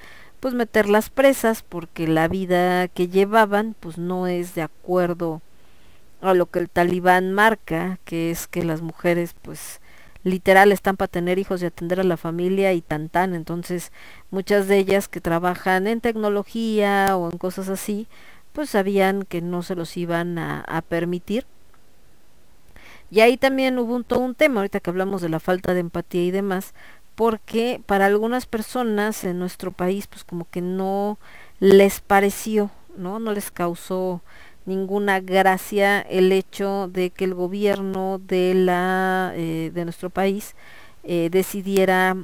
[0.41, 5.41] pues meterlas presas porque la vida que llevaban pues no es de acuerdo
[6.33, 9.79] lo que el talibán marca, que es que las mujeres pues
[10.23, 13.35] literal están para tener hijos y atender a la familia y tan tan.
[13.35, 13.91] Entonces,
[14.31, 18.07] muchas de ellas que trabajan en tecnología o en cosas así,
[18.51, 21.45] pues sabían que no se los iban a, a permitir.
[23.11, 25.81] Y ahí también hubo un, todo un tema, ahorita que hablamos de la falta de
[25.81, 26.73] empatía y demás,
[27.13, 31.17] porque para algunas personas en nuestro país, pues como que no
[31.59, 33.19] les pareció, ¿no?
[33.19, 34.21] No les causó
[34.65, 40.55] ninguna gracia el hecho de que el gobierno de la eh, de nuestro país
[41.03, 42.17] eh, decidiera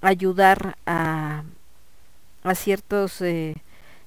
[0.00, 1.42] ayudar a,
[2.44, 3.56] a ciertos eh,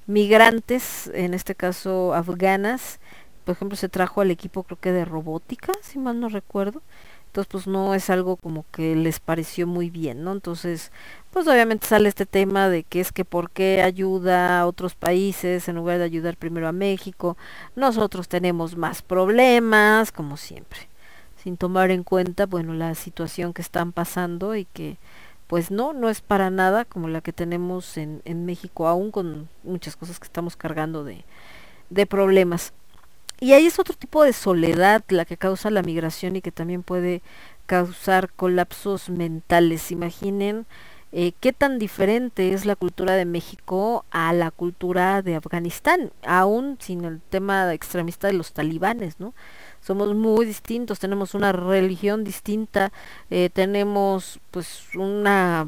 [0.08, 3.00] migrantes, en este caso afganas,
[3.46, 6.82] por ejemplo se trajo al equipo creo que de robótica, si mal no recuerdo,
[7.32, 10.34] entonces pues no es algo como que les pareció muy bien, ¿no?
[10.34, 10.92] Entonces
[11.32, 15.70] pues obviamente sale este tema de que es que por qué ayuda a otros países
[15.70, 17.38] en lugar de ayudar primero a México,
[17.78, 20.90] nosotros tenemos más problemas, como siempre,
[21.42, 24.98] sin tomar en cuenta, bueno, la situación que están pasando y que
[25.48, 29.48] pues no, no es para nada como la que tenemos en, en México, aún con
[29.64, 31.24] muchas cosas que estamos cargando de,
[31.90, 32.74] de problemas.
[33.44, 36.84] Y ahí es otro tipo de soledad la que causa la migración y que también
[36.84, 37.24] puede
[37.66, 39.92] causar colapsos mentales.
[39.92, 40.68] Imaginen
[41.12, 46.78] eh, qué tan diferente es la cultura de México a la cultura de Afganistán, aún
[46.80, 49.34] sin el tema extremista de los talibanes, ¿no?
[49.82, 52.92] Somos muy distintos, tenemos una religión distinta,
[53.32, 55.68] eh, tenemos pues una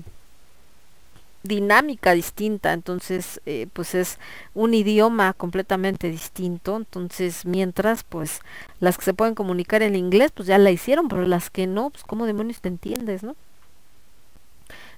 [1.44, 4.18] dinámica distinta, entonces eh, pues es
[4.54, 8.40] un idioma completamente distinto, entonces mientras pues
[8.80, 11.90] las que se pueden comunicar en inglés pues ya la hicieron, pero las que no,
[11.90, 13.36] pues cómo demonios te entiendes, ¿no?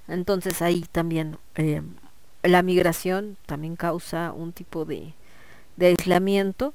[0.07, 1.81] Entonces ahí también eh,
[2.43, 5.13] la migración también causa un tipo de,
[5.77, 6.73] de aislamiento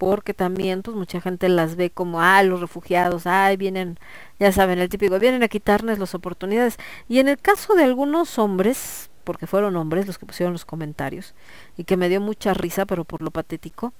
[0.00, 3.98] porque también pues mucha gente las ve como ah los refugiados ay vienen
[4.38, 8.38] ya saben el típico vienen a quitarnos las oportunidades y en el caso de algunos
[8.38, 11.34] hombres porque fueron hombres los que pusieron los comentarios
[11.76, 13.92] y que me dio mucha risa pero por lo patético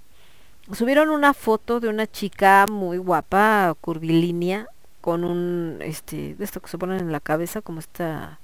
[0.72, 4.68] subieron una foto de una chica muy guapa curvilínea
[5.02, 8.39] con un este de esto que se ponen en la cabeza como esta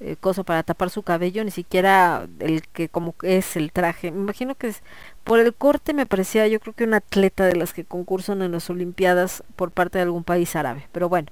[0.00, 4.10] eh, cosa para tapar su cabello, ni siquiera el que como es el traje.
[4.10, 4.82] Me imagino que es,
[5.24, 8.52] por el corte me parecía yo creo que una atleta de las que concursan en
[8.52, 10.88] las Olimpiadas por parte de algún país árabe.
[10.92, 11.28] Pero bueno,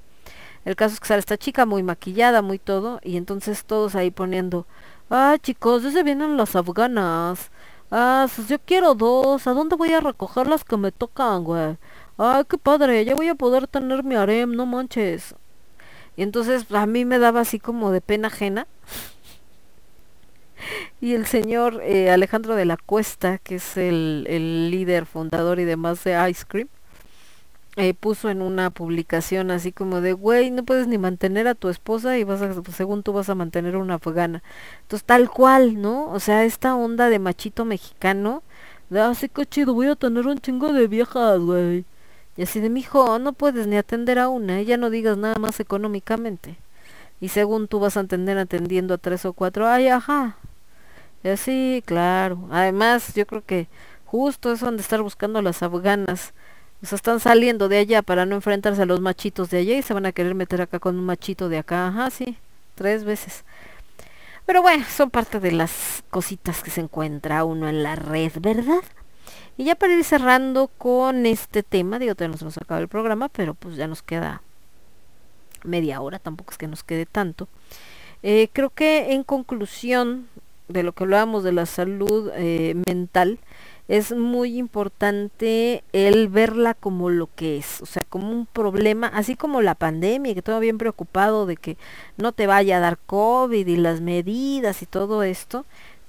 [0.65, 4.11] el caso es que sale esta chica muy maquillada, muy todo, y entonces todos ahí
[4.11, 4.67] poniendo,
[5.11, 7.51] ah chicos, ya se vienen las afganas.
[7.91, 9.47] Ah, pues yo quiero dos.
[9.47, 11.77] ¿A dónde voy a recoger las que me tocan, güey?
[12.19, 15.35] Ay, qué padre, ya voy a poder tener mi harem, no manches.
[16.17, 18.67] Y entonces a mí me daba así como de pena ajena.
[21.01, 25.65] Y el señor eh, Alejandro de la Cuesta, que es el, el, líder, fundador y
[25.65, 26.69] demás de Ice Cream,
[27.77, 31.69] eh, puso en una publicación así como de, güey, no puedes ni mantener a tu
[31.69, 34.43] esposa y vas a, según tú vas a mantener una afgana.
[34.83, 36.09] Entonces tal cual, ¿no?
[36.11, 38.43] O sea, esta onda de machito mexicano,
[38.89, 41.85] de, así ah, que chido, voy a tener un chingo de viejas, güey.
[42.37, 45.59] Y así de, mijo, no puedes ni atender a una, ya no digas nada más
[45.61, 46.57] económicamente.
[47.21, 50.37] Y según tú vas a atender atendiendo a tres o cuatro, ay, ajá.
[51.25, 52.49] Y así, claro.
[52.51, 53.69] Además, yo creo que
[54.05, 56.35] justo eso han de estar buscando las afganas.
[56.83, 59.83] O sea, están saliendo de allá para no enfrentarse a los machitos de allá y
[59.83, 61.89] se van a querer meter acá con un machito de acá.
[61.89, 62.37] Ajá, sí,
[62.75, 63.45] tres veces.
[64.45, 68.83] Pero bueno, son parte de las cositas que se encuentra uno en la red, ¿verdad?
[69.57, 73.55] Y ya para ir cerrando con este tema, digo, todavía nos acaba el programa, pero
[73.55, 74.43] pues ya nos queda
[75.65, 77.49] media hora, tampoco es que nos quede tanto.
[78.23, 80.29] Eh, creo que en conclusión
[80.69, 83.39] de lo que hablábamos de la salud eh, mental,
[83.89, 89.37] es muy importante el verla como lo que es, o sea, como un problema, así
[89.37, 91.77] como la pandemia, que todo bien preocupado de que
[92.17, 95.67] no te vaya a dar COVID y las medidas y todo esto,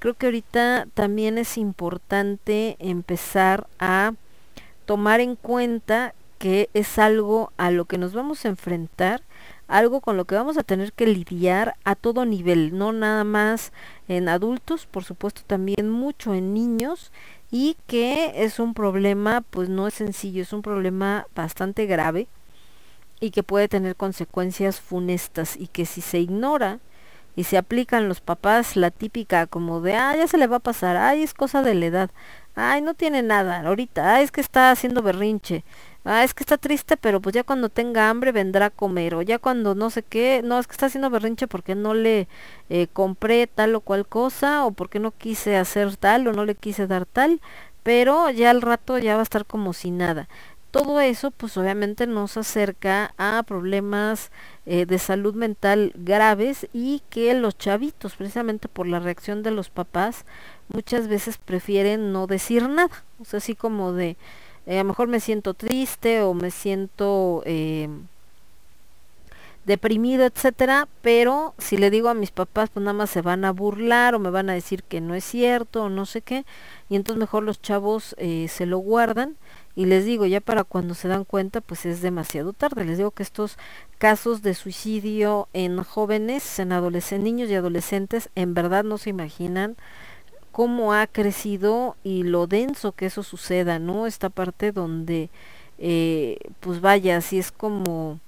[0.08, 4.14] creo que ahorita también es importante empezar a
[4.86, 9.22] tomar en cuenta que es algo a lo que nos vamos a enfrentar,
[9.68, 13.74] algo con lo que vamos a tener que lidiar a todo nivel, no nada más
[14.08, 17.12] en adultos, por supuesto también mucho en niños
[17.52, 22.30] y que es un problema pues no es sencillo, es un problema bastante grave
[23.20, 26.80] y que puede tener consecuencias funestas y que si se ignora
[27.38, 30.60] y se aplican los papás la típica como de, ah, ya se le va a
[30.60, 32.10] pasar, ay, es cosa de la edad,
[32.56, 35.64] ay, no tiene nada ahorita, ay, es que está haciendo berrinche,
[36.04, 39.22] ah, es que está triste, pero pues ya cuando tenga hambre vendrá a comer, o
[39.22, 42.28] ya cuando no sé qué, no, es que está haciendo berrinche porque no le
[42.70, 46.56] eh, compré tal o cual cosa, o porque no quise hacer tal, o no le
[46.56, 47.40] quise dar tal,
[47.84, 50.28] pero ya al rato ya va a estar como si nada.
[50.72, 54.32] Todo eso pues obviamente nos acerca a problemas
[54.66, 59.70] eh, de salud mental graves y que los chavitos precisamente por la reacción de los
[59.70, 60.26] papás
[60.70, 63.04] muchas veces prefieren no decir nada.
[63.20, 64.18] O sea así como de
[64.66, 67.90] eh, a lo mejor me siento triste o me siento eh,
[69.66, 73.52] deprimido, etcétera, pero si le digo a mis papás, pues nada más se van a
[73.52, 76.46] burlar o me van a decir que no es cierto o no sé qué,
[76.90, 79.36] y entonces mejor los chavos eh, se lo guardan
[79.78, 82.84] y les digo, ya para cuando se dan cuenta, pues es demasiado tarde.
[82.84, 83.60] Les digo que estos
[84.00, 89.78] casos de suicidio en jóvenes, en adolescentes, niños y adolescentes, en verdad no se imaginan
[90.52, 94.08] cómo ha crecido y lo denso que eso suceda, ¿no?
[94.08, 95.30] Esta parte donde,
[95.78, 98.20] eh, pues vaya, así es como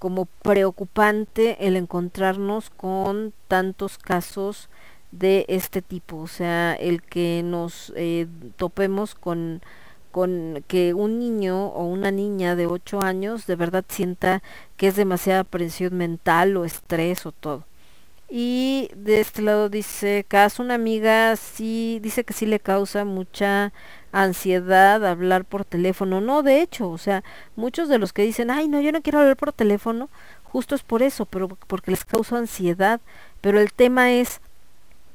[0.00, 4.68] como preocupante el encontrarnos con tantos casos
[5.12, 9.62] de este tipo, o sea, el que nos eh, topemos con,
[10.14, 14.44] con que un niño o una niña de 8 años de verdad sienta
[14.76, 17.64] que es demasiada presión mental o estrés o todo.
[18.28, 23.72] Y de este lado dice, caso una amiga sí dice que sí le causa mucha
[24.12, 26.20] ansiedad hablar por teléfono.
[26.20, 27.24] No, de hecho, o sea,
[27.56, 30.10] muchos de los que dicen, ay, no, yo no quiero hablar por teléfono,
[30.44, 33.00] justo es por eso, pero porque les causa ansiedad.
[33.40, 34.40] Pero el tema es,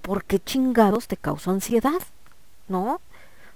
[0.01, 2.01] ¿por qué chingados te causa ansiedad?
[2.67, 2.99] ¿No?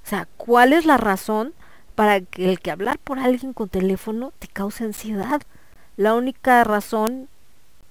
[0.04, 1.54] O sea, ¿cuál es la razón
[1.96, 5.42] para que el que hablar por alguien con teléfono te cause ansiedad?
[5.96, 7.30] La única razón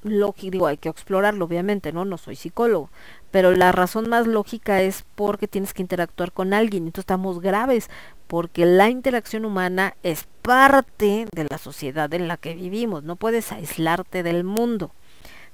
[0.02, 2.05] lógica, digo, hay que explorarlo, obviamente, ¿no?
[2.05, 2.91] No soy psicólogo,
[3.31, 7.89] pero la razón más lógica es porque tienes que interactuar con alguien, entonces estamos graves,
[8.26, 13.52] porque la interacción humana es parte de la sociedad en la que vivimos, no puedes
[13.52, 14.92] aislarte del mundo.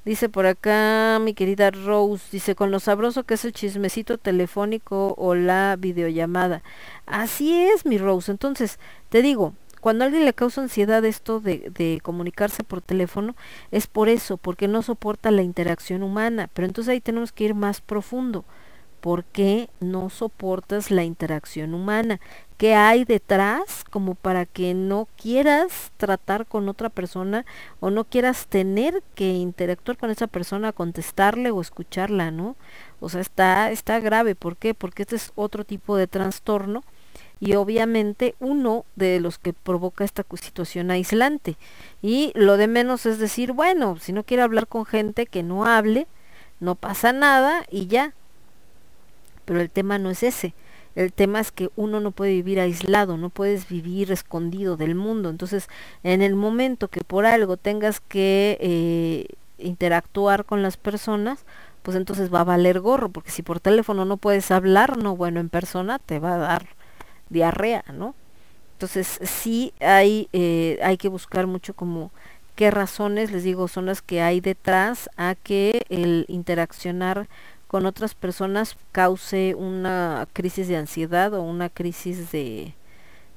[0.08, 5.14] Dice por acá mi querida Rose, dice con lo sabroso que es el chismecito telefónico
[5.18, 6.62] o la videollamada.
[7.04, 8.32] Así es, mi Rose.
[8.32, 8.78] Entonces,
[9.10, 13.36] te digo, cuando a alguien le causa ansiedad esto de, de, comunicarse por teléfono,
[13.70, 16.48] es por eso, porque no soporta la interacción humana.
[16.54, 18.46] Pero entonces ahí tenemos que ir más profundo.
[19.00, 22.20] ¿Por qué no soportas la interacción humana?
[22.56, 27.46] ¿Qué hay detrás como para que no quieras tratar con otra persona
[27.78, 32.56] o no quieras tener que interactuar con esa persona, contestarle o escucharla, ¿no?
[33.00, 34.34] O sea, está, está grave.
[34.34, 34.74] ¿Por qué?
[34.74, 36.82] Porque este es otro tipo de trastorno
[37.40, 41.56] y obviamente uno de los que provoca esta situación aislante.
[42.02, 45.64] Y lo de menos es decir, bueno, si no quiere hablar con gente que no
[45.64, 46.06] hable,
[46.60, 48.14] no pasa nada y ya.
[49.48, 50.52] Pero el tema no es ese.
[50.94, 55.30] El tema es que uno no puede vivir aislado, no puedes vivir escondido del mundo.
[55.30, 55.68] Entonces,
[56.02, 61.46] en el momento que por algo tengas que eh, interactuar con las personas,
[61.82, 65.40] pues entonces va a valer gorro, porque si por teléfono no puedes hablar, no, bueno,
[65.40, 66.66] en persona te va a dar
[67.30, 68.14] diarrea, ¿no?
[68.74, 72.10] Entonces sí hay, eh, hay que buscar mucho como
[72.54, 77.28] qué razones, les digo, son las que hay detrás a que el interaccionar
[77.68, 82.74] con otras personas cause una crisis de ansiedad o una crisis de,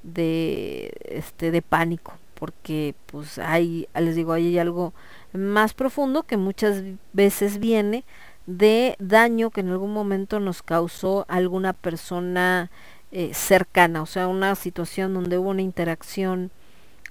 [0.03, 4.93] de, este, de pánico, porque pues hay, les digo, hay algo
[5.33, 6.81] más profundo que muchas
[7.13, 8.05] veces viene
[8.47, 12.71] de daño que en algún momento nos causó alguna persona
[13.11, 16.51] eh, cercana, o sea, una situación donde hubo una interacción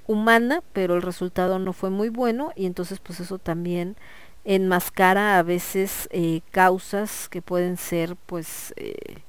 [0.07, 3.97] humana, pero el resultado no fue muy bueno y entonces pues eso también
[4.45, 9.23] enmascara a veces eh, causas que pueden ser pues eh,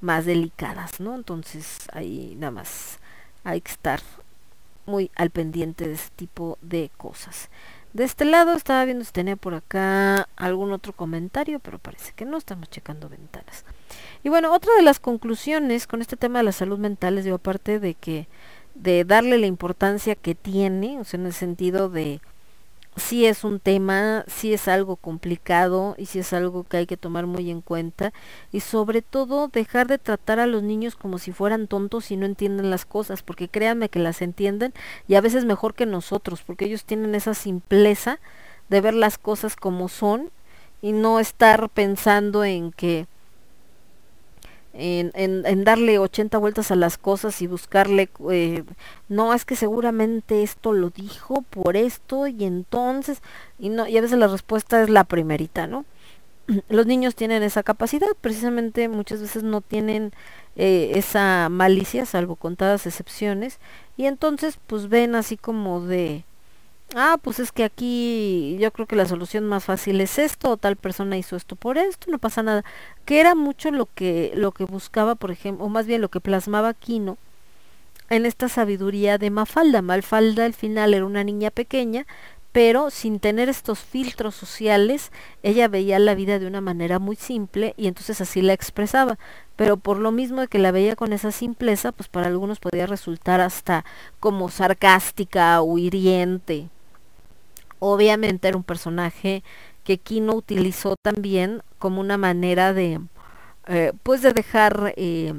[0.00, 1.14] más delicadas, ¿no?
[1.14, 2.98] Entonces ahí nada más
[3.44, 4.00] hay que estar
[4.86, 7.50] muy al pendiente de ese tipo de cosas.
[7.92, 12.24] De este lado estaba viendo si tenía por acá algún otro comentario, pero parece que
[12.24, 13.64] no, estamos checando ventanas.
[14.24, 17.36] Y bueno, otra de las conclusiones con este tema de la salud mental, les digo,
[17.36, 18.26] aparte de que
[18.74, 22.20] de darle la importancia que tiene, o sea, en el sentido de
[22.96, 26.96] si es un tema, si es algo complicado y si es algo que hay que
[26.96, 28.12] tomar muy en cuenta
[28.52, 32.26] y sobre todo dejar de tratar a los niños como si fueran tontos y no
[32.26, 34.72] entienden las cosas, porque créanme que las entienden
[35.08, 38.20] y a veces mejor que nosotros, porque ellos tienen esa simpleza
[38.68, 40.30] de ver las cosas como son
[40.80, 43.06] y no estar pensando en que
[44.74, 48.64] en, darle 80 vueltas a las cosas y buscarle, eh,
[49.08, 53.22] no, es que seguramente esto lo dijo por esto y entonces,
[53.58, 55.84] y, no, a veces la respuesta es la primerita, ¿no?
[56.68, 60.12] Los niños tienen esa capacidad, precisamente muchas veces no tienen
[60.56, 63.60] eh, esa malicia, salvo contadas excepciones,
[63.96, 66.24] y entonces pues ven así como de,
[66.94, 70.56] ah, pues es que aquí yo creo que la solución más fácil es esto, o
[70.56, 72.64] tal persona hizo esto por esto, no pasa nada.
[73.04, 76.20] Que era mucho lo que, lo que buscaba, por ejemplo, o más bien lo que
[76.20, 77.18] plasmaba Kino
[78.10, 79.82] en esta sabiduría de Mafalda.
[79.82, 82.06] Mafalda al final era una niña pequeña,
[82.52, 85.10] pero sin tener estos filtros sociales,
[85.42, 89.18] ella veía la vida de una manera muy simple y entonces así la expresaba.
[89.56, 92.86] Pero por lo mismo de que la veía con esa simpleza, pues para algunos podía
[92.86, 93.84] resultar hasta
[94.20, 96.68] como sarcástica o hiriente.
[97.86, 99.44] Obviamente era un personaje
[99.84, 102.98] que Kino utilizó también como una manera de,
[103.66, 105.34] eh, pues de dejar eh,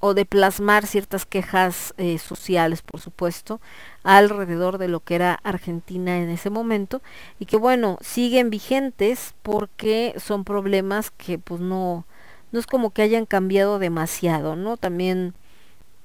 [0.00, 3.60] o de plasmar ciertas quejas eh, sociales, por supuesto,
[4.02, 7.02] alrededor de lo que era Argentina en ese momento
[7.38, 12.04] y que bueno, siguen vigentes porque son problemas que pues no,
[12.50, 14.76] no es como que hayan cambiado demasiado, ¿no?
[14.76, 15.34] También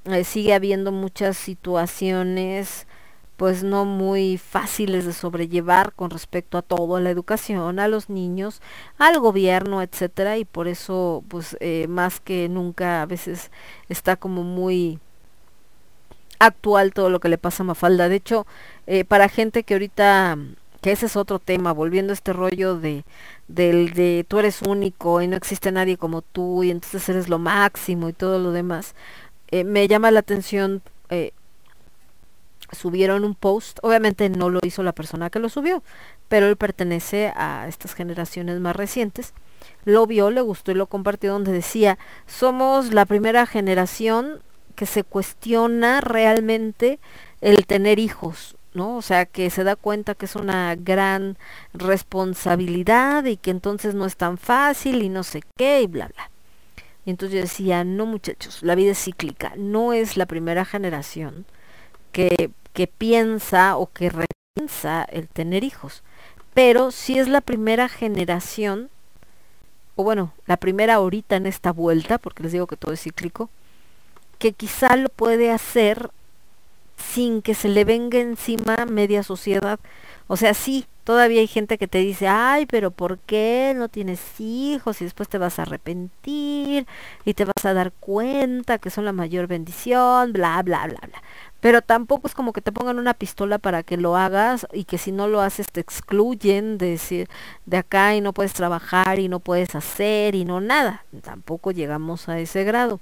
[0.05, 2.85] eh, sigue habiendo muchas situaciones
[3.37, 8.09] pues no muy fáciles de sobrellevar con respecto a todo, a la educación, a los
[8.09, 8.61] niños,
[8.97, 13.51] al gobierno, etcétera, y por eso, pues eh, más que nunca a veces
[13.89, 14.99] está como muy
[16.39, 18.09] actual todo lo que le pasa a Mafalda.
[18.09, 18.45] De hecho,
[18.87, 20.37] eh, para gente que ahorita,
[20.81, 23.03] que ese es otro tema, volviendo a este rollo de,
[23.47, 27.39] del de tú eres único y no existe nadie como tú y entonces eres lo
[27.39, 28.95] máximo y todo lo demás,
[29.51, 30.81] eh, me llama la atención
[32.75, 35.81] subieron un post, obviamente no lo hizo la persona que lo subió,
[36.27, 39.33] pero él pertenece a estas generaciones más recientes.
[39.83, 41.97] Lo vio, le gustó y lo compartió donde decía,
[42.27, 44.41] somos la primera generación
[44.75, 46.99] que se cuestiona realmente
[47.41, 48.97] el tener hijos, ¿no?
[48.97, 51.37] O sea, que se da cuenta que es una gran
[51.73, 56.29] responsabilidad y que entonces no es tan fácil y no sé qué y bla, bla.
[57.05, 61.45] Y entonces yo decía, no muchachos, la vida es cíclica, no es la primera generación
[62.11, 66.03] que, que piensa o que repiensa el tener hijos.
[66.53, 68.89] Pero si es la primera generación,
[69.95, 73.49] o bueno, la primera ahorita en esta vuelta, porque les digo que todo es cíclico,
[74.39, 76.11] que quizá lo puede hacer
[76.97, 79.79] sin que se le venga encima media sociedad.
[80.27, 84.19] O sea, sí, todavía hay gente que te dice, ay, pero ¿por qué no tienes
[84.39, 85.01] hijos?
[85.01, 86.87] Y después te vas a arrepentir
[87.23, 91.21] y te vas a dar cuenta que son la mayor bendición, bla, bla, bla, bla
[91.65, 94.99] pero tampoco es como que te pongan una pistola para que lo hagas y que
[94.99, 97.27] si no lo haces te excluyen de decir
[97.65, 101.05] de acá y no puedes trabajar y no puedes hacer y no nada.
[101.23, 102.99] Tampoco llegamos a ese grado.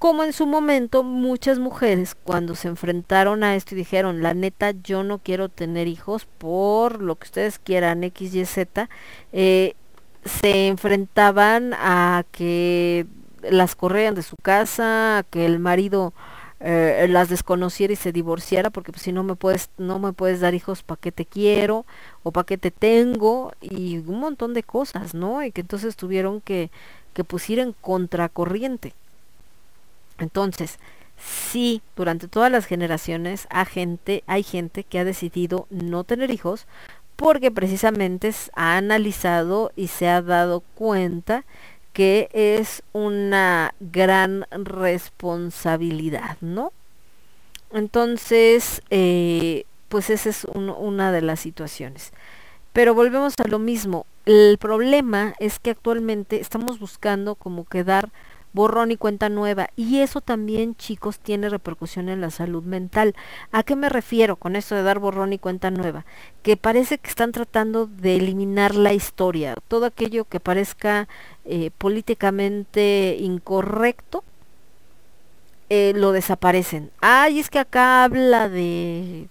[0.00, 4.72] Como en su momento muchas mujeres cuando se enfrentaron a esto y dijeron, la neta
[4.72, 8.88] yo no quiero tener hijos por lo que ustedes quieran, X, Y, Z,
[9.32, 9.76] eh,
[10.24, 13.06] se enfrentaban a que
[13.48, 16.14] las corrían de su casa, a que el marido
[16.66, 20.40] eh, las desconociera y se divorciara porque pues, si no me puedes no me puedes
[20.40, 21.84] dar hijos para qué te quiero
[22.22, 26.40] o para qué te tengo y un montón de cosas no y que entonces tuvieron
[26.40, 26.70] que
[27.12, 28.94] que pusiera en contracorriente.
[30.18, 30.78] Entonces
[31.18, 36.66] sí durante todas las generaciones hay gente hay gente que ha decidido no tener hijos
[37.16, 41.44] porque precisamente ha analizado y se ha dado cuenta
[41.94, 46.72] que es una gran responsabilidad, ¿no?
[47.72, 52.12] Entonces, eh, pues esa es una de las situaciones.
[52.72, 54.06] Pero volvemos a lo mismo.
[54.26, 58.10] El problema es que actualmente estamos buscando como quedar
[58.54, 59.68] borrón y cuenta nueva.
[59.76, 63.14] Y eso también, chicos, tiene repercusión en la salud mental.
[63.52, 66.06] ¿A qué me refiero con esto de dar borrón y cuenta nueva?
[66.42, 71.08] Que parece que están tratando de eliminar la historia, todo aquello que parezca
[71.44, 74.24] eh, políticamente incorrecto.
[75.70, 76.90] Eh, lo desaparecen.
[77.00, 79.28] Ay, es que acá habla de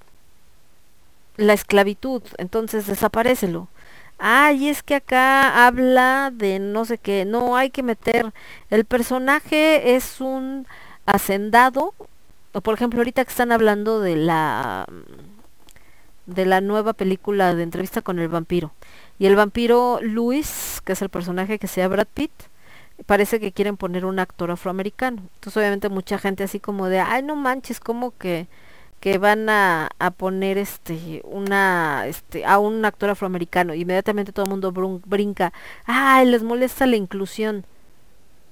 [1.38, 3.70] la esclavitud, entonces desaparecelo
[4.26, 8.34] ay, es que acá habla de no sé qué, no hay que meter,
[8.70, 10.66] el personaje es un
[11.06, 11.94] hacendado,
[12.54, 14.88] o por ejemplo ahorita que están hablando de la
[16.26, 18.72] de la nueva película de entrevista con el vampiro.
[19.20, 22.32] Y el vampiro Luis, que es el personaje que sea Brad Pitt,
[23.06, 25.22] parece que quieren poner un actor afroamericano.
[25.36, 28.48] Entonces obviamente mucha gente así como de, ay no manches, como que
[29.04, 34.50] que van a, a, poner este una este a un actor afroamericano inmediatamente todo el
[34.50, 35.52] mundo brinca
[35.84, 37.66] ay les molesta la inclusión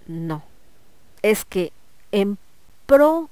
[0.07, 0.43] no.
[1.21, 1.71] Es que
[2.11, 2.37] en
[2.85, 3.29] pro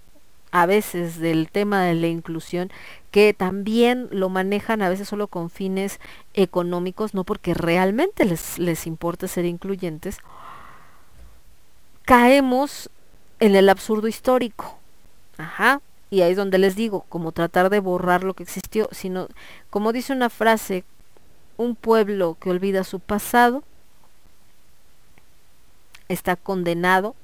[0.51, 2.71] a veces del tema de la inclusión
[3.11, 5.99] que también lo manejan a veces solo con fines
[6.33, 10.19] económicos no porque realmente les les importa ser incluyentes
[12.05, 12.89] caemos
[13.41, 14.77] en el absurdo histórico.
[15.37, 19.27] Ajá y ahí es donde les digo, como tratar de borrar lo que existió, sino,
[19.69, 20.83] como dice una frase,
[21.57, 23.63] un pueblo que olvida su pasado
[26.07, 27.15] está condenado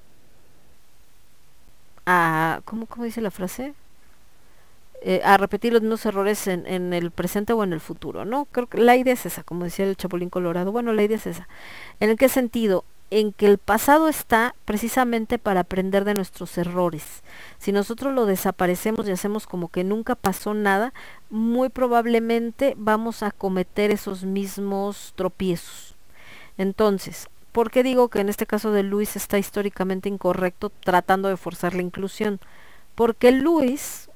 [2.05, 3.73] a, ¿cómo, cómo dice la frase?
[5.01, 8.45] Eh, a repetir los mismos errores en, en, el presente o en el futuro, ¿no?
[8.45, 10.71] Creo que la idea es esa, como decía el Chapulín Colorado.
[10.71, 11.47] Bueno, la idea es esa.
[11.99, 12.85] ¿En qué sentido?
[13.11, 17.23] En que el pasado está precisamente para aprender de nuestros errores.
[17.59, 20.91] Si nosotros lo desaparecemos y hacemos como que nunca pasó nada,
[21.29, 25.95] muy probablemente vamos a cometer esos mismos tropiezos.
[26.57, 31.37] Entonces, ¿por qué digo que en este caso de Luis está históricamente incorrecto tratando de
[31.37, 32.39] forzar la inclusión?
[32.95, 34.09] Porque Luis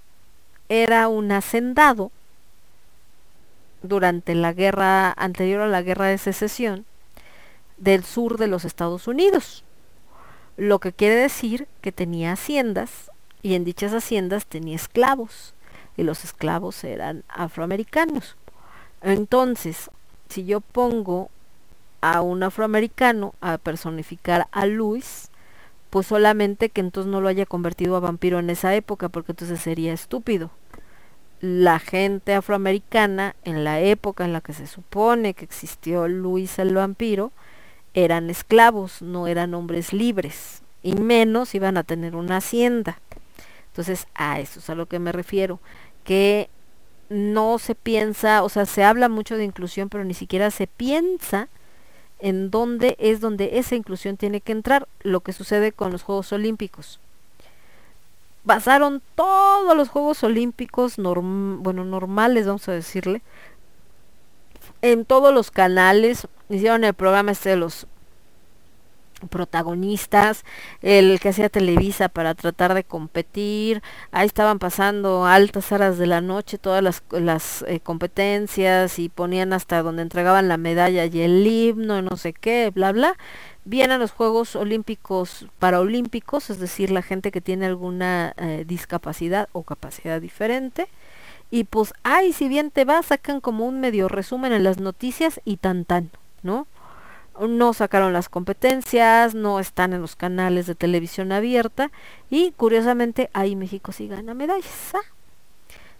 [0.67, 2.11] era un hacendado
[3.81, 6.85] durante la guerra anterior a la guerra de secesión
[7.79, 9.63] del sur de los Estados Unidos.
[10.57, 15.53] Lo que quiere decir que tenía haciendas y en dichas haciendas tenía esclavos
[15.95, 18.35] y los esclavos eran afroamericanos.
[19.01, 19.89] Entonces,
[20.29, 21.29] si yo pongo
[22.01, 25.29] a un afroamericano a personificar a Luis,
[25.89, 29.59] pues solamente que entonces no lo haya convertido a vampiro en esa época, porque entonces
[29.59, 30.51] sería estúpido.
[31.41, 36.75] La gente afroamericana, en la época en la que se supone que existió Luis el
[36.75, 37.31] vampiro,
[38.03, 42.99] eran esclavos, no eran hombres libres, y menos iban a tener una hacienda.
[43.67, 45.59] Entonces, a eso es a lo que me refiero,
[46.03, 46.49] que
[47.09, 51.47] no se piensa, o sea, se habla mucho de inclusión, pero ni siquiera se piensa
[52.19, 56.31] en dónde es donde esa inclusión tiene que entrar, lo que sucede con los Juegos
[56.33, 56.99] Olímpicos.
[58.43, 63.21] Basaron todos los Juegos Olímpicos, bueno, normales, vamos a decirle,
[64.81, 67.87] en todos los canales, hicieron el programa este de los
[69.27, 70.45] protagonistas,
[70.81, 76.21] el que hacía Televisa para tratar de competir, ahí estaban pasando altas horas de la
[76.21, 81.45] noche todas las, las eh, competencias y ponían hasta donde entregaban la medalla y el
[81.45, 83.17] himno y no sé qué, bla bla.
[83.65, 89.63] Vienen los Juegos Olímpicos Paraolímpicos, es decir, la gente que tiene alguna eh, discapacidad o
[89.63, 90.87] capacidad diferente.
[91.51, 95.41] Y pues, ay, si bien te va, sacan como un medio resumen en las noticias
[95.45, 96.11] y tan tan,
[96.43, 96.67] ¿no?
[97.47, 101.91] no sacaron las competencias, no están en los canales de televisión abierta
[102.29, 104.93] y curiosamente ahí México sí gana medallas.
[104.93, 104.99] ¿ah?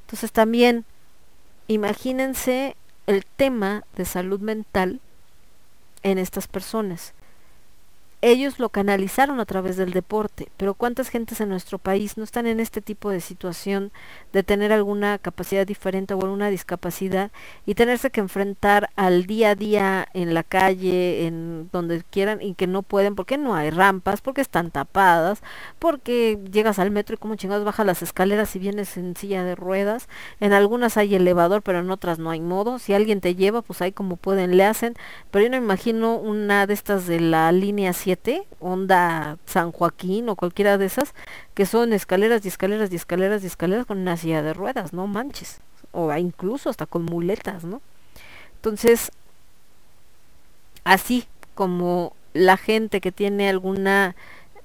[0.02, 0.86] Entonces también
[1.68, 2.76] imagínense
[3.08, 5.00] el tema de salud mental
[6.04, 7.14] en estas personas
[8.22, 12.48] ellos lo canalizaron a través del deporte, pero ¿cuántas gentes en nuestro país no están
[12.48, 13.92] en este tipo de situación
[14.34, 17.32] de tener alguna capacidad diferente o alguna discapacidad
[17.66, 22.56] y tenerse que enfrentar al día a día en la calle, en donde quieran y
[22.56, 25.42] que no pueden porque no hay rampas, porque están tapadas,
[25.80, 29.56] porque llegas al metro y como chingados bajas las escaleras y vienes en silla de
[29.56, 30.10] ruedas,
[30.42, 33.82] en algunas hay elevador, pero en otras no hay modo, si alguien te lleva, pues
[33.82, 34.96] ahí como pueden le hacen,
[35.32, 40.36] pero yo no imagino una de estas de la línea 7 onda San Joaquín o
[40.36, 41.14] cualquiera de esas,
[41.54, 45.06] que son escaleras y escaleras y escaleras y escaleras con una silla de ruedas, no
[45.06, 45.60] manches.
[45.92, 47.82] O incluso hasta con muletas, ¿no?
[48.56, 49.12] Entonces,
[50.84, 54.16] así como la gente que tiene alguna,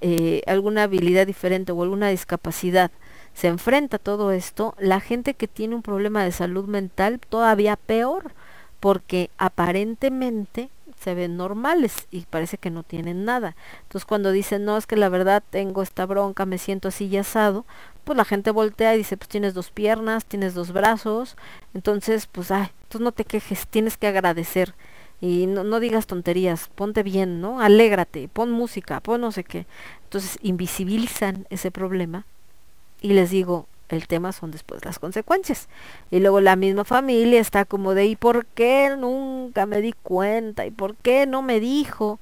[0.00, 2.90] eh, alguna habilidad diferente o alguna discapacidad
[3.34, 7.76] se enfrenta a todo esto, la gente que tiene un problema de salud mental todavía
[7.76, 8.32] peor,
[8.80, 10.70] porque aparentemente
[11.04, 13.56] se ven normales y parece que no tienen nada.
[13.82, 17.18] Entonces cuando dicen, no, es que la verdad tengo esta bronca, me siento así y
[17.18, 17.66] asado,
[18.04, 21.36] pues la gente voltea y dice, pues tienes dos piernas, tienes dos brazos,
[21.74, 24.74] entonces pues, ay, tú no te quejes, tienes que agradecer
[25.20, 27.60] y no, no digas tonterías, ponte bien, ¿no?
[27.60, 29.66] Alégrate, pon música, pon no sé qué.
[30.04, 32.24] Entonces invisibilizan ese problema
[33.02, 35.68] y les digo, el tema son después las consecuencias.
[36.10, 40.66] Y luego la misma familia está como de, ¿y por qué nunca me di cuenta?
[40.66, 42.18] ¿Y por qué no me dijo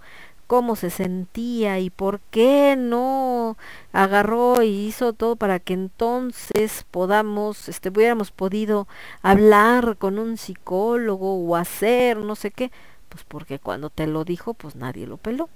[0.47, 1.78] cómo se sentía?
[1.78, 3.57] ¿Y por qué no
[3.92, 8.89] agarró y hizo todo para que entonces podamos, este, hubiéramos podido
[9.23, 12.70] hablar con un psicólogo o hacer no sé qué?
[13.08, 15.49] Pues porque cuando te lo dijo, pues nadie lo peló.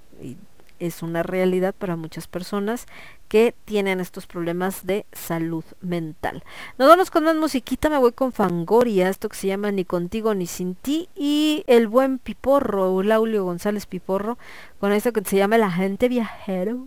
[0.79, 2.87] Es una realidad para muchas personas
[3.29, 6.45] que tienen estos problemas de salud mental.
[6.79, 10.35] Nos vamos con más musiquita, me voy con Fangoria, esto que se llama Ni contigo
[10.35, 14.39] ni sin ti, y el buen Piporro, Eulaulio González Piporro,
[14.81, 16.87] con esto que se llama La gente viajero.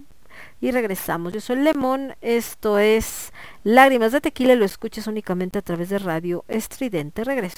[0.61, 1.33] Y regresamos.
[1.33, 6.45] Yo soy Lemón, esto es Lágrimas de Tequila, lo escuchas únicamente a través de Radio
[6.47, 7.23] Estridente.
[7.23, 7.57] Regreso.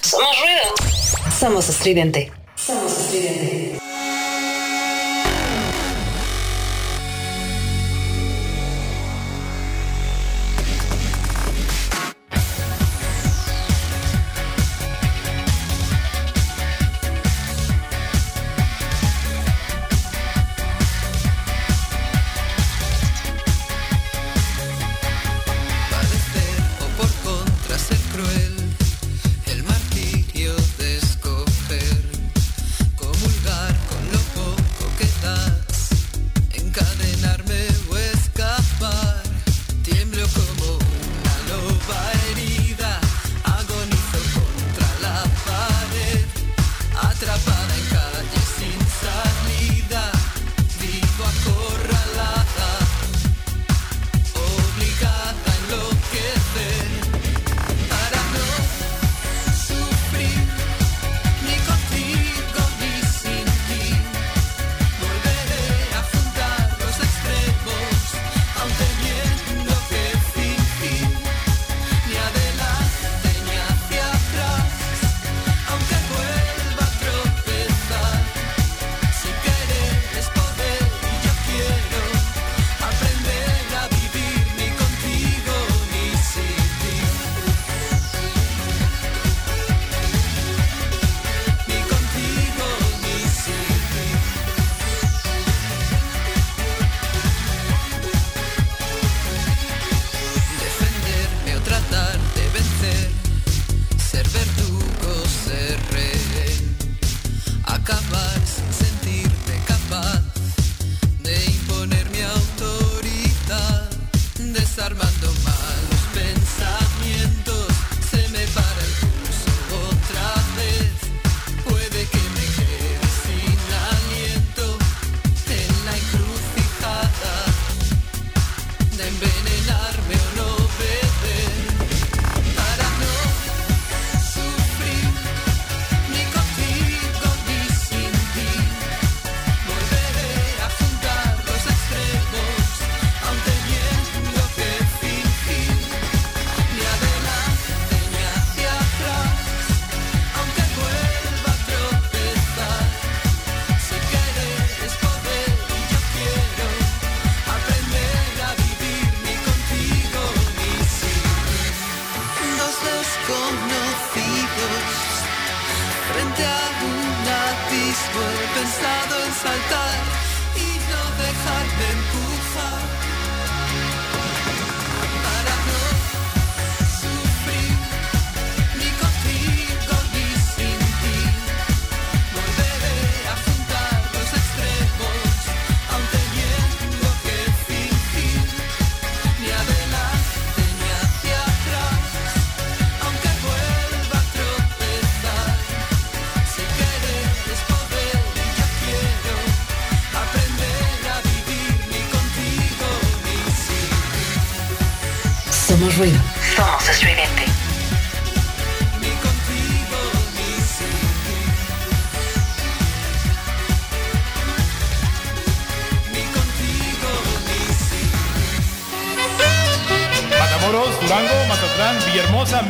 [1.31, 2.31] Somos Estridente.
[2.55, 3.90] Somos Estridente.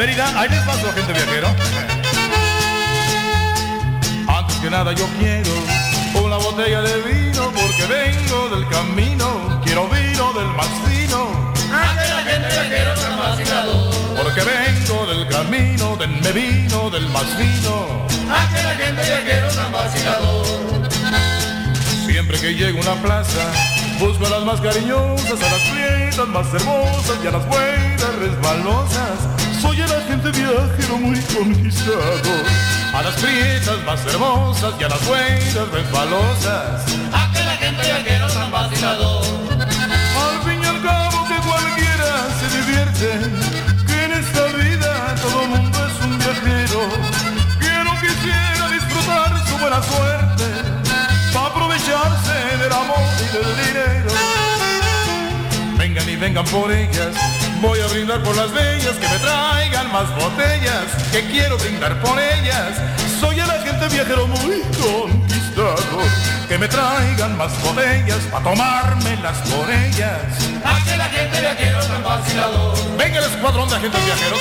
[0.02, 1.48] Mérida, ahí les paso, gente viajero.
[4.28, 5.52] Antes que nada yo quiero
[6.26, 11.54] una botella de vino porque vengo del camino, quiero vino del más fino.
[14.18, 18.08] Porque vengo del camino, denme vino del más fino.
[22.08, 23.52] Siempre que llego a una plaza,
[24.00, 29.31] busco a las más cariñosas, a las prietas más hermosas y a las buenas resbalosas.
[30.22, 32.34] Agente viajero muy conquistado.
[32.94, 36.86] A las prietas más hermosas y a las buenas resbalosas.
[40.22, 43.10] Al fin y al cabo que cualquiera se divierte,
[43.88, 46.82] que en esta vida todo mundo es un viajero,
[47.60, 50.46] que no quisiera disfrutar su buena suerte,
[51.34, 54.12] para aprovecharse del amor y del dinero.
[55.78, 57.16] Vengan y vengan por ellas,
[57.62, 62.20] voy a brindar por las bellas, que me traigan más botellas, que quiero brindar por
[62.20, 62.78] ellas.
[63.20, 65.76] Soy el agente viajero muy conquistado,
[66.48, 70.22] que me traigan más botellas, para tomármelas por ellas.
[72.98, 74.40] Venga el escuadrón de agentes viajeros.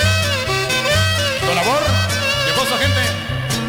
[1.47, 1.83] Don Amor,
[2.47, 3.01] llegó su agente.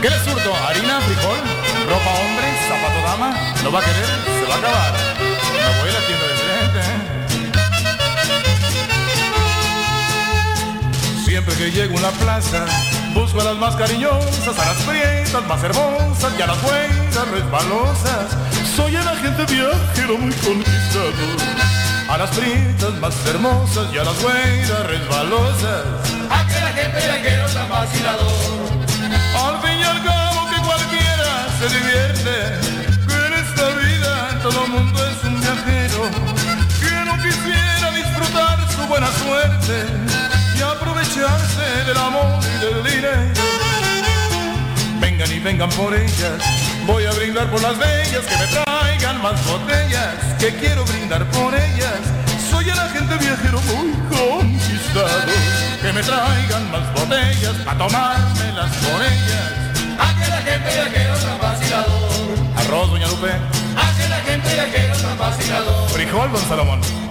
[0.01, 0.55] ¿Qué le surto?
[0.65, 1.37] ¿Harina, frijol,
[1.89, 3.53] ropa hombre, zapato dama?
[3.63, 4.05] ¿No va a querer?
[4.05, 4.93] Se va a acabar.
[5.19, 7.20] Me voy a la tienda de frente.
[11.31, 12.65] Siempre que llego a una plaza,
[13.13, 18.35] busco a las más cariñosas, a las prietas más hermosas y a las buenas resbalosas.
[18.75, 21.13] Soy el agente viajero muy conquistado.
[22.09, 25.85] A las prietas más hermosas y a las buenas resbalosas.
[29.39, 32.59] Al fin y al cabo que cualquiera se divierte,
[33.07, 36.09] que en esta vida todo mundo es un viajero,
[36.81, 40.30] que no quisiera disfrutar su buena suerte
[41.15, 43.33] del amor y del dinero.
[45.01, 46.41] Vengan y vengan por ellas,
[46.87, 51.53] voy a brindar por las bellas, que me traigan más botellas, que quiero brindar por
[51.53, 51.99] ellas.
[52.49, 55.09] Soy el agente viajero muy conquistado,
[55.81, 59.51] que me traigan más botellas, para tomármelas por ellas.
[62.55, 63.31] Arroz, doña Lupe.
[65.93, 67.10] Frijol, don Salomón.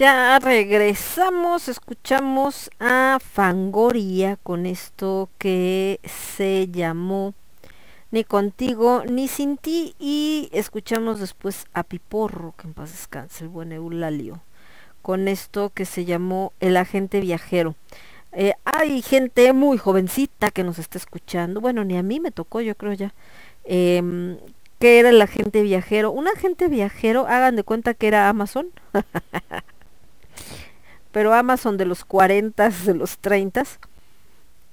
[0.00, 7.34] Ya regresamos, escuchamos a Fangoria con esto que se llamó
[8.10, 13.50] Ni contigo ni sin ti y escuchamos después a Piporro, que en paz descanse, el
[13.50, 14.40] buen Eulalio,
[15.02, 17.74] con esto que se llamó El agente viajero.
[18.32, 22.62] Eh, hay gente muy jovencita que nos está escuchando, bueno, ni a mí me tocó,
[22.62, 23.12] yo creo ya,
[23.64, 24.38] em,
[24.78, 26.10] que era el agente viajero.
[26.10, 28.68] Un agente viajero, hagan de cuenta que era Amazon.
[31.12, 33.64] pero Amazon de los 40, de los 30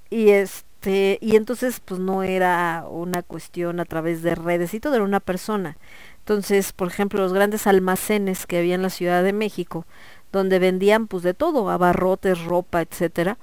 [0.09, 4.95] y este y entonces pues no era una cuestión a través de redes y todo
[4.95, 5.77] era una persona.
[6.19, 9.85] Entonces, por ejemplo, los grandes almacenes que había en la Ciudad de México,
[10.31, 13.37] donde vendían pues de todo, abarrotes, ropa, etcétera,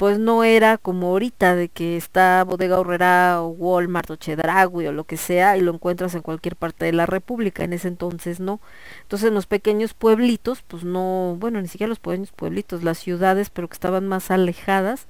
[0.00, 4.92] pues no era como ahorita de que está Bodega Horrera o Walmart o Chedraui o
[4.92, 8.40] lo que sea y lo encuentras en cualquier parte de la República, en ese entonces
[8.40, 8.60] no.
[9.02, 13.50] Entonces en los pequeños pueblitos, pues no, bueno, ni siquiera los pequeños pueblitos, las ciudades,
[13.50, 15.06] pero que estaban más alejadas,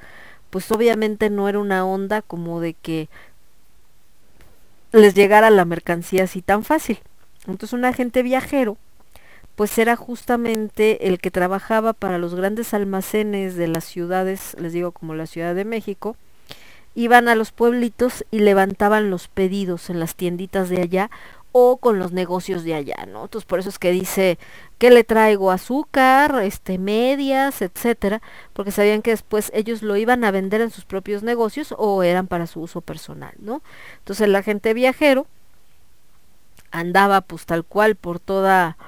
[0.51, 3.09] pues obviamente no era una onda como de que
[4.91, 6.99] les llegara la mercancía así tan fácil.
[7.47, 8.77] Entonces un agente viajero
[9.60, 14.90] pues era justamente el que trabajaba para los grandes almacenes de las ciudades, les digo
[14.90, 16.16] como la Ciudad de México,
[16.94, 21.10] iban a los pueblitos y levantaban los pedidos en las tienditas de allá
[21.52, 23.24] o con los negocios de allá, ¿no?
[23.24, 24.39] Entonces por eso es que dice
[24.78, 28.22] que le traigo azúcar, este medias, etcétera,
[28.55, 32.28] porque sabían que después ellos lo iban a vender en sus propios negocios o eran
[32.28, 33.60] para su uso personal, ¿no?
[33.98, 35.26] Entonces el agente viajero
[36.70, 38.78] andaba pues tal cual por toda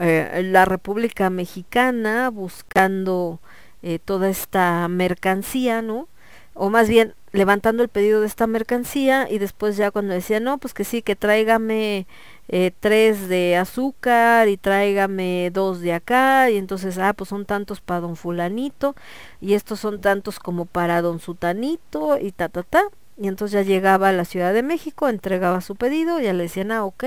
[0.00, 3.38] eh, la República Mexicana buscando
[3.82, 6.08] eh, toda esta mercancía, ¿no?
[6.54, 10.58] O más bien levantando el pedido de esta mercancía y después ya cuando decía, no,
[10.58, 12.06] pues que sí, que tráigame
[12.48, 17.80] eh, tres de azúcar y tráigame dos de acá y entonces, ah, pues son tantos
[17.80, 18.96] para don fulanito
[19.40, 22.82] y estos son tantos como para don sutanito y ta, ta, ta.
[23.16, 26.72] Y entonces ya llegaba a la Ciudad de México, entregaba su pedido, ya le decían,
[26.72, 27.04] ah, ok,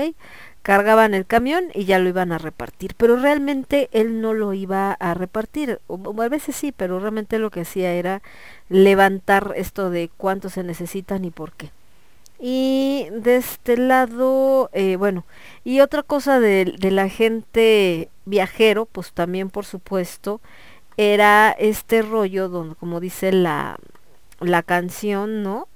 [0.64, 2.94] cargaban el camión y ya lo iban a repartir.
[2.96, 5.78] Pero realmente él no lo iba a repartir.
[5.88, 8.22] O, a veces sí, pero realmente lo que hacía era
[8.70, 11.70] levantar esto de cuánto se necesitan y por qué.
[12.40, 15.24] Y de este lado, eh, bueno,
[15.64, 20.40] y otra cosa de, de la gente viajero, pues también por supuesto,
[20.96, 23.78] era este rollo donde, como dice la,
[24.40, 25.68] la canción, ¿no?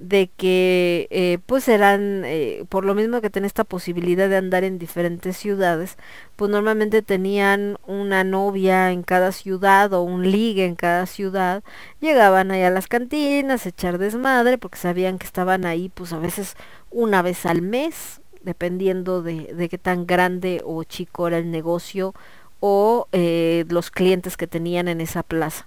[0.00, 4.64] De que eh, pues eran eh, por lo mismo que tenían esta posibilidad de andar
[4.64, 5.98] en diferentes ciudades
[6.36, 11.62] pues normalmente tenían una novia en cada ciudad o un ligue en cada ciudad
[12.00, 16.56] llegaban ahí a las cantinas echar desmadre porque sabían que estaban ahí pues a veces
[16.90, 22.14] una vez al mes dependiendo de, de qué tan grande o chico era el negocio
[22.60, 25.66] o eh, los clientes que tenían en esa plaza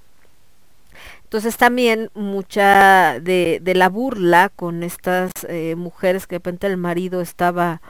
[1.33, 7.21] entonces también mucha de, la burla con estas eh, mujeres que de repente el marido
[7.21, 7.81] estaba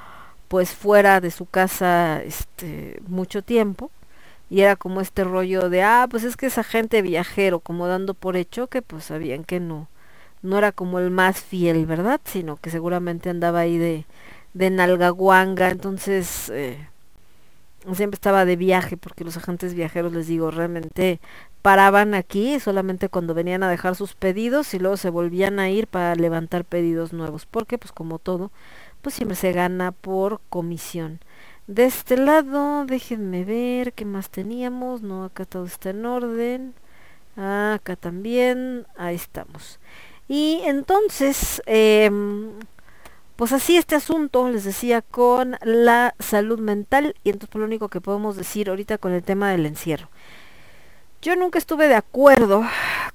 [0.48, 3.92] pues fuera de su casa este mucho tiempo
[4.50, 8.14] y era como este rollo de ah pues es que esa gente viajero como dando
[8.14, 9.90] por hecho que pues sabían que no
[10.42, 14.06] no era como el más fiel verdad sino que seguramente andaba ahí de
[14.54, 16.78] de nalgaguanga entonces eh,
[17.94, 21.20] siempre estaba de viaje porque los agentes viajeros les digo realmente
[21.64, 25.88] paraban aquí solamente cuando venían a dejar sus pedidos y luego se volvían a ir
[25.88, 28.52] para levantar pedidos nuevos porque pues como todo
[29.02, 31.22] pues siempre se gana por comisión.
[31.66, 35.02] De este lado déjenme ver qué más teníamos.
[35.02, 36.74] No acá todo está en orden.
[37.38, 39.80] Acá también ahí estamos.
[40.28, 42.12] Y entonces eh,
[43.38, 47.16] pues así este asunto, les decía, con la salud mental.
[47.24, 50.10] Y entonces lo único que podemos decir ahorita con el tema del encierro.
[51.24, 52.66] Yo nunca estuve de acuerdo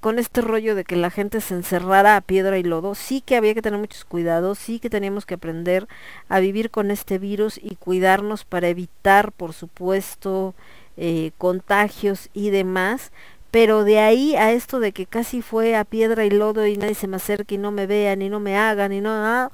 [0.00, 2.94] con este rollo de que la gente se encerrara a piedra y lodo.
[2.94, 5.86] Sí que había que tener muchos cuidados, sí que teníamos que aprender
[6.30, 10.54] a vivir con este virus y cuidarnos para evitar, por supuesto,
[10.96, 13.12] eh, contagios y demás.
[13.50, 16.94] Pero de ahí a esto de que casi fue a piedra y lodo y nadie
[16.94, 19.50] se me acerque y no me vea, ni no me haga, ni no, ah,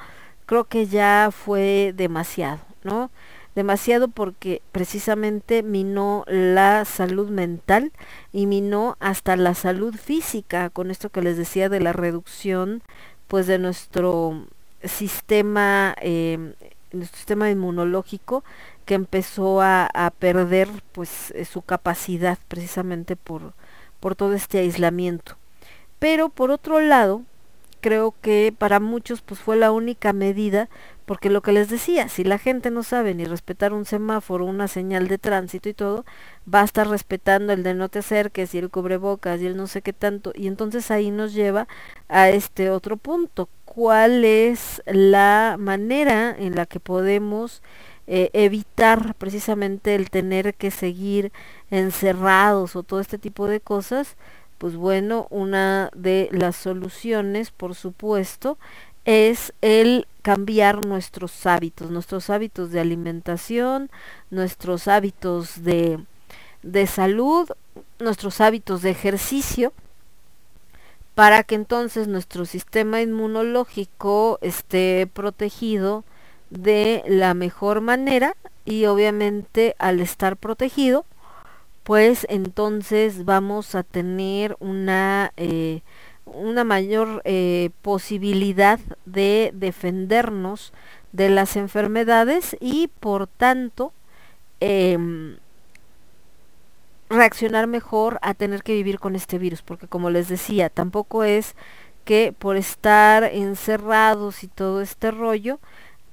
[0.46, 3.10] creo que ya fue demasiado, ¿no?
[3.54, 7.92] Demasiado porque precisamente minó la salud mental
[8.32, 12.82] y minó hasta la salud física con esto que les decía de la reducción
[13.28, 14.46] pues de nuestro
[14.82, 16.54] sistema eh,
[16.92, 18.44] nuestro sistema inmunológico
[18.84, 23.54] que empezó a, a perder pues eh, su capacidad precisamente por
[24.04, 25.36] por todo este aislamiento.
[25.98, 27.22] Pero por otro lado
[27.84, 30.70] creo que para muchos pues fue la única medida
[31.04, 34.68] porque lo que les decía, si la gente no sabe ni respetar un semáforo, una
[34.68, 36.06] señal de tránsito y todo,
[36.52, 39.66] va a estar respetando el de no te acerques y el cubrebocas y el no
[39.66, 40.32] sé qué tanto.
[40.34, 41.68] Y entonces ahí nos lleva
[42.08, 43.50] a este otro punto.
[43.66, 47.62] ¿Cuál es la manera en la que podemos
[48.06, 51.32] eh, evitar precisamente el tener que seguir
[51.70, 54.16] encerrados o todo este tipo de cosas?
[54.64, 58.56] Pues bueno, una de las soluciones, por supuesto,
[59.04, 63.90] es el cambiar nuestros hábitos, nuestros hábitos de alimentación,
[64.30, 65.98] nuestros hábitos de,
[66.62, 67.46] de salud,
[67.98, 69.74] nuestros hábitos de ejercicio,
[71.14, 76.04] para que entonces nuestro sistema inmunológico esté protegido
[76.48, 78.34] de la mejor manera
[78.64, 81.04] y obviamente al estar protegido,
[81.84, 85.82] pues entonces vamos a tener una eh,
[86.26, 90.72] una mayor eh, posibilidad de defendernos
[91.12, 93.92] de las enfermedades y por tanto
[94.60, 95.36] em,
[97.10, 101.54] reaccionar mejor a tener que vivir con este virus, porque como les decía, tampoco es
[102.04, 105.60] que por estar encerrados y todo este rollo,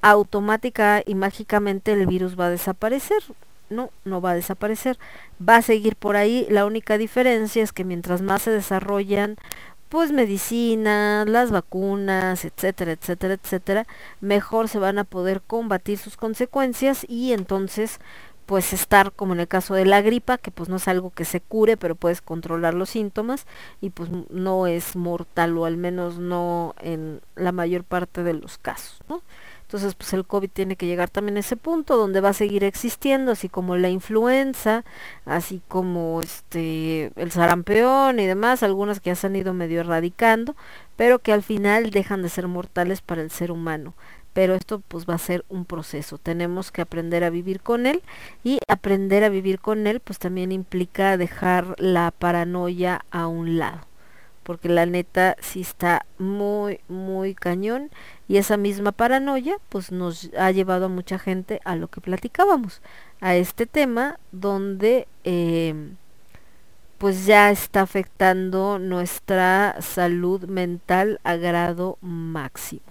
[0.01, 3.23] automática y mágicamente el virus va a desaparecer.
[3.71, 4.99] No, no va a desaparecer.
[5.47, 6.45] Va a seguir por ahí.
[6.49, 9.37] La única diferencia es que mientras más se desarrollan
[9.89, 13.87] pues medicina, las vacunas, etcétera, etcétera, etcétera,
[14.21, 17.99] mejor se van a poder combatir sus consecuencias y entonces
[18.45, 21.25] pues estar como en el caso de la gripa, que pues no es algo que
[21.25, 23.45] se cure, pero puedes controlar los síntomas
[23.81, 28.57] y pues no es mortal o al menos no en la mayor parte de los
[28.57, 29.21] casos, ¿no?
[29.71, 32.65] Entonces, pues el COVID tiene que llegar también a ese punto donde va a seguir
[32.65, 34.83] existiendo, así como la influenza,
[35.23, 40.57] así como este el sarampión y demás, algunas que ya se han ido medio erradicando,
[40.97, 43.93] pero que al final dejan de ser mortales para el ser humano.
[44.33, 46.17] Pero esto pues va a ser un proceso.
[46.17, 48.01] Tenemos que aprender a vivir con él
[48.43, 53.90] y aprender a vivir con él pues también implica dejar la paranoia a un lado
[54.43, 57.91] porque la neta sí está muy, muy cañón
[58.27, 62.81] y esa misma paranoia pues nos ha llevado a mucha gente a lo que platicábamos,
[63.19, 65.93] a este tema donde eh,
[66.97, 72.81] pues ya está afectando nuestra salud mental a grado máximo.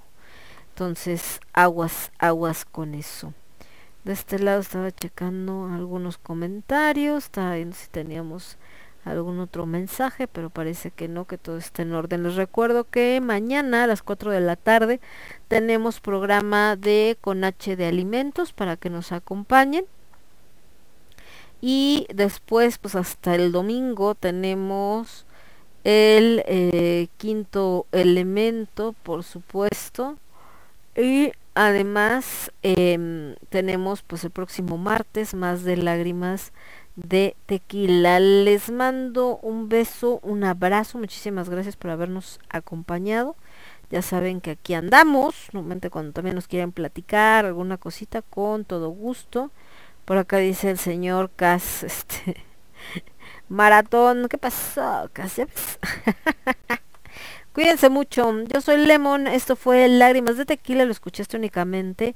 [0.70, 3.34] Entonces, aguas, aguas con eso.
[4.02, 8.56] De este lado estaba checando algunos comentarios, estaba viendo si teníamos
[9.04, 12.22] algún otro mensaje, pero parece que no, que todo está en orden.
[12.22, 15.00] Les recuerdo que mañana a las 4 de la tarde
[15.48, 19.84] tenemos programa de con H de alimentos para que nos acompañen.
[21.60, 25.26] Y después, pues hasta el domingo tenemos
[25.84, 30.16] el eh, quinto elemento, por supuesto.
[30.96, 36.52] Y además em, tenemos pues el próximo martes más de lágrimas
[37.08, 38.20] de tequila.
[38.20, 43.36] Les mando un beso, un abrazo, muchísimas gracias por habernos acompañado.
[43.90, 48.90] Ya saben que aquí andamos, normalmente cuando también nos quieren platicar alguna cosita, con todo
[48.90, 49.50] gusto.
[50.04, 52.36] Por acá dice el señor Cas, este,
[53.48, 55.10] maratón, ¿qué pasó?
[55.12, 55.40] Cas,
[57.52, 62.14] Cuídense mucho, yo soy Lemon, esto fue Lágrimas de Tequila, lo escuchaste únicamente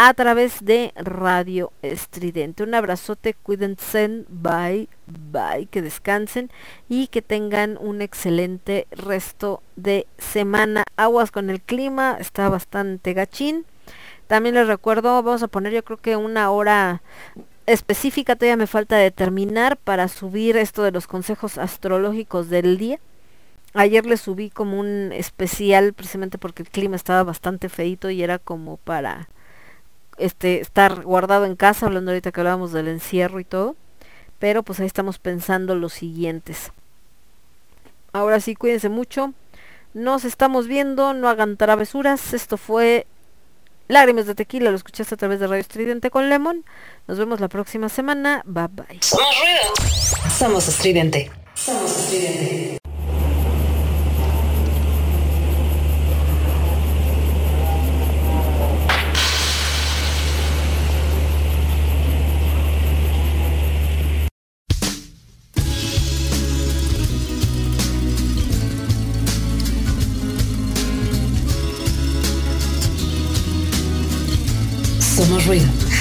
[0.00, 2.62] a través de Radio Estridente.
[2.62, 6.52] Un abrazote, cuídense, bye, bye, que descansen
[6.88, 10.84] y que tengan un excelente resto de semana.
[10.96, 13.66] Aguas con el clima, está bastante gachín.
[14.28, 17.02] También les recuerdo, vamos a poner yo creo que una hora
[17.66, 23.00] específica, todavía me falta determinar para subir esto de los consejos astrológicos del día.
[23.74, 28.38] Ayer les subí como un especial precisamente porque el clima estaba bastante feito y era
[28.38, 29.28] como para
[30.18, 33.76] este, estar guardado en casa, hablando ahorita que hablábamos del encierro y todo.
[34.38, 36.72] Pero pues ahí estamos pensando los siguientes.
[38.12, 39.32] Ahora sí, cuídense mucho.
[39.94, 42.34] Nos estamos viendo, no hagan travesuras.
[42.34, 43.06] Esto fue
[43.88, 46.64] Lágrimas de Tequila, lo escuchaste a través de Radio Estridente con Lemon.
[47.06, 48.42] Nos vemos la próxima semana.
[48.44, 49.00] Bye bye.
[50.30, 51.30] Somos estridente.
[51.56, 52.78] Estridente.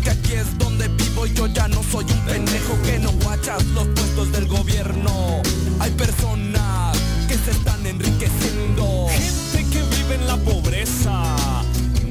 [0.00, 3.62] Porque aquí es donde vivo y yo ya no soy un pendejo que no guachas
[3.74, 5.42] los puestos del gobierno.
[5.78, 6.96] Hay personas
[7.28, 9.08] que se están enriqueciendo.
[9.10, 11.36] Gente que vive en la pobreza.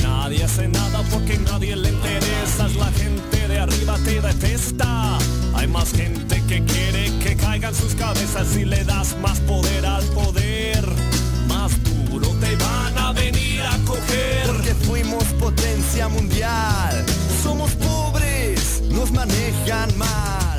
[0.03, 2.75] Nadie hace nada porque nadie le interesas.
[2.75, 5.17] La gente de arriba te detesta.
[5.55, 10.03] Hay más gente que quiere que caigan sus cabezas y le das más poder al
[10.09, 10.87] poder.
[11.47, 14.45] Más duro te van a venir a coger.
[14.45, 17.08] Porque fuimos potencia mundial.
[18.99, 20.58] Somos pobres, nos manejan mal.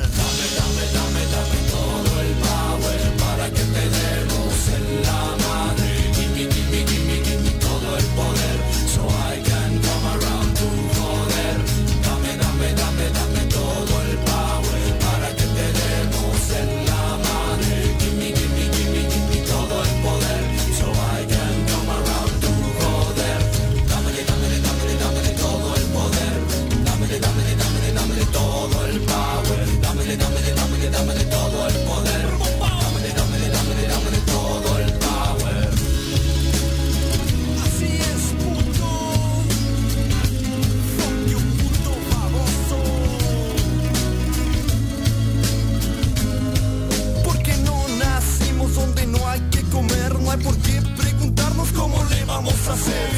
[52.71, 53.10] I said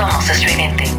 [0.00, 0.89] Somos estridente.